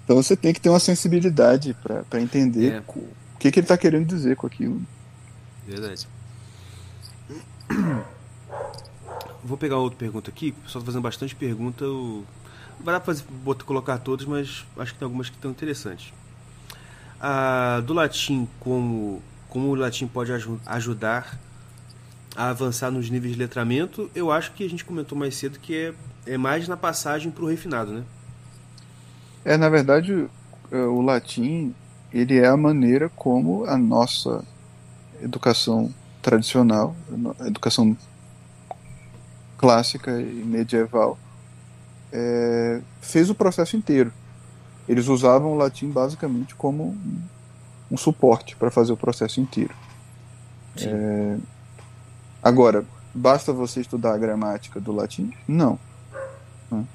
Então 0.04 0.16
você 0.16 0.36
tem 0.38 0.54
que 0.54 0.62
ter 0.62 0.70
uma 0.70 0.80
sensibilidade 0.80 1.76
para 1.84 2.22
entender 2.22 2.74
É. 2.76 2.80
o 2.88 3.38
que, 3.40 3.52
que 3.52 3.60
ele 3.60 3.66
está 3.66 3.78
querendo 3.78 4.06
dizer 4.06 4.36
com 4.38 4.48
aquilo. 4.48 4.82
Verdade. 5.68 6.08
Vou 9.44 9.58
pegar 9.58 9.78
outra 9.78 9.98
pergunta 10.00 10.30
aqui. 10.30 10.50
O 10.60 10.64
pessoal 10.64 10.82
tá 10.82 10.86
fazendo 10.88 11.02
bastante 11.02 11.36
pergunta. 11.36 11.84
Eu... 11.84 12.24
Vai 12.80 13.00
fazer, 13.00 13.24
botar, 13.44 13.66
colocar 13.66 13.98
todas, 13.98 14.26
mas 14.26 14.66
acho 14.78 14.94
que 14.94 15.00
tem 15.00 15.06
algumas 15.06 15.30
que 15.30 15.36
estão 15.36 15.52
interessantes. 15.52 16.14
Ah, 17.20 17.82
do 17.86 17.94
latim, 17.94 18.48
como, 18.60 19.22
como 19.50 19.70
o 19.70 19.76
latim 19.76 20.08
pode 20.08 20.32
aju- 20.32 20.60
ajudar 20.66 21.40
a 22.36 22.50
avançar 22.50 22.92
nos 22.92 23.10
níveis 23.10 23.34
de 23.34 23.40
letramento, 23.40 24.12
eu 24.14 24.32
acho 24.32 24.52
que 24.52 24.64
a 24.64 24.70
gente 24.70 24.84
comentou 24.84 25.18
mais 25.18 25.36
cedo 25.36 25.58
que 25.58 25.76
é, 25.76 26.34
é 26.34 26.38
mais 26.38 26.68
na 26.68 26.76
passagem 26.76 27.32
para 27.32 27.44
o 27.44 27.48
refinado, 27.48 27.92
né? 27.94 28.04
É, 29.44 29.58
na 29.58 29.70
verdade, 29.70 30.28
é, 30.72 30.78
o 30.78 31.02
latim 31.02 31.74
ele 32.12 32.38
é 32.38 32.48
a 32.48 32.58
maneira 32.58 33.10
como 33.10 33.66
a 33.66 33.78
nossa 33.78 34.44
educação 35.22 35.94
tradicional, 36.22 36.96
a 37.40 37.48
educação 37.48 37.96
clássica 39.58 40.20
e 40.20 40.44
medieval, 40.44 41.18
é, 42.12 42.82
fez 43.02 43.30
o 43.30 43.36
processo 43.36 43.76
inteiro. 43.76 44.12
Eles 44.88 45.08
usavam 45.08 45.54
o 45.54 45.56
latim 45.56 45.90
basicamente 45.90 46.56
como 46.56 46.84
um, 46.84 47.22
um 47.92 47.98
suporte 47.98 48.56
para 48.56 48.70
fazer 48.70 48.94
o 48.94 48.98
processo 48.98 49.40
inteiro. 49.40 49.74
É, 50.78 51.38
agora, 52.44 52.86
basta 53.14 53.54
você 53.54 53.82
estudar 53.82 54.14
a 54.14 54.18
gramática 54.18 54.80
do 54.80 54.92
latim? 54.92 55.32
Não. 55.48 55.80
Uhum. 56.72 56.86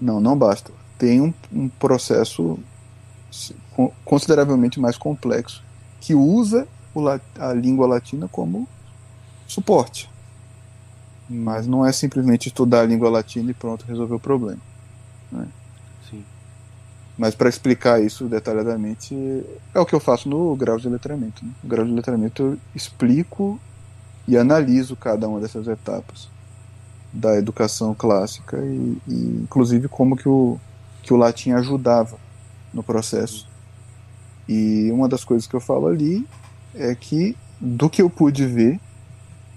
Não, 0.00 0.20
não 0.20 0.36
basta. 0.36 0.72
Tem 0.98 1.20
um, 1.20 1.32
um 1.52 1.68
processo 1.68 2.58
consideravelmente 4.04 4.78
mais 4.78 4.98
complexo 4.98 5.62
que 6.00 6.14
usa 6.14 6.68
a 7.38 7.52
língua 7.54 7.86
latina 7.86 8.28
como 8.28 8.68
suporte. 9.46 10.11
Mas 11.32 11.66
não 11.66 11.86
é 11.86 11.92
simplesmente 11.92 12.48
estudar 12.48 12.80
a 12.80 12.86
língua 12.86 13.08
latina 13.08 13.50
e 13.50 13.54
pronto, 13.54 13.86
resolver 13.86 14.14
o 14.14 14.20
problema. 14.20 14.60
Né? 15.30 15.46
Sim. 16.10 16.24
Mas 17.16 17.34
para 17.34 17.48
explicar 17.48 18.02
isso 18.02 18.26
detalhadamente, 18.26 19.14
é 19.74 19.80
o 19.80 19.86
que 19.86 19.94
eu 19.94 20.00
faço 20.00 20.28
no 20.28 20.54
grau 20.56 20.76
de 20.76 20.88
letramento. 20.88 21.44
Né? 21.44 21.52
No 21.62 21.68
grau 21.68 21.86
de 21.86 21.92
letramento 21.92 22.42
eu 22.42 22.58
explico 22.74 23.58
e 24.28 24.36
analiso 24.36 24.94
cada 24.94 25.26
uma 25.26 25.40
dessas 25.40 25.66
etapas 25.66 26.28
da 27.12 27.36
educação 27.36 27.94
clássica 27.94 28.56
e, 28.58 28.96
e 29.06 29.40
inclusive 29.42 29.86
como 29.86 30.16
que 30.16 30.28
o, 30.28 30.58
que 31.02 31.12
o 31.12 31.16
latim 31.16 31.50
ajudava 31.50 32.16
no 32.72 32.82
processo. 32.82 33.46
E 34.48 34.90
uma 34.90 35.08
das 35.08 35.22
coisas 35.22 35.46
que 35.46 35.54
eu 35.54 35.60
falo 35.60 35.86
ali 35.86 36.26
é 36.74 36.94
que, 36.94 37.36
do 37.60 37.90
que 37.90 38.00
eu 38.00 38.08
pude 38.08 38.46
ver, 38.46 38.80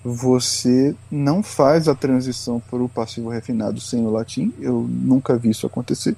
você 0.07 0.95
não 1.09 1.41
faz 1.41 1.87
a 1.87 1.95
transição 1.95 2.59
para 2.59 2.77
o 2.77 2.87
passivo 2.87 3.27
refinado 3.27 3.81
sem 3.81 4.05
o 4.05 4.11
latim. 4.11 4.53
Eu 4.59 4.87
nunca 4.87 5.35
vi 5.35 5.49
isso 5.49 5.65
acontecer. 5.65 6.15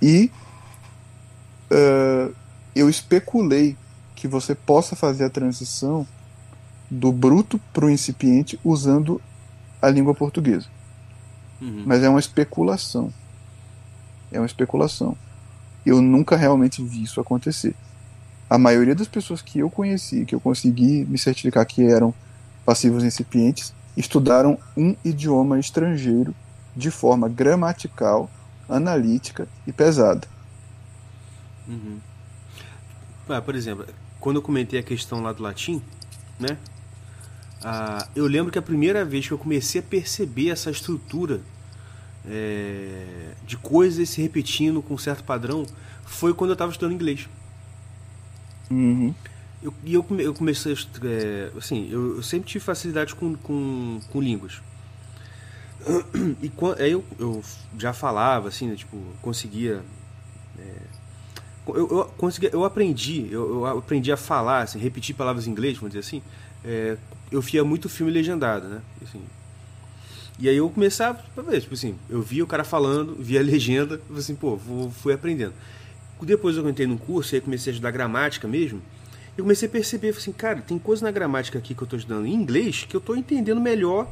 E 0.00 0.30
uh, 1.72 2.32
eu 2.72 2.88
especulei 2.88 3.76
que 4.14 4.28
você 4.28 4.54
possa 4.54 4.94
fazer 4.94 5.24
a 5.24 5.30
transição 5.30 6.06
do 6.88 7.10
bruto 7.10 7.58
para 7.72 7.86
o 7.86 7.90
incipiente 7.90 8.60
usando 8.64 9.20
a 9.82 9.90
língua 9.90 10.14
portuguesa. 10.14 10.68
Uhum. 11.60 11.82
Mas 11.84 12.00
é 12.04 12.08
uma 12.08 12.20
especulação. 12.20 13.12
É 14.30 14.38
uma 14.38 14.46
especulação. 14.46 15.16
Eu 15.84 16.00
nunca 16.00 16.36
realmente 16.36 16.80
vi 16.80 17.02
isso 17.02 17.20
acontecer. 17.20 17.74
A 18.50 18.58
maioria 18.58 18.96
das 18.96 19.06
pessoas 19.06 19.40
que 19.40 19.60
eu 19.60 19.70
conheci, 19.70 20.26
que 20.26 20.34
eu 20.34 20.40
consegui 20.40 21.04
me 21.04 21.16
certificar 21.16 21.64
que 21.64 21.86
eram 21.86 22.12
passivos 22.66 23.04
incipientes, 23.04 23.72
estudaram 23.96 24.58
um 24.76 24.96
idioma 25.04 25.60
estrangeiro 25.60 26.34
de 26.74 26.90
forma 26.90 27.28
gramatical, 27.28 28.28
analítica 28.68 29.46
e 29.68 29.72
pesada. 29.72 30.26
Uhum. 31.68 32.00
Ah, 33.28 33.40
por 33.40 33.54
exemplo, 33.54 33.86
quando 34.18 34.36
eu 34.36 34.42
comentei 34.42 34.80
a 34.80 34.82
questão 34.82 35.22
lá 35.22 35.32
do 35.32 35.42
latim, 35.44 35.80
né? 36.38 36.58
Ah, 37.62 38.08
eu 38.16 38.26
lembro 38.26 38.50
que 38.50 38.58
a 38.58 38.62
primeira 38.62 39.04
vez 39.04 39.28
que 39.28 39.32
eu 39.32 39.38
comecei 39.38 39.80
a 39.80 39.84
perceber 39.84 40.50
essa 40.50 40.72
estrutura 40.72 41.40
é, 42.26 43.34
de 43.46 43.56
coisas 43.56 44.08
se 44.08 44.20
repetindo 44.20 44.82
com 44.82 44.98
certo 44.98 45.22
padrão 45.22 45.64
foi 46.04 46.34
quando 46.34 46.50
eu 46.50 46.54
estava 46.54 46.72
estudando 46.72 46.94
inglês. 46.94 47.28
Uhum. 48.70 49.14
Eu, 49.62 49.74
e 49.84 49.94
eu, 49.94 50.06
eu 50.18 50.32
comecei, 50.32 50.72
é, 50.72 51.50
assim, 51.56 51.88
eu, 51.90 52.16
eu, 52.16 52.22
sempre 52.22 52.48
tive 52.48 52.64
facilidade 52.64 53.14
com, 53.14 53.34
com, 53.36 54.00
com 54.10 54.20
línguas. 54.20 54.62
E 56.42 56.48
quando, 56.50 56.80
aí 56.80 56.92
eu, 56.92 57.04
eu 57.18 57.42
já 57.78 57.92
falava, 57.92 58.48
assim, 58.48 58.68
né, 58.68 58.76
tipo, 58.76 58.96
conseguia... 59.22 59.82
É, 60.58 60.76
eu, 61.66 61.88
eu, 61.88 62.04
conseguia, 62.16 62.50
eu 62.52 62.64
aprendi, 62.64 63.28
eu, 63.30 63.50
eu, 63.50 63.78
aprendi 63.78 64.10
a 64.10 64.16
falar, 64.16 64.62
assim, 64.62 64.78
repetir 64.78 65.14
palavras 65.14 65.46
em 65.46 65.50
inglês, 65.50 65.76
vamos 65.76 65.92
dizer 65.92 66.06
assim, 66.06 66.22
é, 66.64 66.96
eu 67.30 67.40
via 67.40 67.62
muito 67.64 67.88
filme 67.88 68.10
legendado, 68.10 68.66
né? 68.66 68.80
Assim, 69.02 69.22
e 70.40 70.48
aí 70.48 70.56
eu 70.56 70.70
começava 70.70 71.22
tipo 71.60 71.74
assim, 71.74 71.96
eu 72.08 72.22
via 72.22 72.42
o 72.42 72.46
cara 72.46 72.64
falando, 72.64 73.14
via 73.14 73.40
a 73.40 73.42
legenda, 73.42 74.00
assim, 74.16 74.34
pô, 74.34 74.56
vou, 74.56 74.90
fui 74.90 75.12
aprendendo. 75.12 75.52
Depois 76.26 76.56
eu 76.56 76.68
entrei 76.68 76.86
num 76.86 76.96
curso, 76.96 77.34
aí 77.34 77.40
comecei 77.40 77.70
a 77.70 77.74
estudar 77.74 77.90
gramática 77.90 78.46
mesmo, 78.46 78.82
eu 79.36 79.44
comecei 79.44 79.68
a 79.68 79.70
perceber, 79.70 80.10
assim, 80.10 80.32
cara, 80.32 80.60
tem 80.60 80.78
coisa 80.78 81.04
na 81.04 81.10
gramática 81.10 81.58
aqui 81.58 81.74
que 81.74 81.82
eu 81.82 81.84
estou 81.84 81.98
estudando 81.98 82.26
em 82.26 82.34
inglês 82.34 82.84
que 82.88 82.94
eu 82.94 82.98
estou 82.98 83.16
entendendo 83.16 83.60
melhor 83.60 84.06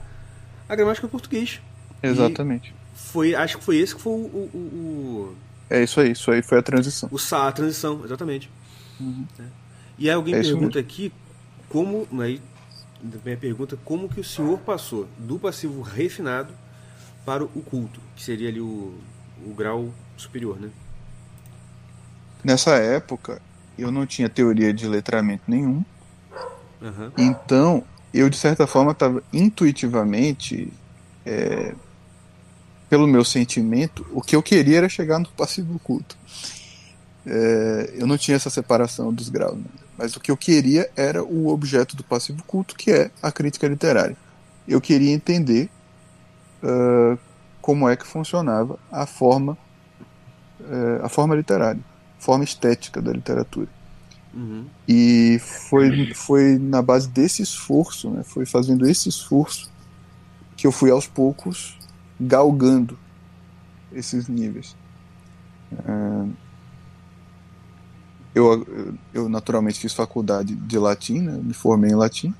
a 0.68 0.74
gramática 0.74 1.06
em 1.06 1.10
português. 1.10 1.60
Exatamente. 2.02 2.70
E 2.70 2.98
foi, 2.98 3.34
acho 3.34 3.58
que 3.58 3.64
foi 3.64 3.76
esse 3.76 3.94
que 3.94 4.00
foi 4.00 4.12
o, 4.12 4.16
o, 4.16 4.58
o 4.58 5.36
É 5.68 5.82
isso 5.82 6.00
aí, 6.00 6.12
isso 6.12 6.30
aí 6.30 6.42
foi 6.42 6.58
a 6.58 6.62
transição. 6.62 7.08
O 7.12 7.34
a 7.34 7.52
transição, 7.52 8.02
exatamente. 8.04 8.50
Uhum. 9.00 9.26
É. 9.38 9.44
E 9.98 10.08
aí 10.08 10.14
alguém 10.14 10.34
É 10.34 10.40
pergunta 10.40 10.78
aqui 10.78 11.12
como, 11.68 12.06
aí 12.20 12.40
minha 13.24 13.36
pergunta, 13.36 13.78
como 13.84 14.08
que 14.08 14.20
o 14.20 14.24
senhor 14.24 14.58
passou 14.58 15.08
do 15.18 15.38
passivo 15.38 15.82
refinado 15.82 16.52
para 17.24 17.44
o 17.44 17.48
culto, 17.48 18.00
que 18.16 18.22
seria 18.22 18.48
ali 18.48 18.60
o, 18.60 18.94
o 19.46 19.54
grau 19.54 19.92
superior, 20.16 20.58
né? 20.58 20.70
Nessa 22.42 22.76
época, 22.76 23.40
eu 23.78 23.90
não 23.90 24.06
tinha 24.06 24.28
teoria 24.28 24.72
de 24.72 24.86
letramento 24.86 25.42
nenhum. 25.46 25.84
Uhum. 26.80 27.12
Então, 27.16 27.84
eu 28.12 28.28
de 28.30 28.36
certa 28.36 28.66
forma 28.66 28.92
estava 28.92 29.22
intuitivamente, 29.32 30.72
é, 31.26 31.74
pelo 32.88 33.06
meu 33.06 33.24
sentimento, 33.24 34.06
o 34.12 34.22
que 34.22 34.34
eu 34.34 34.42
queria 34.42 34.78
era 34.78 34.88
chegar 34.88 35.18
no 35.18 35.28
passivo 35.28 35.78
culto. 35.78 36.16
É, 37.26 37.94
eu 37.96 38.06
não 38.06 38.16
tinha 38.16 38.36
essa 38.36 38.48
separação 38.48 39.12
dos 39.12 39.28
graus, 39.28 39.56
né? 39.56 39.66
mas 39.98 40.16
o 40.16 40.20
que 40.20 40.30
eu 40.30 40.36
queria 40.36 40.88
era 40.96 41.22
o 41.22 41.48
objeto 41.48 41.96
do 41.96 42.04
passivo 42.04 42.42
culto, 42.44 42.76
que 42.76 42.90
é 42.90 43.10
a 43.20 43.30
crítica 43.32 43.66
literária. 43.66 44.16
Eu 44.66 44.80
queria 44.80 45.12
entender 45.12 45.68
uh, 46.62 47.18
como 47.60 47.88
é 47.88 47.96
que 47.96 48.06
funcionava 48.06 48.78
a 48.90 49.06
forma, 49.06 49.58
uh, 50.60 51.04
a 51.04 51.08
forma 51.08 51.34
literária, 51.34 51.80
forma 52.18 52.44
estética 52.44 53.00
da 53.00 53.12
literatura. 53.12 53.68
Uhum. 54.34 54.66
E 54.86 55.40
foi, 55.40 56.12
foi 56.14 56.58
na 56.58 56.82
base 56.82 57.08
desse 57.08 57.42
esforço, 57.42 58.10
né, 58.10 58.22
foi 58.22 58.44
fazendo 58.44 58.86
esse 58.86 59.08
esforço 59.08 59.70
que 60.56 60.66
eu 60.66 60.72
fui 60.72 60.90
aos 60.90 61.06
poucos 61.06 61.78
galgando 62.20 62.98
esses 63.92 64.28
níveis. 64.28 64.76
Uh, 65.72 66.32
eu, 68.34 68.96
eu 69.12 69.28
naturalmente 69.28 69.80
fiz 69.80 69.92
faculdade 69.92 70.54
de 70.54 70.78
latim, 70.78 71.20
né, 71.20 71.40
me 71.42 71.54
formei 71.54 71.90
em 71.90 71.96
latim. 71.96 72.34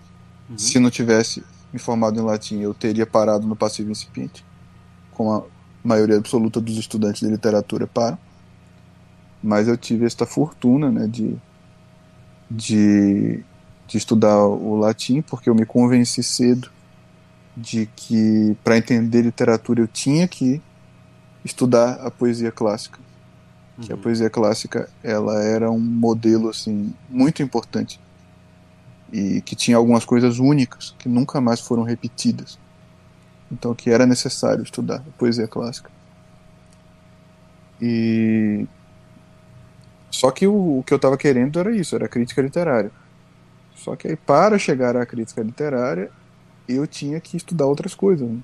Uhum. 0.48 0.59
Se 0.59 0.78
não 0.78 0.90
tivesse 0.90 1.42
me 1.72 1.78
formado 1.78 2.18
em 2.18 2.22
latim, 2.22 2.60
eu 2.60 2.72
teria 2.72 3.06
parado 3.06 3.46
no 3.46 3.56
passivo 3.56 3.90
incipiente, 3.90 4.44
como 5.12 5.32
a 5.32 5.42
maioria 5.82 6.16
absoluta 6.16 6.60
dos 6.60 6.76
estudantes 6.76 7.20
de 7.20 7.28
literatura 7.28 7.86
param. 7.86 8.18
Mas 9.43 9.69
eu 9.69 9.77
tive 9.78 10.06
esta 10.06 10.27
fortuna 10.27 10.90
né, 10.93 11.06
de, 11.09 11.43
de, 12.51 13.47
de 13.86 13.98
estudar 13.98 14.47
o 14.47 14.77
latim, 14.77 15.23
porque 15.23 15.48
eu 15.51 15.55
me 15.55 15.66
convenci 15.66 16.23
cedo 16.23 16.70
de 17.56 17.86
que 17.89 18.56
para 18.65 18.78
entender 18.78 19.23
literatura 19.23 19.82
eu 19.82 19.89
tinha 19.89 20.28
que 20.28 20.65
estudar 21.44 21.94
a 22.06 22.10
poesia 22.10 22.52
clássica. 22.52 23.01
Que 23.81 23.93
a 23.93 23.97
Uhum. 23.97 23.98
poesia 23.98 24.31
clássica 24.31 24.93
ela 25.02 25.43
era 25.44 25.70
um 25.70 25.81
modelo 25.81 26.48
assim 26.51 26.98
muito 27.09 27.43
importante. 27.43 28.02
E 29.10 29.43
que 29.43 29.56
tinha 29.56 29.77
algumas 29.77 30.05
coisas 30.05 30.39
únicas 30.39 30.94
que 30.98 31.09
nunca 31.09 31.40
mais 31.40 31.60
foram 31.60 31.82
repetidas. 31.82 32.59
Então 33.51 33.74
que 33.74 33.90
era 33.90 34.06
necessário 34.06 34.62
estudar 34.65 35.06
a 35.09 35.12
poesia 35.12 35.48
clássica. 35.48 35.93
E 37.81 38.69
só 40.10 40.30
que 40.30 40.47
o, 40.47 40.80
o 40.80 40.85
que 40.85 40.93
eu 40.94 40.97
estava 40.97 41.18
querendo 41.18 41.59
era 41.60 41.74
isso 41.76 41.94
era 41.97 42.09
crítica 42.09 42.43
literária 42.43 42.93
só 43.74 43.97
que 43.97 44.09
aí 44.09 44.16
para 44.16 44.59
chegar 44.59 44.97
à 44.97 45.06
crítica 45.06 45.43
literária 45.43 46.12
eu 46.68 46.86
tinha 46.86 47.20
que 47.20 47.36
estudar 47.36 47.66
outras 47.66 47.94
coisas 47.94 48.28
né? 48.30 48.43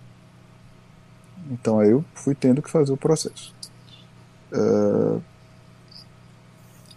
então 1.46 1.78
aí 1.78 1.90
eu 1.90 2.04
fui 2.14 2.34
tendo 2.34 2.62
que 2.62 2.70
fazer 2.70 2.92
o 2.92 2.96
processo 2.96 3.54
Uh, 4.52 5.24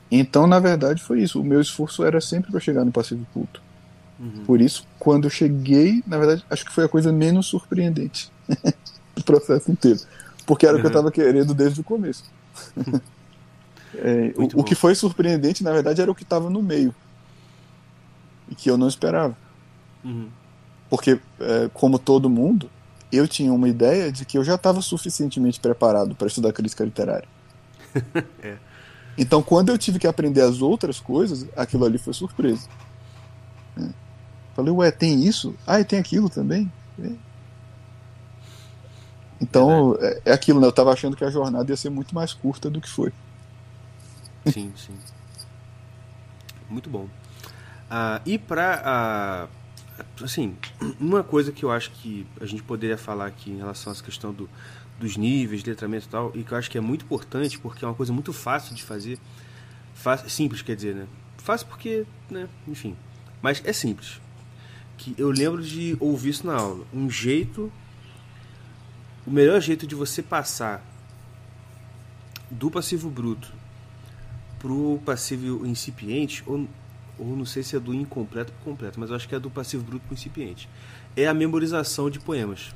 então, 0.10 0.48
na 0.48 0.60
verdade, 0.60 1.04
foi 1.04 1.22
isso. 1.22 1.42
O 1.42 1.44
meu 1.44 1.60
esforço 1.62 2.04
era 2.04 2.22
sempre 2.22 2.52
para 2.52 2.60
chegar 2.60 2.86
no 2.86 2.92
passivo 2.92 3.26
culto. 3.28 3.62
Uhum. 4.20 4.32
Por 4.44 4.62
isso, 4.62 4.90
quando 5.00 5.26
eu 5.26 5.32
cheguei, 5.32 6.04
na 6.08 6.18
verdade, 6.20 6.46
acho 6.50 6.66
que 6.66 6.74
foi 6.74 6.86
a 6.86 6.90
coisa 6.90 7.12
menos 7.14 7.48
surpreendente 7.48 8.34
do 9.16 9.24
processo 9.24 9.72
inteiro. 9.72 10.02
Porque 10.46 10.68
era 10.68 10.78
o 10.78 10.80
que 10.82 10.86
eu 10.88 10.90
Uhum. 10.90 10.92
estava 10.92 11.12
querendo 11.12 11.56
desde 11.56 11.82
o 11.82 11.86
começo. 11.86 12.34
É, 13.98 14.34
o, 14.36 14.62
o 14.62 14.64
que 14.64 14.76
foi 14.76 14.96
surpreendente, 14.96 15.64
na 15.64 15.72
verdade, 15.72 16.02
era 16.02 16.12
o 16.12 16.16
que 16.16 16.24
estava 16.24 16.50
no 16.50 16.62
meio. 16.62 16.94
E 18.50 18.56
que 18.56 18.70
eu 18.70 18.78
não 18.78 18.88
esperava. 18.88 19.36
Uhum. 20.04 20.30
Porque, 20.90 21.20
é, 21.40 21.70
como 21.74 22.00
todo 22.00 22.30
mundo, 22.30 22.70
eu 23.12 23.28
tinha 23.28 23.52
uma 23.52 23.68
ideia 23.68 24.12
de 24.12 24.26
que 24.26 24.38
eu 24.38 24.44
já 24.44 24.56
estava 24.56 24.82
suficientemente 24.82 25.60
preparado 25.60 26.16
para 26.16 26.28
estudar 26.28 26.54
crítica 26.54 26.84
literária. 26.84 27.28
É. 28.44 28.58
Então, 29.18 29.42
quando 29.42 29.70
eu 29.70 29.78
tive 29.80 29.98
que 29.98 30.06
aprender 30.06 30.42
as 30.42 30.62
outras 30.62 31.00
coisas, 31.00 31.48
aquilo 31.56 31.86
ali 31.86 31.98
foi 31.98 32.14
surpresa. 32.14 32.70
É. 33.76 33.90
Falei, 34.56 34.72
ué, 34.72 34.92
tem 34.92 35.26
isso? 35.26 35.56
Ah, 35.66 35.80
e 35.80 35.86
tem 35.86 35.98
aquilo 35.98 36.30
também? 36.30 36.72
É. 37.04 37.10
Então, 39.42 39.98
é, 40.00 40.22
é 40.26 40.32
aquilo, 40.32 40.60
né? 40.60 40.68
Eu 40.68 40.72
estava 40.72 40.92
achando 40.92 41.16
que 41.16 41.24
a 41.24 41.32
jornada 41.32 41.72
ia 41.72 41.78
ser 41.78 41.90
muito 41.90 42.14
mais 42.14 42.32
curta 42.34 42.70
do 42.70 42.80
que 42.80 42.90
foi. 42.90 43.12
Sim, 44.52 44.74
sim. 44.76 44.94
Muito 46.70 46.90
bom. 46.90 47.08
Ah, 47.90 48.22
e 48.26 48.38
para 48.38 49.48
assim, 50.22 50.56
uma 51.00 51.24
coisa 51.24 51.52
que 51.52 51.64
eu 51.64 51.72
acho 51.72 51.92
que 51.92 52.26
a 52.40 52.46
gente 52.46 52.64
poderia 52.64 52.98
falar 52.98 53.28
aqui 53.28 53.52
em 53.52 53.58
relação 53.58 53.92
a 53.92 53.96
essa 53.96 54.04
questão 54.04 54.34
do, 54.34 54.50
dos 55.00 55.16
níveis, 55.18 55.64
letramento 55.64 56.06
e 56.06 56.10
tal, 56.10 56.32
e 56.36 56.44
que 56.44 56.52
eu 56.52 56.58
acho 56.58 56.70
que 56.70 56.78
é 56.78 56.82
muito 56.82 57.06
importante, 57.06 57.58
porque 57.58 57.84
é 57.84 57.88
uma 57.88 57.94
coisa 57.96 58.12
muito 58.12 58.34
fácil 58.34 58.76
de 58.76 58.84
fazer. 58.84 59.18
Fácil, 59.94 60.30
simples, 60.30 60.62
quer 60.62 60.76
dizer, 60.76 60.96
né? 60.96 61.08
Fácil 61.38 61.68
porque, 61.68 62.06
né? 62.30 62.48
Enfim. 62.68 62.96
Mas 63.42 63.62
é 63.66 63.74
simples. 63.74 64.20
Que 64.98 65.16
eu 65.18 65.30
lembro 65.30 65.62
de 65.64 65.96
ouvir 66.00 66.30
isso 66.30 66.46
na 66.46 66.56
aula. 66.56 66.86
Um 66.94 67.10
jeito. 67.10 67.72
O 69.26 69.32
melhor 69.32 69.60
jeito 69.62 69.86
de 69.86 69.96
você 69.96 70.22
passar 70.22 70.84
do 72.50 72.72
passivo 72.72 73.10
bruto 73.10 73.57
pro 74.60 75.00
passivo 75.06 75.66
incipiente, 75.66 76.44
ou, 76.46 76.68
ou 77.18 77.36
não 77.36 77.46
sei 77.46 77.64
se 77.64 77.76
é 77.76 77.80
do 77.80 77.94
incompleto 77.94 78.52
pro 78.54 78.72
completo, 78.72 79.00
mas 79.00 79.10
eu 79.10 79.16
acho 79.16 79.28
que 79.28 79.36
é 79.36 79.40
do 79.40 79.50
passivo 79.50 79.84
bruto 79.84 80.06
pro 80.06 80.14
incipiente. 80.14 80.70
É 81.16 81.28
a 81.28 81.34
memorização 81.34 82.10
de 82.10 82.20
poemas. 82.20 82.74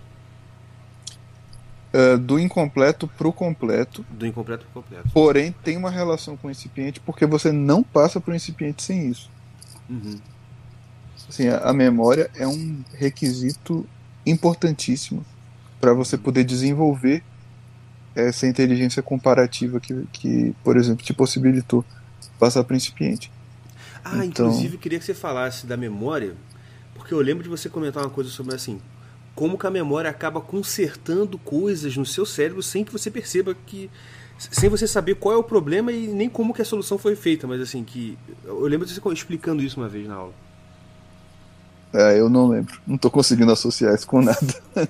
Uh, 1.93 2.17
do 2.17 2.39
incompleto 2.39 3.07
pro 3.07 3.33
completo. 3.33 4.05
Do 4.09 4.25
incompleto 4.25 4.65
pro 4.65 4.81
completo. 4.81 5.09
Porém, 5.13 5.53
tem 5.63 5.75
uma 5.75 5.89
relação 5.89 6.37
com 6.37 6.47
o 6.47 6.51
incipiente 6.51 7.01
porque 7.01 7.25
você 7.25 7.51
não 7.51 7.83
passa 7.83 8.21
pro 8.21 8.33
incipiente 8.33 8.81
sem 8.81 9.09
isso. 9.09 9.29
Uhum. 9.89 10.17
Assim, 11.27 11.49
a, 11.49 11.57
a 11.57 11.73
memória 11.73 12.31
é 12.35 12.47
um 12.47 12.81
requisito 12.93 13.85
importantíssimo 14.25 15.25
para 15.81 15.93
você 15.93 16.17
poder 16.17 16.43
desenvolver 16.43 17.23
essa 18.15 18.47
inteligência 18.47 19.01
comparativa 19.01 19.79
que, 19.79 20.05
que, 20.11 20.55
por 20.63 20.77
exemplo, 20.77 21.03
te 21.03 21.13
possibilitou 21.13 21.85
passar 22.39 22.63
para 22.63 22.75
incipiente. 22.75 23.31
Ah, 24.03 24.25
então... 24.25 24.47
inclusive 24.47 24.77
queria 24.77 24.99
que 24.99 25.05
você 25.05 25.13
falasse 25.13 25.65
da 25.65 25.77
memória, 25.77 26.35
porque 26.95 27.13
eu 27.13 27.21
lembro 27.21 27.43
de 27.43 27.49
você 27.49 27.69
comentar 27.69 28.03
uma 28.03 28.09
coisa 28.09 28.29
sobre 28.29 28.55
assim, 28.55 28.81
como 29.35 29.57
que 29.57 29.67
a 29.67 29.71
memória 29.71 30.09
acaba 30.09 30.41
consertando 30.41 31.37
coisas 31.37 31.95
no 31.95 32.05
seu 32.05 32.25
cérebro 32.25 32.61
sem 32.61 32.83
que 32.83 32.91
você 32.91 33.09
perceba 33.09 33.55
que 33.65 33.89
sem 34.37 34.69
você 34.69 34.87
saber 34.87 35.15
qual 35.15 35.35
é 35.35 35.37
o 35.37 35.43
problema 35.43 35.91
e 35.91 36.07
nem 36.07 36.27
como 36.27 36.53
que 36.53 36.63
a 36.63 36.65
solução 36.65 36.97
foi 36.97 37.15
feita, 37.15 37.45
mas 37.45 37.61
assim 37.61 37.83
que 37.83 38.17
eu 38.43 38.61
lembro 38.61 38.87
de 38.87 38.93
você 38.93 39.13
explicando 39.13 39.61
isso 39.61 39.79
uma 39.79 39.87
vez 39.87 40.07
na 40.07 40.15
aula. 40.15 40.33
É, 41.93 42.19
eu 42.19 42.29
não 42.29 42.47
lembro. 42.47 42.79
Não 42.87 42.95
estou 42.95 43.11
conseguindo 43.11 43.51
associar 43.51 43.93
isso 43.93 44.07
com 44.07 44.21
nada. 44.21 44.39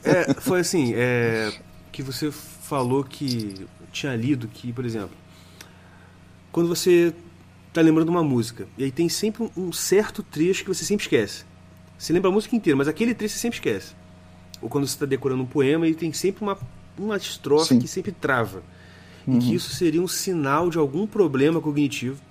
É, 0.04 0.34
foi 0.36 0.60
assim, 0.60 0.94
é, 0.96 1.52
que 1.92 2.02
você 2.02 2.32
falou 2.72 3.04
que 3.04 3.68
tinha 3.92 4.16
lido 4.16 4.48
que, 4.48 4.72
por 4.72 4.86
exemplo, 4.86 5.12
quando 6.54 6.70
você 6.70 7.14
tá 7.74 7.82
lembrando 7.82 8.08
uma 8.08 8.24
música, 8.24 8.66
e 8.78 8.86
aí 8.86 8.92
tem 8.92 9.10
sempre 9.10 9.52
um 9.58 9.74
certo 9.74 10.24
trecho 10.24 10.64
que 10.64 10.70
você 10.70 10.86
sempre 10.86 11.04
esquece. 11.04 11.44
Você 11.98 12.14
lembra 12.14 12.30
a 12.30 12.34
música 12.34 12.56
inteira, 12.56 12.78
mas 12.78 12.88
aquele 12.88 13.14
trecho 13.14 13.34
você 13.34 13.42
sempre 13.42 13.58
esquece. 13.58 13.94
Ou 14.62 14.70
quando 14.70 14.88
você 14.88 14.94
está 14.94 15.06
decorando 15.06 15.44
um 15.44 15.46
poema 15.46 15.86
e 15.86 15.94
tem 15.94 16.14
sempre 16.14 16.44
uma, 16.44 16.58
uma 16.98 17.18
estrofe 17.18 17.74
Sim. 17.74 17.80
que 17.80 17.90
sempre 17.90 18.14
trava. 18.14 18.64
Uhum. 19.28 19.36
E 19.36 19.40
que 19.40 19.48
uhum. 19.48 19.54
isso 19.56 19.76
seria 19.76 20.02
um 20.02 20.08
sinal 20.08 20.70
de 20.70 20.78
algum 20.78 21.06
problema 21.06 21.60
cognitivo. 21.60 22.22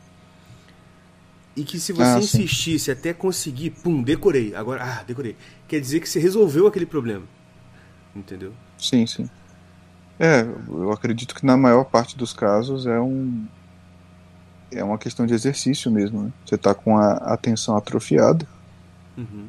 E 1.54 1.64
que 1.64 1.78
se 1.78 1.92
você 1.92 2.02
ah, 2.02 2.18
insistisse 2.18 2.86
sim. 2.86 2.90
até 2.92 3.12
conseguir, 3.12 3.70
pum, 3.70 4.02
decorei. 4.02 4.54
Agora, 4.54 4.82
ah, 4.82 5.02
decorei. 5.02 5.36
Quer 5.68 5.80
dizer 5.80 6.00
que 6.00 6.08
você 6.08 6.18
resolveu 6.18 6.66
aquele 6.66 6.86
problema. 6.86 7.24
Entendeu? 8.16 8.54
Sim, 8.78 9.06
sim. 9.06 9.28
É, 10.22 10.42
eu 10.68 10.92
acredito 10.92 11.34
que 11.34 11.46
na 11.46 11.56
maior 11.56 11.84
parte 11.84 12.14
dos 12.14 12.34
casos 12.34 12.84
é 12.84 13.00
um 13.00 13.46
é 14.70 14.84
uma 14.84 14.98
questão 14.98 15.24
de 15.24 15.32
exercício 15.32 15.90
mesmo. 15.90 16.24
Né? 16.24 16.32
Você 16.44 16.56
está 16.56 16.74
com 16.74 16.98
a 16.98 17.12
atenção 17.32 17.74
atrofiada. 17.74 18.46
Uhum. 19.16 19.46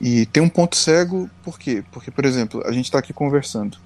E 0.00 0.26
tem 0.26 0.40
um 0.40 0.48
ponto 0.48 0.76
cego, 0.76 1.28
por 1.42 1.58
quê? 1.58 1.84
Porque, 1.90 2.10
por 2.10 2.24
exemplo, 2.24 2.62
a 2.64 2.70
gente 2.70 2.84
está 2.84 3.00
aqui 3.00 3.12
conversando. 3.12 3.76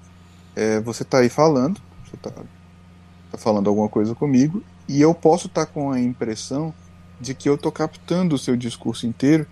É, 0.55 0.78
você 0.78 1.05
está 1.05 1.19
aí 1.19 1.31
falando, 1.31 1.81
você 2.05 2.16
está 2.16 2.31
tá 2.31 3.39
falando 3.39 3.69
alguma 3.69 3.89
coisa 3.89 4.15
comigo, 4.15 4.62
e 4.86 5.01
eu 5.01 5.15
posso 5.15 5.47
estar 5.47 5.66
tá 5.66 5.73
com 5.73 5.90
a 5.90 5.98
impressão 6.01 6.73
de 7.20 7.35
que 7.35 7.48
eu 7.48 7.55
estou 7.55 7.73
captando 7.73 8.35
o 8.35 8.39
seu 8.39 8.56
discurso 8.56 9.06
inteiro, 9.06 9.47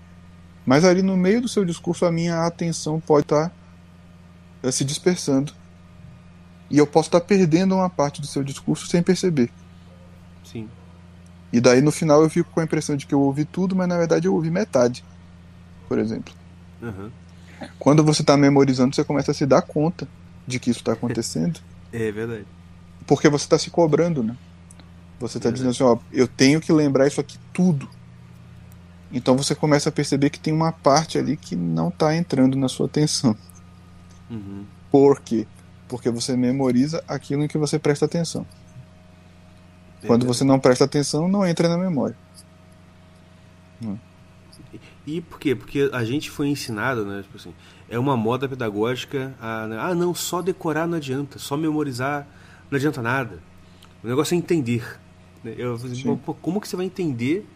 mas 0.65 0.85
ali 0.85 1.03
no 1.03 1.17
meio 1.17 1.41
do 1.41 1.49
seu 1.49 1.65
discurso 1.65 2.05
a 2.05 2.13
minha 2.13 2.47
atenção 2.47 3.01
pode 3.01 3.25
estar 3.25 3.51
tá 4.63 4.73
se 4.73 4.85
dispersando 4.85 5.53
e 6.71 6.79
eu 6.79 6.87
posso 6.87 7.09
estar 7.09 7.21
perdendo 7.21 7.75
uma 7.75 7.89
parte 7.89 8.21
do 8.21 8.27
seu 8.27 8.43
discurso 8.43 8.87
sem 8.87 9.03
perceber. 9.03 9.51
Sim. 10.45 10.69
E 11.53 11.61
daí 11.61 11.81
no 11.81 11.93
final 11.93 12.23
eu 12.23 12.31
fico 12.31 12.51
com 12.51 12.61
a 12.61 12.65
impressão 12.65 12.97
de 12.97 13.07
que 13.07 13.15
eu 13.15 13.21
ouvi 13.21 13.45
tudo, 13.45 13.77
mas 13.77 13.89
na 13.89 13.97
verdade 13.97 14.27
eu 14.27 14.35
ouvi 14.35 14.51
metade, 14.51 15.05
por 15.89 15.99
exemplo. 15.99 16.35
Uhum. 16.83 17.11
Quando 17.79 18.05
você 18.05 18.23
está 18.23 18.37
memorizando, 18.37 18.95
você 18.95 19.05
começa 19.05 19.31
a 19.31 19.35
se 19.35 19.47
dar 19.47 19.63
conta 19.63 20.07
de 20.47 20.59
que 20.59 20.71
isso 20.71 20.81
está 20.81 20.93
acontecendo. 20.93 21.61
É 21.93 22.11
verdade. 22.11 22.45
Porque 23.07 23.29
você 23.29 23.45
está 23.45 23.57
se 23.57 23.71
cobrando, 23.71 24.23
né? 24.23 24.37
Você 25.21 25.39
está 25.39 25.51
dizendo 25.51 25.71
assim, 25.71 25.85
ó, 25.85 25.97
eu 26.13 26.29
tenho 26.29 26.61
que 26.61 26.71
lembrar 26.73 27.07
isso 27.07 27.21
aqui 27.21 27.39
tudo. 27.53 27.89
Então 29.11 29.37
você 29.37 29.55
começa 29.55 29.89
a 29.89 29.93
perceber 29.93 30.29
que 30.29 30.39
tem 30.39 30.53
uma 30.53 30.73
parte 30.73 31.17
ali 31.17 31.37
que 31.37 31.57
não 31.57 31.89
está 31.89 32.15
entrando 32.15 32.57
na 32.59 32.69
sua 32.69 32.87
atenção. 32.87 33.35
Uhum. 34.29 34.65
Por 34.91 35.21
quê? 35.21 35.47
Porque 35.89 36.11
você 36.11 36.37
memoriza 36.37 37.03
aquilo 37.07 37.45
em 37.45 37.49
que 37.49 37.59
você 37.59 37.79
presta 37.79 38.05
atenção. 38.07 38.47
Quando 40.07 40.27
você 40.27 40.45
não 40.45 40.59
presta 40.59 40.85
atenção, 40.85 41.29
não 41.29 41.47
entra 41.47 41.69
na 41.69 41.77
memória. 41.77 42.17
Hum. 43.83 43.97
E 45.07 45.21
por 45.21 45.39
quê? 45.39 45.55
Porque 45.55 45.89
a 45.93 46.05
gente 46.05 46.31
foi 46.31 46.49
ensinado, 46.49 47.05
né? 47.05 47.23
Tipo 47.23 47.37
assim, 47.37 47.55
é 47.89 47.99
uma 47.99 48.17
moda 48.17 48.49
pedagógica. 48.49 49.35
A, 49.41 49.67
né, 49.67 49.79
ah, 49.79 49.95
não, 49.95 50.15
só 50.15 50.43
decorar 50.43 50.87
não 50.87 50.97
adianta, 50.97 51.39
só 51.39 51.57
memorizar 51.57 52.27
não 52.71 52.77
adianta 52.77 53.01
nada. 53.01 53.41
O 54.03 54.09
negócio 54.09 54.35
é 54.35 54.39
entender. 54.39 54.99
Né? 55.43 55.55
Eu 55.57 55.79
falei, 55.79 56.19
pô, 56.25 56.35
como 56.35 56.61
que 56.61 56.69
você 56.69 56.77
vai 56.77 56.87
entender 56.87 57.47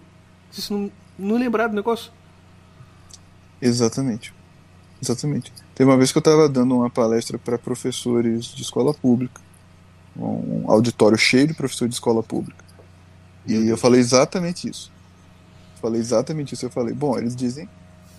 se 0.51 0.63
você 0.63 0.73
não, 0.73 0.93
não 1.19 1.37
lembrar 1.37 1.67
do 1.67 1.75
negócio? 1.75 2.13
Exatamente. 3.61 4.33
Exatamente. 5.03 5.53
Teve 5.81 5.91
uma 5.91 5.97
vez 5.97 6.13
que 6.13 6.19
eu 6.19 6.21
estava 6.21 6.47
dando 6.47 6.77
uma 6.77 6.91
palestra 6.91 7.39
para 7.39 7.57
professores 7.57 8.45
de 8.55 8.61
escola 8.61 8.93
pública, 8.93 9.41
um 10.15 10.71
auditório 10.71 11.17
cheio 11.17 11.47
de 11.47 11.55
professores 11.55 11.93
de 11.93 11.95
escola 11.95 12.23
pública. 12.23 12.63
E 13.47 13.67
eu 13.67 13.79
falei 13.79 13.99
exatamente 13.99 14.69
isso. 14.69 14.93
Falei 15.81 15.99
exatamente 15.99 16.53
isso. 16.53 16.67
Eu 16.67 16.71
falei, 16.71 16.93
bom, 16.93 17.17
eles 17.17 17.35
dizem, 17.35 17.67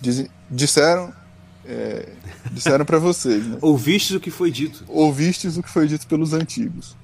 dizem 0.00 0.28
disseram, 0.50 1.12
é, 1.64 2.08
disseram 2.50 2.84
para 2.84 2.98
vocês, 2.98 3.46
né? 3.46 3.58
Ouvistes 3.62 4.16
o 4.16 4.18
que 4.18 4.32
foi 4.32 4.50
dito. 4.50 4.84
Ouvistes 4.88 5.56
o 5.56 5.62
que 5.62 5.70
foi 5.70 5.86
dito 5.86 6.04
pelos 6.08 6.32
antigos, 6.32 6.96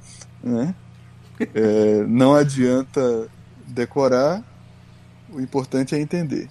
né? 0.42 0.74
É, 1.54 2.02
não 2.08 2.34
adianta 2.34 3.28
decorar, 3.64 4.42
o 5.30 5.40
importante 5.40 5.94
é 5.94 6.00
entender. 6.00 6.48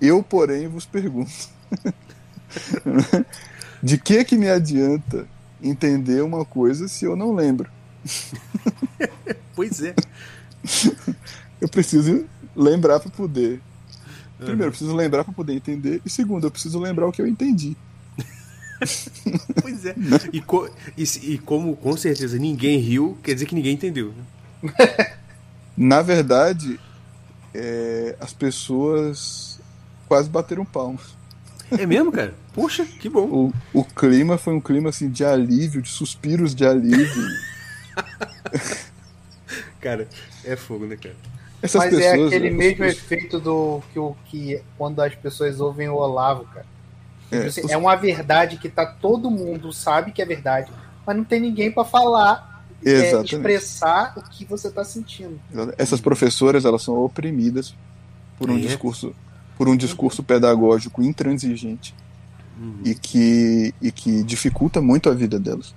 Eu, 0.00 0.20
porém, 0.20 0.66
vos 0.66 0.84
pergunto 0.84 1.30
De 3.82 3.98
que 3.98 4.24
que 4.24 4.36
me 4.36 4.48
adianta 4.48 5.26
entender 5.62 6.22
uma 6.22 6.44
coisa 6.44 6.88
se 6.88 7.04
eu 7.04 7.16
não 7.16 7.34
lembro? 7.34 7.70
pois 9.54 9.82
é. 9.82 9.94
Eu 11.60 11.68
preciso 11.68 12.26
lembrar 12.54 13.00
para 13.00 13.10
poder. 13.10 13.60
Primeiro, 14.36 14.64
eu 14.64 14.70
preciso 14.70 14.94
lembrar 14.94 15.24
para 15.24 15.32
poder 15.32 15.54
entender. 15.54 16.02
E 16.04 16.10
segundo, 16.10 16.46
eu 16.46 16.50
preciso 16.50 16.78
lembrar 16.78 17.06
o 17.06 17.12
que 17.12 17.22
eu 17.22 17.26
entendi. 17.26 17.74
pois 19.62 19.86
é. 19.86 19.94
E, 20.32 20.40
co 20.42 20.68
e, 20.96 21.04
e, 21.22 21.38
como 21.38 21.74
com 21.76 21.96
certeza 21.96 22.38
ninguém 22.38 22.78
riu, 22.78 23.16
quer 23.22 23.32
dizer 23.32 23.46
que 23.46 23.54
ninguém 23.54 23.72
entendeu. 23.72 24.12
Na 25.74 26.02
verdade, 26.02 26.78
é, 27.54 28.16
as 28.20 28.34
pessoas 28.34 29.58
quase 30.06 30.28
bateram 30.28 30.64
palmas. 30.64 31.16
É 31.70 31.86
mesmo, 31.86 32.12
cara? 32.12 32.34
Puxa, 32.52 32.84
que 32.84 33.08
bom. 33.08 33.52
O, 33.72 33.80
o 33.80 33.84
clima 33.84 34.38
foi 34.38 34.54
um 34.54 34.60
clima 34.60 34.90
assim 34.90 35.10
de 35.10 35.24
alívio, 35.24 35.82
de 35.82 35.88
suspiros 35.88 36.54
de 36.54 36.66
alívio. 36.66 37.26
cara, 39.80 40.08
é 40.44 40.56
fogo, 40.56 40.86
né, 40.86 40.96
cara? 40.96 41.16
Essas 41.62 41.84
Mas 41.84 41.94
é 41.94 41.96
pessoas, 41.96 42.32
é 42.32 42.36
aquele 42.36 42.50
mesmo 42.50 42.78
pessoas... 42.78 42.96
efeito 42.96 43.40
do 43.40 43.82
que, 43.92 43.98
o, 43.98 44.16
que 44.26 44.62
quando 44.76 45.00
as 45.00 45.14
pessoas 45.14 45.60
ouvem 45.60 45.88
o 45.88 45.94
Olavo, 45.94 46.44
cara. 46.44 46.66
É, 47.30 47.36
tipo 47.36 47.48
assim, 47.48 47.64
os... 47.64 47.70
é 47.70 47.76
uma 47.76 47.96
verdade 47.96 48.56
que 48.58 48.68
tá 48.68 48.86
todo 48.86 49.30
mundo 49.30 49.72
sabe 49.72 50.12
que 50.12 50.22
é 50.22 50.24
verdade, 50.24 50.70
mas 51.04 51.16
não 51.16 51.24
tem 51.24 51.40
ninguém 51.40 51.72
para 51.72 51.84
falar, 51.84 52.64
é, 52.84 53.20
expressar 53.22 54.14
o 54.16 54.22
que 54.22 54.44
você 54.44 54.70
tá 54.70 54.84
sentindo. 54.84 55.40
Essas 55.76 56.00
professoras, 56.00 56.64
elas 56.64 56.82
são 56.82 56.94
oprimidas 57.02 57.74
por 58.38 58.50
um 58.50 58.58
é. 58.58 58.60
discurso 58.60 59.14
por 59.56 59.68
um 59.68 59.76
discurso 59.76 60.22
pedagógico 60.22 61.02
intransigente 61.02 61.94
uhum. 62.60 62.80
e, 62.84 62.94
que, 62.94 63.74
e 63.80 63.90
que 63.90 64.22
dificulta 64.22 64.80
muito 64.80 65.08
a 65.08 65.14
vida 65.14 65.38
delas. 65.38 65.74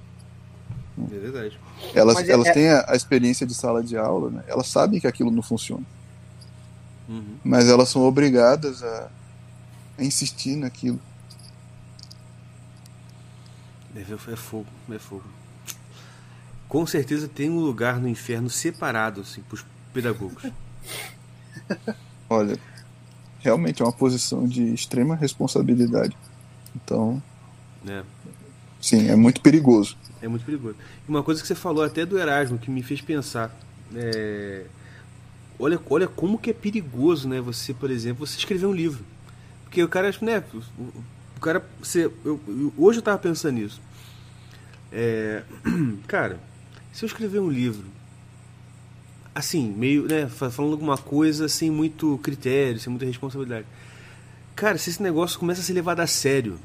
É 1.12 1.18
verdade. 1.18 1.60
Elas, 1.94 2.18
é, 2.18 2.32
elas 2.32 2.48
é... 2.48 2.52
têm 2.52 2.70
a, 2.70 2.86
a, 2.90 2.96
experiência 2.96 3.48
de 3.48 3.54
sala 3.54 3.82
de 3.82 3.96
aula, 3.98 4.30
né? 4.30 4.44
elas 4.48 4.68
sabem 4.68 5.00
que 5.00 5.08
aquilo 5.08 5.32
não 5.32 5.42
funciona. 5.42 5.86
Uhum. 7.08 7.38
Mas 7.44 7.68
elas 7.70 7.90
são 7.90 8.04
obrigadas 8.04 8.84
a, 8.84 9.10
a 9.98 10.04
insistir 10.04 10.56
naquilo. 10.56 11.00
É, 13.96 14.02
é 14.02 14.36
fogo, 14.36 14.68
é 14.92 15.00
fogo. 15.00 15.24
Com 16.68 16.86
certeza 16.86 17.28
tem 17.28 17.50
um 17.50 17.60
lugar 17.60 18.00
no 18.00 18.08
inferno 18.08 18.50
separado 18.50 19.22
assim, 19.22 19.42
para 19.42 19.56
os 19.56 19.66
pedagogos. 19.94 20.44
Olha, 22.30 22.60
realmente 23.40 23.82
é 23.82 23.86
uma 23.86 23.91
posição 23.91 24.48
de 24.48 24.74
extrema 24.74 25.16
responsabilidade. 25.16 26.16
Então, 26.76 27.22
É, 27.88 28.03
sim, 28.82 29.07
é 29.10 29.16
muito 29.16 29.41
perigoso. 29.41 29.98
é 30.22 30.28
muito 30.28 30.45
perigoso. 30.45 30.76
Uma 31.07 31.24
coisa 31.24 31.41
que 31.41 31.48
você 31.48 31.56
falou 31.56 31.84
até 31.84 32.06
do 32.06 32.18
Erasmo 32.20 32.57
que 32.57 32.70
me 32.70 32.84
fez 32.84 33.02
pensar. 33.02 33.56
é, 33.95 34.66
Olha, 35.61 35.78
olha 35.90 36.07
como 36.07 36.38
que 36.40 36.52
é 36.52 36.53
perigoso, 36.53 37.28
né? 37.28 37.41
Você, 37.41 37.74
por 37.74 37.91
exemplo, 37.91 38.26
você 38.26 38.38
escrever 38.38 38.66
um 38.66 38.72
livro. 38.74 39.03
Porque 39.66 39.84
o 39.84 39.90
cara, 39.90 40.10
né? 40.22 40.41
O, 41.38 41.40
cara. 41.41 41.66
Você, 41.82 42.06
eu- 42.24 42.40
eu- 42.48 42.74
hoje 42.78 42.99
eu 42.99 43.03
tava 43.03 43.18
pensando 43.18 43.56
nisso. 43.56 43.82
É, 44.91 45.44
cara, 46.07 46.40
se 46.94 47.03
eu 47.03 47.07
escrever 47.07 47.40
um 47.40 47.49
livro, 47.49 47.86
assim, 49.34 49.70
meio, 49.72 50.08
né? 50.08 50.28
fa- 50.28 50.50
Falando 50.50 50.74
alguma 50.74 50.98
coisa 50.98 51.48
sem 51.48 51.70
muito 51.72 52.18
critério, 52.24 52.80
sem 52.80 52.90
muita 52.90 53.06
responsabilidade. 53.06 53.66
Cara, 54.56 54.78
se 54.78 54.90
esse 54.90 55.02
negócio 55.02 55.40
começa 55.40 55.62
a 55.62 55.64
ser 55.64 55.74
levado 55.74 56.00
a 56.02 56.08
sério, 56.08 56.60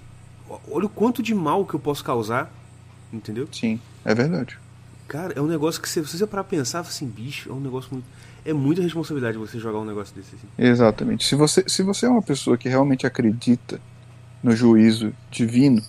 olha 0.70 0.86
o 0.86 0.88
quanto 0.88 1.22
de 1.22 1.34
mal 1.34 1.64
que 1.64 1.74
eu 1.74 1.80
posso 1.80 2.02
causar, 2.02 2.52
entendeu? 3.12 3.48
Sim, 3.52 3.80
é 4.04 4.14
verdade. 4.14 4.58
Cara, 5.06 5.32
é 5.36 5.40
um 5.40 5.46
negócio 5.46 5.80
que 5.80 5.88
você, 5.88 6.04
se 6.04 6.18
você 6.18 6.26
parar 6.26 6.44
pensar, 6.44 6.80
assim, 6.80 7.06
bicho, 7.06 7.50
é 7.50 7.52
um 7.52 7.60
negócio 7.60 7.90
muito. 7.92 8.06
É 8.44 8.52
muita 8.52 8.82
responsabilidade 8.82 9.38
você 9.38 9.58
jogar 9.58 9.78
um 9.78 9.84
negócio 9.84 10.14
desse 10.14 10.34
assim. 10.34 10.46
Exatamente. 10.58 11.24
Se 11.24 11.34
você, 11.34 11.64
se 11.66 11.82
você 11.82 12.06
é 12.06 12.08
uma 12.08 12.22
pessoa 12.22 12.58
que 12.58 12.68
realmente 12.68 13.06
acredita 13.06 13.80
no 14.42 14.54
juízo 14.56 15.12
divino, 15.30 15.82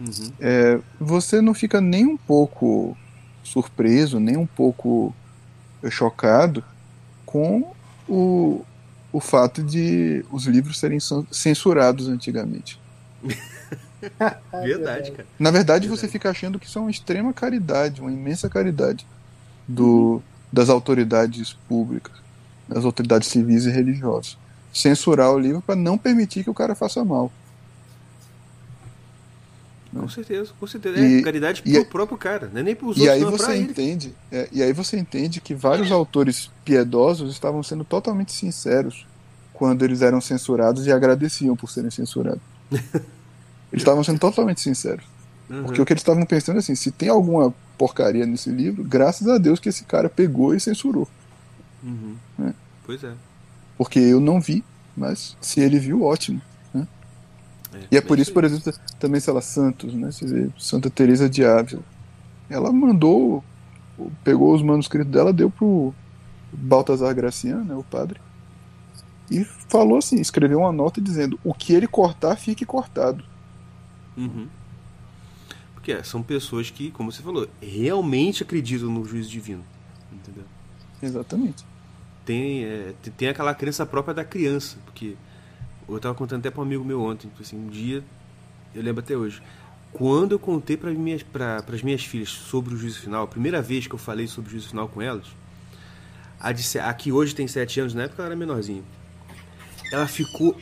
Uhum. 0.00 0.32
é, 0.40 0.78
você 1.00 1.40
não 1.40 1.54
fica 1.54 1.80
nem 1.80 2.06
um 2.06 2.16
pouco 2.16 2.96
surpreso, 3.42 4.18
nem 4.20 4.36
um 4.36 4.46
pouco 4.46 5.14
chocado 5.90 6.64
com 7.26 7.76
o, 8.08 8.66
o 9.12 9.20
fato 9.20 9.64
de 9.64 10.24
os 10.30 10.46
livros 10.46 10.78
serem 10.80 11.00
cen- 11.00 11.26
censurados 11.32 12.08
antigamente. 12.08 12.82
Verdade, 14.62 15.12
cara. 15.12 15.28
Na 15.38 15.50
verdade, 15.50 15.88
você 15.88 16.06
Verdade. 16.06 16.08
fica 16.08 16.30
achando 16.30 16.58
que 16.58 16.66
isso 16.66 16.78
é 16.78 16.82
uma 16.82 16.90
extrema 16.90 17.32
caridade, 17.34 18.00
uma 18.00 18.12
imensa 18.12 18.48
caridade 18.50 19.08
do, 19.66 20.24
das 20.52 20.68
autoridades 20.70 21.54
públicas, 21.54 22.22
das 22.68 22.84
autoridades 22.84 23.28
civis 23.30 23.66
e 23.66 23.70
religiosas. 23.70 24.38
Censurar 24.72 25.32
o 25.32 25.38
livro 25.40 25.62
para 25.62 25.76
não 25.76 25.98
permitir 25.98 26.44
que 26.44 26.50
o 26.50 26.54
cara 26.54 26.76
faça 26.76 27.04
mal. 27.04 27.37
Com 29.92 30.08
certeza, 30.08 30.50
com 30.58 30.66
certeza. 30.66 30.98
E- 30.98 31.20
é 31.20 31.22
caridade 31.22 31.62
e- 31.64 31.72
pro 31.72 31.84
próprio 31.86 32.18
cara, 32.18 32.50
não 32.52 32.60
é 32.60 32.62
nem 32.62 32.74
pros 32.74 32.96
E 32.96 33.00
outros, 33.00 33.14
aí 33.16 33.20
não, 33.22 33.28
é 33.28 33.38
você 33.38 33.56
entende, 33.56 34.14
é, 34.30 34.48
e 34.52 34.62
aí 34.62 34.72
você 34.72 34.98
entende 34.98 35.40
que 35.40 35.54
vários 35.54 35.90
autores 35.90 36.50
piedosos 36.64 37.32
estavam 37.32 37.62
sendo 37.62 37.84
totalmente 37.84 38.32
sinceros 38.32 39.06
quando 39.54 39.84
eles 39.84 40.02
eram 40.02 40.20
censurados 40.20 40.86
e 40.86 40.92
agradeciam 40.92 41.56
por 41.56 41.70
serem 41.70 41.90
censurados. 41.90 42.40
Eles 43.70 43.82
estavam 43.82 44.02
sendo 44.02 44.18
totalmente 44.18 44.62
sinceros. 44.62 45.04
Uhum. 45.50 45.64
Porque 45.64 45.82
o 45.82 45.84
que 45.84 45.92
eles 45.92 46.00
estavam 46.00 46.24
pensando 46.24 46.56
é 46.56 46.58
assim, 46.60 46.74
se 46.74 46.90
tem 46.90 47.10
alguma 47.10 47.52
porcaria 47.76 48.24
nesse 48.24 48.48
livro, 48.50 48.82
graças 48.82 49.28
a 49.28 49.36
Deus 49.36 49.60
que 49.60 49.68
esse 49.68 49.84
cara 49.84 50.08
pegou 50.08 50.54
e 50.54 50.60
censurou. 50.60 51.06
Uhum. 51.82 52.16
É. 52.46 52.52
Pois 52.86 53.04
é. 53.04 53.12
Porque 53.76 53.98
eu 53.98 54.20
não 54.20 54.40
vi, 54.40 54.64
mas 54.96 55.36
se 55.40 55.60
ele 55.60 55.78
viu, 55.78 56.02
ótimo. 56.02 56.40
E 57.90 57.96
é 57.96 58.00
por 58.00 58.18
isso, 58.18 58.32
por 58.32 58.44
exemplo, 58.44 58.72
também, 58.98 59.20
sei 59.20 59.32
lá, 59.32 59.40
Santos, 59.40 59.94
né? 59.94 60.10
Vê 60.22 60.50
Santa 60.58 60.90
Teresa 60.90 61.28
de 61.28 61.44
Ávila. 61.44 61.82
Ela 62.48 62.72
mandou, 62.72 63.44
pegou 64.24 64.54
os 64.54 64.62
manuscritos 64.62 65.10
dela, 65.12 65.32
deu 65.32 65.50
pro 65.50 65.94
Baltazar 66.52 67.14
Graciano, 67.14 67.64
né, 67.64 67.74
o 67.74 67.84
padre, 67.84 68.20
e 69.30 69.44
falou 69.44 69.98
assim, 69.98 70.20
escreveu 70.20 70.60
uma 70.60 70.72
nota 70.72 71.00
dizendo, 71.00 71.38
o 71.44 71.52
que 71.52 71.72
ele 71.74 71.86
cortar, 71.86 72.36
fique 72.36 72.64
cortado. 72.64 73.24
Uhum. 74.16 74.48
Porque 75.74 75.92
é, 75.92 76.02
são 76.02 76.22
pessoas 76.22 76.70
que, 76.70 76.90
como 76.90 77.12
você 77.12 77.22
falou, 77.22 77.48
realmente 77.60 78.42
acreditam 78.42 78.90
no 78.90 79.04
juízo 79.04 79.30
divino. 79.30 79.64
Entendeu? 80.12 80.44
Exatamente. 81.02 81.64
Tem, 82.24 82.64
é, 82.64 82.94
tem- 83.02 83.12
tem 83.12 83.28
aquela 83.28 83.54
crença 83.54 83.86
própria 83.86 84.14
da 84.14 84.24
criança. 84.24 84.78
Porque 84.84 85.16
eu 85.88 86.00
tava 86.00 86.14
contando 86.14 86.40
até 86.40 86.50
para 86.50 86.60
um 86.60 86.64
amigo 86.64 86.84
meu 86.84 87.00
ontem. 87.02 87.30
Assim, 87.40 87.56
um 87.56 87.68
dia, 87.68 88.04
eu 88.74 88.82
lembro 88.82 89.00
até 89.00 89.16
hoje. 89.16 89.42
Quando 89.92 90.32
eu 90.32 90.38
contei 90.38 90.76
para 90.76 90.90
minhas, 90.90 91.22
pra, 91.22 91.64
as 91.66 91.82
minhas 91.82 92.04
filhas 92.04 92.28
sobre 92.28 92.74
o 92.74 92.76
juízo 92.76 93.00
final, 93.00 93.24
a 93.24 93.26
primeira 93.26 93.62
vez 93.62 93.86
que 93.86 93.94
eu 93.94 93.98
falei 93.98 94.26
sobre 94.26 94.48
o 94.48 94.52
juízo 94.52 94.68
final 94.68 94.88
com 94.88 95.00
elas, 95.00 95.26
a, 96.38 96.52
de, 96.52 96.78
a 96.78 96.92
que 96.92 97.10
hoje 97.10 97.34
tem 97.34 97.48
7 97.48 97.80
anos, 97.80 97.94
na 97.94 98.02
época 98.04 98.22
ela 98.22 98.28
era 98.28 98.36
menorzinha, 98.36 98.82
ela 99.90 100.06
ficou 100.06 100.56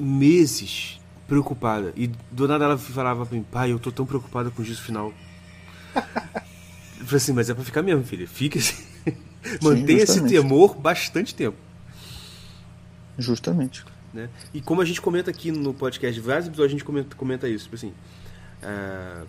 meses 0.00 1.00
preocupada. 1.28 1.92
E 1.96 2.08
do 2.30 2.48
nada 2.48 2.64
ela 2.64 2.78
falava 2.78 3.24
pra 3.24 3.36
mim, 3.36 3.44
pai, 3.44 3.72
eu 3.72 3.78
tô 3.78 3.92
tão 3.92 4.04
preocupada 4.04 4.50
com 4.50 4.62
o 4.62 4.64
juízo 4.64 4.82
final. 4.82 5.12
Eu 5.94 7.04
falei 7.04 7.16
assim, 7.16 7.32
mas 7.32 7.48
é 7.48 7.54
pra 7.54 7.64
ficar 7.64 7.82
mesmo, 7.82 8.02
filha. 8.04 8.26
Fica 8.26 8.58
assim. 8.58 8.84
Mantenha 9.62 10.02
esse 10.02 10.26
temor 10.26 10.74
bastante 10.76 11.34
tempo. 11.34 11.56
Justamente. 13.18 13.84
Né? 14.16 14.28
E 14.54 14.60
como 14.60 14.80
a 14.80 14.84
gente 14.84 15.00
comenta 15.00 15.30
aqui 15.30 15.52
no 15.52 15.74
podcast, 15.74 16.18
vários 16.20 16.46
episódios 16.48 16.70
a 16.70 16.76
gente 16.76 16.84
comenta, 16.84 17.14
comenta 17.16 17.48
isso. 17.48 17.64
Tipo 17.64 17.76
assim, 17.76 17.92
ah, 18.62 19.24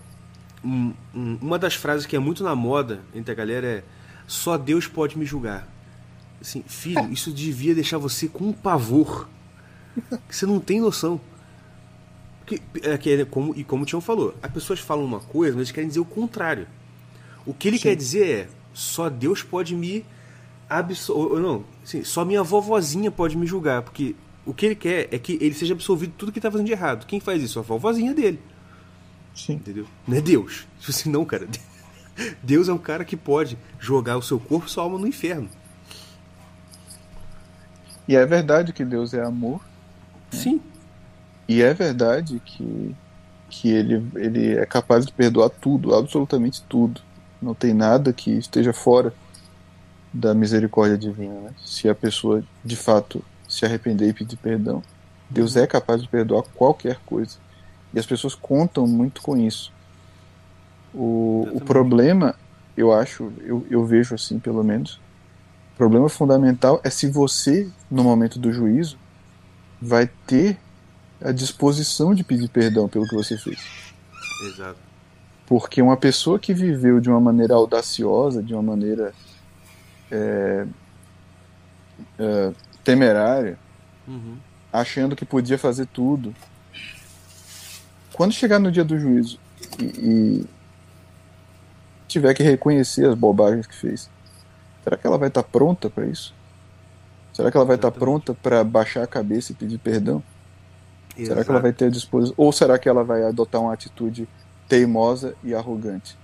um- 0.64 0.94
um- 1.14 1.38
uma 1.42 1.60
das 1.60 1.76
frases 1.76 2.06
que 2.06 2.16
é 2.16 2.20
muito 2.20 2.44
na 2.44 2.56
moda 2.56 3.02
entre 3.14 3.32
a 3.32 3.36
galera 3.36 3.68
é 3.68 3.84
só 4.26 4.58
Deus 4.58 4.88
pode 4.88 5.18
me 5.18 5.26
julgar. 5.26 5.68
Assim, 6.42 6.64
filho, 6.68 7.08
isso 7.12 7.32
devia 7.32 7.76
deixar 7.76 7.98
você 7.98 8.28
com 8.28 8.46
um 8.46 8.54
pavor. 8.54 9.28
Que 10.28 10.36
você 10.36 10.46
não 10.46 10.60
tem 10.60 10.80
noção. 10.80 11.20
Porque, 12.40 12.62
é, 12.82 12.98
que 12.98 13.10
é 13.10 13.26
como, 13.26 13.54
e 13.58 13.64
como 13.64 13.84
o 13.84 13.86
Tião 13.86 14.00
falou, 14.00 14.34
as 14.42 14.52
pessoas 14.52 14.80
falam 14.80 15.04
uma 15.04 15.20
coisa, 15.20 15.54
mas 15.54 15.64
eles 15.68 15.72
querem 15.72 15.88
dizer 15.90 16.00
o 16.00 16.06
contrário. 16.06 16.66
O 17.46 17.54
que 17.54 17.68
ele 17.68 17.78
Sim. 17.78 17.84
quer 17.84 17.96
dizer 17.96 18.28
é 18.30 18.48
só 18.74 19.10
Deus 19.10 19.44
pode 19.44 19.76
me 19.76 20.06
absolver. 20.70 21.42
Não, 21.42 21.66
assim, 21.84 22.04
só 22.04 22.24
minha 22.24 22.44
vovozinha 22.44 23.10
pode 23.12 23.36
me 23.36 23.46
julgar. 23.48 23.82
Porque 23.82 24.16
o 24.48 24.54
que 24.54 24.66
ele 24.66 24.76
quer 24.76 25.10
é 25.12 25.20
que 25.20 25.34
ele 25.42 25.54
seja 25.54 25.74
absolvido 25.74 26.12
de 26.12 26.18
tudo 26.18 26.32
que 26.32 26.40
ele 26.40 26.44
tá 26.44 26.50
fazendo 26.50 26.68
de 26.68 26.72
errado. 26.72 27.06
Quem 27.06 27.20
faz 27.20 27.44
isso? 27.44 27.60
A 27.60 27.62
vovozinha 27.62 28.14
dele. 28.14 28.40
Sim. 29.36 29.54
Entendeu? 29.54 29.86
Não 30.08 30.18
é 30.18 30.22
Deus. 30.22 30.66
Tipo 30.80 30.92
assim, 30.92 31.12
não, 31.12 31.26
cara. 31.26 31.48
Deus 32.42 32.70
é 32.70 32.74
um 32.74 32.78
cara 32.78 33.06
que 33.06 33.18
pode 33.18 33.58
jogar 33.80 34.18
o 34.18 34.22
seu 34.22 34.40
corpo 34.40 34.66
e 34.66 34.70
sua 34.70 34.84
alma 34.84 34.98
no 34.98 35.06
inferno. 35.06 35.50
E 38.08 38.16
é 38.16 38.26
verdade 38.26 38.72
que 38.72 38.86
Deus 38.86 39.14
é 39.14 39.22
amor, 39.22 39.60
Sim. 40.32 40.62
e 41.46 41.62
é 41.62 41.74
verdade 41.74 42.42
que, 42.46 42.96
que 43.50 43.70
ele, 43.70 44.02
ele 44.16 44.58
é 44.58 44.66
capaz 44.66 45.06
de 45.06 45.12
perdoar 45.12 45.50
tudo, 45.50 45.94
absolutamente 45.94 46.64
tudo. 46.70 47.02
Não 47.42 47.54
tem 47.54 47.74
nada 47.74 48.14
que 48.14 48.32
esteja 48.32 48.72
fora 48.72 49.14
da 50.14 50.34
misericórdia 50.34 50.98
divina. 50.98 51.34
Né? 51.34 51.50
Se 51.66 51.90
a 51.90 51.94
pessoa 51.94 52.42
de 52.64 52.78
fato 52.78 53.22
se 53.58 53.66
arrepender 53.66 54.10
e 54.10 54.14
pedir 54.14 54.38
perdão, 54.38 54.84
Deus 55.30 55.56
é 55.56 55.66
capaz 55.66 56.02
de 56.02 56.08
perdoar 56.08 56.44
qualquer 56.56 57.00
coisa. 57.06 57.38
E 57.94 58.00
as 58.00 58.06
pessoas 58.06 58.36
contam 58.36 58.86
muito 58.86 59.22
com 59.22 59.36
isso. 59.38 59.72
O, 60.94 61.48
o 61.54 61.62
problema, 61.62 62.36
eu 62.76 62.94
acho, 62.94 63.32
eu, 63.42 63.66
eu 63.70 63.86
vejo 63.86 64.16
assim 64.16 64.40
pelo 64.40 64.64
menos, 64.64 65.00
o 65.74 65.78
problema 65.78 66.10
fundamental 66.10 66.80
é 66.84 66.90
se 66.90 67.08
você, 67.08 67.70
no 67.90 68.04
momento 68.04 68.40
do 68.40 68.52
juízo, 68.52 68.98
vai 69.82 70.10
ter 70.26 70.58
a 71.22 71.32
disposição 71.32 72.14
de 72.14 72.24
pedir 72.24 72.50
perdão 72.50 72.88
pelo 72.88 73.08
que 73.08 73.16
você 73.16 73.38
fez. 73.38 73.60
Exato. 74.46 74.80
Porque 75.46 75.82
uma 75.82 75.98
pessoa 75.98 76.38
que 76.38 76.54
viveu 76.54 77.00
de 77.00 77.10
uma 77.10 77.20
maneira 77.20 77.56
audaciosa, 77.56 78.44
de 78.44 78.54
uma 78.54 78.64
maneira 78.64 79.14
é, 80.12 80.66
é, 82.20 82.52
temerária, 82.88 83.60
Uhum. 84.08 84.38
achando 84.72 85.14
que 85.14 85.26
podia 85.26 85.58
fazer 85.58 85.86
tudo, 85.88 86.34
quando 88.14 88.32
chegar 88.32 88.60
no 88.60 88.72
dia 88.72 88.86
do 88.86 88.98
juízo 88.98 89.38
e, 89.78 89.84
e 89.84 90.46
tiver 92.08 92.34
que 92.34 92.42
reconhecer 92.44 93.06
as 93.06 93.14
bobagens 93.16 93.68
que 93.68 93.76
fez, 93.76 94.10
será 94.86 94.96
que 94.96 95.06
ela 95.06 95.18
vai 95.18 95.28
estar 95.28 95.44
pronta 95.44 95.90
para 95.90 96.06
isso? 96.06 96.34
Será 97.34 97.52
que 97.52 97.58
ela 97.58 97.66
vai 97.66 97.76
estar 97.76 97.90
Exatamente. 97.90 98.00
pronta 98.24 98.34
para 98.34 98.64
baixar 98.64 99.04
a 99.04 99.08
cabeça 99.08 99.52
e 99.52 99.56
pedir 99.56 99.78
perdão? 99.80 100.24
Será 101.14 101.26
que 101.26 101.32
Exato. 101.42 101.52
ela 101.52 101.60
vai 101.60 101.74
ter 101.74 101.86
a 101.86 101.90
disposição? 101.90 102.34
Ou 102.38 102.52
será 102.54 102.80
que 102.80 102.88
ela 102.88 103.04
vai 103.04 103.24
adotar 103.24 103.60
uma 103.62 103.74
atitude 103.74 104.30
teimosa 104.70 105.36
e 105.44 105.54
arrogante? 105.54 106.18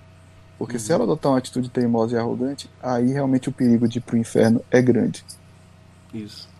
Porque 0.56 0.78
se 0.78 0.88
Uhum. 0.90 0.94
ela 0.94 1.04
adotar 1.04 1.32
uma 1.32 1.38
atitude 1.38 1.68
teimosa 1.68 2.16
e 2.16 2.18
arrogante, 2.18 2.70
aí 2.82 3.12
realmente 3.12 3.50
o 3.50 3.52
perigo 3.52 3.86
de 3.86 3.98
ir 3.98 4.00
pro 4.00 4.16
inferno 4.16 4.64
é 4.70 4.80
grande. 4.80 5.22
Isso. 6.12 6.53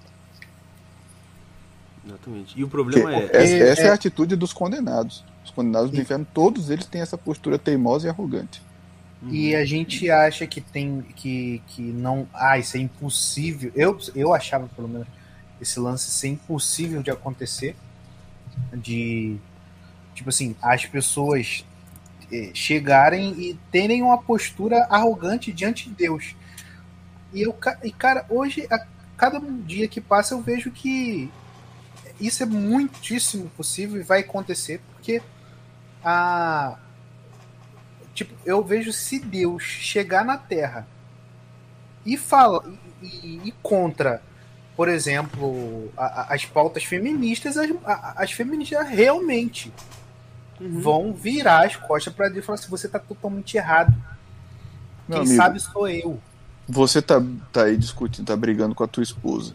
Exatamente. 2.06 2.58
E 2.58 2.64
o 2.64 2.68
problema 2.68 3.10
Que- 3.10 3.16
é. 3.16 3.24
essa, 3.42 3.54
é- 3.54 3.68
essa 3.70 3.82
é 3.82 3.86
é- 3.86 3.90
a 3.90 3.94
atitude 3.94 4.36
dos 4.36 4.52
condenados. 4.52 5.24
Os 5.44 5.50
condenados 5.50 5.90
do 5.90 6.00
inferno, 6.00 6.26
todos 6.32 6.70
eles 6.70 6.86
têm 6.86 7.00
essa 7.00 7.16
postura 7.18 7.58
teimosa 7.58 8.06
e 8.06 8.10
arrogante. 8.10 8.62
E 9.30 9.54
a 9.54 9.64
gente 9.64 10.10
acha 10.10 10.46
que 10.46 10.60
tem 10.60 11.00
que, 11.16 11.62
que 11.68 11.80
não. 11.80 12.28
Ah, 12.34 12.58
isso 12.58 12.76
é 12.76 12.80
impossível. 12.80 13.72
Eu, 13.74 13.98
eu 14.14 14.34
achava, 14.34 14.68
pelo 14.76 14.86
menos, 14.86 15.06
esse 15.60 15.80
lance 15.80 16.10
ser 16.10 16.28
impossível 16.28 17.02
de 17.02 17.10
acontecer. 17.10 17.74
De. 18.72 19.36
Tipo 20.14 20.28
assim, 20.28 20.54
as 20.60 20.84
pessoas 20.84 21.64
eh, 22.30 22.50
chegarem 22.52 23.30
e 23.40 23.58
terem 23.72 24.02
uma 24.02 24.18
postura 24.18 24.84
arrogante 24.90 25.52
diante 25.52 25.88
de 25.88 25.94
Deus. 25.94 26.36
E 27.32 27.42
eu, 27.42 27.56
e 27.82 27.90
cara, 27.90 28.26
hoje, 28.28 28.66
a 28.70 28.86
cada 29.16 29.40
dia 29.40 29.88
que 29.88 30.00
passa, 30.02 30.34
eu 30.34 30.42
vejo 30.42 30.70
que 30.70 31.30
isso 32.20 32.42
é 32.42 32.46
muitíssimo 32.46 33.48
possível 33.50 34.00
e 34.00 34.04
vai 34.04 34.20
acontecer, 34.20 34.80
porque 34.94 35.20
a 36.04 36.76
tipo, 38.14 38.32
eu 38.44 38.62
vejo 38.62 38.92
se 38.92 39.18
Deus 39.18 39.62
chegar 39.62 40.24
na 40.24 40.36
Terra 40.38 40.86
e 42.06 42.16
fala 42.16 42.62
e, 43.02 43.06
e- 43.06 43.40
e 43.48 43.52
contra, 43.62 44.22
por 44.76 44.88
exemplo, 44.88 45.90
a- 45.96 46.04
a- 46.22 46.34
as 46.34 46.44
pautas 46.44 46.84
feministas, 46.84 47.56
as, 47.56 47.70
a- 47.84 48.14
as 48.22 48.32
feministas 48.32 48.88
realmente 48.88 49.72
Uhum. 50.60 50.80
vão 50.80 51.12
virar 51.12 51.66
as 51.66 51.74
costas 51.74 52.12
para 52.14 52.28
Deus 52.28 52.44
e 52.44 52.46
falar 52.46 52.58
assim: 52.58 52.70
você 52.70 52.88
tá 52.88 52.98
totalmente 53.00 53.56
errado. 53.56 53.92
Meu 55.08 55.18
Quem 55.18 55.26
amigo, 55.26 55.36
sabe 55.36 55.60
sou 55.60 55.88
eu. 55.88 56.20
Você 56.68 57.02
tá, 57.02 57.20
tá 57.52 57.64
aí 57.64 57.76
discutindo, 57.76 58.26
tá 58.26 58.36
brigando 58.36 58.74
com 58.74 58.84
a 58.84 58.88
tua 58.88 59.02
esposa. 59.02 59.54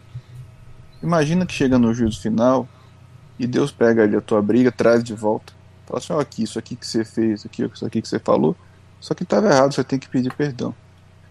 Imagina 1.02 1.46
que 1.46 1.52
chega 1.52 1.78
no 1.78 1.92
juízo 1.94 2.20
final 2.20 2.68
e 3.38 3.46
Deus 3.46 3.72
pega 3.72 4.02
ali 4.02 4.16
a 4.16 4.20
tua 4.20 4.42
briga, 4.42 4.70
traz 4.70 5.02
de 5.02 5.14
volta. 5.14 5.52
Fala 5.86 5.98
assim, 5.98 6.12
ó, 6.12 6.20
aqui, 6.20 6.42
isso 6.42 6.58
aqui 6.58 6.76
que 6.76 6.86
você 6.86 7.04
fez, 7.04 7.44
aqui, 7.44 7.64
isso 7.64 7.84
aqui 7.84 8.02
que 8.02 8.08
você 8.08 8.18
falou, 8.18 8.54
só 9.00 9.14
que 9.14 9.22
estava 9.22 9.48
errado, 9.48 9.72
você 9.72 9.82
tem 9.82 9.98
que 9.98 10.08
pedir 10.08 10.32
perdão. 10.34 10.74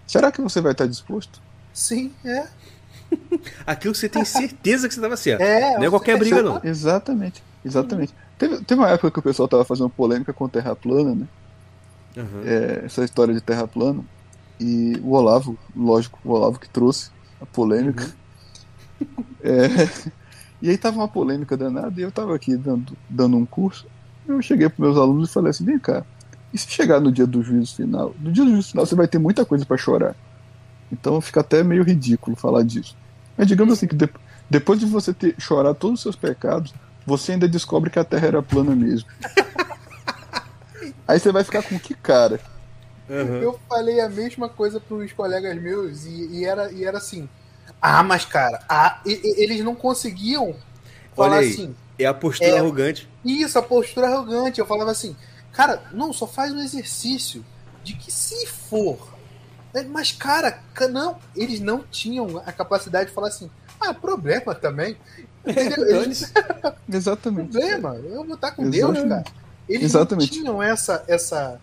Será 0.08 0.32
que 0.32 0.42
você 0.42 0.60
vai 0.60 0.72
estar 0.72 0.88
disposto? 0.88 1.40
Sim, 1.72 2.12
é. 2.26 2.48
Aquilo 3.66 3.94
que 3.94 4.00
você 4.00 4.10
tem 4.10 4.26
certeza 4.26 4.88
que 4.88 4.94
você 4.94 5.00
estava 5.00 5.16
certo. 5.16 5.42
É, 5.42 5.78
Não 5.78 5.84
é 5.84 5.90
qualquer 5.90 6.18
briga, 6.18 6.42
não. 6.42 6.60
Exatamente, 6.64 7.44
exatamente. 7.64 8.14
Teve, 8.38 8.58
teve 8.64 8.82
uma 8.82 8.90
época 8.90 9.12
que 9.12 9.20
o 9.20 9.22
pessoal 9.22 9.48
tava 9.48 9.64
fazendo 9.64 9.90
polêmica 9.90 10.34
com 10.34 10.50
terra 10.50 10.76
plana, 10.76 11.14
né? 11.14 11.28
Uhum. 12.18 12.42
É, 12.44 12.86
essa 12.86 13.04
história 13.04 13.34
de 13.34 13.42
terra 13.42 13.68
plana. 13.68 14.04
E 14.60 15.00
o 15.04 15.12
Olavo, 15.12 15.58
lógico, 15.76 16.20
o 16.26 16.32
Olavo 16.32 16.60
que 16.60 16.70
trouxe 16.70 17.12
a 17.40 17.46
polêmica. 17.46 18.06
É, 19.42 19.68
e 20.62 20.70
aí 20.70 20.78
tava 20.78 20.98
uma 20.98 21.08
polêmica 21.08 21.56
danada 21.56 22.00
e 22.00 22.04
eu 22.04 22.12
tava 22.12 22.36
aqui 22.36 22.58
dando, 22.58 22.98
dando 23.10 23.38
um 23.38 23.46
curso. 23.46 23.88
Eu 24.28 24.42
cheguei 24.42 24.68
para 24.70 24.86
meus 24.86 24.98
alunos 24.98 25.30
e 25.30 25.34
falei 25.34 25.50
assim: 25.52 25.66
vem 25.66 25.80
cá, 25.80 26.04
e 26.54 26.58
se 26.58 26.70
chegar 26.70 27.00
no 27.00 27.12
dia 27.12 27.26
do 27.26 27.42
juízo 27.42 27.76
final? 27.76 28.14
No 28.20 28.32
dia 28.32 28.44
do 28.44 28.52
juízo 28.52 28.72
final 28.72 28.86
você 28.86 28.96
vai 28.96 29.08
ter 29.08 29.20
muita 29.20 29.46
coisa 29.46 29.66
para 29.66 29.78
chorar. 29.78 30.16
Então 30.92 31.22
fica 31.22 31.40
até 31.42 31.64
meio 31.64 31.84
ridículo 31.84 32.36
falar 32.36 32.64
disso. 32.64 32.96
Mas 33.38 33.48
digamos 33.48 33.74
assim 33.74 33.88
que 33.88 33.96
de- 33.96 34.10
depois 34.50 34.80
de 34.80 34.86
você 34.86 35.14
ter 35.14 35.36
chorado 35.40 35.78
todos 35.78 36.00
os 36.00 36.04
seus 36.04 36.16
pecados, 36.16 36.74
você 37.06 37.34
ainda 37.34 37.48
descobre 37.48 37.90
que 37.90 38.00
a 38.00 38.04
Terra 38.04 38.28
era 38.28 38.42
plana 38.44 38.76
mesmo. 38.76 39.08
Aí 41.08 41.20
você 41.20 41.32
vai 41.32 41.44
ficar 41.44 41.64
com 41.64 41.80
que 41.80 41.94
cara? 41.94 42.40
Uhum. 43.10 43.42
Eu 43.42 43.60
falei 43.68 44.00
a 44.00 44.10
mesma 44.10 44.48
coisa 44.48 44.80
pros 44.80 45.12
colegas 45.14 45.60
meus 45.60 46.06
e, 46.06 46.40
e 46.40 46.46
era, 46.46 46.72
e 46.72 46.84
era 46.84 46.98
assim. 47.00 47.28
Ah, 47.82 48.04
mas 48.04 48.26
cara, 48.26 48.64
ah, 48.68 49.00
e- 49.06 49.12
e- 49.24 49.44
eles 49.44 49.64
não 49.64 49.74
conseguiam 49.76 50.56
falar 51.16 51.38
Olha 51.38 51.40
aí. 51.40 51.52
assim. 51.54 51.76
É 51.98 52.06
a 52.06 52.14
postura 52.14 52.50
É. 52.52 52.58
arrogante. 52.60 53.10
Isso, 53.26 53.58
a 53.60 53.62
postura 53.62 54.08
arrogante. 54.08 54.60
Eu 54.60 54.66
falava 54.66 54.92
assim, 54.92 55.16
cara, 55.52 55.84
não, 55.92 56.14
só 56.14 56.26
faz 56.28 56.54
um 56.54 56.60
exercício 56.60 57.46
de 57.84 57.94
que 57.94 58.12
se 58.12 58.46
for. 58.48 58.98
né, 59.74 59.84
Mas, 59.90 60.12
cara, 60.12 60.52
ca- 60.74 60.88
não, 60.88 61.18
eles 61.36 61.60
não 61.60 61.84
tinham 61.84 62.42
a 62.46 62.52
capacidade 62.52 63.10
de 63.10 63.16
falar 63.16 63.28
assim, 63.28 63.50
ah, 63.80 63.94
problema 63.94 64.56
também. 64.56 64.98
Eles. 65.46 66.34
Exatamente. 66.92 67.52
problema, 67.52 67.96
eu 67.96 68.24
vou 68.26 68.36
estar 68.36 68.52
com 68.52 68.70
Deus, 68.70 68.92
Exatamente. 68.98 69.26
cara. 69.32 69.38
Eles 69.68 69.84
Exatamente. 69.84 70.32
não 70.36 70.42
tinham 70.42 70.64
essa, 70.64 71.04
essa, 71.08 71.62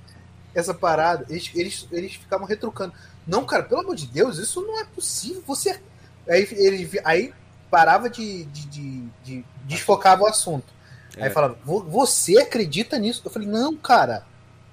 essa 0.54 0.72
parada. 0.72 1.26
Eles, 1.28 1.50
eles, 1.54 1.88
eles 1.90 2.14
ficavam 2.14 2.46
retrucando. 2.46 2.92
Não, 3.26 3.44
cara, 3.44 3.64
pelo 3.64 3.80
amor 3.80 3.96
de 3.96 4.06
Deus, 4.06 4.38
isso 4.38 4.62
não 4.62 4.80
é 4.80 4.84
possível. 4.84 5.42
Você. 5.46 5.80
Aí, 6.28 6.46
ele, 6.52 7.00
aí 7.04 7.32
parava 7.70 8.08
de, 8.10 8.44
de, 8.46 8.66
de, 8.66 9.04
de 9.24 9.44
desfocava 9.64 10.22
o 10.22 10.26
assunto. 10.26 10.72
Aí 11.16 11.24
É. 11.24 11.30
falava, 11.30 11.56
"Vo- 11.64 11.84
você 11.84 12.38
acredita 12.38 12.98
nisso? 12.98 13.22
Eu 13.24 13.30
falei, 13.30 13.48
não, 13.48 13.76
cara, 13.76 14.24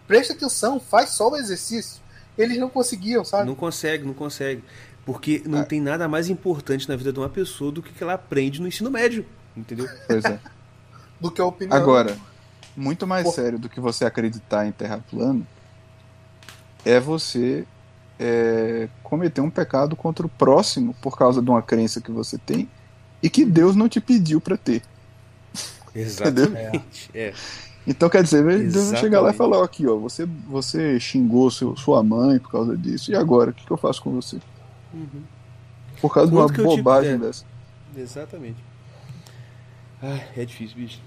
presta 0.08 0.34
atenção, 0.34 0.80
faz 0.80 1.10
só 1.12 1.30
o 1.30 1.36
exercício. 1.38 2.02
Eles 2.38 2.58
não 2.58 2.70
conseguiam, 2.70 3.24
sabe? 3.24 3.46
Não 3.46 3.56
consegue, 3.56 4.04
não 4.06 4.14
consegue. 4.14 4.64
Porque 5.06 5.44
não 5.46 5.60
Ah. 5.60 5.66
tem 5.66 5.80
nada 5.82 6.08
mais 6.08 6.30
importante 6.30 6.88
na 6.90 6.96
vida 6.96 7.12
de 7.14 7.20
uma 7.20 7.30
pessoa 7.30 7.72
do 7.72 7.82
que 7.84 7.92
que 7.94 8.02
ela 8.04 8.14
aprende 8.14 8.60
no 8.62 8.68
ensino 8.68 8.90
médio. 8.90 9.26
Entendeu? 9.56 9.88
Pois 10.08 10.26
é. 10.26 10.40
Do 11.22 11.30
que 11.32 11.40
a 11.40 11.46
opinião. 11.46 11.78
Agora, 11.78 12.18
muito 12.76 13.06
mais 13.08 13.24
Pô. 13.24 13.32
sério 13.32 13.58
do 13.60 13.70
que 13.70 13.80
você 13.80 14.04
acreditar 14.04 14.66
em 14.66 14.72
terra 14.74 15.02
plana 15.10 15.46
é 16.84 17.00
você 17.00 17.66
é, 18.20 18.88
cometer 19.04 19.42
um 19.42 19.50
pecado 19.50 19.96
contra 19.96 20.26
o 20.26 20.30
próximo 20.30 20.94
por 21.02 21.18
causa 21.18 21.42
de 21.42 21.50
uma 21.50 21.62
crença 21.62 22.00
que 22.02 22.12
você 22.12 22.38
tem 22.38 22.70
e 23.22 23.30
que 23.30 23.46
Deus 23.46 23.76
não 23.76 23.88
te 23.90 24.00
pediu 24.02 24.40
para 24.42 24.58
ter. 24.58 24.82
Exatamente. 25.96 27.10
É. 27.14 27.34
Então 27.86 28.10
quer 28.10 28.24
dizer, 28.24 28.44
Deus 28.44 28.92
vai 28.92 29.00
chegar 29.00 29.20
lá 29.20 29.28
e 29.28 29.32
Exatamente. 29.32 29.38
falar: 29.38 29.58
ó, 29.60 29.64
aqui, 29.64 29.86
ó, 29.88 29.98
você, 29.98 30.26
você 30.48 31.00
xingou 31.00 31.52
seu, 31.52 31.76
sua 31.76 32.02
mãe 32.02 32.40
por 32.40 32.52
causa 32.52 32.78
disso, 32.78 33.12
e 33.12 33.16
agora? 33.16 33.52
O 33.52 33.54
que, 33.54 33.66
que 33.66 33.72
eu 33.72 33.78
faço 33.78 34.02
com 34.02 34.12
você? 34.12 34.40
Uhum. 34.94 35.24
Por 36.02 36.14
causa 36.14 36.32
de 36.32 36.38
uma 36.38 36.48
Quanto 36.48 36.62
eu 36.62 36.70
te- 36.70 36.78
bobagem 36.78 37.12
é. 37.14 37.18
dessa. 37.18 37.46
Exatamente. 37.96 38.58
Ah, 40.02 40.20
é 40.36 40.46
difícil, 40.46 40.78
bicho. 40.78 41.00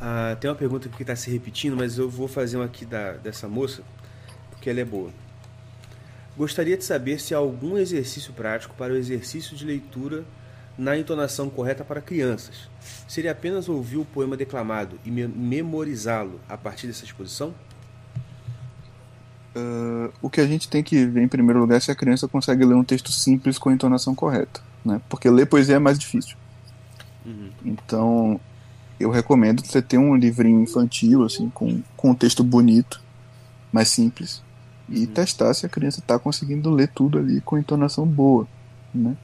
Ah, 0.00 0.36
tem 0.40 0.50
uma 0.50 0.56
pergunta 0.56 0.88
que 0.88 1.02
está 1.02 1.14
se 1.14 1.30
repetindo, 1.30 1.76
mas 1.76 1.96
eu 1.96 2.10
vou 2.10 2.26
fazer 2.26 2.56
uma 2.56 2.64
aqui 2.64 2.84
da, 2.84 3.12
dessa 3.12 3.48
moça, 3.48 3.82
porque 4.62 4.70
ela 4.70 4.78
é 4.80 4.84
boa. 4.84 5.10
Gostaria 6.36 6.76
de 6.76 6.84
saber 6.84 7.20
se 7.20 7.34
há 7.34 7.38
algum 7.38 7.76
exercício 7.76 8.32
prático 8.32 8.76
para 8.78 8.92
o 8.92 8.96
exercício 8.96 9.56
de 9.56 9.66
leitura 9.66 10.22
na 10.78 10.96
entonação 10.96 11.50
correta 11.50 11.82
para 11.84 12.00
crianças. 12.00 12.70
Seria 13.08 13.32
apenas 13.32 13.68
ouvir 13.68 13.96
o 13.96 14.04
poema 14.04 14.36
declamado 14.36 15.00
e 15.04 15.10
me- 15.10 15.26
memorizá-lo 15.26 16.40
a 16.48 16.56
partir 16.56 16.86
dessa 16.86 17.04
exposição? 17.04 17.52
O 20.22 20.30
que 20.30 20.40
a 20.40 20.46
gente 20.46 20.68
tem 20.68 20.82
que 20.82 21.04
ver 21.04 21.22
em 21.22 21.28
primeiro 21.28 21.58
lugar 21.58 21.76
é 21.76 21.80
se 21.80 21.90
a 21.90 21.94
criança 21.94 22.28
consegue 22.28 22.64
ler 22.64 22.74
um 22.74 22.84
texto 22.84 23.10
simples 23.10 23.58
com 23.58 23.68
a 23.68 23.72
entonação 23.72 24.14
correta, 24.14 24.60
né? 24.84 25.00
Porque 25.08 25.28
ler 25.28 25.46
poesia 25.46 25.74
é 25.74 25.78
mais 25.80 25.98
difícil. 25.98 26.36
Uhum. 27.26 27.50
Então, 27.64 28.40
eu 28.98 29.10
recomendo 29.10 29.60
você 29.66 29.82
ter 29.82 29.98
um 29.98 30.14
livrinho 30.14 30.62
infantil, 30.62 31.24
assim, 31.24 31.50
com, 31.50 31.82
com 31.96 32.12
um 32.12 32.14
texto 32.14 32.42
bonito, 32.42 33.02
mais 33.70 33.88
simples, 33.88 34.42
e 34.92 35.06
testar 35.06 35.54
se 35.54 35.64
a 35.64 35.68
criança 35.68 36.00
está 36.00 36.18
conseguindo 36.18 36.70
ler 36.70 36.88
tudo 36.88 37.18
ali 37.18 37.40
com 37.40 37.58
entonação 37.58 38.06
boa, 38.06 38.46
né? 38.94 39.16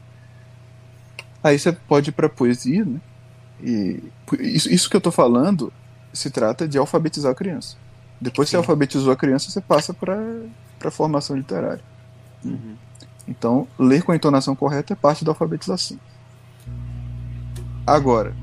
Aí 1.42 1.58
você 1.58 1.72
pode 1.72 2.10
ir 2.10 2.12
para 2.12 2.28
poesia, 2.28 2.84
né? 2.84 3.00
E 3.62 4.02
isso, 4.40 4.72
isso 4.72 4.88
que 4.88 4.96
eu 4.96 5.00
tô 5.00 5.10
falando 5.10 5.72
se 6.12 6.30
trata 6.30 6.66
de 6.66 6.78
alfabetizar 6.78 7.32
a 7.32 7.34
criança. 7.34 7.76
Depois 8.20 8.48
que 8.48 8.50
você 8.52 8.56
alfabetizou 8.56 9.12
a 9.12 9.16
criança, 9.16 9.50
você 9.50 9.60
passa 9.60 9.92
para 9.94 10.18
a 10.84 10.90
formação 10.90 11.36
literária. 11.36 11.82
Uhum. 12.44 12.74
Então, 13.26 13.68
ler 13.78 14.02
com 14.02 14.10
a 14.10 14.16
entonação 14.16 14.56
correta 14.56 14.94
é 14.94 14.96
parte 14.96 15.24
da 15.24 15.30
alfabetização. 15.30 15.98
Agora, 17.86 18.34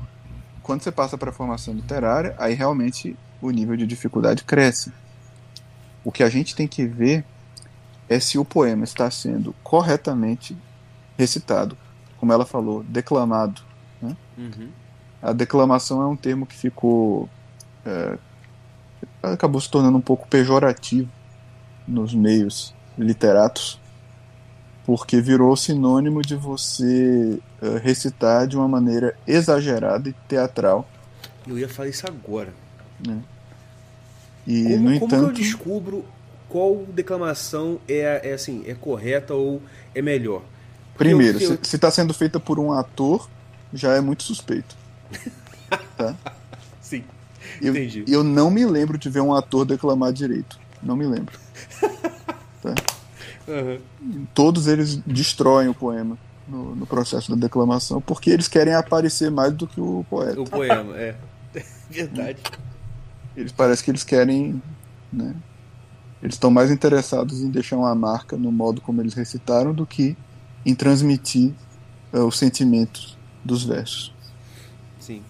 quando 0.62 0.82
você 0.82 0.90
passa 0.90 1.18
para 1.18 1.30
a 1.30 1.32
formação 1.32 1.74
literária, 1.74 2.34
aí 2.38 2.54
realmente 2.54 3.16
o 3.42 3.50
nível 3.50 3.76
de 3.76 3.86
dificuldade 3.86 4.44
cresce. 4.44 4.92
O 6.06 6.12
que 6.12 6.22
a 6.22 6.28
gente 6.28 6.54
tem 6.54 6.68
que 6.68 6.86
ver 6.86 7.24
é 8.08 8.20
se 8.20 8.38
o 8.38 8.44
poema 8.44 8.84
está 8.84 9.10
sendo 9.10 9.52
corretamente 9.64 10.56
recitado, 11.18 11.76
como 12.16 12.32
ela 12.32 12.46
falou, 12.46 12.84
declamado. 12.84 13.60
Uhum. 14.38 14.68
A 15.20 15.32
declamação 15.32 16.00
é 16.00 16.06
um 16.06 16.14
termo 16.14 16.46
que 16.46 16.54
ficou. 16.54 17.28
é, 17.84 18.16
acabou 19.20 19.60
se 19.60 19.68
tornando 19.68 19.98
um 19.98 20.00
pouco 20.00 20.28
pejorativo 20.28 21.10
nos 21.88 22.14
meios 22.14 22.72
literatos, 22.96 23.80
porque 24.84 25.20
virou 25.20 25.56
sinônimo 25.56 26.22
de 26.22 26.36
você 26.36 27.40
é, 27.60 27.78
recitar 27.78 28.46
de 28.46 28.56
uma 28.56 28.68
maneira 28.68 29.18
exagerada 29.26 30.08
e 30.08 30.12
teatral. 30.28 30.88
Eu 31.44 31.58
ia 31.58 31.68
falar 31.68 31.88
isso 31.88 32.06
agora. 32.06 32.54
E, 34.46 34.62
Como, 34.64 34.76
no 34.90 35.00
como 35.00 35.08
que 35.10 35.14
eu 35.16 35.18
entanto, 35.22 35.36
descubro 35.36 36.04
qual 36.48 36.84
declamação 36.88 37.80
é, 37.88 38.30
é 38.30 38.32
assim, 38.34 38.62
é 38.66 38.74
correta 38.74 39.34
ou 39.34 39.60
é 39.94 40.00
melhor? 40.00 40.42
Porque 40.94 41.08
primeiro, 41.10 41.38
eu- 41.42 41.52
eu- 41.52 41.58
se 41.62 41.76
está 41.76 41.90
sendo 41.90 42.14
feita 42.14 42.38
por 42.38 42.58
um 42.58 42.72
ator 42.72 43.28
já 43.74 43.94
é 43.94 44.00
muito 44.00 44.22
suspeito. 44.22 44.76
Tá? 45.96 46.14
Sim. 46.80 47.02
Eu, 47.60 47.72
Entendi. 47.72 48.04
eu 48.06 48.22
não 48.22 48.50
me 48.50 48.64
lembro 48.64 48.96
de 48.96 49.08
ver 49.10 49.20
um 49.20 49.34
ator 49.34 49.64
declamar 49.64 50.12
direito. 50.12 50.58
Não 50.82 50.94
me 50.94 51.06
lembro. 51.06 51.36
Aham. 53.48 53.78
Todos 54.34 54.66
eles 54.66 54.96
destroem 55.06 55.68
o 55.68 55.74
poema 55.74 56.16
no, 56.46 56.74
no 56.76 56.86
processo 56.86 57.30
da 57.34 57.36
declamação, 57.36 58.00
porque 58.00 58.30
eles 58.30 58.46
querem 58.46 58.74
aparecer 58.74 59.30
mais 59.30 59.52
do 59.54 59.66
que 59.66 59.80
o 59.80 60.04
poeta. 60.08 60.40
O 60.40 60.44
poema, 60.44 60.96
é. 60.96 61.16
Verdade. 61.90 62.38
Eles 63.36 63.52
parece 63.52 63.84
que 63.84 63.90
eles 63.90 64.02
querem, 64.02 64.60
né? 65.12 65.34
Eles 66.22 66.34
estão 66.34 66.50
mais 66.50 66.70
interessados 66.70 67.40
em 67.40 67.50
deixar 67.50 67.76
uma 67.76 67.94
marca 67.94 68.36
no 68.36 68.50
modo 68.50 68.80
como 68.80 69.00
eles 69.02 69.14
recitaram 69.14 69.72
do 69.74 69.84
que 69.86 70.16
em 70.64 70.74
transmitir 70.74 71.52
eh, 72.12 72.18
os 72.18 72.38
sentimentos 72.38 73.16
dos 73.44 73.64
versos. 73.64 74.12
Sim. 74.98 75.22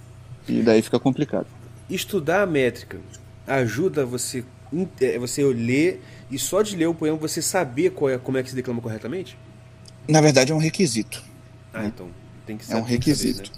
E 0.49 0.62
daí 0.62 0.81
fica 0.81 0.99
complicado. 1.01 1.47
Estudar 1.91 2.43
a 2.43 2.47
métrica 2.47 2.99
ajuda 3.47 4.07
você 4.07 4.45
é, 5.01 5.19
você 5.19 5.45
ler 5.45 6.03
e 6.31 6.39
só 6.39 6.62
de 6.62 6.77
ler 6.77 6.87
o 6.87 6.95
poema 6.95 7.16
você 7.16 7.41
saber 7.41 7.91
qual 7.91 8.11
é, 8.11 8.19
como 8.19 8.37
é 8.39 8.43
que 8.43 8.51
se 8.51 8.57
declama 8.57 8.81
corretamente? 8.81 9.37
Na 10.09 10.20
verdade 10.20 10.53
é 10.53 10.55
um 10.55 10.59
requisito. 10.59 11.23
Ah, 11.73 11.85
então 11.85 12.09
tem 12.47 12.57
que 12.57 12.65
É 12.65 12.66
saber. 12.69 12.81
um 12.81 12.85
tem 12.87 12.99
que 12.99 13.15
saber, 13.15 13.28
requisito. 13.28 13.53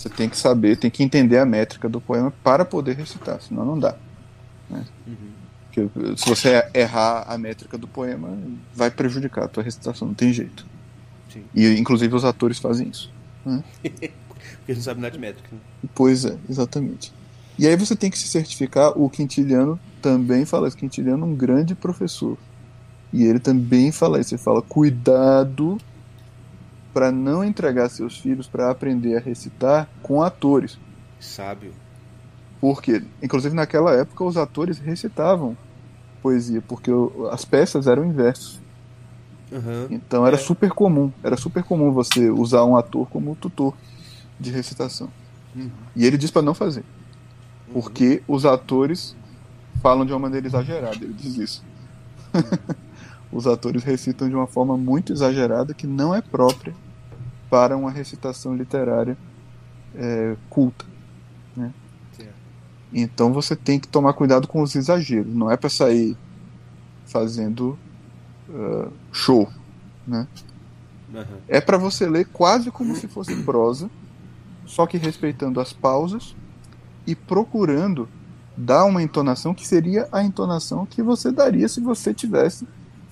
Você 0.00 0.08
tem 0.08 0.30
que 0.30 0.36
saber, 0.38 0.76
tem 0.76 0.90
que 0.90 1.02
entender 1.02 1.36
a 1.36 1.44
métrica 1.44 1.86
do 1.86 2.00
poema 2.00 2.32
para 2.42 2.64
poder 2.64 2.96
recitar, 2.96 3.38
senão 3.42 3.66
não 3.66 3.78
dá. 3.78 3.94
né? 4.70 4.86
Uhum. 5.06 5.14
Porque 5.66 6.16
se 6.16 6.26
você 6.26 6.66
errar 6.72 7.26
a 7.28 7.36
métrica 7.36 7.76
do 7.76 7.86
poema, 7.86 8.34
vai 8.74 8.90
prejudicar 8.90 9.44
a 9.44 9.48
tua 9.48 9.62
recitação, 9.62 10.08
não 10.08 10.14
tem 10.14 10.32
jeito. 10.32 10.64
Sim. 11.30 11.44
E 11.54 11.78
inclusive 11.78 12.14
os 12.14 12.24
atores 12.24 12.58
fazem 12.58 12.88
isso. 12.88 13.12
Porque 13.84 14.72
não 14.74 14.80
sabe 14.80 15.02
nada 15.02 15.12
de 15.12 15.18
métrica. 15.18 15.50
né? 15.52 15.60
Pois 15.94 16.24
é, 16.24 16.34
exatamente. 16.48 17.12
E 17.58 17.66
aí 17.66 17.76
você 17.76 17.94
tem 17.94 18.10
que 18.10 18.18
se 18.18 18.26
certificar, 18.26 18.98
o 18.98 19.10
Quintiliano 19.10 19.78
também 20.00 20.46
fala 20.46 20.66
isso, 20.66 20.78
Quintiliano 20.78 21.26
é 21.26 21.28
um 21.28 21.34
grande 21.34 21.74
professor. 21.74 22.38
E 23.12 23.22
ele 23.22 23.38
também 23.38 23.92
fala 23.92 24.18
isso, 24.18 24.34
ele 24.34 24.42
fala, 24.42 24.62
cuidado 24.62 25.76
para 26.92 27.12
não 27.12 27.44
entregar 27.44 27.88
seus 27.88 28.18
filhos 28.18 28.46
para 28.48 28.70
aprender 28.70 29.16
a 29.16 29.20
recitar 29.20 29.88
com 30.02 30.22
atores. 30.22 30.78
Sábio. 31.20 31.72
Porque, 32.60 33.02
inclusive 33.22 33.54
naquela 33.54 33.92
época, 33.94 34.24
os 34.24 34.36
atores 34.36 34.78
recitavam 34.78 35.56
poesia, 36.22 36.60
porque 36.60 36.90
as 37.30 37.44
peças 37.44 37.86
eram 37.86 38.04
em 38.04 38.12
versos. 38.12 38.60
Aham. 39.52 39.86
Então 39.90 40.26
era 40.26 40.36
É. 40.36 40.38
super 40.38 40.70
comum, 40.70 41.10
era 41.24 41.36
super 41.36 41.62
comum 41.64 41.90
você 41.92 42.28
usar 42.30 42.64
um 42.64 42.76
ator 42.76 43.08
como 43.08 43.34
tutor 43.36 43.74
de 44.38 44.50
recitação. 44.50 45.08
Uhum. 45.56 45.70
E 45.96 46.06
ele 46.06 46.16
diz 46.18 46.30
para 46.30 46.42
não 46.42 46.54
fazer, 46.54 46.84
porque 47.72 48.22
os 48.28 48.44
atores 48.46 49.16
falam 49.82 50.04
de 50.06 50.12
uma 50.12 50.18
maneira 50.18 50.46
exagerada, 50.46 50.96
ele 50.96 51.12
diz 51.14 51.36
isso. 51.36 51.64
Os 53.32 53.46
atores 53.46 53.84
recitam 53.84 54.28
de 54.28 54.34
uma 54.34 54.46
forma 54.46 54.76
muito 54.76 55.12
exagerada 55.12 55.74
que 55.74 55.86
não 55.86 56.14
é 56.14 56.20
própria 56.20 56.74
para 57.48 57.76
uma 57.76 57.90
recitação 57.90 58.54
literária 58.54 59.16
é, 59.94 60.36
culta. 60.48 60.84
Certo. 62.16 62.34
Então 62.92 63.32
você 63.32 63.54
tem 63.54 63.78
que 63.78 63.88
tomar 63.88 64.12
cuidado 64.12 64.46
com 64.46 64.62
os 64.62 64.74
exageros. 64.74 65.34
Não 65.34 65.50
é 65.50 65.56
para 65.56 65.70
sair 65.70 66.16
fazendo 67.06 67.78
ah, 68.52 68.88
show. 69.12 69.48
Aham. 71.14 71.38
É 71.48 71.60
para 71.60 71.76
você 71.76 72.08
ler 72.08 72.26
quase 72.26 72.70
como 72.70 72.94
se 72.94 73.08
fosse 73.08 73.34
prosa, 73.42 73.90
só 74.64 74.86
que 74.86 74.96
respeitando 74.96 75.60
as 75.60 75.72
pausas 75.72 76.36
e 77.06 77.14
procurando 77.14 78.08
dar 78.56 78.84
uma 78.84 79.02
entonação 79.02 79.54
que 79.54 79.66
seria 79.66 80.08
a 80.12 80.22
entonação 80.22 80.86
que 80.86 81.02
você 81.02 81.32
daria 81.32 81.68
se 81.68 81.80
você 81.80 82.14
tivesse 82.14 82.66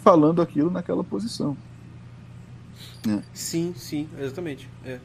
falando 0.08 0.40
aquilo 0.40 0.70
naquela 0.70 1.04
posição. 1.04 1.54
Sim, 3.34 3.74
sim, 3.76 4.08
exatamente. 4.18 4.68
É. 4.84 4.98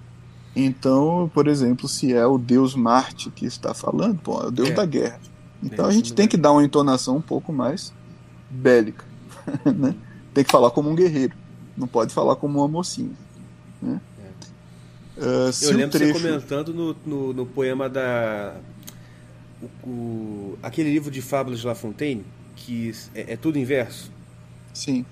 Então, 0.55 1.29
por 1.33 1.47
exemplo, 1.47 1.87
se 1.89 2.13
é 2.13 2.25
o 2.25 2.37
deus 2.37 2.73
Marte 2.75 3.29
que 3.29 3.45
está 3.45 3.73
falando, 3.73 4.19
pô, 4.21 4.41
é 4.41 4.47
o 4.47 4.51
deus 4.51 4.69
É. 4.69 4.73
da 4.73 4.85
guerra. 4.85 5.19
Então 5.61 5.85
É, 5.85 5.89
a 5.89 5.91
gente 5.91 6.13
tem 6.13 6.27
que 6.27 6.37
dar 6.37 6.51
uma 6.53 6.63
entonação 6.63 7.17
um 7.17 7.21
pouco 7.21 7.51
mais 7.51 7.93
bélica, 8.49 9.03
né? 9.75 9.93
Tem 10.33 10.43
que 10.43 10.51
falar 10.51 10.71
como 10.71 10.89
um 10.89 10.95
guerreiro, 10.95 11.35
não 11.77 11.87
pode 11.87 12.13
falar 12.13 12.35
como 12.37 12.59
uma 12.59 12.67
mocinha, 12.67 13.11
né? 13.81 13.99
É. 15.17 15.49
Eu 15.61 15.71
lembro 15.73 15.89
trecho... 15.91 16.13
você 16.19 16.27
comentando 16.27 16.73
no, 16.73 16.95
no, 17.05 17.33
no 17.33 17.45
poema 17.45 17.89
da. 17.89 18.55
O, 19.61 19.89
o- 19.89 20.57
aquele 20.63 20.91
livro 20.91 21.11
de 21.11 21.21
fábulas 21.21 21.59
de 21.59 21.67
La 21.67 21.75
Fontaine, 21.75 22.23
que 22.55 22.91
é, 23.15 23.33
é 23.33 23.37
tudo 23.37 23.57
em 23.57 23.63
verso, 23.63 24.11
Sim, 24.73 25.05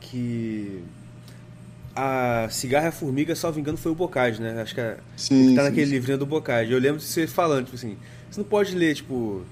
que 0.00 0.82
a 1.94 2.48
cigarra 2.50 2.86
e 2.86 2.88
a 2.88 2.92
formiga, 2.92 3.34
salvo 3.34 3.58
engano, 3.58 3.78
foi 3.78 3.90
o 3.90 3.94
Bocage, 3.94 4.40
né? 4.40 4.60
Acho 4.60 4.74
que 4.74 4.80
é, 4.80 4.98
sim, 5.16 5.54
tá 5.54 5.62
sim, 5.62 5.68
naquele 5.68 5.86
sim. 5.86 5.92
livrinho 5.92 6.18
do 6.18 6.26
Bocage. 6.26 6.70
Eu 6.72 6.78
lembro 6.78 6.98
de 6.98 7.04
você 7.04 7.26
falando, 7.26 7.64
tipo 7.64 7.76
assim, 7.76 7.96
você 8.30 8.40
não 8.40 8.46
pode 8.48 8.74
ler, 8.74 8.94
tipo, 8.94 9.42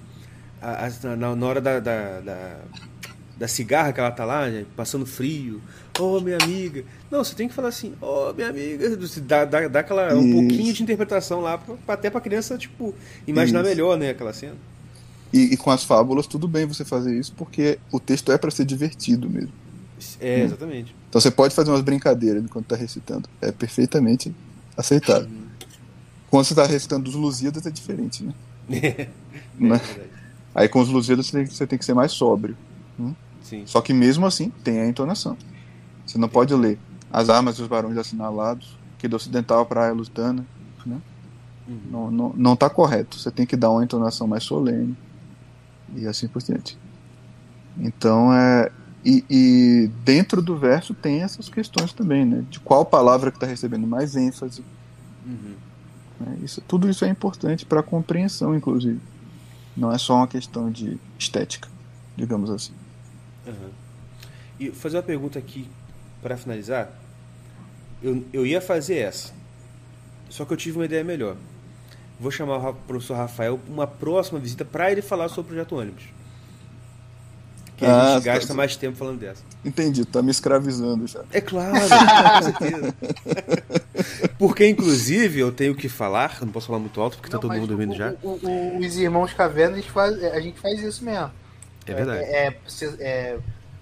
a- 0.61 0.86
a- 0.86 1.16
na, 1.16 1.35
na 1.35 1.47
hora 1.47 1.61
da, 1.61 1.81
da, 1.81 2.20
da, 2.20 2.57
da 3.39 3.49
cigarra 3.49 3.93
que 3.93 4.01
ela 4.01 4.11
tá 4.11 4.24
lá, 4.27 4.47
né, 4.49 4.66
passando 4.77 5.07
frio, 5.07 5.61
oh, 5.99 6.20
minha 6.20 6.36
amiga. 6.36 6.85
Não, 7.11 7.24
você 7.24 7.35
tem 7.35 7.49
que 7.49 7.55
falar 7.55 7.69
assim, 7.69 7.95
oh, 8.01 8.32
minha 8.35 8.51
amiga, 8.51 8.95
dá, 9.23 9.45
dá, 9.47 9.69
dá 9.69 9.81
aquela, 9.81 10.15
um 10.15 10.31
pouquinho 10.31 10.73
de 10.74 10.82
interpretação 10.82 11.41
lá, 11.41 11.57
pra- 11.57 11.95
até 11.95 12.11
pra 12.11 12.20
criança, 12.20 12.59
tipo, 12.59 12.95
imaginar 13.27 13.61
Isso. 13.61 13.70
melhor, 13.70 13.97
né, 13.97 14.11
aquela 14.11 14.35
cena. 14.35 14.57
E, 15.35 15.52
e 15.55 15.56
com 15.56 15.70
as 15.70 15.82
fábulas, 15.82 16.28
tudo 16.28 16.47
bem 16.47 16.65
você 16.65 16.85
fazer 16.85 17.19
isso, 17.19 17.32
porque 17.36 17.78
o 17.90 17.98
texto 17.98 18.31
é 18.31 18.39
para 18.39 18.51
ser 18.52 18.65
divertido 18.65 19.28
mesmo. 19.28 19.52
É, 20.20 20.43
Hum. 20.43 20.44
exatamente. 20.44 20.94
Então 21.09 21.20
você 21.20 21.31
pode 21.31 21.55
fazer 21.55 21.70
umas 21.70 21.81
brincadeiras 21.81 22.43
enquanto 22.44 22.66
está 22.66 22.77
recitando. 22.77 23.28
É 23.40 23.51
perfeitamente 23.51 24.32
aceitável. 24.77 25.28
Quando 26.31 26.44
você 26.44 26.52
está 26.52 26.65
recitando 26.66 27.09
os 27.09 27.16
Lusíadas 27.16 27.66
é 27.66 27.70
diferente, 27.70 28.23
né? 28.23 28.32
É, 28.70 29.09
Né? 29.59 29.77
verdade. 29.78 30.11
Aí 30.55 30.69
com 30.69 30.81
os 30.81 30.89
Lusíadas 30.89 31.27
você 31.27 31.32
tem, 31.39 31.47
você 31.47 31.66
tem 31.66 31.78
que 31.78 31.85
ser 31.85 31.94
mais 31.94 32.12
sóbrio. 32.12 32.56
Sim. 33.43 33.62
Só 33.66 33.81
que 33.82 33.93
mesmo 33.93 34.24
assim 34.24 34.51
tem 34.62 34.81
a 34.81 34.86
entonação. 34.86 35.36
Você 36.06 36.16
não 36.16 36.28
pode 36.28 36.55
ler 36.55 36.78
as 37.12 37.28
armas 37.28 37.56
dos 37.59 37.66
barões 37.69 37.98
assinalados, 37.98 38.78
que 38.98 39.06
do 39.06 39.16
ocidental 39.16 39.66
para 39.66 39.89
a 39.89 39.93
lusitana. 39.93 40.47
Uhum. 40.86 41.01
Não, 41.90 42.11
não, 42.11 42.32
não 42.36 42.56
tá 42.56 42.69
correto. 42.70 43.19
Você 43.19 43.31
tem 43.31 43.44
que 43.47 43.56
dar 43.56 43.70
uma 43.70 43.85
entonação 43.85 44.27
mais 44.27 44.44
solene. 44.44 44.97
E 45.96 46.06
assim 46.06 46.28
por 46.28 46.42
diante. 46.42 46.78
Então 47.78 48.32
é. 48.32 48.70
E, 49.04 49.22
e 49.28 49.90
dentro 50.02 50.40
do 50.40 50.56
verso 50.56 50.94
tem 50.94 51.22
essas 51.22 51.48
questões 51.48 51.92
também, 51.92 52.24
né? 52.24 52.44
De 52.48 52.58
qual 52.58 52.86
palavra 52.86 53.30
que 53.30 53.36
está 53.36 53.46
recebendo 53.46 53.86
mais 53.86 54.16
ênfase. 54.16 54.64
Uhum. 55.26 55.54
né? 56.20 56.38
Isso, 56.42 56.62
tudo 56.62 56.88
isso 56.88 57.04
é 57.04 57.08
importante 57.08 57.66
para 57.66 57.80
a 57.80 57.82
compreensão, 57.82 58.54
inclusive. 58.54 58.98
Não 59.76 59.92
é 59.92 59.98
só 59.98 60.16
uma 60.16 60.28
questão 60.28 60.70
de 60.70 60.98
estética, 61.18 61.68
digamos 62.16 62.48
assim. 62.48 62.72
Aham. 63.46 63.70
E 64.58 64.70
fazer 64.70 64.96
uma 64.96 65.02
pergunta 65.02 65.38
aqui 65.38 65.68
para 66.22 66.36
finalizar. 66.36 66.90
Eu, 68.02 68.24
eu 68.32 68.46
ia 68.46 68.60
fazer 68.60 68.96
essa, 68.96 69.32
só 70.30 70.44
que 70.44 70.52
eu 70.52 70.56
tive 70.56 70.78
uma 70.78 70.84
ideia 70.84 71.04
melhor. 71.04 71.36
Vou 72.19 72.31
chamar 72.31 72.57
o 72.70 72.74
professor 72.74 73.16
Rafael 73.16 73.59
para 73.59 73.73
uma 73.73 73.86
próxima 73.86 74.39
visita 74.39 74.65
para 74.65 74.91
ele 74.93 75.03
falar 75.03 75.28
sobre 75.28 75.43
o 75.43 75.55
projeto 75.55 75.77
ônibus. 75.77 76.05
Que 77.77 77.85
a 77.85 77.89
Ah, 77.89 78.15
gente 78.15 78.24
tá- 78.24 78.32
gasta 78.35 78.55
mais 78.55 78.77
tempo 78.77 78.97
falando 78.97 79.19
dessa. 79.19 79.43
Entendi, 79.65 80.05
tá 80.05 80.23
me 80.23 80.31
escravizando 80.31 81.07
já. 81.09 81.23
É 81.32 81.41
claro, 81.41 81.73
com 81.74 82.43
certeza. 82.43 82.95
Porque, 84.39 84.66
inclusive, 84.69 85.41
eu 85.41 85.51
tenho 85.51 85.74
que 85.74 85.89
falar, 85.89 86.39
não 86.41 86.49
posso 86.53 86.66
falar 86.69 86.78
muito 86.78 87.01
alto 87.01 87.16
porque 87.16 87.28
tá 87.31 87.36
Não, 87.36 87.41
todo 87.41 87.49
mas 87.49 87.59
mundo 87.61 87.69
dormindo 87.70 87.93
o- 87.93 87.97
já. 87.97 88.15
o- 88.23 88.39
o- 88.43 88.78
os 88.78 88.97
irmãos 88.97 89.32
Caverna, 89.32 89.74
a 89.77 89.81
gente 89.81 89.91
faz, 89.91 90.23
a 90.23 90.41
gente 90.41 90.59
faz 90.61 90.81
isso 90.82 91.05
mesmo. 91.05 91.31
É 91.86 91.95
verdade. 91.95 92.20
É, 92.24 92.47
é- 92.47 92.57
é 93.01 93.39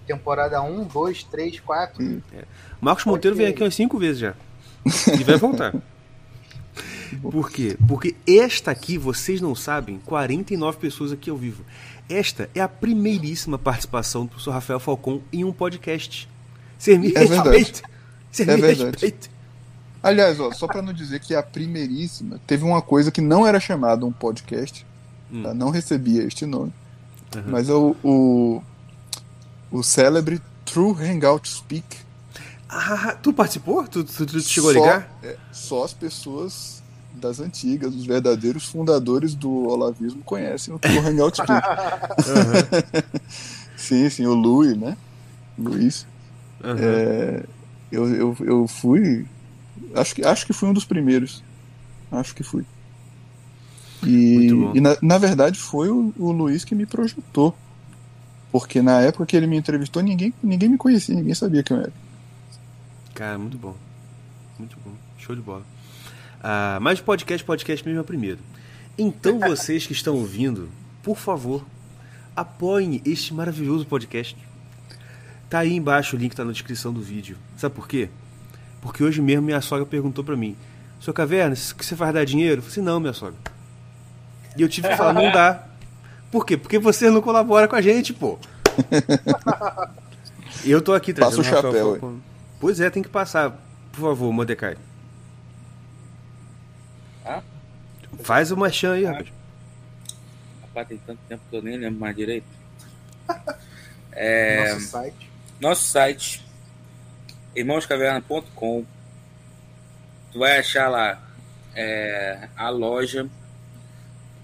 temporada 0.07 0.61
1, 0.63 0.85
2, 0.85 1.23
3, 1.25 1.61
4. 1.61 2.03
Hum. 2.03 2.21
Marcos 2.81 3.05
Monteiro 3.05 3.37
vem 3.37 3.47
aqui 3.47 3.63
umas 3.63 3.75
cinco 3.75 3.99
vezes 3.99 4.19
já. 4.21 4.35
E 5.19 5.23
vai 5.23 5.37
voltar. 5.37 5.75
Por 7.21 7.51
quê? 7.51 7.77
Porque 7.87 8.15
esta 8.27 8.71
aqui, 8.71 8.97
vocês 8.97 9.41
não 9.41 9.55
sabem, 9.55 9.99
49 10.05 10.79
pessoas 10.79 11.13
aqui 11.13 11.29
ao 11.31 11.37
vivo. 11.37 11.65
Esta 12.09 12.49
é 12.55 12.61
a 12.61 12.69
primeiríssima 12.69 13.59
participação 13.59 14.23
do 14.23 14.29
professor 14.31 14.53
Rafael 14.53 14.81
Falcon 14.81 15.21
em 15.33 15.45
um 15.45 15.53
podcast. 15.53 16.29
Você 16.79 16.97
me 16.99 17.13
É 17.15 17.21
respeita? 17.21 17.83
Você 18.31 18.43
É 18.43 18.47
me 18.57 18.61
verdade. 18.63 18.91
respeita? 18.91 19.29
Aliás, 20.03 20.41
ó, 20.41 20.51
só 20.53 20.67
para 20.67 20.83
não 20.83 20.93
dizer 20.93 21.21
que 21.21 21.35
a 21.35 21.43
primeiríssima 21.43 22.41
teve 22.47 22.65
uma 22.65 22.83
coisa 22.83 23.11
que 23.13 23.21
não 23.21 23.47
era 23.47 23.61
chamada 23.61 24.05
um 24.05 24.11
podcast, 24.13 24.85
Hum. 25.31 25.43
tá? 25.45 25.55
não 25.55 25.71
recebia 25.71 26.25
este 26.25 26.45
nome, 26.45 26.73
Aham. 27.37 27.45
mas 27.47 27.69
é 27.69 27.73
o, 27.73 27.95
o, 28.03 28.63
o 29.71 29.83
célebre 29.83 30.43
True 30.65 30.93
Hangout 31.01 31.49
Speak, 31.49 31.87
Ah, 32.69 33.17
tu 33.23 33.33
participou? 33.33 33.87
Tu, 33.87 34.03
tu, 34.03 34.27
tu 34.27 34.41
chegou 34.41 34.73
só, 34.73 34.79
a 34.79 34.83
ligar? 34.83 35.19
É, 35.23 35.37
só 35.53 35.85
as 35.85 35.93
pessoas 35.95 36.82
das 37.23 37.41
antigas, 37.41 37.95
os 37.95 38.05
verdadeiros 38.05 38.67
fundadores 38.67 39.35
do 39.35 39.51
olavismo 39.69 40.23
conhecem 40.25 40.75
o, 40.75 40.81
Hangout 41.07 41.37
Studio. 41.37 41.63
Aham. 42.27 42.69
sim, 43.77 44.11
sim, 44.11 44.27
o 44.27 44.35
Louis, 44.35 44.77
né? 44.77 44.97
Luiz. 45.57 46.07
aham. 46.63 46.79
É, 46.79 47.45
eu, 47.91 48.15
eu, 48.15 48.37
eu 48.41 48.67
fui. 48.67 49.25
Acho 49.95 50.15
que, 50.15 50.25
acho 50.25 50.47
que 50.47 50.53
fui 50.53 50.69
um 50.69 50.73
dos 50.75 50.85
primeiros. 50.85 51.43
Acho 52.11 52.35
que 52.35 52.43
fui. 52.43 52.65
E, 54.05 54.51
e 54.75 54.81
na, 54.81 54.97
na 55.01 55.17
verdade 55.17 55.59
foi 55.59 55.89
o, 55.89 56.13
o 56.19 56.33
Luiz 56.33 56.65
que 56.65 56.75
me 56.75 56.85
projetou. 56.85 57.55
Porque 58.51 58.83
na 58.83 59.01
época 59.01 59.25
que 59.25 59.37
ele 59.37 59.47
me 59.47 59.57
entrevistou, 59.57 60.03
ninguém, 60.03 60.35
ninguém 60.43 60.69
me 60.69 60.77
conhecia, 60.77 61.15
ninguém 61.15 61.35
sabia 61.35 61.63
quem 61.63 61.77
eu 61.77 61.85
era. 61.85 61.93
Cara, 63.15 63.39
muito 63.39 63.57
bom. 63.57 63.75
Muito 64.59 64.77
bom. 64.85 64.93
Show 65.17 65.35
de 65.35 65.41
bola. 65.41 65.65
Ah, 66.43 66.79
mas 66.81 67.01
podcast, 67.01 67.45
podcast 67.45 67.87
mesmo 67.87 67.99
é 67.99 68.03
o 68.03 68.05
primeiro. 68.05 68.41
Então 68.99 69.39
vocês 69.47 69.87
que 69.87 69.93
estão 69.93 70.17
ouvindo, 70.17 70.69
por 71.03 71.17
favor, 71.17 71.65
apoiem 72.35 73.01
este 73.05 73.33
maravilhoso 73.33 73.87
podcast. 73.87 74.37
Tá 75.49 75.61
aí 75.61 75.75
embaixo 75.75 76.17
o 76.17 76.19
link, 76.19 76.35
tá 76.35 76.45
na 76.45 76.53
descrição 76.53 76.93
do 76.93 77.01
vídeo. 77.01 77.37
Sabe 77.57 77.75
por 77.75 77.87
quê? 77.87 78.09
Porque 78.81 79.05
hoje 79.05 79.21
mesmo 79.23 79.43
minha 79.43 79.61
sogra 79.61 79.87
perguntou 79.87 80.25
pra 80.25 80.37
mim: 80.37 80.57
Seu 81.01 81.15
Caverna, 81.15 81.55
o 81.55 81.75
que 81.77 81.85
você 81.85 81.95
faz 81.95 82.13
dar 82.13 82.25
dinheiro? 82.25 82.57
Eu 82.57 82.63
falei 82.63 82.73
assim: 82.73 82.83
Não, 82.83 82.99
minha 82.99 83.13
sogra. 83.13 83.39
E 84.57 84.63
eu 84.63 84.69
tive 84.69 84.89
que 84.89 84.97
falar: 84.97 85.13
Não 85.13 85.31
dá. 85.31 85.69
Por 86.31 86.47
quê? 86.47 86.57
Porque 86.57 86.79
você 86.79 87.11
não 87.11 87.21
colabora 87.21 87.69
com 87.69 87.77
a 87.77 87.83
gente, 87.83 88.13
pô. 88.13 88.39
Eu 90.65 90.81
tô 90.81 90.93
aqui 90.95 91.13
Passa 91.13 91.37
trazendo 91.37 91.53
o 91.53 91.55
Rafael 91.55 91.95
chapéu. 91.95 92.21
Pois 92.61 92.81
é, 92.81 92.89
tem 92.89 93.03
que 93.03 93.09
passar. 93.09 93.51
Por 93.91 94.01
favor, 94.01 94.33
Mordecai. 94.33 94.77
Ah? 97.25 97.43
Faz 98.23 98.51
uma 98.51 98.71
chan 98.71 98.93
aí, 98.95 99.05
rapaz. 99.05 99.29
Rapaz, 100.63 100.89
tem 100.89 100.99
tanto 100.99 101.19
tempo 101.29 101.43
que 101.51 101.57
eu 101.57 101.63
nem 101.63 101.77
lembro 101.77 102.01
mais 102.01 102.17
direito. 102.17 102.47
É, 104.15 104.75
Nosso 104.75 104.87
site. 104.89 105.31
nosso 105.59 105.85
site, 105.87 106.45
irmãoscaverna.com. 107.57 108.85
Tu 110.31 110.39
vai 110.39 110.59
achar 110.59 110.91
lá 110.91 111.19
é, 111.75 112.47
a 112.55 112.69
loja 112.69 113.27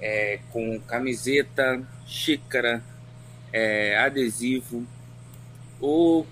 é, 0.00 0.40
com 0.50 0.80
camiseta, 0.80 1.82
xícara, 2.06 2.82
é, 3.52 3.98
adesivo. 3.98 4.86
O 5.82 6.24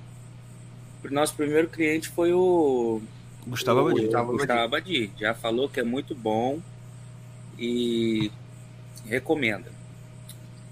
nosso 1.10 1.34
primeiro 1.34 1.68
cliente 1.68 2.08
foi 2.08 2.32
o 2.32 3.02
Gustavo 3.46 3.80
o 3.80 3.82
Abadi. 3.88 4.00
Gustavo 4.00 4.32
Gustavo 4.32 4.60
Abadi. 4.60 5.12
Já 5.18 5.34
falou 5.34 5.68
que 5.68 5.78
é 5.78 5.84
muito 5.84 6.14
bom 6.14 6.58
e 7.58 8.30
recomenda. 9.06 9.74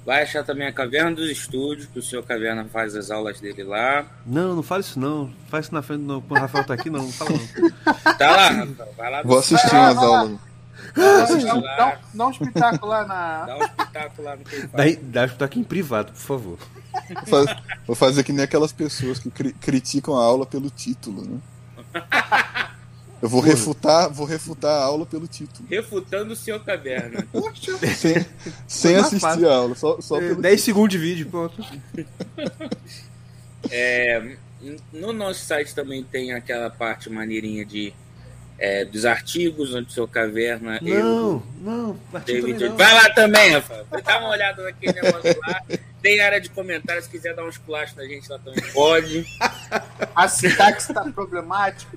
Vai 0.05 0.23
achar 0.23 0.44
também 0.44 0.66
a 0.66 0.73
Caverna 0.73 1.12
dos 1.12 1.31
Estúdios, 1.31 1.86
que 1.86 1.98
o 1.98 2.02
senhor 2.02 2.23
Caverna 2.24 2.66
faz 2.66 2.94
as 2.94 3.11
aulas 3.11 3.40
dele 3.40 3.62
lá. 3.65 4.05
Não, 4.27 4.55
não 4.55 4.62
fala 4.62 4.82
isso 4.82 5.01
não. 5.01 5.32
Faz 5.48 5.65
isso 5.65 5.74
na 5.74 5.81
frente 5.81 6.02
não. 6.02 6.20
Quando 6.20 6.39
o 6.39 6.43
Rafael 6.43 6.65
tá 6.65 6.74
aqui, 6.74 6.90
não. 6.90 7.05
Não 7.05 7.12
fala 7.12 7.31
não. 7.31 7.70
Tá 8.19 8.31
lá, 8.31 8.48
Rafael. 8.51 8.94
Vai 8.98 9.11
lá. 9.11 9.23
Vou 9.23 9.39
assistir 9.39 9.70
Vai 9.70 9.94
lá, 9.94 10.01
lá. 10.01 10.19
aulas. 10.20 10.39
Dá, 10.94 11.55
dá, 11.77 11.98
dá 12.12 12.27
um 12.27 12.31
espetáculo 12.31 12.90
lá 12.90 13.06
na. 13.06 13.47
Dá 13.47 13.56
um 13.56 13.62
espetáculo 13.65 14.28
lá 14.28 14.36
no 14.36 14.44
que 14.44 14.55
ele 14.56 14.97
Dá, 15.05 15.28
tá 15.28 15.44
aqui 15.47 15.59
em 15.61 15.65
privado, 15.65 16.12
por 16.12 16.19
favor. 16.20 16.59
Vou 17.27 17.44
faz- 17.47 17.56
Vou 17.86 17.97
fazer 17.97 18.23
que 18.24 18.32
nem 18.32 18.44
aquelas 18.44 18.73
pessoas 18.73 19.19
que 19.19 19.31
cri- 19.31 19.55
criticam 19.55 20.19
a 20.19 20.23
aula 20.23 20.44
pelo 20.44 20.69
título, 20.69 21.23
né? 21.24 21.39
Eu 23.24 23.28
vou 23.30 23.40
refutar, 23.40 24.10
vou 24.10 24.26
refutar 24.26 24.70
a 24.70 24.84
aula 24.84 25.06
pelo 25.06 25.26
título. 25.26 25.66
Refutando 25.66 26.34
o 26.34 26.36
senhor 26.36 26.62
Caverna. 26.62 27.26
Poxa, 27.32 27.72
Sem, 27.96 28.26
sem 28.68 28.96
assistir 28.96 29.18
fácil. 29.20 29.48
a 29.48 29.55
aula, 29.55 29.74
só, 29.74 29.98
só 29.98 30.18
É, 30.18 30.28
pelo 30.28 30.42
10 30.42 30.60
segundos 30.60 30.90
de 30.90 30.98
vídeo, 30.98 31.26
pronto. 31.30 31.64
É, 33.70 34.36
no 34.92 35.10
nosso 35.10 35.40
site 35.40 35.74
também 35.74 36.05
tem 36.05 36.34
aquela 36.34 36.68
parte 36.68 37.09
maneirinha 37.09 37.64
de 37.64 37.94
é, 38.59 38.84
dos 38.84 39.06
artigos, 39.06 39.74
onde 39.74 39.88
o 39.88 39.90
senhor 39.90 40.06
Caverna. 40.06 40.78
eu, 40.84 41.02
Não, 41.02 41.42
não. 41.62 42.01
Artigo 42.12 42.46
David, 42.46 42.68
não. 42.68 42.76
vai 42.76 42.92
lá 42.92 43.09
também, 43.14 43.52
Rafael. 43.52 43.86
Dá 44.05 44.18
uma 44.18 44.28
olhada 44.28 44.62
naquele 44.64 44.92
negócio 45.01 45.40
lá. 45.48 45.62
Tem 46.02 46.20
área 46.20 46.38
de 46.42 46.51
comentários, 46.51 47.06
se 47.06 47.10
quiser 47.10 47.34
dar 47.34 47.46
uns 47.46 47.56
culachos 47.56 47.96
na 47.96 48.05
gente 48.05 48.28
lá 48.28 48.38
também 48.38 48.62
pode. 48.74 49.24
a 50.14 50.28
sintaxe 50.28 50.92
tá 50.92 51.10
problemática. 51.10 51.96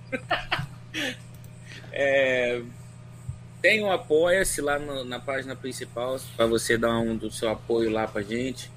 É, 1.92 2.62
tem 3.62 3.84
um 3.84 3.92
apoia-se 3.92 4.62
lá 4.62 4.78
no- 4.80 5.04
na 5.04 5.20
página 5.20 5.56
principal 5.56 6.20
para 6.36 6.46
você 6.46 6.78
dar 6.78 6.98
um 7.00 7.16
do 7.16 7.32
seu 7.32 7.50
apoio 7.50 7.90
lá 7.90 8.08
pra 8.08 8.22
gente. 8.22 8.70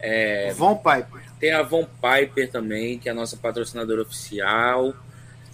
É, 0.00 0.52
Von 0.54 0.76
Piper. 0.76 1.22
tem 1.40 1.52
a 1.52 1.62
Von 1.62 1.84
Piper 1.84 2.50
também, 2.50 2.98
que 2.98 3.08
é 3.08 3.12
a 3.12 3.14
nossa 3.14 3.36
patrocinadora 3.36 4.02
oficial. 4.02 4.94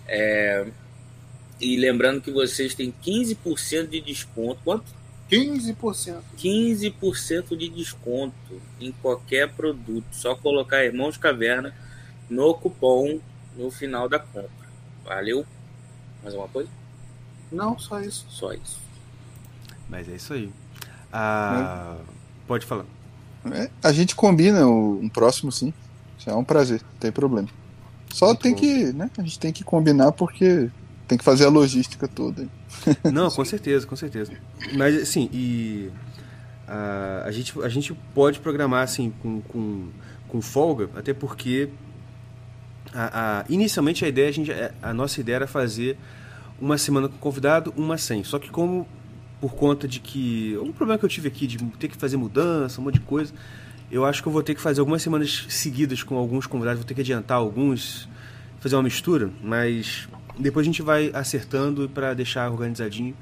É, 0.06 0.66
e 1.60 1.76
lembrando 1.76 2.20
que 2.20 2.30
vocês 2.30 2.74
têm 2.74 2.92
15% 3.02 3.88
de 3.90 4.00
desconto. 4.00 4.60
Quanto? 4.64 4.84
15%. 5.30 6.22
15% 6.36 7.56
de 7.56 7.68
desconto 7.70 8.34
em 8.80 8.92
qualquer 8.92 9.48
produto. 9.48 10.04
Só 10.12 10.34
colocar 10.34 10.84
Irmãos 10.84 11.16
Caverna 11.16 11.74
no 12.28 12.52
cupom 12.54 13.18
no 13.56 13.70
final 13.70 14.08
da 14.08 14.18
compra. 14.18 14.50
Valeu? 15.04 15.46
Mais 16.24 16.34
alguma 16.34 16.48
coisa? 16.48 16.68
Não, 17.52 17.78
só 17.78 18.00
isso. 18.00 18.26
Só 18.28 18.52
isso. 18.52 18.78
Mas 19.88 20.08
é 20.08 20.16
isso 20.16 20.32
aí. 20.32 20.50
Ah, 21.12 21.96
Pode 22.46 22.66
falar. 22.66 22.84
É, 23.52 23.70
a 23.82 23.92
gente 23.92 24.14
combina 24.16 24.66
o- 24.66 24.98
um 25.00 25.08
próximo 25.08 25.52
sim. 25.52 25.72
Isso 26.18 26.28
é 26.28 26.34
um 26.34 26.44
prazer, 26.44 26.80
não 26.82 26.98
tem 26.98 27.12
problema. 27.12 27.48
Só 28.12 28.26
Muito 28.28 28.40
tem 28.42 28.52
bom. 28.52 28.58
que, 28.60 28.92
né? 28.92 29.10
A 29.18 29.22
gente 29.22 29.38
tem 29.38 29.52
que 29.52 29.62
combinar 29.64 30.12
porque 30.12 30.70
tem 31.08 31.16
que 31.18 31.24
fazer 31.24 31.44
a 31.44 31.48
logística 31.50 32.06
toda. 32.08 32.48
Não, 33.12 33.30
com 33.30 33.44
certeza, 33.44 33.86
com 33.86 33.96
certeza. 33.96 34.32
Mas 34.74 34.94
assim, 35.02 35.28
e 35.32 35.90
ah, 36.68 37.24
a, 37.26 37.30
gente, 37.30 37.58
a 37.62 37.68
gente 37.68 37.92
pode 38.14 38.40
programar 38.40 38.82
assim 38.82 39.12
com, 39.22 39.40
com, 39.42 39.88
com 40.28 40.40
folga, 40.40 40.88
até 40.96 41.12
porque 41.12 41.68
a, 42.92 43.40
a- 43.40 43.44
inicialmente 43.48 44.04
a 44.04 44.08
ideia, 44.08 44.28
a, 44.28 44.32
gente, 44.32 44.50
a 44.82 44.92
nossa 44.92 45.20
ideia 45.20 45.36
era 45.36 45.46
fazer 45.46 45.96
uma 46.60 46.78
semana 46.78 47.08
com 47.08 47.16
convidado, 47.18 47.72
uma 47.76 47.96
sem. 47.98 48.22
Só 48.24 48.38
que 48.38 48.50
como 48.50 48.86
por 49.40 49.54
conta 49.54 49.86
de 49.88 50.00
que. 50.00 50.56
Um 50.62 50.72
problema 50.72 50.98
que 50.98 51.04
eu 51.04 51.08
tive 51.08 51.28
aqui 51.28 51.46
de 51.46 51.58
ter 51.78 51.88
que 51.88 51.96
fazer 51.96 52.16
mudança, 52.16 52.80
um 52.80 52.84
monte 52.84 52.94
de 52.94 53.00
coisa. 53.00 53.32
Eu 53.90 54.04
acho 54.04 54.22
que 54.22 54.28
eu 54.28 54.32
vou 54.32 54.42
ter 54.42 54.54
que 54.54 54.60
fazer 54.60 54.80
algumas 54.80 55.02
semanas 55.02 55.46
seguidas 55.48 56.02
com 56.02 56.16
alguns 56.16 56.46
convidados, 56.46 56.78
vou 56.80 56.86
ter 56.86 56.94
que 56.94 57.00
adiantar 57.02 57.36
alguns, 57.36 58.08
fazer 58.58 58.74
uma 58.76 58.82
mistura, 58.82 59.30
mas 59.42 60.08
depois 60.38 60.64
a 60.64 60.66
gente 60.66 60.80
vai 60.82 61.10
acertando 61.14 61.88
para 61.88 62.14
deixar 62.14 62.50
organizadinho, 62.50 63.14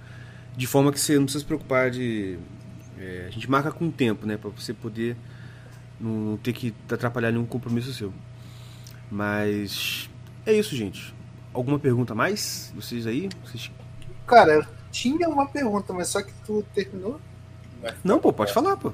de 0.56 0.66
forma 0.66 0.92
que 0.92 1.00
você 1.00 1.16
não 1.16 1.24
precisa 1.24 1.40
se 1.40 1.44
preocupar 1.46 1.90
de. 1.90 2.38
é, 2.98 3.24
a 3.26 3.30
gente 3.30 3.50
marca 3.50 3.70
com 3.72 3.90
tempo, 3.90 4.24
né, 4.26 4.36
para 4.36 4.50
você 4.50 4.72
poder 4.72 5.16
não 6.00 6.38
ter 6.42 6.52
que 6.52 6.72
atrapalhar 6.90 7.32
nenhum 7.32 7.44
compromisso 7.44 7.92
seu. 7.92 8.12
Mas 9.12 10.08
é 10.46 10.54
isso, 10.54 10.74
gente. 10.74 11.14
Alguma 11.52 11.78
pergunta 11.78 12.14
a 12.14 12.16
mais? 12.16 12.72
Vocês 12.74 13.06
aí? 13.06 13.28
Vocês... 13.44 13.70
Cara, 14.26 14.52
eu 14.54 14.66
tinha 14.90 15.28
uma 15.28 15.46
pergunta, 15.46 15.92
mas 15.92 16.08
só 16.08 16.22
que 16.22 16.32
tu 16.46 16.64
terminou. 16.74 17.20
Não, 18.02 18.18
pô, 18.18 18.32
pode 18.32 18.54
falar, 18.54 18.74
pô. 18.78 18.90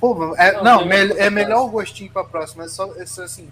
Pô, 0.00 0.34
é, 0.34 0.52
Não, 0.54 0.80
não, 0.80 0.86
me- 0.86 0.94
é 0.96 1.30
melhor 1.30 1.64
o 1.64 1.68
gostinho 1.70 2.10
pra 2.10 2.24
próxima. 2.24 2.64
É 2.64 2.68
só, 2.68 2.92
é 2.96 3.06
só 3.06 3.22
assim. 3.22 3.48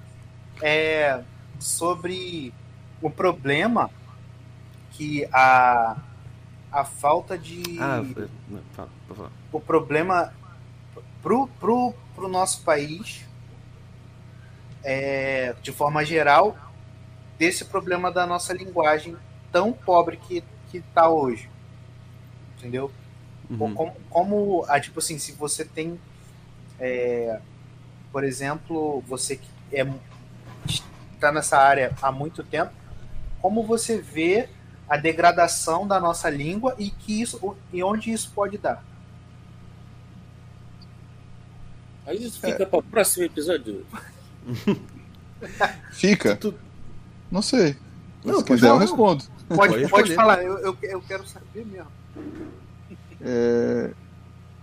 É 0.60 1.22
sobre 1.60 2.52
o 3.00 3.08
problema 3.08 3.88
que 4.90 5.24
a, 5.32 5.96
a 6.72 6.84
falta 6.84 7.38
de. 7.38 7.78
Ah, 7.80 8.02
não, 8.48 8.60
fala, 8.72 8.88
falar. 9.14 9.30
o 9.52 9.60
problema 9.60 10.32
pro, 11.22 11.46
pro, 11.60 11.94
pro 12.16 12.26
nosso 12.28 12.62
país, 12.62 13.24
é, 14.84 15.54
de 15.62 15.72
forma 15.72 16.04
geral, 16.04 16.56
desse 17.38 17.64
problema 17.64 18.10
da 18.10 18.26
nossa 18.26 18.52
linguagem 18.52 19.16
tão 19.50 19.72
pobre 19.72 20.16
que, 20.16 20.42
que 20.70 20.80
tá 20.94 21.08
hoje. 21.08 21.48
Entendeu? 22.56 22.90
Uhum. 23.50 23.74
Como, 23.74 23.96
como 24.08 24.64
ah, 24.68 24.80
tipo 24.80 24.98
assim, 24.98 25.18
se 25.18 25.32
você 25.32 25.64
tem, 25.64 26.00
é, 26.78 27.40
por 28.10 28.24
exemplo, 28.24 29.02
você 29.06 29.36
que 29.36 29.48
é, 29.72 29.86
está 31.14 31.32
nessa 31.32 31.58
área 31.58 31.94
há 32.00 32.10
muito 32.10 32.42
tempo, 32.42 32.72
como 33.40 33.64
você 33.64 34.00
vê 34.00 34.48
a 34.88 34.96
degradação 34.96 35.86
da 35.86 35.98
nossa 35.98 36.28
língua 36.30 36.74
e 36.78 36.90
que 36.90 37.20
isso 37.20 37.56
e 37.72 37.82
onde 37.82 38.12
isso 38.12 38.30
pode 38.34 38.58
dar? 38.58 38.84
Mas 42.04 42.20
isso 42.20 42.40
fica 42.40 42.66
para 42.66 42.78
o 42.78 42.82
próximo 42.82 43.24
episódio. 43.24 43.86
Fica. 45.92 46.36
Tu- 46.36 46.54
Não 47.30 47.42
sei. 47.42 47.76
Não, 48.24 48.38
Se 48.38 48.44
quiser, 48.44 48.66
eu 48.66 48.70
falar. 48.70 48.80
respondo. 48.80 49.24
Pode, 49.48 49.88
Pode 49.88 50.14
falar, 50.14 50.42
eu, 50.44 50.58
eu, 50.58 50.78
eu 50.82 51.00
quero 51.02 51.26
saber 51.26 51.64
mesmo. 51.66 51.90
É, 53.20 53.94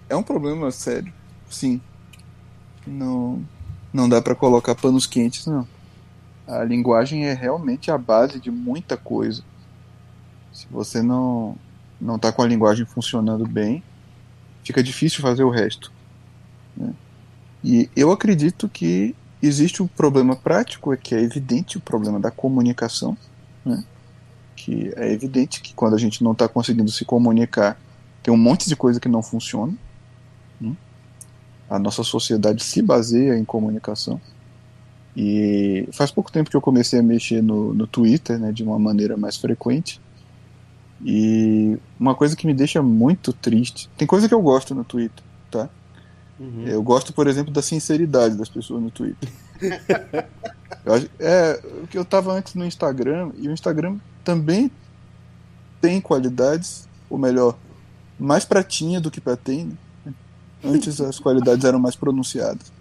é 0.10 0.16
um 0.16 0.24
problema 0.24 0.72
sério, 0.72 1.14
sim. 1.50 1.82
Não, 2.88 3.44
não 3.94 4.08
dá 4.10 4.22
para 4.22 4.36
colocar 4.36 4.76
panos 4.76 5.06
quentes, 5.06 5.46
não. 5.46 5.68
A 6.48 6.64
linguagem 6.64 7.26
é 7.26 7.34
realmente 7.34 7.92
a 7.92 7.98
base 7.98 8.40
de 8.40 8.50
muita 8.50 8.98
coisa. 8.98 9.44
Se 10.52 10.66
você 10.70 11.02
não 11.02 11.56
não 12.02 12.16
está 12.16 12.32
com 12.32 12.42
a 12.42 12.48
linguagem 12.48 12.86
funcionando 12.86 13.46
bem, 13.46 13.84
fica 14.64 14.82
difícil 14.82 15.22
fazer 15.22 15.44
o 15.44 15.50
resto. 15.50 15.92
né? 16.76 16.94
E 17.64 17.90
eu 17.96 18.10
acredito 18.12 18.70
que 18.70 19.14
existe 19.42 19.82
o 19.82 19.88
problema 19.88 20.36
prático, 20.36 20.94
é 20.94 20.98
que 20.98 21.16
é 21.16 21.22
evidente 21.22 21.78
o 21.78 21.82
problema 21.82 22.20
da 22.20 22.32
comunicação, 22.32 23.18
né? 23.66 23.84
que 24.56 24.92
é 24.96 25.12
evidente 25.12 25.62
que 25.62 25.74
quando 25.74 25.96
a 25.96 25.98
gente 25.98 26.24
não 26.24 26.34
está 26.34 26.48
conseguindo 26.48 26.92
se 26.92 27.06
comunicar, 27.06 27.80
tem 28.22 28.34
um 28.34 28.38
monte 28.38 28.68
de 28.68 28.76
coisa 28.76 29.00
que 29.00 29.08
não 29.08 29.24
funciona. 29.24 29.74
né? 30.60 30.76
A 31.70 31.80
nossa 31.80 32.04
sociedade 32.04 32.64
se 32.64 32.82
baseia 32.82 33.38
em 33.38 33.46
comunicação. 33.46 34.20
E 35.16 35.88
faz 35.92 36.12
pouco 36.12 36.32
tempo 36.32 36.50
que 36.50 36.56
eu 36.56 36.62
comecei 36.62 37.00
a 37.00 37.04
mexer 37.04 37.42
no, 37.42 37.74
no 37.74 37.88
Twitter, 37.88 38.38
né, 38.38 38.52
de 38.52 38.64
uma 38.64 38.78
maneira 38.78 39.18
mais 39.18 39.38
frequente. 39.38 40.00
E 41.04 41.78
uma 42.00 42.14
coisa 42.14 42.36
que 42.36 42.46
me 42.46 42.54
deixa 42.54 42.82
muito 42.82 43.32
triste. 43.32 43.90
Tem 43.98 44.08
coisa 44.08 44.28
que 44.28 44.34
eu 44.34 44.42
gosto 44.42 44.76
no 44.76 44.84
Twitter? 44.84 45.24
Uhum. 46.40 46.66
Eu 46.66 46.82
gosto, 46.82 47.12
por 47.14 47.28
exemplo, 47.28 47.52
da 47.52 47.62
sinceridade 47.62 48.36
das 48.36 48.48
pessoas 48.50 48.82
no 48.82 48.90
Twitter. 48.90 49.30
Acho- 50.86 51.10
é, 51.20 51.60
o 51.84 51.88
que 51.88 51.98
eu 51.98 52.06
tava 52.06 52.32
antes 52.32 52.56
no 52.56 52.66
Instagram, 52.66 53.32
e 53.38 53.48
o 53.48 53.52
Instagram 53.52 53.98
também 54.24 54.72
tem 55.82 56.00
qualidades, 56.00 56.88
ou 57.10 57.18
melhor, 57.18 57.58
mais 58.18 58.46
pra 58.46 58.64
tinha 58.64 59.00
do 59.02 59.12
que 59.12 59.20
pra 59.22 59.36
tem. 59.36 59.78
né? 60.06 60.14
Antes 60.64 61.00
as 61.02 61.20
qualidades 61.20 61.66
eram 61.66 61.80
mais 61.80 61.96
pronunciadas. 61.96 62.72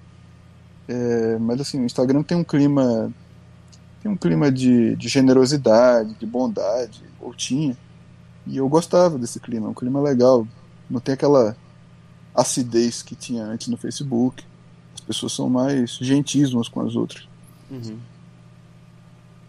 É, 0.87 1.37
mas 1.39 1.61
assim, 1.61 1.81
o 1.81 1.85
Instagram 1.85 2.23
tem 2.23 2.37
um 2.37 2.45
clima. 2.45 3.13
Tem 4.03 4.11
um 4.11 4.17
clima 4.17 4.51
de, 4.51 4.95
de 4.97 5.09
generosidade, 5.09 6.15
de 6.15 6.25
bondade, 6.27 7.03
ou 7.21 7.35
tinha. 7.35 7.77
E 8.47 8.57
eu 8.57 8.69
gostava 8.69 9.19
desse 9.19 9.41
clima, 9.41 9.69
um 9.69 9.75
clima 9.75 10.01
legal. 10.01 10.47
Não 10.89 11.01
tem 11.01 11.13
aquela 11.15 11.57
acidez 12.41 13.03
que 13.03 13.15
tinha 13.15 13.45
antes 13.45 13.69
no 13.69 13.77
Facebook. 13.77 14.45
As 14.95 15.01
pessoas 15.01 15.33
são 15.33 15.49
mais 15.49 15.93
gentis 16.01 16.53
umas 16.53 16.69
com 16.69 16.81
as 16.81 16.95
outras. 16.97 17.27
Uhum. 17.71 17.99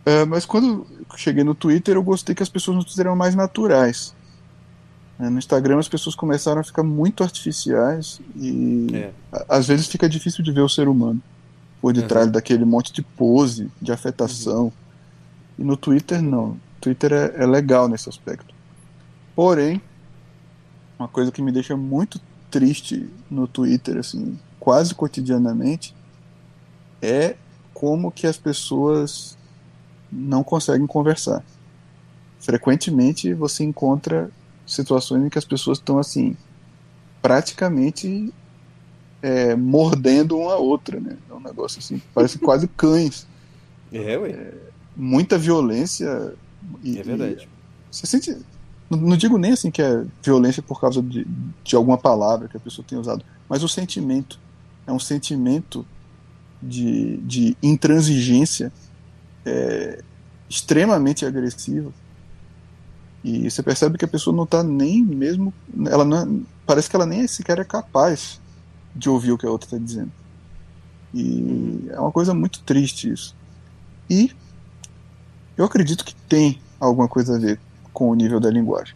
É, 0.06 0.26
mas 0.26 0.46
quando 0.46 0.88
cheguei 1.16 1.44
no 1.44 1.54
Twitter, 1.54 1.96
eu 1.96 2.04
gostei 2.04 2.34
que 2.34 2.42
as 2.44 2.50
pessoas 2.50 2.78
no 2.78 2.84
Twitter 2.84 3.06
eram 3.06 3.16
mais 3.16 3.36
naturais. 3.36 4.16
É, 5.20 5.30
no 5.30 5.38
Instagram, 5.38 5.78
as 5.80 5.88
pessoas 5.90 6.16
começaram 6.16 6.62
a 6.62 6.64
ficar 6.64 6.82
muito 6.84 7.24
artificiais 7.24 8.22
e 8.36 8.88
É. 8.94 9.12
às 9.50 9.68
vezes 9.68 9.88
fica 9.88 10.08
difícil 10.08 10.44
de 10.44 10.52
ver 10.52 10.62
o 10.62 10.70
ser 10.70 10.88
humano 10.88 11.22
por 11.82 11.94
detrás 11.94 12.26
Uhum. 12.28 12.32
daquele 12.32 12.64
monte 12.66 12.92
de 12.94 13.02
pose, 13.02 13.70
de 13.82 13.92
afetação. 13.92 14.72
E 15.58 15.64
no 15.64 15.76
Twitter, 15.76 16.22
não. 16.22 16.58
Twitter 16.80 17.12
é, 17.12 17.44
é 17.44 17.46
legal 17.46 17.90
nesse 17.90 18.08
aspecto. 18.08 18.54
Porém, 19.36 19.82
uma 20.98 21.08
coisa 21.10 21.32
que 21.32 21.42
me 21.42 21.52
deixa 21.52 21.76
muito 21.76 22.20
triste 22.50 23.10
no 23.30 23.48
Twitter, 23.48 23.98
assim, 23.98 24.38
quase 24.60 24.94
cotidianamente, 24.96 25.96
é 27.02 27.36
como 27.74 28.12
que 28.12 28.28
as 28.28 28.38
pessoas 28.38 29.38
não 30.12 30.44
conseguem 30.44 30.86
conversar. 30.88 31.44
Frequentemente 32.40 33.34
você 33.34 33.64
encontra 33.64 34.30
situações 34.66 35.24
em 35.24 35.30
que 35.30 35.38
as 35.38 35.46
pessoas 35.46 35.78
estão 35.78 35.98
assim, 35.98 36.36
praticamente 37.22 38.34
é, 39.22 39.56
mordendo 39.56 40.38
uma 40.38 40.54
a 40.54 40.58
outra, 40.58 41.00
né? 41.00 41.18
É 41.30 41.34
um 41.34 41.40
negócio 41.40 41.80
assim, 41.80 42.02
parece 42.14 42.40
quase 42.40 42.68
cães. 42.68 43.28
É, 43.92 44.18
ué. 44.18 44.54
Muita 44.96 45.38
violência. 45.38 46.34
E, 46.84 47.00
É 47.00 47.04
verdade. 47.04 47.48
e 47.92 47.96
você 47.96 48.06
sente. 48.06 48.38
Não, 48.90 49.16
digo 49.16 49.38
nem 49.38 49.52
assim 49.52 49.70
que 49.70 49.82
é 49.82 50.04
violência 50.24 50.64
por 50.64 50.82
causa 50.82 51.02
de, 51.02 51.26
de 51.64 51.76
alguma 51.76 51.98
palavra 51.98 52.48
que 52.48 52.58
a 52.58 52.60
pessoa 52.60 52.86
tenha 52.88 53.00
usado, 53.00 53.24
mas 53.48 53.64
o 53.64 53.68
sentimento. 53.68 54.40
É 54.88 54.92
um 54.92 55.00
sentimento 55.00 55.86
de, 56.62 57.18
de 57.18 57.56
intransigência 57.62 58.74
é, 59.46 60.04
extremamente 60.50 61.26
agressivo. 61.26 61.94
E 63.24 63.50
você 63.52 63.62
percebe 63.62 63.98
que 63.98 64.06
a 64.06 64.08
pessoa 64.08 64.36
não 64.36 64.46
está 64.46 64.64
nem 64.64 65.04
mesmo. 65.04 65.54
Ela 65.86 66.04
não, 66.04 66.44
parece 66.66 66.90
que 66.90 66.96
ela 66.96 67.06
nem 67.06 67.28
sequer 67.28 67.60
é 67.60 67.64
capaz 67.64 68.42
de 68.96 69.10
ouvir 69.10 69.32
o 69.32 69.38
que 69.38 69.46
a 69.46 69.52
outra 69.52 69.68
está 69.68 69.78
dizendo. 69.78 70.12
E 71.14 71.88
é 71.90 72.00
uma 72.00 72.12
coisa 72.12 72.34
muito 72.34 72.62
triste 72.62 73.12
isso. 73.12 73.36
E 74.10 74.32
eu 75.56 75.66
acredito 75.66 76.04
que 76.04 76.16
tem 76.16 76.60
alguma 76.80 77.08
coisa 77.08 77.36
a 77.36 77.40
ver 77.40 77.60
com 78.00 78.10
o 78.10 78.16
nível 78.16 78.40
da 78.40 78.50
linguagem. 78.50 78.96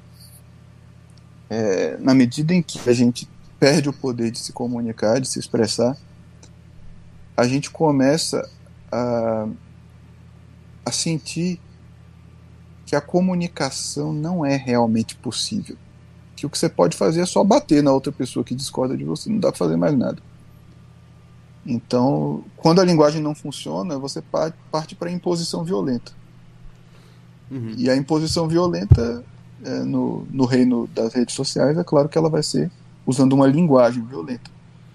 É, 1.50 1.98
na 1.98 2.14
medida 2.14 2.54
em 2.54 2.64
que 2.64 2.90
a 2.90 2.94
gente 2.94 3.28
perde 3.60 3.90
o 3.90 3.94
poder 3.94 4.32
de 4.32 4.40
se 4.40 4.54
comunicar, 4.54 5.20
de 5.20 5.28
se 5.28 5.38
expressar, 5.38 5.98
a 7.36 7.46
gente 7.46 7.70
começa 7.70 8.50
a, 8.90 9.46
a 10.86 10.92
sentir 10.94 11.60
que 12.86 12.96
a 12.96 13.02
comunicação 13.02 14.14
não 14.14 14.46
é 14.46 14.56
realmente 14.56 15.18
possível. 15.18 15.76
Que 16.38 16.46
o 16.46 16.50
que 16.50 16.58
você 16.58 16.70
pode 16.70 16.96
fazer 16.96 17.20
é 17.20 17.26
só 17.26 17.44
bater 17.44 17.84
na 17.84 17.92
outra 17.92 18.12
pessoa 18.12 18.46
que 18.46 18.56
discorda 18.56 18.96
de 18.96 19.04
você, 19.04 19.30
não 19.30 19.38
dá 19.38 19.50
para 19.50 19.58
fazer 19.58 19.76
mais 19.76 19.94
nada. 19.98 20.22
Então, 21.66 22.46
quando 22.56 22.80
a 22.80 22.86
linguagem 22.86 23.22
não 23.22 23.36
funciona, 23.36 24.00
você 24.00 24.22
pa- 24.22 24.54
parte 24.72 24.96
para 24.96 25.10
a 25.10 25.14
imposição 25.14 25.66
violenta. 25.66 26.14
Uhum. 27.54 27.76
E 27.78 27.88
a 27.88 27.96
imposição 27.96 28.48
violenta 28.48 29.24
é, 29.64 29.84
no, 29.84 30.26
no 30.32 30.46
reino 30.46 30.88
das 30.88 31.14
redes 31.14 31.36
sociais, 31.36 31.78
é 31.78 31.84
claro 31.84 32.10
que 32.10 32.18
ela 32.18 32.30
vai 32.30 32.42
ser 32.42 32.72
usando 33.06 33.34
uma 33.34 33.46
linguagem 33.46 34.04
violenta. 34.04 34.50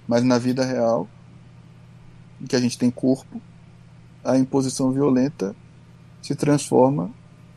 Mas 0.09 0.25
na 0.25 0.39
vida 0.39 0.65
real, 0.65 1.09
em 2.41 2.47
que 2.47 2.57
a 2.57 2.61
gente 2.61 2.77
tem 2.77 2.91
corpo, 2.91 3.41
a 4.25 4.37
imposição 4.37 4.91
violenta 4.91 5.55
se 6.21 6.35
transforma, 6.35 7.11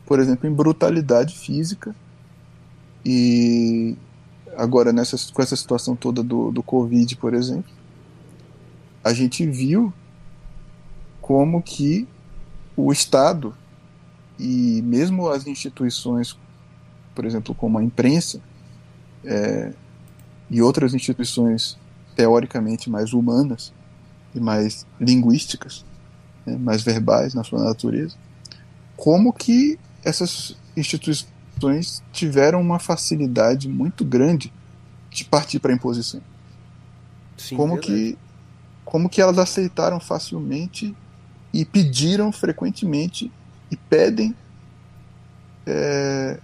por 0.06 0.20
exemplo, 0.20 0.48
em 0.48 0.52
brutalidade 0.52 1.36
física. 1.36 1.94
E 3.04 3.96
agora, 4.56 4.92
nessa, 4.92 5.16
com 5.32 5.42
essa 5.42 5.56
situação 5.56 5.96
toda 5.96 6.22
do, 6.22 6.52
do 6.52 6.62
Covid, 6.62 7.16
por 7.16 7.34
exemplo, 7.34 7.72
a 9.02 9.12
gente 9.12 9.44
viu 9.44 9.92
como 11.20 11.60
que 11.60 12.06
o 12.76 12.92
Estado 12.92 13.54
e 14.42 14.82
mesmo 14.82 15.28
as 15.28 15.46
instituições, 15.46 16.36
por 17.14 17.24
exemplo, 17.24 17.54
como 17.54 17.78
a 17.78 17.84
imprensa 17.84 18.40
é, 19.24 19.72
e 20.50 20.60
outras 20.60 20.94
instituições 20.94 21.78
teoricamente 22.16 22.90
mais 22.90 23.12
humanas 23.12 23.72
e 24.34 24.40
mais 24.40 24.84
linguísticas, 25.00 25.84
né, 26.44 26.58
mais 26.58 26.82
verbais 26.82 27.34
na 27.34 27.44
sua 27.44 27.62
natureza, 27.62 28.16
como 28.96 29.32
que 29.32 29.78
essas 30.04 30.56
instituições 30.76 32.02
tiveram 32.12 32.60
uma 32.60 32.80
facilidade 32.80 33.68
muito 33.68 34.04
grande 34.04 34.52
de 35.08 35.24
partir 35.24 35.60
para 35.60 35.70
a 35.70 35.76
imposição. 35.76 36.20
Sim, 37.38 37.56
como 37.56 37.74
verdade. 37.74 38.14
que 38.14 38.18
como 38.84 39.08
que 39.08 39.20
elas 39.20 39.38
aceitaram 39.38 40.00
facilmente 40.00 40.94
e 41.54 41.64
pediram 41.64 42.32
frequentemente 42.32 43.30
e 43.72 43.76
pedem 43.76 44.36
é, 45.66 46.38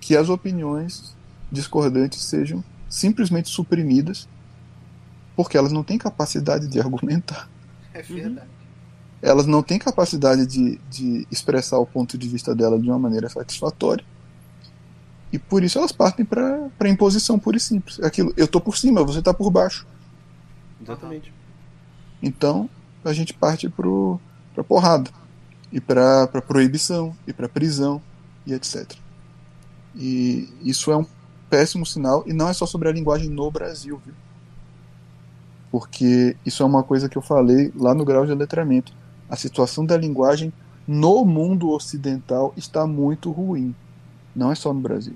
que 0.00 0.16
as 0.16 0.28
opiniões 0.28 1.16
discordantes 1.50 2.20
sejam 2.24 2.62
simplesmente 2.88 3.48
suprimidas 3.48 4.28
porque 5.36 5.56
elas 5.56 5.70
não 5.70 5.84
têm 5.84 5.96
capacidade 5.96 6.66
de 6.66 6.80
argumentar. 6.80 7.48
É 7.94 8.02
verdade. 8.02 8.48
elas 9.20 9.46
não 9.46 9.62
têm 9.62 9.78
capacidade 9.78 10.44
de, 10.44 10.80
de 10.90 11.26
expressar 11.30 11.78
o 11.78 11.86
ponto 11.86 12.18
de 12.18 12.28
vista 12.28 12.54
dela 12.54 12.78
de 12.78 12.88
uma 12.88 12.98
maneira 12.98 13.28
satisfatória 13.28 14.04
e 15.32 15.38
por 15.38 15.62
isso 15.62 15.78
elas 15.78 15.92
partem 15.92 16.24
para 16.24 16.68
a 16.80 16.88
imposição 16.88 17.38
pura 17.38 17.56
e 17.56 17.60
simples. 17.60 18.00
Aquilo 18.00 18.34
eu 18.36 18.48
tô 18.48 18.60
por 18.60 18.76
cima 18.76 19.04
você 19.04 19.22
tá 19.22 19.32
por 19.32 19.50
baixo. 19.50 19.86
Exatamente. 20.82 21.32
Então 22.20 22.68
a 23.04 23.12
gente 23.12 23.32
parte 23.32 23.68
para 23.68 24.64
porrada 24.64 25.21
e 25.72 25.80
para 25.80 26.26
proibição 26.46 27.16
e 27.26 27.32
para 27.32 27.48
prisão 27.48 28.00
e 28.46 28.52
etc. 28.52 28.92
E 29.94 30.48
isso 30.62 30.92
é 30.92 30.96
um 30.96 31.06
péssimo 31.48 31.84
sinal 31.86 32.24
e 32.26 32.32
não 32.32 32.48
é 32.48 32.52
só 32.52 32.66
sobre 32.66 32.88
a 32.88 32.92
linguagem 32.92 33.30
no 33.30 33.50
Brasil, 33.50 34.00
viu? 34.04 34.14
Porque 35.70 36.36
isso 36.44 36.62
é 36.62 36.66
uma 36.66 36.82
coisa 36.82 37.08
que 37.08 37.16
eu 37.16 37.22
falei 37.22 37.72
lá 37.74 37.94
no 37.94 38.04
grau 38.04 38.26
de 38.26 38.34
letramento. 38.34 38.92
A 39.28 39.36
situação 39.36 39.86
da 39.86 39.96
linguagem 39.96 40.52
no 40.86 41.24
mundo 41.24 41.70
ocidental 41.70 42.52
está 42.56 42.86
muito 42.86 43.30
ruim. 43.30 43.74
Não 44.36 44.52
é 44.52 44.54
só 44.54 44.72
no 44.72 44.80
Brasil. 44.80 45.14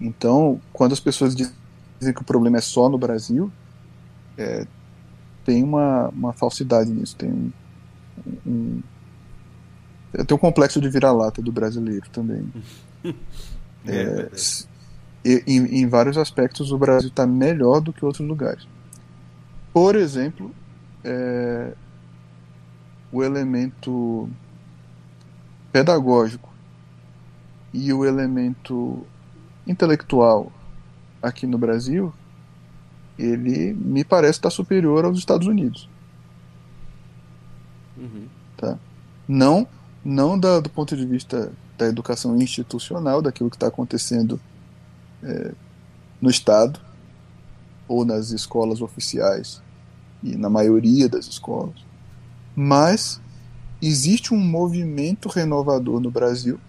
Então, 0.00 0.60
quando 0.72 0.92
as 0.92 1.00
pessoas 1.00 1.34
dizem 1.34 1.54
que 2.12 2.22
o 2.22 2.24
problema 2.24 2.58
é 2.58 2.60
só 2.60 2.88
no 2.88 2.98
Brasil, 2.98 3.52
é, 4.36 4.66
tem 5.44 5.62
uma, 5.62 6.08
uma 6.08 6.32
falsidade 6.32 6.90
nisso. 6.90 7.16
Tem 7.16 7.30
um, 7.30 7.52
um, 8.46 8.82
tem 10.24 10.34
um 10.36 10.38
complexo 10.38 10.80
de 10.80 10.88
vira-lata 10.88 11.42
do 11.42 11.52
brasileiro 11.52 12.08
também. 12.10 12.46
É, 13.84 14.30
é, 15.24 15.42
em, 15.44 15.80
em 15.80 15.88
vários 15.88 16.16
aspectos, 16.16 16.70
o 16.70 16.78
Brasil 16.78 17.08
está 17.08 17.26
melhor 17.26 17.80
do 17.80 17.92
que 17.92 18.04
outros 18.04 18.24
lugares. 18.24 18.64
Por 19.72 19.96
exemplo, 19.96 20.54
é, 21.02 21.72
o 23.10 23.24
elemento 23.24 24.30
pedagógico 25.72 26.48
e 27.74 27.92
o 27.92 28.04
elemento 28.04 29.04
intelectual 29.66 30.52
aqui 31.22 31.46
no 31.46 31.58
Brasil, 31.58 32.12
ele 33.18 33.72
me 33.74 34.04
parece 34.04 34.38
estar 34.38 34.50
superior 34.50 35.04
aos 35.04 35.18
Estados 35.18 35.46
Unidos. 35.46 35.88
Uhum. 37.96 38.26
Tá? 38.56 38.78
Não, 39.28 39.66
não 40.04 40.38
da, 40.38 40.60
do 40.60 40.70
ponto 40.70 40.96
de 40.96 41.04
vista 41.04 41.52
da 41.76 41.86
educação 41.86 42.36
institucional, 42.36 43.22
daquilo 43.22 43.50
que 43.50 43.56
está 43.56 43.66
acontecendo 43.66 44.40
é, 45.22 45.52
no 46.20 46.30
Estado 46.30 46.80
ou 47.88 48.04
nas 48.04 48.30
escolas 48.30 48.80
oficiais 48.80 49.60
e 50.22 50.36
na 50.36 50.48
maioria 50.48 51.08
das 51.08 51.26
escolas, 51.26 51.74
mas 52.54 53.20
existe 53.80 54.32
um 54.32 54.38
movimento 54.38 55.28
renovador 55.28 56.00
no 56.00 56.10
Brasil 56.10 56.60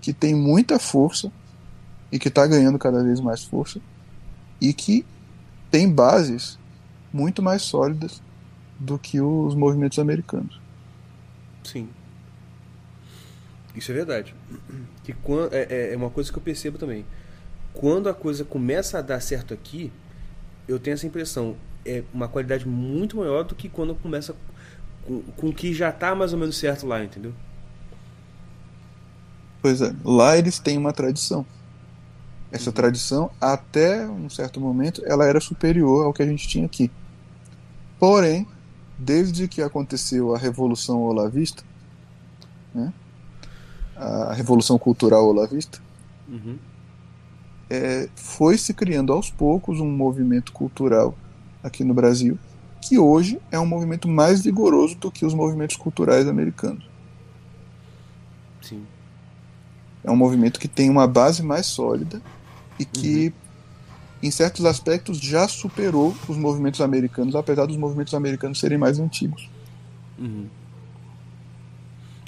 que 0.00 0.12
tem 0.12 0.34
muita 0.34 0.78
força 0.78 1.30
e 2.10 2.18
que 2.18 2.28
está 2.28 2.46
ganhando 2.46 2.78
cada 2.78 3.02
vez 3.02 3.20
mais 3.20 3.44
força 3.44 3.80
e 4.60 4.72
que 4.72 5.04
tem 5.70 5.90
bases 5.90 6.58
muito 7.12 7.42
mais 7.42 7.62
sólidas 7.62 8.22
do 8.78 8.98
que 8.98 9.20
os 9.20 9.54
movimentos 9.54 9.98
americanos. 9.98 10.60
Sim. 11.64 11.88
Isso 13.74 13.90
é 13.90 13.94
verdade. 13.94 14.34
Que 15.04 15.12
quando, 15.12 15.52
é, 15.52 15.92
é 15.92 15.96
uma 15.96 16.10
coisa 16.10 16.30
que 16.32 16.38
eu 16.38 16.42
percebo 16.42 16.78
também. 16.78 17.04
Quando 17.74 18.08
a 18.08 18.14
coisa 18.14 18.44
começa 18.44 18.98
a 18.98 19.02
dar 19.02 19.20
certo 19.20 19.52
aqui, 19.52 19.92
eu 20.66 20.78
tenho 20.78 20.94
essa 20.94 21.06
impressão. 21.06 21.56
É 21.84 22.02
uma 22.12 22.26
qualidade 22.26 22.66
muito 22.66 23.18
maior 23.18 23.44
do 23.44 23.54
que 23.54 23.68
quando 23.68 23.94
começa 23.94 24.34
com, 25.04 25.22
com 25.22 25.48
o 25.48 25.52
que 25.52 25.74
já 25.74 25.90
está 25.90 26.14
mais 26.14 26.32
ou 26.32 26.38
menos 26.38 26.56
certo 26.56 26.86
lá, 26.86 27.04
entendeu? 27.04 27.32
Pois 29.60 29.80
é, 29.82 29.94
lá 30.04 30.36
eles 30.36 30.58
têm 30.58 30.78
uma 30.78 30.92
tradição. 30.92 31.44
Essa 32.56 32.72
tradição, 32.72 33.30
até 33.40 34.06
um 34.08 34.30
certo 34.30 34.60
momento, 34.60 35.02
ela 35.04 35.26
era 35.26 35.40
superior 35.40 36.06
ao 36.06 36.12
que 36.12 36.22
a 36.22 36.26
gente 36.26 36.48
tinha 36.48 36.64
aqui. 36.64 36.90
Porém, 37.98 38.46
desde 38.98 39.46
que 39.46 39.60
aconteceu 39.60 40.34
a 40.34 40.38
Revolução 40.38 41.02
Olavista, 41.02 41.62
né, 42.74 42.92
a 43.94 44.32
Revolução 44.32 44.78
Cultural 44.78 45.26
Olavista, 45.26 45.84
Uhum. 46.28 46.58
é, 47.70 48.08
foi 48.16 48.58
se 48.58 48.74
criando 48.74 49.12
aos 49.12 49.30
poucos 49.30 49.78
um 49.80 49.88
movimento 49.88 50.50
cultural 50.50 51.14
aqui 51.62 51.84
no 51.84 51.94
Brasil, 51.94 52.38
que 52.80 52.98
hoje 52.98 53.40
é 53.50 53.58
um 53.60 53.66
movimento 53.66 54.08
mais 54.08 54.42
vigoroso 54.42 54.96
do 54.96 55.10
que 55.10 55.24
os 55.26 55.34
movimentos 55.34 55.76
culturais 55.76 56.26
americanos. 56.26 56.88
Sim. 58.62 58.84
É 60.02 60.10
um 60.10 60.16
movimento 60.16 60.58
que 60.58 60.68
tem 60.68 60.88
uma 60.90 61.06
base 61.06 61.42
mais 61.42 61.66
sólida 61.66 62.20
e 62.78 62.84
que, 62.84 63.32
em 64.22 64.30
certos 64.30 64.64
aspectos, 64.64 65.18
já 65.18 65.46
superou 65.48 66.14
os 66.28 66.36
movimentos 66.36 66.80
americanos, 66.80 67.34
apesar 67.34 67.66
dos 67.66 67.76
movimentos 67.76 68.14
americanos 68.14 68.58
serem 68.58 68.78
mais 68.78 68.98
antigos. 68.98 69.48
Uhum. 70.18 70.46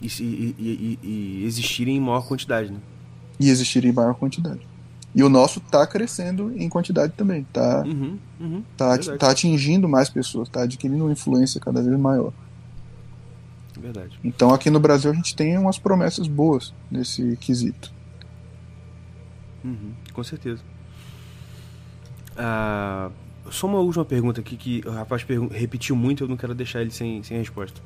E, 0.00 0.06
e, 0.06 0.54
e- 0.58 0.98
e- 1.02 1.06
e 1.42 1.44
existirem 1.44 1.96
em 1.96 2.00
maior 2.00 2.26
quantidade, 2.26 2.70
né? 2.70 2.78
E 3.40 3.50
existirem 3.50 3.90
em 3.90 3.94
maior 3.94 4.14
quantidade. 4.14 4.60
E 5.14 5.22
o 5.22 5.28
nosso 5.28 5.58
está 5.58 5.86
crescendo 5.86 6.52
em 6.56 6.68
quantidade 6.68 7.12
também. 7.16 7.40
Está 7.42 7.82
Uhum. 7.84 8.18
Uhum. 8.38 8.62
tá, 8.76 8.94
Verdade. 8.94 9.18
tá 9.18 9.30
atingindo 9.30 9.88
mais 9.88 10.08
pessoas, 10.08 10.48
está 10.48 10.62
adquirindo 10.62 11.04
uma 11.04 11.12
influência 11.12 11.60
cada 11.60 11.82
vez 11.82 11.98
maior. 11.98 12.32
Verdade. 13.80 14.18
Então 14.22 14.52
aqui 14.52 14.70
no 14.70 14.78
Brasil 14.80 15.10
a 15.10 15.14
gente 15.14 15.34
tem 15.34 15.56
umas 15.56 15.78
promessas 15.78 16.26
boas 16.28 16.72
nesse 16.90 17.36
quesito. 17.36 17.92
Uhum, 19.64 19.92
com 20.18 20.24
certeza. 20.24 20.60
Ah, 22.36 23.08
só 23.52 23.68
uma 23.68 23.78
última 23.78 24.04
pergunta 24.04 24.40
aqui 24.40 24.56
que 24.56 24.82
o 24.84 24.90
rapaz 24.90 25.24
repetiu 25.52 25.94
muito, 25.94 26.24
eu 26.24 26.28
não 26.28 26.36
quero 26.36 26.56
deixar 26.56 26.80
ele 26.80 26.90
sem, 26.90 27.22
sem 27.22 27.38
resposta. 27.38 27.80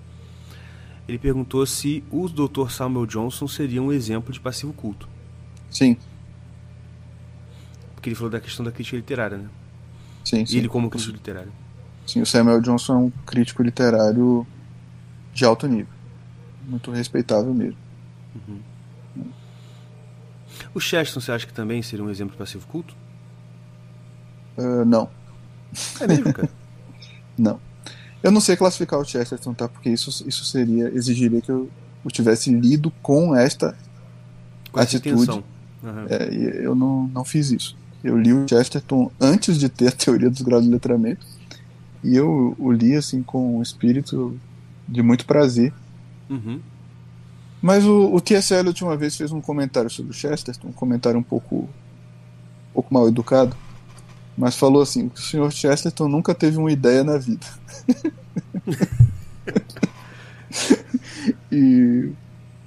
Ele 1.07 1.19
perguntou 1.19 1.67
se 1.67 2.03
o 2.11 2.27
Dr. 2.31 2.71
Samuel 2.71 3.05
Johnson 3.05 3.47
seria 3.47 3.83
um 3.83 3.93
exemplo 3.93 4.33
de 4.33 4.41
passivo 4.41 4.73
culto. 4.73 5.07
Sim, 5.71 5.95
Porque 7.95 8.09
ele 8.09 8.17
falou 8.17 8.31
da 8.31 8.41
questão 8.41 8.65
da 8.65 8.73
crítica 8.73 8.97
literária, 8.97 9.37
né? 9.37 9.49
sim, 10.25 10.43
E 10.43 10.47
sim. 10.47 10.57
ele 10.57 10.69
como 10.69 10.89
crítico 10.89 11.13
literário. 11.13 11.53
Sim, 12.07 12.23
o 12.23 12.27
Samuel 12.27 12.63
Johnson 12.63 12.95
é 12.95 12.97
um 12.97 13.11
crítico 13.27 13.63
literário 13.63 14.47
de 15.35 15.45
alto 15.45 15.67
nível. 15.67 15.93
Muito 16.67 16.91
respeitável 16.91 17.53
mesmo. 17.53 17.77
O 20.75 20.81
Cheston, 20.81 21.21
você 21.21 21.33
acha 21.33 21.47
que 21.47 21.53
também 21.53 21.83
seria 21.83 22.05
um 22.05 22.11
exemplo 22.11 22.37
passivo 22.37 22.67
culto? 22.67 22.95
Ah, 24.57 24.85
não, 24.85 25.09
É 26.01 26.07
mesmo, 26.07 26.33
cara? 26.33 26.51
não. 27.39 27.61
Eu 28.23 28.31
não 28.31 28.41
sei 28.41 28.57
classificar 28.57 29.01
o 29.01 29.05
Chesterton, 29.05 29.53
tá? 29.53 29.69
Porque 29.69 29.91
isso, 29.91 30.27
isso 30.29 30.45
seria, 30.45 30.89
exigiria 30.95 31.41
que 31.41 31.51
eu, 31.51 31.69
eu 32.05 32.11
tivesse 32.11 32.53
lido 32.53 32.91
com 33.03 33.35
esta 33.35 33.77
Com 34.71 34.79
atitude. 34.79 35.43
Aham. 35.85 36.07
É, 36.09 36.29
eu 36.65 36.75
não, 36.75 37.09
não 37.09 37.25
fiz 37.25 37.51
isso. 37.51 37.77
Eu 38.03 38.17
li 38.17 38.33
o 38.33 38.47
Chesterton 38.49 39.11
antes 39.21 39.59
de 39.59 39.69
ter 39.69 39.89
a 39.89 39.91
teoria 39.93 40.31
dos 40.31 40.43
graus 40.43 40.65
de 40.65 40.71
letramento. 40.71 41.27
E 42.05 42.17
eu 42.17 42.55
o 42.59 42.73
li 42.73 42.95
assim 42.95 43.23
com 43.23 43.59
um 43.59 43.63
espírito 43.63 44.39
de 44.89 45.03
muito 45.03 45.27
prazer. 45.27 45.73
Uhum. 46.31 46.61
Mas 47.63 47.85
o, 47.85 48.13
o 48.13 48.21
T.S. 48.21 48.53
Eliot 48.53 48.83
uma 48.83 48.97
vez 48.97 49.17
fez 49.17 49.31
um 49.31 49.41
comentário 49.41 49.89
sobre 49.89 50.11
o 50.11 50.15
Chesterton, 50.15 50.69
um 50.69 50.73
comentário 50.73 51.19
um 51.19 51.23
pouco, 51.23 51.57
um 51.57 51.69
pouco 52.75 52.93
mal 52.93 53.07
educado, 53.07 53.57
mas 54.37 54.57
falou 54.57 54.83
assim: 54.83 55.09
que 55.09 55.39
o 55.39 55.51
Sr. 55.51 55.51
Chesterton 55.53 56.09
nunca 56.09 56.35
teve 56.35 56.57
uma 56.57 56.73
ideia 56.73 57.05
na 57.05 57.19
vida. 57.19 57.47
e 61.53 62.11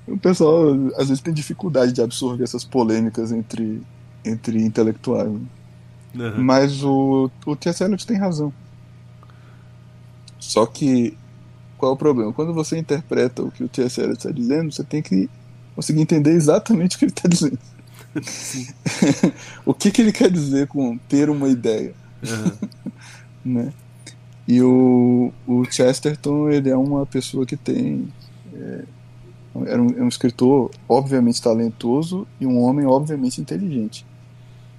o 0.08 0.18
pessoal 0.18 0.70
às 0.96 1.10
vezes 1.10 1.22
tem 1.22 1.34
dificuldade 1.34 1.92
de 1.92 2.02
absorver 2.02 2.46
essas 2.46 2.64
polêmicas 2.64 3.34
entre, 3.34 3.82
entre 4.24 4.64
intelectuais. 4.64 5.30
né? 5.30 5.42
Aham. 6.18 6.42
Mas 6.42 6.84
o, 6.84 7.30
o 7.46 7.56
T.S. 7.56 7.84
Eliot 7.84 8.08
tem 8.08 8.18
razão. 8.18 8.54
Só 10.40 10.66
que 10.66 11.18
qual 11.78 11.92
é 11.92 11.96
o 11.96 11.98
problema? 11.98 12.34
Quando 12.34 12.54
você 12.54 12.78
interpreta 12.78 13.44
o 13.44 13.52
que 13.52 13.64
o 13.64 13.68
T.S. 13.68 14.00
Eliot 14.00 14.18
está 14.18 14.32
dizendo, 14.32 14.72
você 14.72 14.84
tem 14.84 15.02
que 15.02 15.30
conseguir 15.76 16.02
entender 16.02 16.32
exatamente 16.32 16.96
o 16.96 17.00
que 17.00 17.06
ele 17.06 17.12
está 17.12 17.28
dizendo. 17.28 17.60
o 19.66 19.74
que, 19.74 19.92
que 19.92 20.02
ele 20.02 20.12
quer 20.12 20.32
dizer 20.32 20.68
com 20.68 20.98
ter 20.98 21.30
uma 21.30 21.50
ideia, 21.50 21.94
Aham. 22.24 22.58
né? 23.44 23.74
E 24.48 24.62
o, 24.62 25.34
o 25.48 25.66
Chesterton, 25.66 26.50
ele 26.50 26.70
é 26.70 26.78
uma 26.78 27.06
pessoa 27.06 27.46
que 27.46 27.58
tem... 27.58 28.08
É, 28.54 28.84
é 29.66 29.78
um, 29.78 29.90
é 29.98 30.04
um 30.04 30.08
escritor 30.08 30.70
obviamente 30.88 31.42
talentoso 31.42 32.28
e 32.40 32.46
um 32.46 32.60
homem 32.60 32.86
obviamente 32.86 33.42
inteligente. 33.42 34.06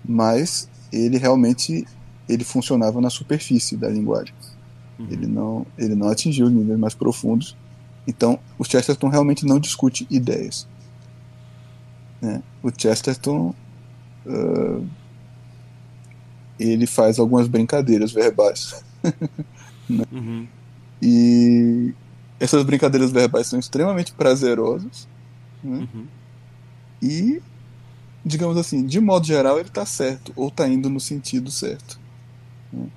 Mas 0.05 0.69
ele 0.93 1.19
realmente 1.19 1.87
ele 2.29 2.45
funcionava 2.45 3.01
na 3.01 3.11
superfície 3.11 3.77
da 3.77 3.89
linguagem. 3.89 4.35
Ele 4.99 5.27
não, 5.27 5.67
ele 5.77 5.95
não 5.95 6.09
atingiu 6.09 6.47
os 6.47 6.53
níveis 6.53 6.79
mais 6.79 6.95
profundos. 6.95 7.57
Então, 8.07 8.39
o 8.59 8.65
Chesterton 8.65 9.09
realmente 9.09 9.45
não 9.45 9.59
discute 9.59 10.07
ideias. 10.11 10.67
né? 12.21 12.43
O 12.63 12.71
Chesterton 12.71 13.55
ah, 14.27 14.81
ele 16.59 16.87
faz 16.87 17.19
algumas 17.19 17.49
brincadeiras 17.49 18.13
verbais. 18.13 18.85
Uhum. 19.89 20.49
E 21.01 21.95
essas 22.41 22.65
brincadeiras 22.65 23.13
verbais 23.13 23.47
são 23.47 23.57
extremamente 23.57 24.13
prazerosas. 24.13 25.07
né? 25.63 25.87
Uhum. 25.95 26.07
E, 27.01 27.41
digamos 28.25 28.57
assim, 28.57 28.85
de 28.85 28.99
modo 28.99 29.25
geral, 29.25 29.61
ele 29.61 29.69
está 29.69 29.87
certo, 29.87 30.33
ou 30.35 30.49
está 30.49 30.67
indo 30.67 30.91
no 30.91 30.99
sentido 30.99 31.53
certo. 31.53 32.01
né? 32.73 32.89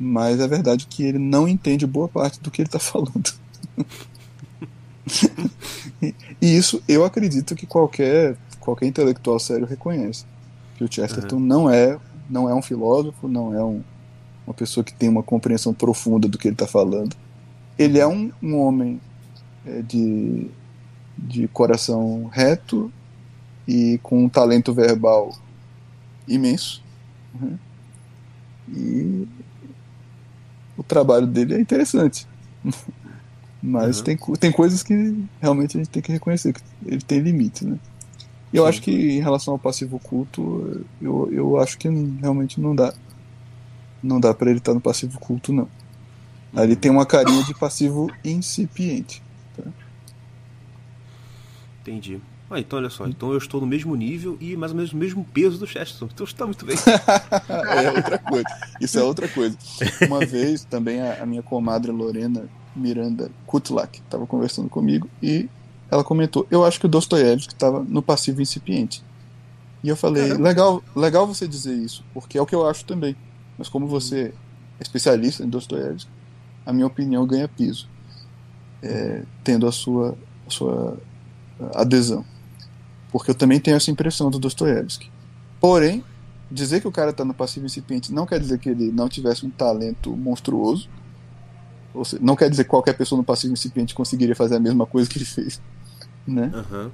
Mas 0.00 0.38
é 0.38 0.46
verdade 0.46 0.86
que 0.86 1.02
ele 1.02 1.18
não 1.18 1.48
entende 1.48 1.86
boa 1.86 2.08
parte 2.08 2.40
do 2.40 2.50
que 2.50 2.62
ele 2.62 2.68
está 2.68 2.78
falando. 2.78 3.32
e 6.40 6.56
isso 6.56 6.80
eu 6.86 7.04
acredito 7.04 7.56
que 7.56 7.66
qualquer, 7.66 8.36
qualquer 8.60 8.86
intelectual 8.86 9.40
sério 9.40 9.66
reconhece. 9.66 10.24
Que 10.76 10.84
o 10.84 10.92
Chesterton 10.92 11.36
uhum. 11.36 11.42
não 11.42 11.68
é 11.68 11.98
não 12.28 12.48
é 12.48 12.54
um 12.54 12.62
filósofo, 12.62 13.26
não 13.26 13.54
é 13.54 13.64
um, 13.64 13.82
uma 14.46 14.54
pessoa 14.54 14.84
que 14.84 14.92
tem 14.92 15.08
uma 15.08 15.22
compreensão 15.22 15.72
profunda 15.72 16.28
do 16.28 16.36
que 16.36 16.48
ele 16.48 16.54
está 16.54 16.66
falando. 16.66 17.16
Ele 17.78 17.98
é 17.98 18.06
um, 18.06 18.30
um 18.42 18.58
homem 18.58 19.00
é, 19.64 19.82
de, 19.82 20.50
de 21.16 21.48
coração 21.48 22.28
reto 22.30 22.92
e 23.66 23.98
com 24.02 24.24
um 24.24 24.28
talento 24.28 24.74
verbal 24.74 25.32
imenso. 26.26 26.82
Né? 27.40 27.58
E 28.68 29.28
o 30.78 30.82
trabalho 30.84 31.26
dele 31.26 31.54
é 31.54 31.60
interessante. 31.60 32.26
Mas 33.60 33.98
uhum. 33.98 34.04
tem, 34.04 34.16
tem 34.38 34.52
coisas 34.52 34.84
que 34.84 35.24
realmente 35.40 35.76
a 35.76 35.80
gente 35.80 35.90
tem 35.90 36.00
que 36.00 36.12
reconhecer, 36.12 36.52
que 36.52 36.60
ele 36.86 37.02
tem 37.02 37.18
limite, 37.18 37.66
né? 37.66 37.76
E 38.52 38.56
eu 38.56 38.62
Sim. 38.62 38.68
acho 38.68 38.82
que 38.82 38.92
em 38.92 39.20
relação 39.20 39.52
ao 39.52 39.58
passivo 39.58 39.96
oculto, 39.96 40.86
eu, 41.02 41.28
eu 41.32 41.58
acho 41.58 41.76
que 41.76 41.88
realmente 41.88 42.60
não 42.60 42.74
dá. 42.74 42.94
Não 44.00 44.20
dá 44.20 44.32
para 44.32 44.48
ele 44.48 44.60
estar 44.60 44.72
no 44.72 44.80
passivo 44.80 45.16
oculto, 45.16 45.52
não. 45.52 45.68
Ali 46.54 46.76
tem 46.76 46.90
uma 46.90 47.04
carinha 47.04 47.42
de 47.42 47.52
passivo 47.52 48.08
incipiente. 48.24 49.20
Tá? 49.56 49.64
Entendi. 51.82 52.20
Ah, 52.50 52.58
então 52.58 52.78
olha 52.78 52.88
só, 52.88 53.06
então 53.06 53.32
eu 53.32 53.38
estou 53.38 53.60
no 53.60 53.66
mesmo 53.66 53.94
nível 53.94 54.38
e 54.40 54.56
mais 54.56 54.72
ou 54.72 54.76
menos 54.76 54.92
no 54.92 54.98
mesmo 54.98 55.22
peso 55.22 55.58
do 55.58 55.66
Chesterton. 55.66 56.08
Então 56.12 56.24
está 56.24 56.46
muito 56.46 56.64
bem. 56.64 56.76
é 57.48 57.90
outra 57.90 58.18
coisa. 58.18 58.46
Isso 58.80 58.98
é 58.98 59.02
outra 59.02 59.28
coisa. 59.28 59.56
Uma 60.06 60.24
vez 60.24 60.64
também 60.64 61.00
a, 61.00 61.22
a 61.22 61.26
minha 61.26 61.42
comadre 61.42 61.90
Lorena 61.92 62.48
Miranda 62.74 63.30
Kutlak 63.46 63.98
estava 63.98 64.26
conversando 64.26 64.70
comigo 64.70 65.10
e 65.22 65.48
ela 65.90 66.02
comentou: 66.02 66.46
Eu 66.50 66.64
acho 66.64 66.80
que 66.80 66.86
o 66.86 66.88
Dostoiévski 66.88 67.52
estava 67.52 67.82
no 67.82 68.02
passivo 68.02 68.40
incipiente. 68.40 69.02
E 69.82 69.88
eu 69.88 69.96
falei: 69.96 70.32
legal, 70.34 70.82
legal 70.96 71.26
você 71.26 71.46
dizer 71.46 71.74
isso, 71.74 72.04
porque 72.14 72.38
é 72.38 72.42
o 72.42 72.46
que 72.46 72.54
eu 72.54 72.66
acho 72.66 72.84
também. 72.84 73.14
Mas 73.56 73.68
como 73.68 73.86
você 73.86 74.32
é 74.78 74.82
especialista 74.82 75.44
em 75.44 75.48
Dostoiévski, 75.48 76.10
a 76.64 76.72
minha 76.72 76.86
opinião 76.86 77.26
ganha 77.26 77.48
piso, 77.48 77.88
é, 78.82 79.22
tendo 79.42 79.66
a 79.66 79.72
sua, 79.72 80.16
a 80.46 80.50
sua 80.50 80.96
adesão. 81.74 82.24
Porque 83.10 83.30
eu 83.30 83.34
também 83.34 83.58
tenho 83.58 83.76
essa 83.76 83.90
impressão 83.90 84.30
do 84.30 84.38
Dostoiévski. 84.38 85.10
Porém, 85.60 86.04
dizer 86.50 86.80
que 86.80 86.88
o 86.88 86.92
cara 86.92 87.10
está 87.10 87.24
no 87.24 87.34
passivo 87.34 87.66
incipiente 87.66 88.12
não 88.12 88.26
quer 88.26 88.40
dizer 88.40 88.58
que 88.58 88.68
ele 88.68 88.90
não 88.90 89.08
tivesse 89.08 89.44
um 89.44 89.50
talento 89.50 90.16
monstruoso. 90.16 90.88
Seja, 92.04 92.22
não 92.22 92.36
quer 92.36 92.48
dizer 92.48 92.64
que 92.64 92.70
qualquer 92.70 92.96
pessoa 92.96 93.16
no 93.16 93.24
passivo 93.24 93.52
incipiente 93.52 93.94
conseguiria 93.94 94.36
fazer 94.36 94.56
a 94.56 94.60
mesma 94.60 94.86
coisa 94.86 95.08
que 95.08 95.18
ele 95.18 95.24
fez. 95.24 95.60
Né? 96.26 96.52
Uhum. 96.54 96.90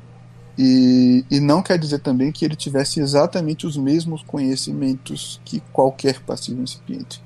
E, 0.57 1.25
e 1.31 1.41
não 1.41 1.63
quer 1.63 1.79
dizer 1.79 1.99
também 1.99 2.31
que 2.31 2.45
ele 2.45 2.55
tivesse 2.55 3.01
exatamente 3.01 3.67
os 3.67 3.77
mesmos 3.77 4.23
conhecimentos 4.23 5.41
que 5.45 5.61
qualquer 5.73 6.21
passivo 6.21 6.63
incipiente. 6.63 7.23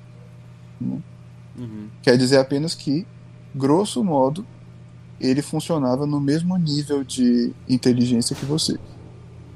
Né? 0.80 0.98
Uhum. 1.58 1.88
Quer 2.02 2.16
dizer 2.16 2.38
apenas 2.38 2.74
que, 2.74 3.06
grosso 3.54 4.02
modo, 4.02 4.46
ele 5.20 5.42
funcionava 5.42 6.06
no 6.06 6.20
mesmo 6.20 6.56
nível 6.56 7.02
de 7.02 7.52
inteligência 7.68 8.36
que 8.36 8.44
você. 8.44 8.78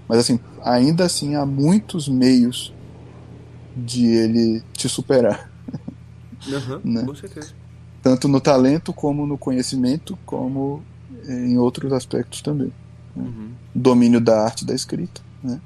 Mas 0.09 0.19
assim, 0.19 0.41
ainda 0.63 1.05
assim 1.05 1.37
há 1.37 1.47
muitos 1.47 2.09
meios 2.09 2.75
de 3.77 4.07
ele 4.07 4.63
te 4.73 4.89
superar. 4.89 5.51
Uhum, 6.47 6.81
né? 6.93 7.05
Com 7.05 7.15
certeza. 7.15 7.53
Tanto 8.03 8.27
no 8.27 8.41
talento, 8.41 8.93
como 8.93 9.27
no 9.27 9.39
conhecimento, 9.39 10.19
como 10.27 10.83
em 11.29 11.57
outros 11.57 11.93
aspectos 11.93 12.43
também. 12.43 12.73
Né? 13.15 13.25
Uhum. 13.25 13.51
Domínio 13.73 14.21
da 14.21 14.43
arte 14.43 14.65
da 14.65 14.75
escrita. 14.75 15.21
Né? 15.43 15.61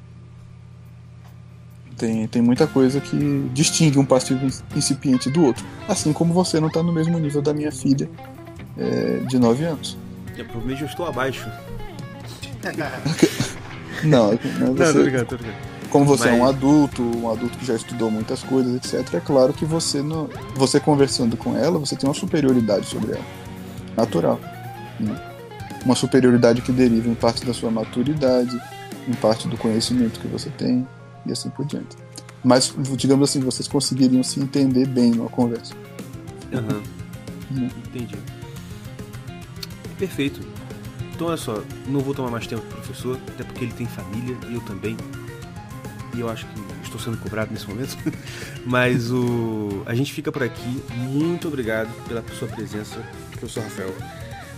Tem, 1.96 2.28
tem 2.28 2.42
muita 2.42 2.66
coisa 2.66 3.00
que 3.00 3.50
distingue 3.54 3.98
um 3.98 4.04
passivo 4.04 4.46
incipiente 4.76 5.30
do 5.30 5.42
outro. 5.42 5.64
Assim 5.88 6.12
como 6.12 6.34
você 6.34 6.60
não 6.60 6.68
está 6.68 6.82
no 6.82 6.92
mesmo 6.92 7.18
nível 7.18 7.40
da 7.40 7.54
minha 7.54 7.72
filha 7.72 8.10
é, 8.78 9.20
de 9.26 9.38
9 9.38 9.64
anos. 9.64 9.96
É, 10.36 10.42
provavelmente 10.42 10.82
eu 10.82 10.88
estou 10.88 11.06
abaixo. 11.06 11.48
não, 14.04 14.32
né, 14.32 14.38
você, 14.38 14.84
não, 14.84 14.92
tô 14.92 15.02
ligado, 15.02 15.26
tô 15.26 15.36
ligado. 15.36 15.76
Como 15.90 16.04
você 16.04 16.30
Mas... 16.30 16.38
é 16.38 16.42
um 16.42 16.46
adulto, 16.46 17.02
um 17.02 17.30
adulto 17.30 17.56
que 17.58 17.64
já 17.64 17.74
estudou 17.74 18.10
muitas 18.10 18.42
coisas, 18.42 18.74
etc., 18.74 19.14
é 19.14 19.20
claro 19.20 19.52
que 19.52 19.64
você, 19.64 20.02
você 20.54 20.80
conversando 20.80 21.36
com 21.36 21.56
ela, 21.56 21.78
você 21.78 21.96
tem 21.96 22.08
uma 22.08 22.14
superioridade 22.14 22.86
sobre 22.86 23.12
ela. 23.12 23.24
Natural. 23.96 24.38
Né? 24.98 25.16
Uma 25.84 25.94
superioridade 25.94 26.60
que 26.60 26.72
deriva 26.72 27.08
em 27.08 27.14
parte 27.14 27.46
da 27.46 27.54
sua 27.54 27.70
maturidade, 27.70 28.60
em 29.08 29.14
parte 29.14 29.46
do 29.48 29.56
conhecimento 29.56 30.18
que 30.18 30.26
você 30.26 30.50
tem, 30.50 30.86
e 31.24 31.32
assim 31.32 31.48
por 31.50 31.64
diante. 31.64 31.96
Mas, 32.42 32.74
digamos 32.96 33.30
assim, 33.30 33.40
vocês 33.40 33.66
conseguiriam 33.66 34.22
se 34.22 34.40
entender 34.40 34.86
bem 34.86 35.12
numa 35.12 35.28
conversa. 35.28 35.74
Uhum. 36.52 36.82
Uhum. 37.50 37.70
Entendi. 37.86 38.16
Perfeito. 39.98 40.40
Então, 41.14 41.28
olha 41.28 41.36
só, 41.36 41.62
não 41.86 42.00
vou 42.00 42.14
tomar 42.14 42.30
mais 42.30 42.46
tempo 42.46 42.62
do 42.62 42.74
professor, 42.74 43.18
até 43.28 43.42
porque 43.42 43.64
ele 43.64 43.72
tem 43.72 43.86
família 43.86 44.36
e 44.48 44.54
eu 44.54 44.60
também. 44.60 44.96
E 46.14 46.20
eu 46.20 46.28
acho 46.28 46.46
que 46.46 46.60
estou 46.82 47.00
sendo 47.00 47.16
cobrado 47.18 47.52
nesse 47.52 47.68
momento. 47.68 47.96
Mas 48.64 49.10
o 49.10 49.82
a 49.86 49.94
gente 49.94 50.12
fica 50.12 50.30
por 50.30 50.42
aqui. 50.42 50.82
Muito 50.94 51.48
obrigado 51.48 51.90
pela 52.06 52.22
sua 52.38 52.48
presença, 52.48 53.02
professor 53.30 53.62
Rafael. 53.62 53.94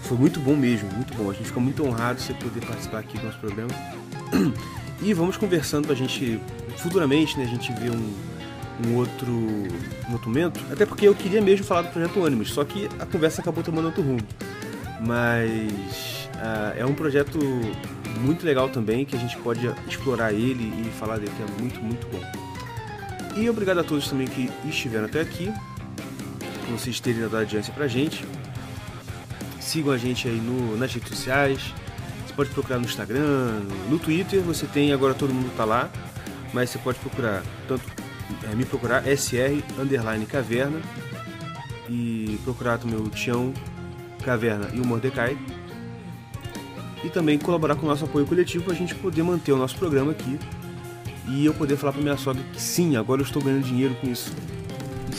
Foi 0.03 0.17
muito 0.17 0.41
bom 0.41 0.57
mesmo, 0.57 0.91
muito 0.93 1.15
bom. 1.15 1.31
A 1.31 1.35
gente 1.35 1.47
fica 1.47 1.61
muito 1.61 1.85
honrado 1.85 2.19
de 2.19 2.25
você 2.25 2.35
poder 2.35 2.65
participar 2.65 3.01
aqui 3.01 3.19
do 3.19 3.27
nosso 3.27 3.39
programa. 3.39 3.71
E 5.01 5.15
vamos 5.15 5.37
conversando 5.37 5.87
pra 5.87 5.95
gente, 5.95 6.41
futuramente, 6.79 7.39
né, 7.39 7.45
a 7.45 7.47
gente 7.47 7.73
ver 7.73 7.93
um, 7.93 8.13
um 8.85 8.97
outro, 8.97 9.31
um 9.31 10.13
outro 10.13 10.29
momento. 10.29 10.61
Até 10.73 10.85
porque 10.85 11.07
eu 11.07 11.15
queria 11.15 11.41
mesmo 11.41 11.65
falar 11.65 11.83
do 11.83 11.93
projeto 11.93 12.19
Ônibus, 12.19 12.53
só 12.53 12.65
que 12.65 12.89
a 12.99 13.07
conversa 13.07 13.41
acabou 13.41 13.63
tomando 13.63 13.87
outro 13.87 14.03
rumo. 14.03 14.19
Mas 15.01 16.29
uh, 16.37 16.79
é 16.79 16.85
um 16.85 16.95
projeto 16.95 17.39
muito 18.21 18.45
legal 18.45 18.69
também, 18.69 19.05
que 19.05 19.17
a 19.17 19.19
gente 19.19 19.37
pode 19.39 19.67
explorar 19.87 20.33
ele 20.33 20.87
e 20.87 20.91
falar 20.99 21.19
dele, 21.19 21.33
que 21.37 21.43
é 21.43 21.61
muito, 21.61 21.81
muito 21.81 22.07
bom. 22.09 22.21
E 23.37 23.49
obrigado 23.49 23.79
a 23.79 23.85
todos 23.85 24.09
também 24.09 24.27
que 24.27 24.51
estiveram 24.65 25.07
até 25.07 25.21
aqui, 25.21 25.53
por 26.67 26.79
vocês 26.79 26.99
terem 26.99 27.21
dado 27.21 27.37
audiência 27.37 27.73
pra 27.73 27.87
gente. 27.87 28.25
Sigam 29.61 29.93
a 29.93 29.99
gente 29.99 30.27
aí 30.27 30.41
no, 30.41 30.77
nas 30.77 30.93
redes 30.93 31.09
sociais, 31.09 31.61
você 32.27 32.35
pode 32.35 32.51
procurar 32.51 32.79
no 32.79 32.85
Instagram, 32.85 33.61
no 33.89 33.99
Twitter, 33.99 34.41
você 34.41 34.67
tem, 34.67 34.93
agora 34.93 35.15
todo 35.15 35.33
mundo 35.33 35.53
tá 35.57 35.65
lá, 35.65 35.89
mas 36.53 36.71
você 36.71 36.79
pode 36.79 36.99
procurar, 36.99 37.43
tanto 37.69 37.85
é, 38.51 38.55
me 38.55 38.65
procurar 38.65 39.05
SR 39.05 39.63
underline 39.79 40.27
caverna 40.27 40.81
e 41.89 42.39
procurar 42.45 42.79
também 42.79 42.99
o 42.99 43.09
Tião 43.09 43.53
Caverna 44.25 44.69
e 44.73 44.81
o 44.81 44.87
Mordecai. 44.87 45.37
E 47.05 47.09
também 47.09 47.39
colaborar 47.39 47.77
com 47.77 47.87
o 47.87 47.89
nosso 47.89 48.05
apoio 48.05 48.27
coletivo 48.27 48.65
para 48.65 48.73
a 48.73 48.77
gente 48.77 48.95
poder 48.95 49.23
manter 49.23 49.53
o 49.53 49.57
nosso 49.57 49.77
programa 49.77 50.13
aqui. 50.13 50.39
E 51.29 51.45
eu 51.45 51.55
poder 51.55 51.77
falar 51.77 51.93
para 51.93 52.03
minha 52.03 52.17
sogra 52.17 52.43
que 52.53 52.61
sim, 52.61 52.97
agora 52.97 53.21
eu 53.21 53.25
estou 53.25 53.43
ganhando 53.43 53.63
dinheiro 53.63 53.95
com 54.01 54.09
isso. 54.09 54.33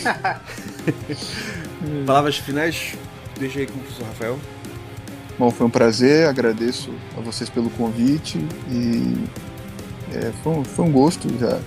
Palavras 2.06 2.38
finais, 2.38 2.96
deixa 3.40 3.60
aí 3.60 3.68
com 3.68 3.78
o 3.78 3.82
professor 3.82 4.06
Rafael. 4.08 4.40
Bom, 5.38 5.52
foi 5.52 5.68
um 5.68 5.70
prazer, 5.70 6.28
agradeço 6.28 6.92
a 7.18 7.22
vocês 7.22 7.50
pelo 7.50 7.70
convite 7.70 8.38
e 8.70 9.16
é, 10.14 10.34
foi, 10.44 10.54
um, 10.54 10.66
foi 10.66 10.86
um 10.86 10.92
gosto, 10.92 11.30
já 11.40 11.62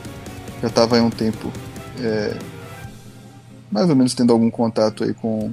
já 0.62 0.68
estava 0.68 0.94
aí 0.94 1.02
um 1.02 1.10
tempo 1.10 1.52
é, 2.00 2.38
mais 3.70 3.90
ou 3.90 3.96
menos 3.96 4.14
tendo 4.14 4.32
algum 4.32 4.48
contato 4.48 5.02
aí 5.02 5.12
com, 5.12 5.52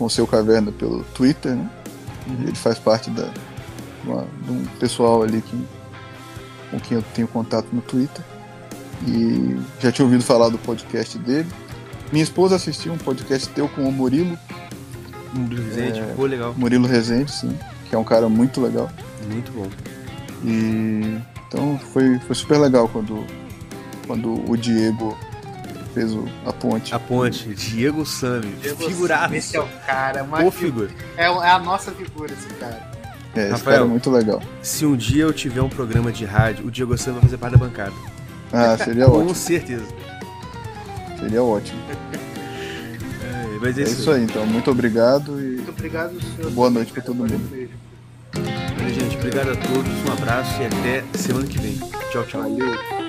com 0.00 0.06
o 0.06 0.10
seu 0.10 0.26
caverna 0.26 0.72
pelo 0.72 1.04
Twitter, 1.14 1.54
né? 1.54 1.70
Uhum. 2.26 2.44
Ele 2.44 2.56
faz 2.56 2.78
parte 2.78 3.10
da, 3.10 3.30
uma, 4.02 4.26
de 4.42 4.50
um 4.50 4.64
pessoal 4.78 5.22
ali 5.22 5.42
que, 5.42 5.62
com 6.70 6.80
quem 6.80 6.96
eu 6.96 7.04
tenho 7.14 7.28
contato 7.28 7.66
no 7.70 7.82
Twitter. 7.82 8.24
E 9.06 9.58
já 9.78 9.92
tinha 9.92 10.06
ouvido 10.06 10.24
falar 10.24 10.48
do 10.48 10.56
podcast 10.56 11.18
dele. 11.18 11.46
Minha 12.10 12.24
esposa 12.24 12.56
assistiu 12.56 12.94
um 12.94 12.96
podcast 12.96 13.46
teu 13.50 13.68
com 13.68 13.86
o 13.86 13.92
Murilo. 13.92 14.38
Murilo 15.34 15.64
Rezende, 15.64 16.00
é, 16.00 16.22
legal. 16.22 16.54
Murilo 16.56 16.88
Rezende, 16.88 17.30
sim, 17.30 17.58
que 17.86 17.94
é 17.94 17.98
um 17.98 18.04
cara 18.04 18.26
muito 18.26 18.58
legal. 18.58 18.90
Muito 19.30 19.52
bom. 19.52 19.68
E 20.42 21.18
então 21.46 21.78
foi, 21.92 22.18
foi 22.20 22.34
super 22.34 22.58
legal 22.58 22.88
quando, 22.88 23.22
quando 24.06 24.50
o 24.50 24.56
Diego 24.56 25.14
fez 25.94 26.12
o, 26.12 26.26
a 26.44 26.52
ponte. 26.52 26.94
A 26.94 26.98
ponte, 26.98 27.54
Diego 27.54 28.04
Sami, 28.06 28.52
figuraço. 28.78 29.34
Esse 29.34 29.56
é 29.56 29.60
o 29.60 29.68
cara, 29.86 30.24
mas. 30.24 30.44
Pô, 30.44 30.50
figura. 30.50 30.90
É, 31.16 31.24
é, 31.24 31.50
a 31.50 31.58
nossa 31.58 31.90
figura 31.92 32.32
esse 32.32 32.48
cara. 32.54 32.90
É, 33.34 33.42
esse 33.42 33.50
Rafael, 33.52 33.76
cara 33.76 33.86
é 33.86 33.88
muito 33.88 34.10
legal. 34.10 34.42
Se 34.62 34.84
um 34.84 34.96
dia 34.96 35.24
eu 35.24 35.32
tiver 35.32 35.62
um 35.62 35.68
programa 35.68 36.10
de 36.10 36.24
rádio, 36.24 36.66
o 36.66 36.70
Diego 36.70 36.96
Sami 36.96 37.14
vai 37.14 37.24
fazer 37.24 37.38
parte 37.38 37.52
da 37.52 37.58
bancada. 37.58 37.92
Ah, 38.52 38.76
seria 38.76 39.06
ótimo. 39.08 39.26
Com 39.26 39.34
certeza. 39.34 39.86
Seria 41.18 41.42
ótimo. 41.42 41.80
É, 43.22 43.58
mas 43.60 43.78
é, 43.78 43.82
é 43.82 43.84
isso 43.84 44.10
aí. 44.10 44.24
então. 44.24 44.46
Muito 44.46 44.70
obrigado 44.70 45.40
e 45.40 45.64
obrigado, 45.68 46.20
senhor. 46.36 46.50
Boa 46.52 46.70
noite 46.70 46.92
pra 46.92 47.02
todo 47.02 47.14
mundo. 47.14 47.38
Valeu, 48.32 48.94
gente. 48.94 49.16
Obrigado 49.16 49.50
a 49.50 49.56
todos. 49.56 49.92
Um 50.08 50.12
abraço 50.12 50.62
e 50.62 50.66
até 50.66 51.04
semana 51.18 51.46
que 51.46 51.58
vem. 51.58 51.78
Tchau, 52.10 52.24
tchau. 52.24 52.42
Valeu. 52.42 52.99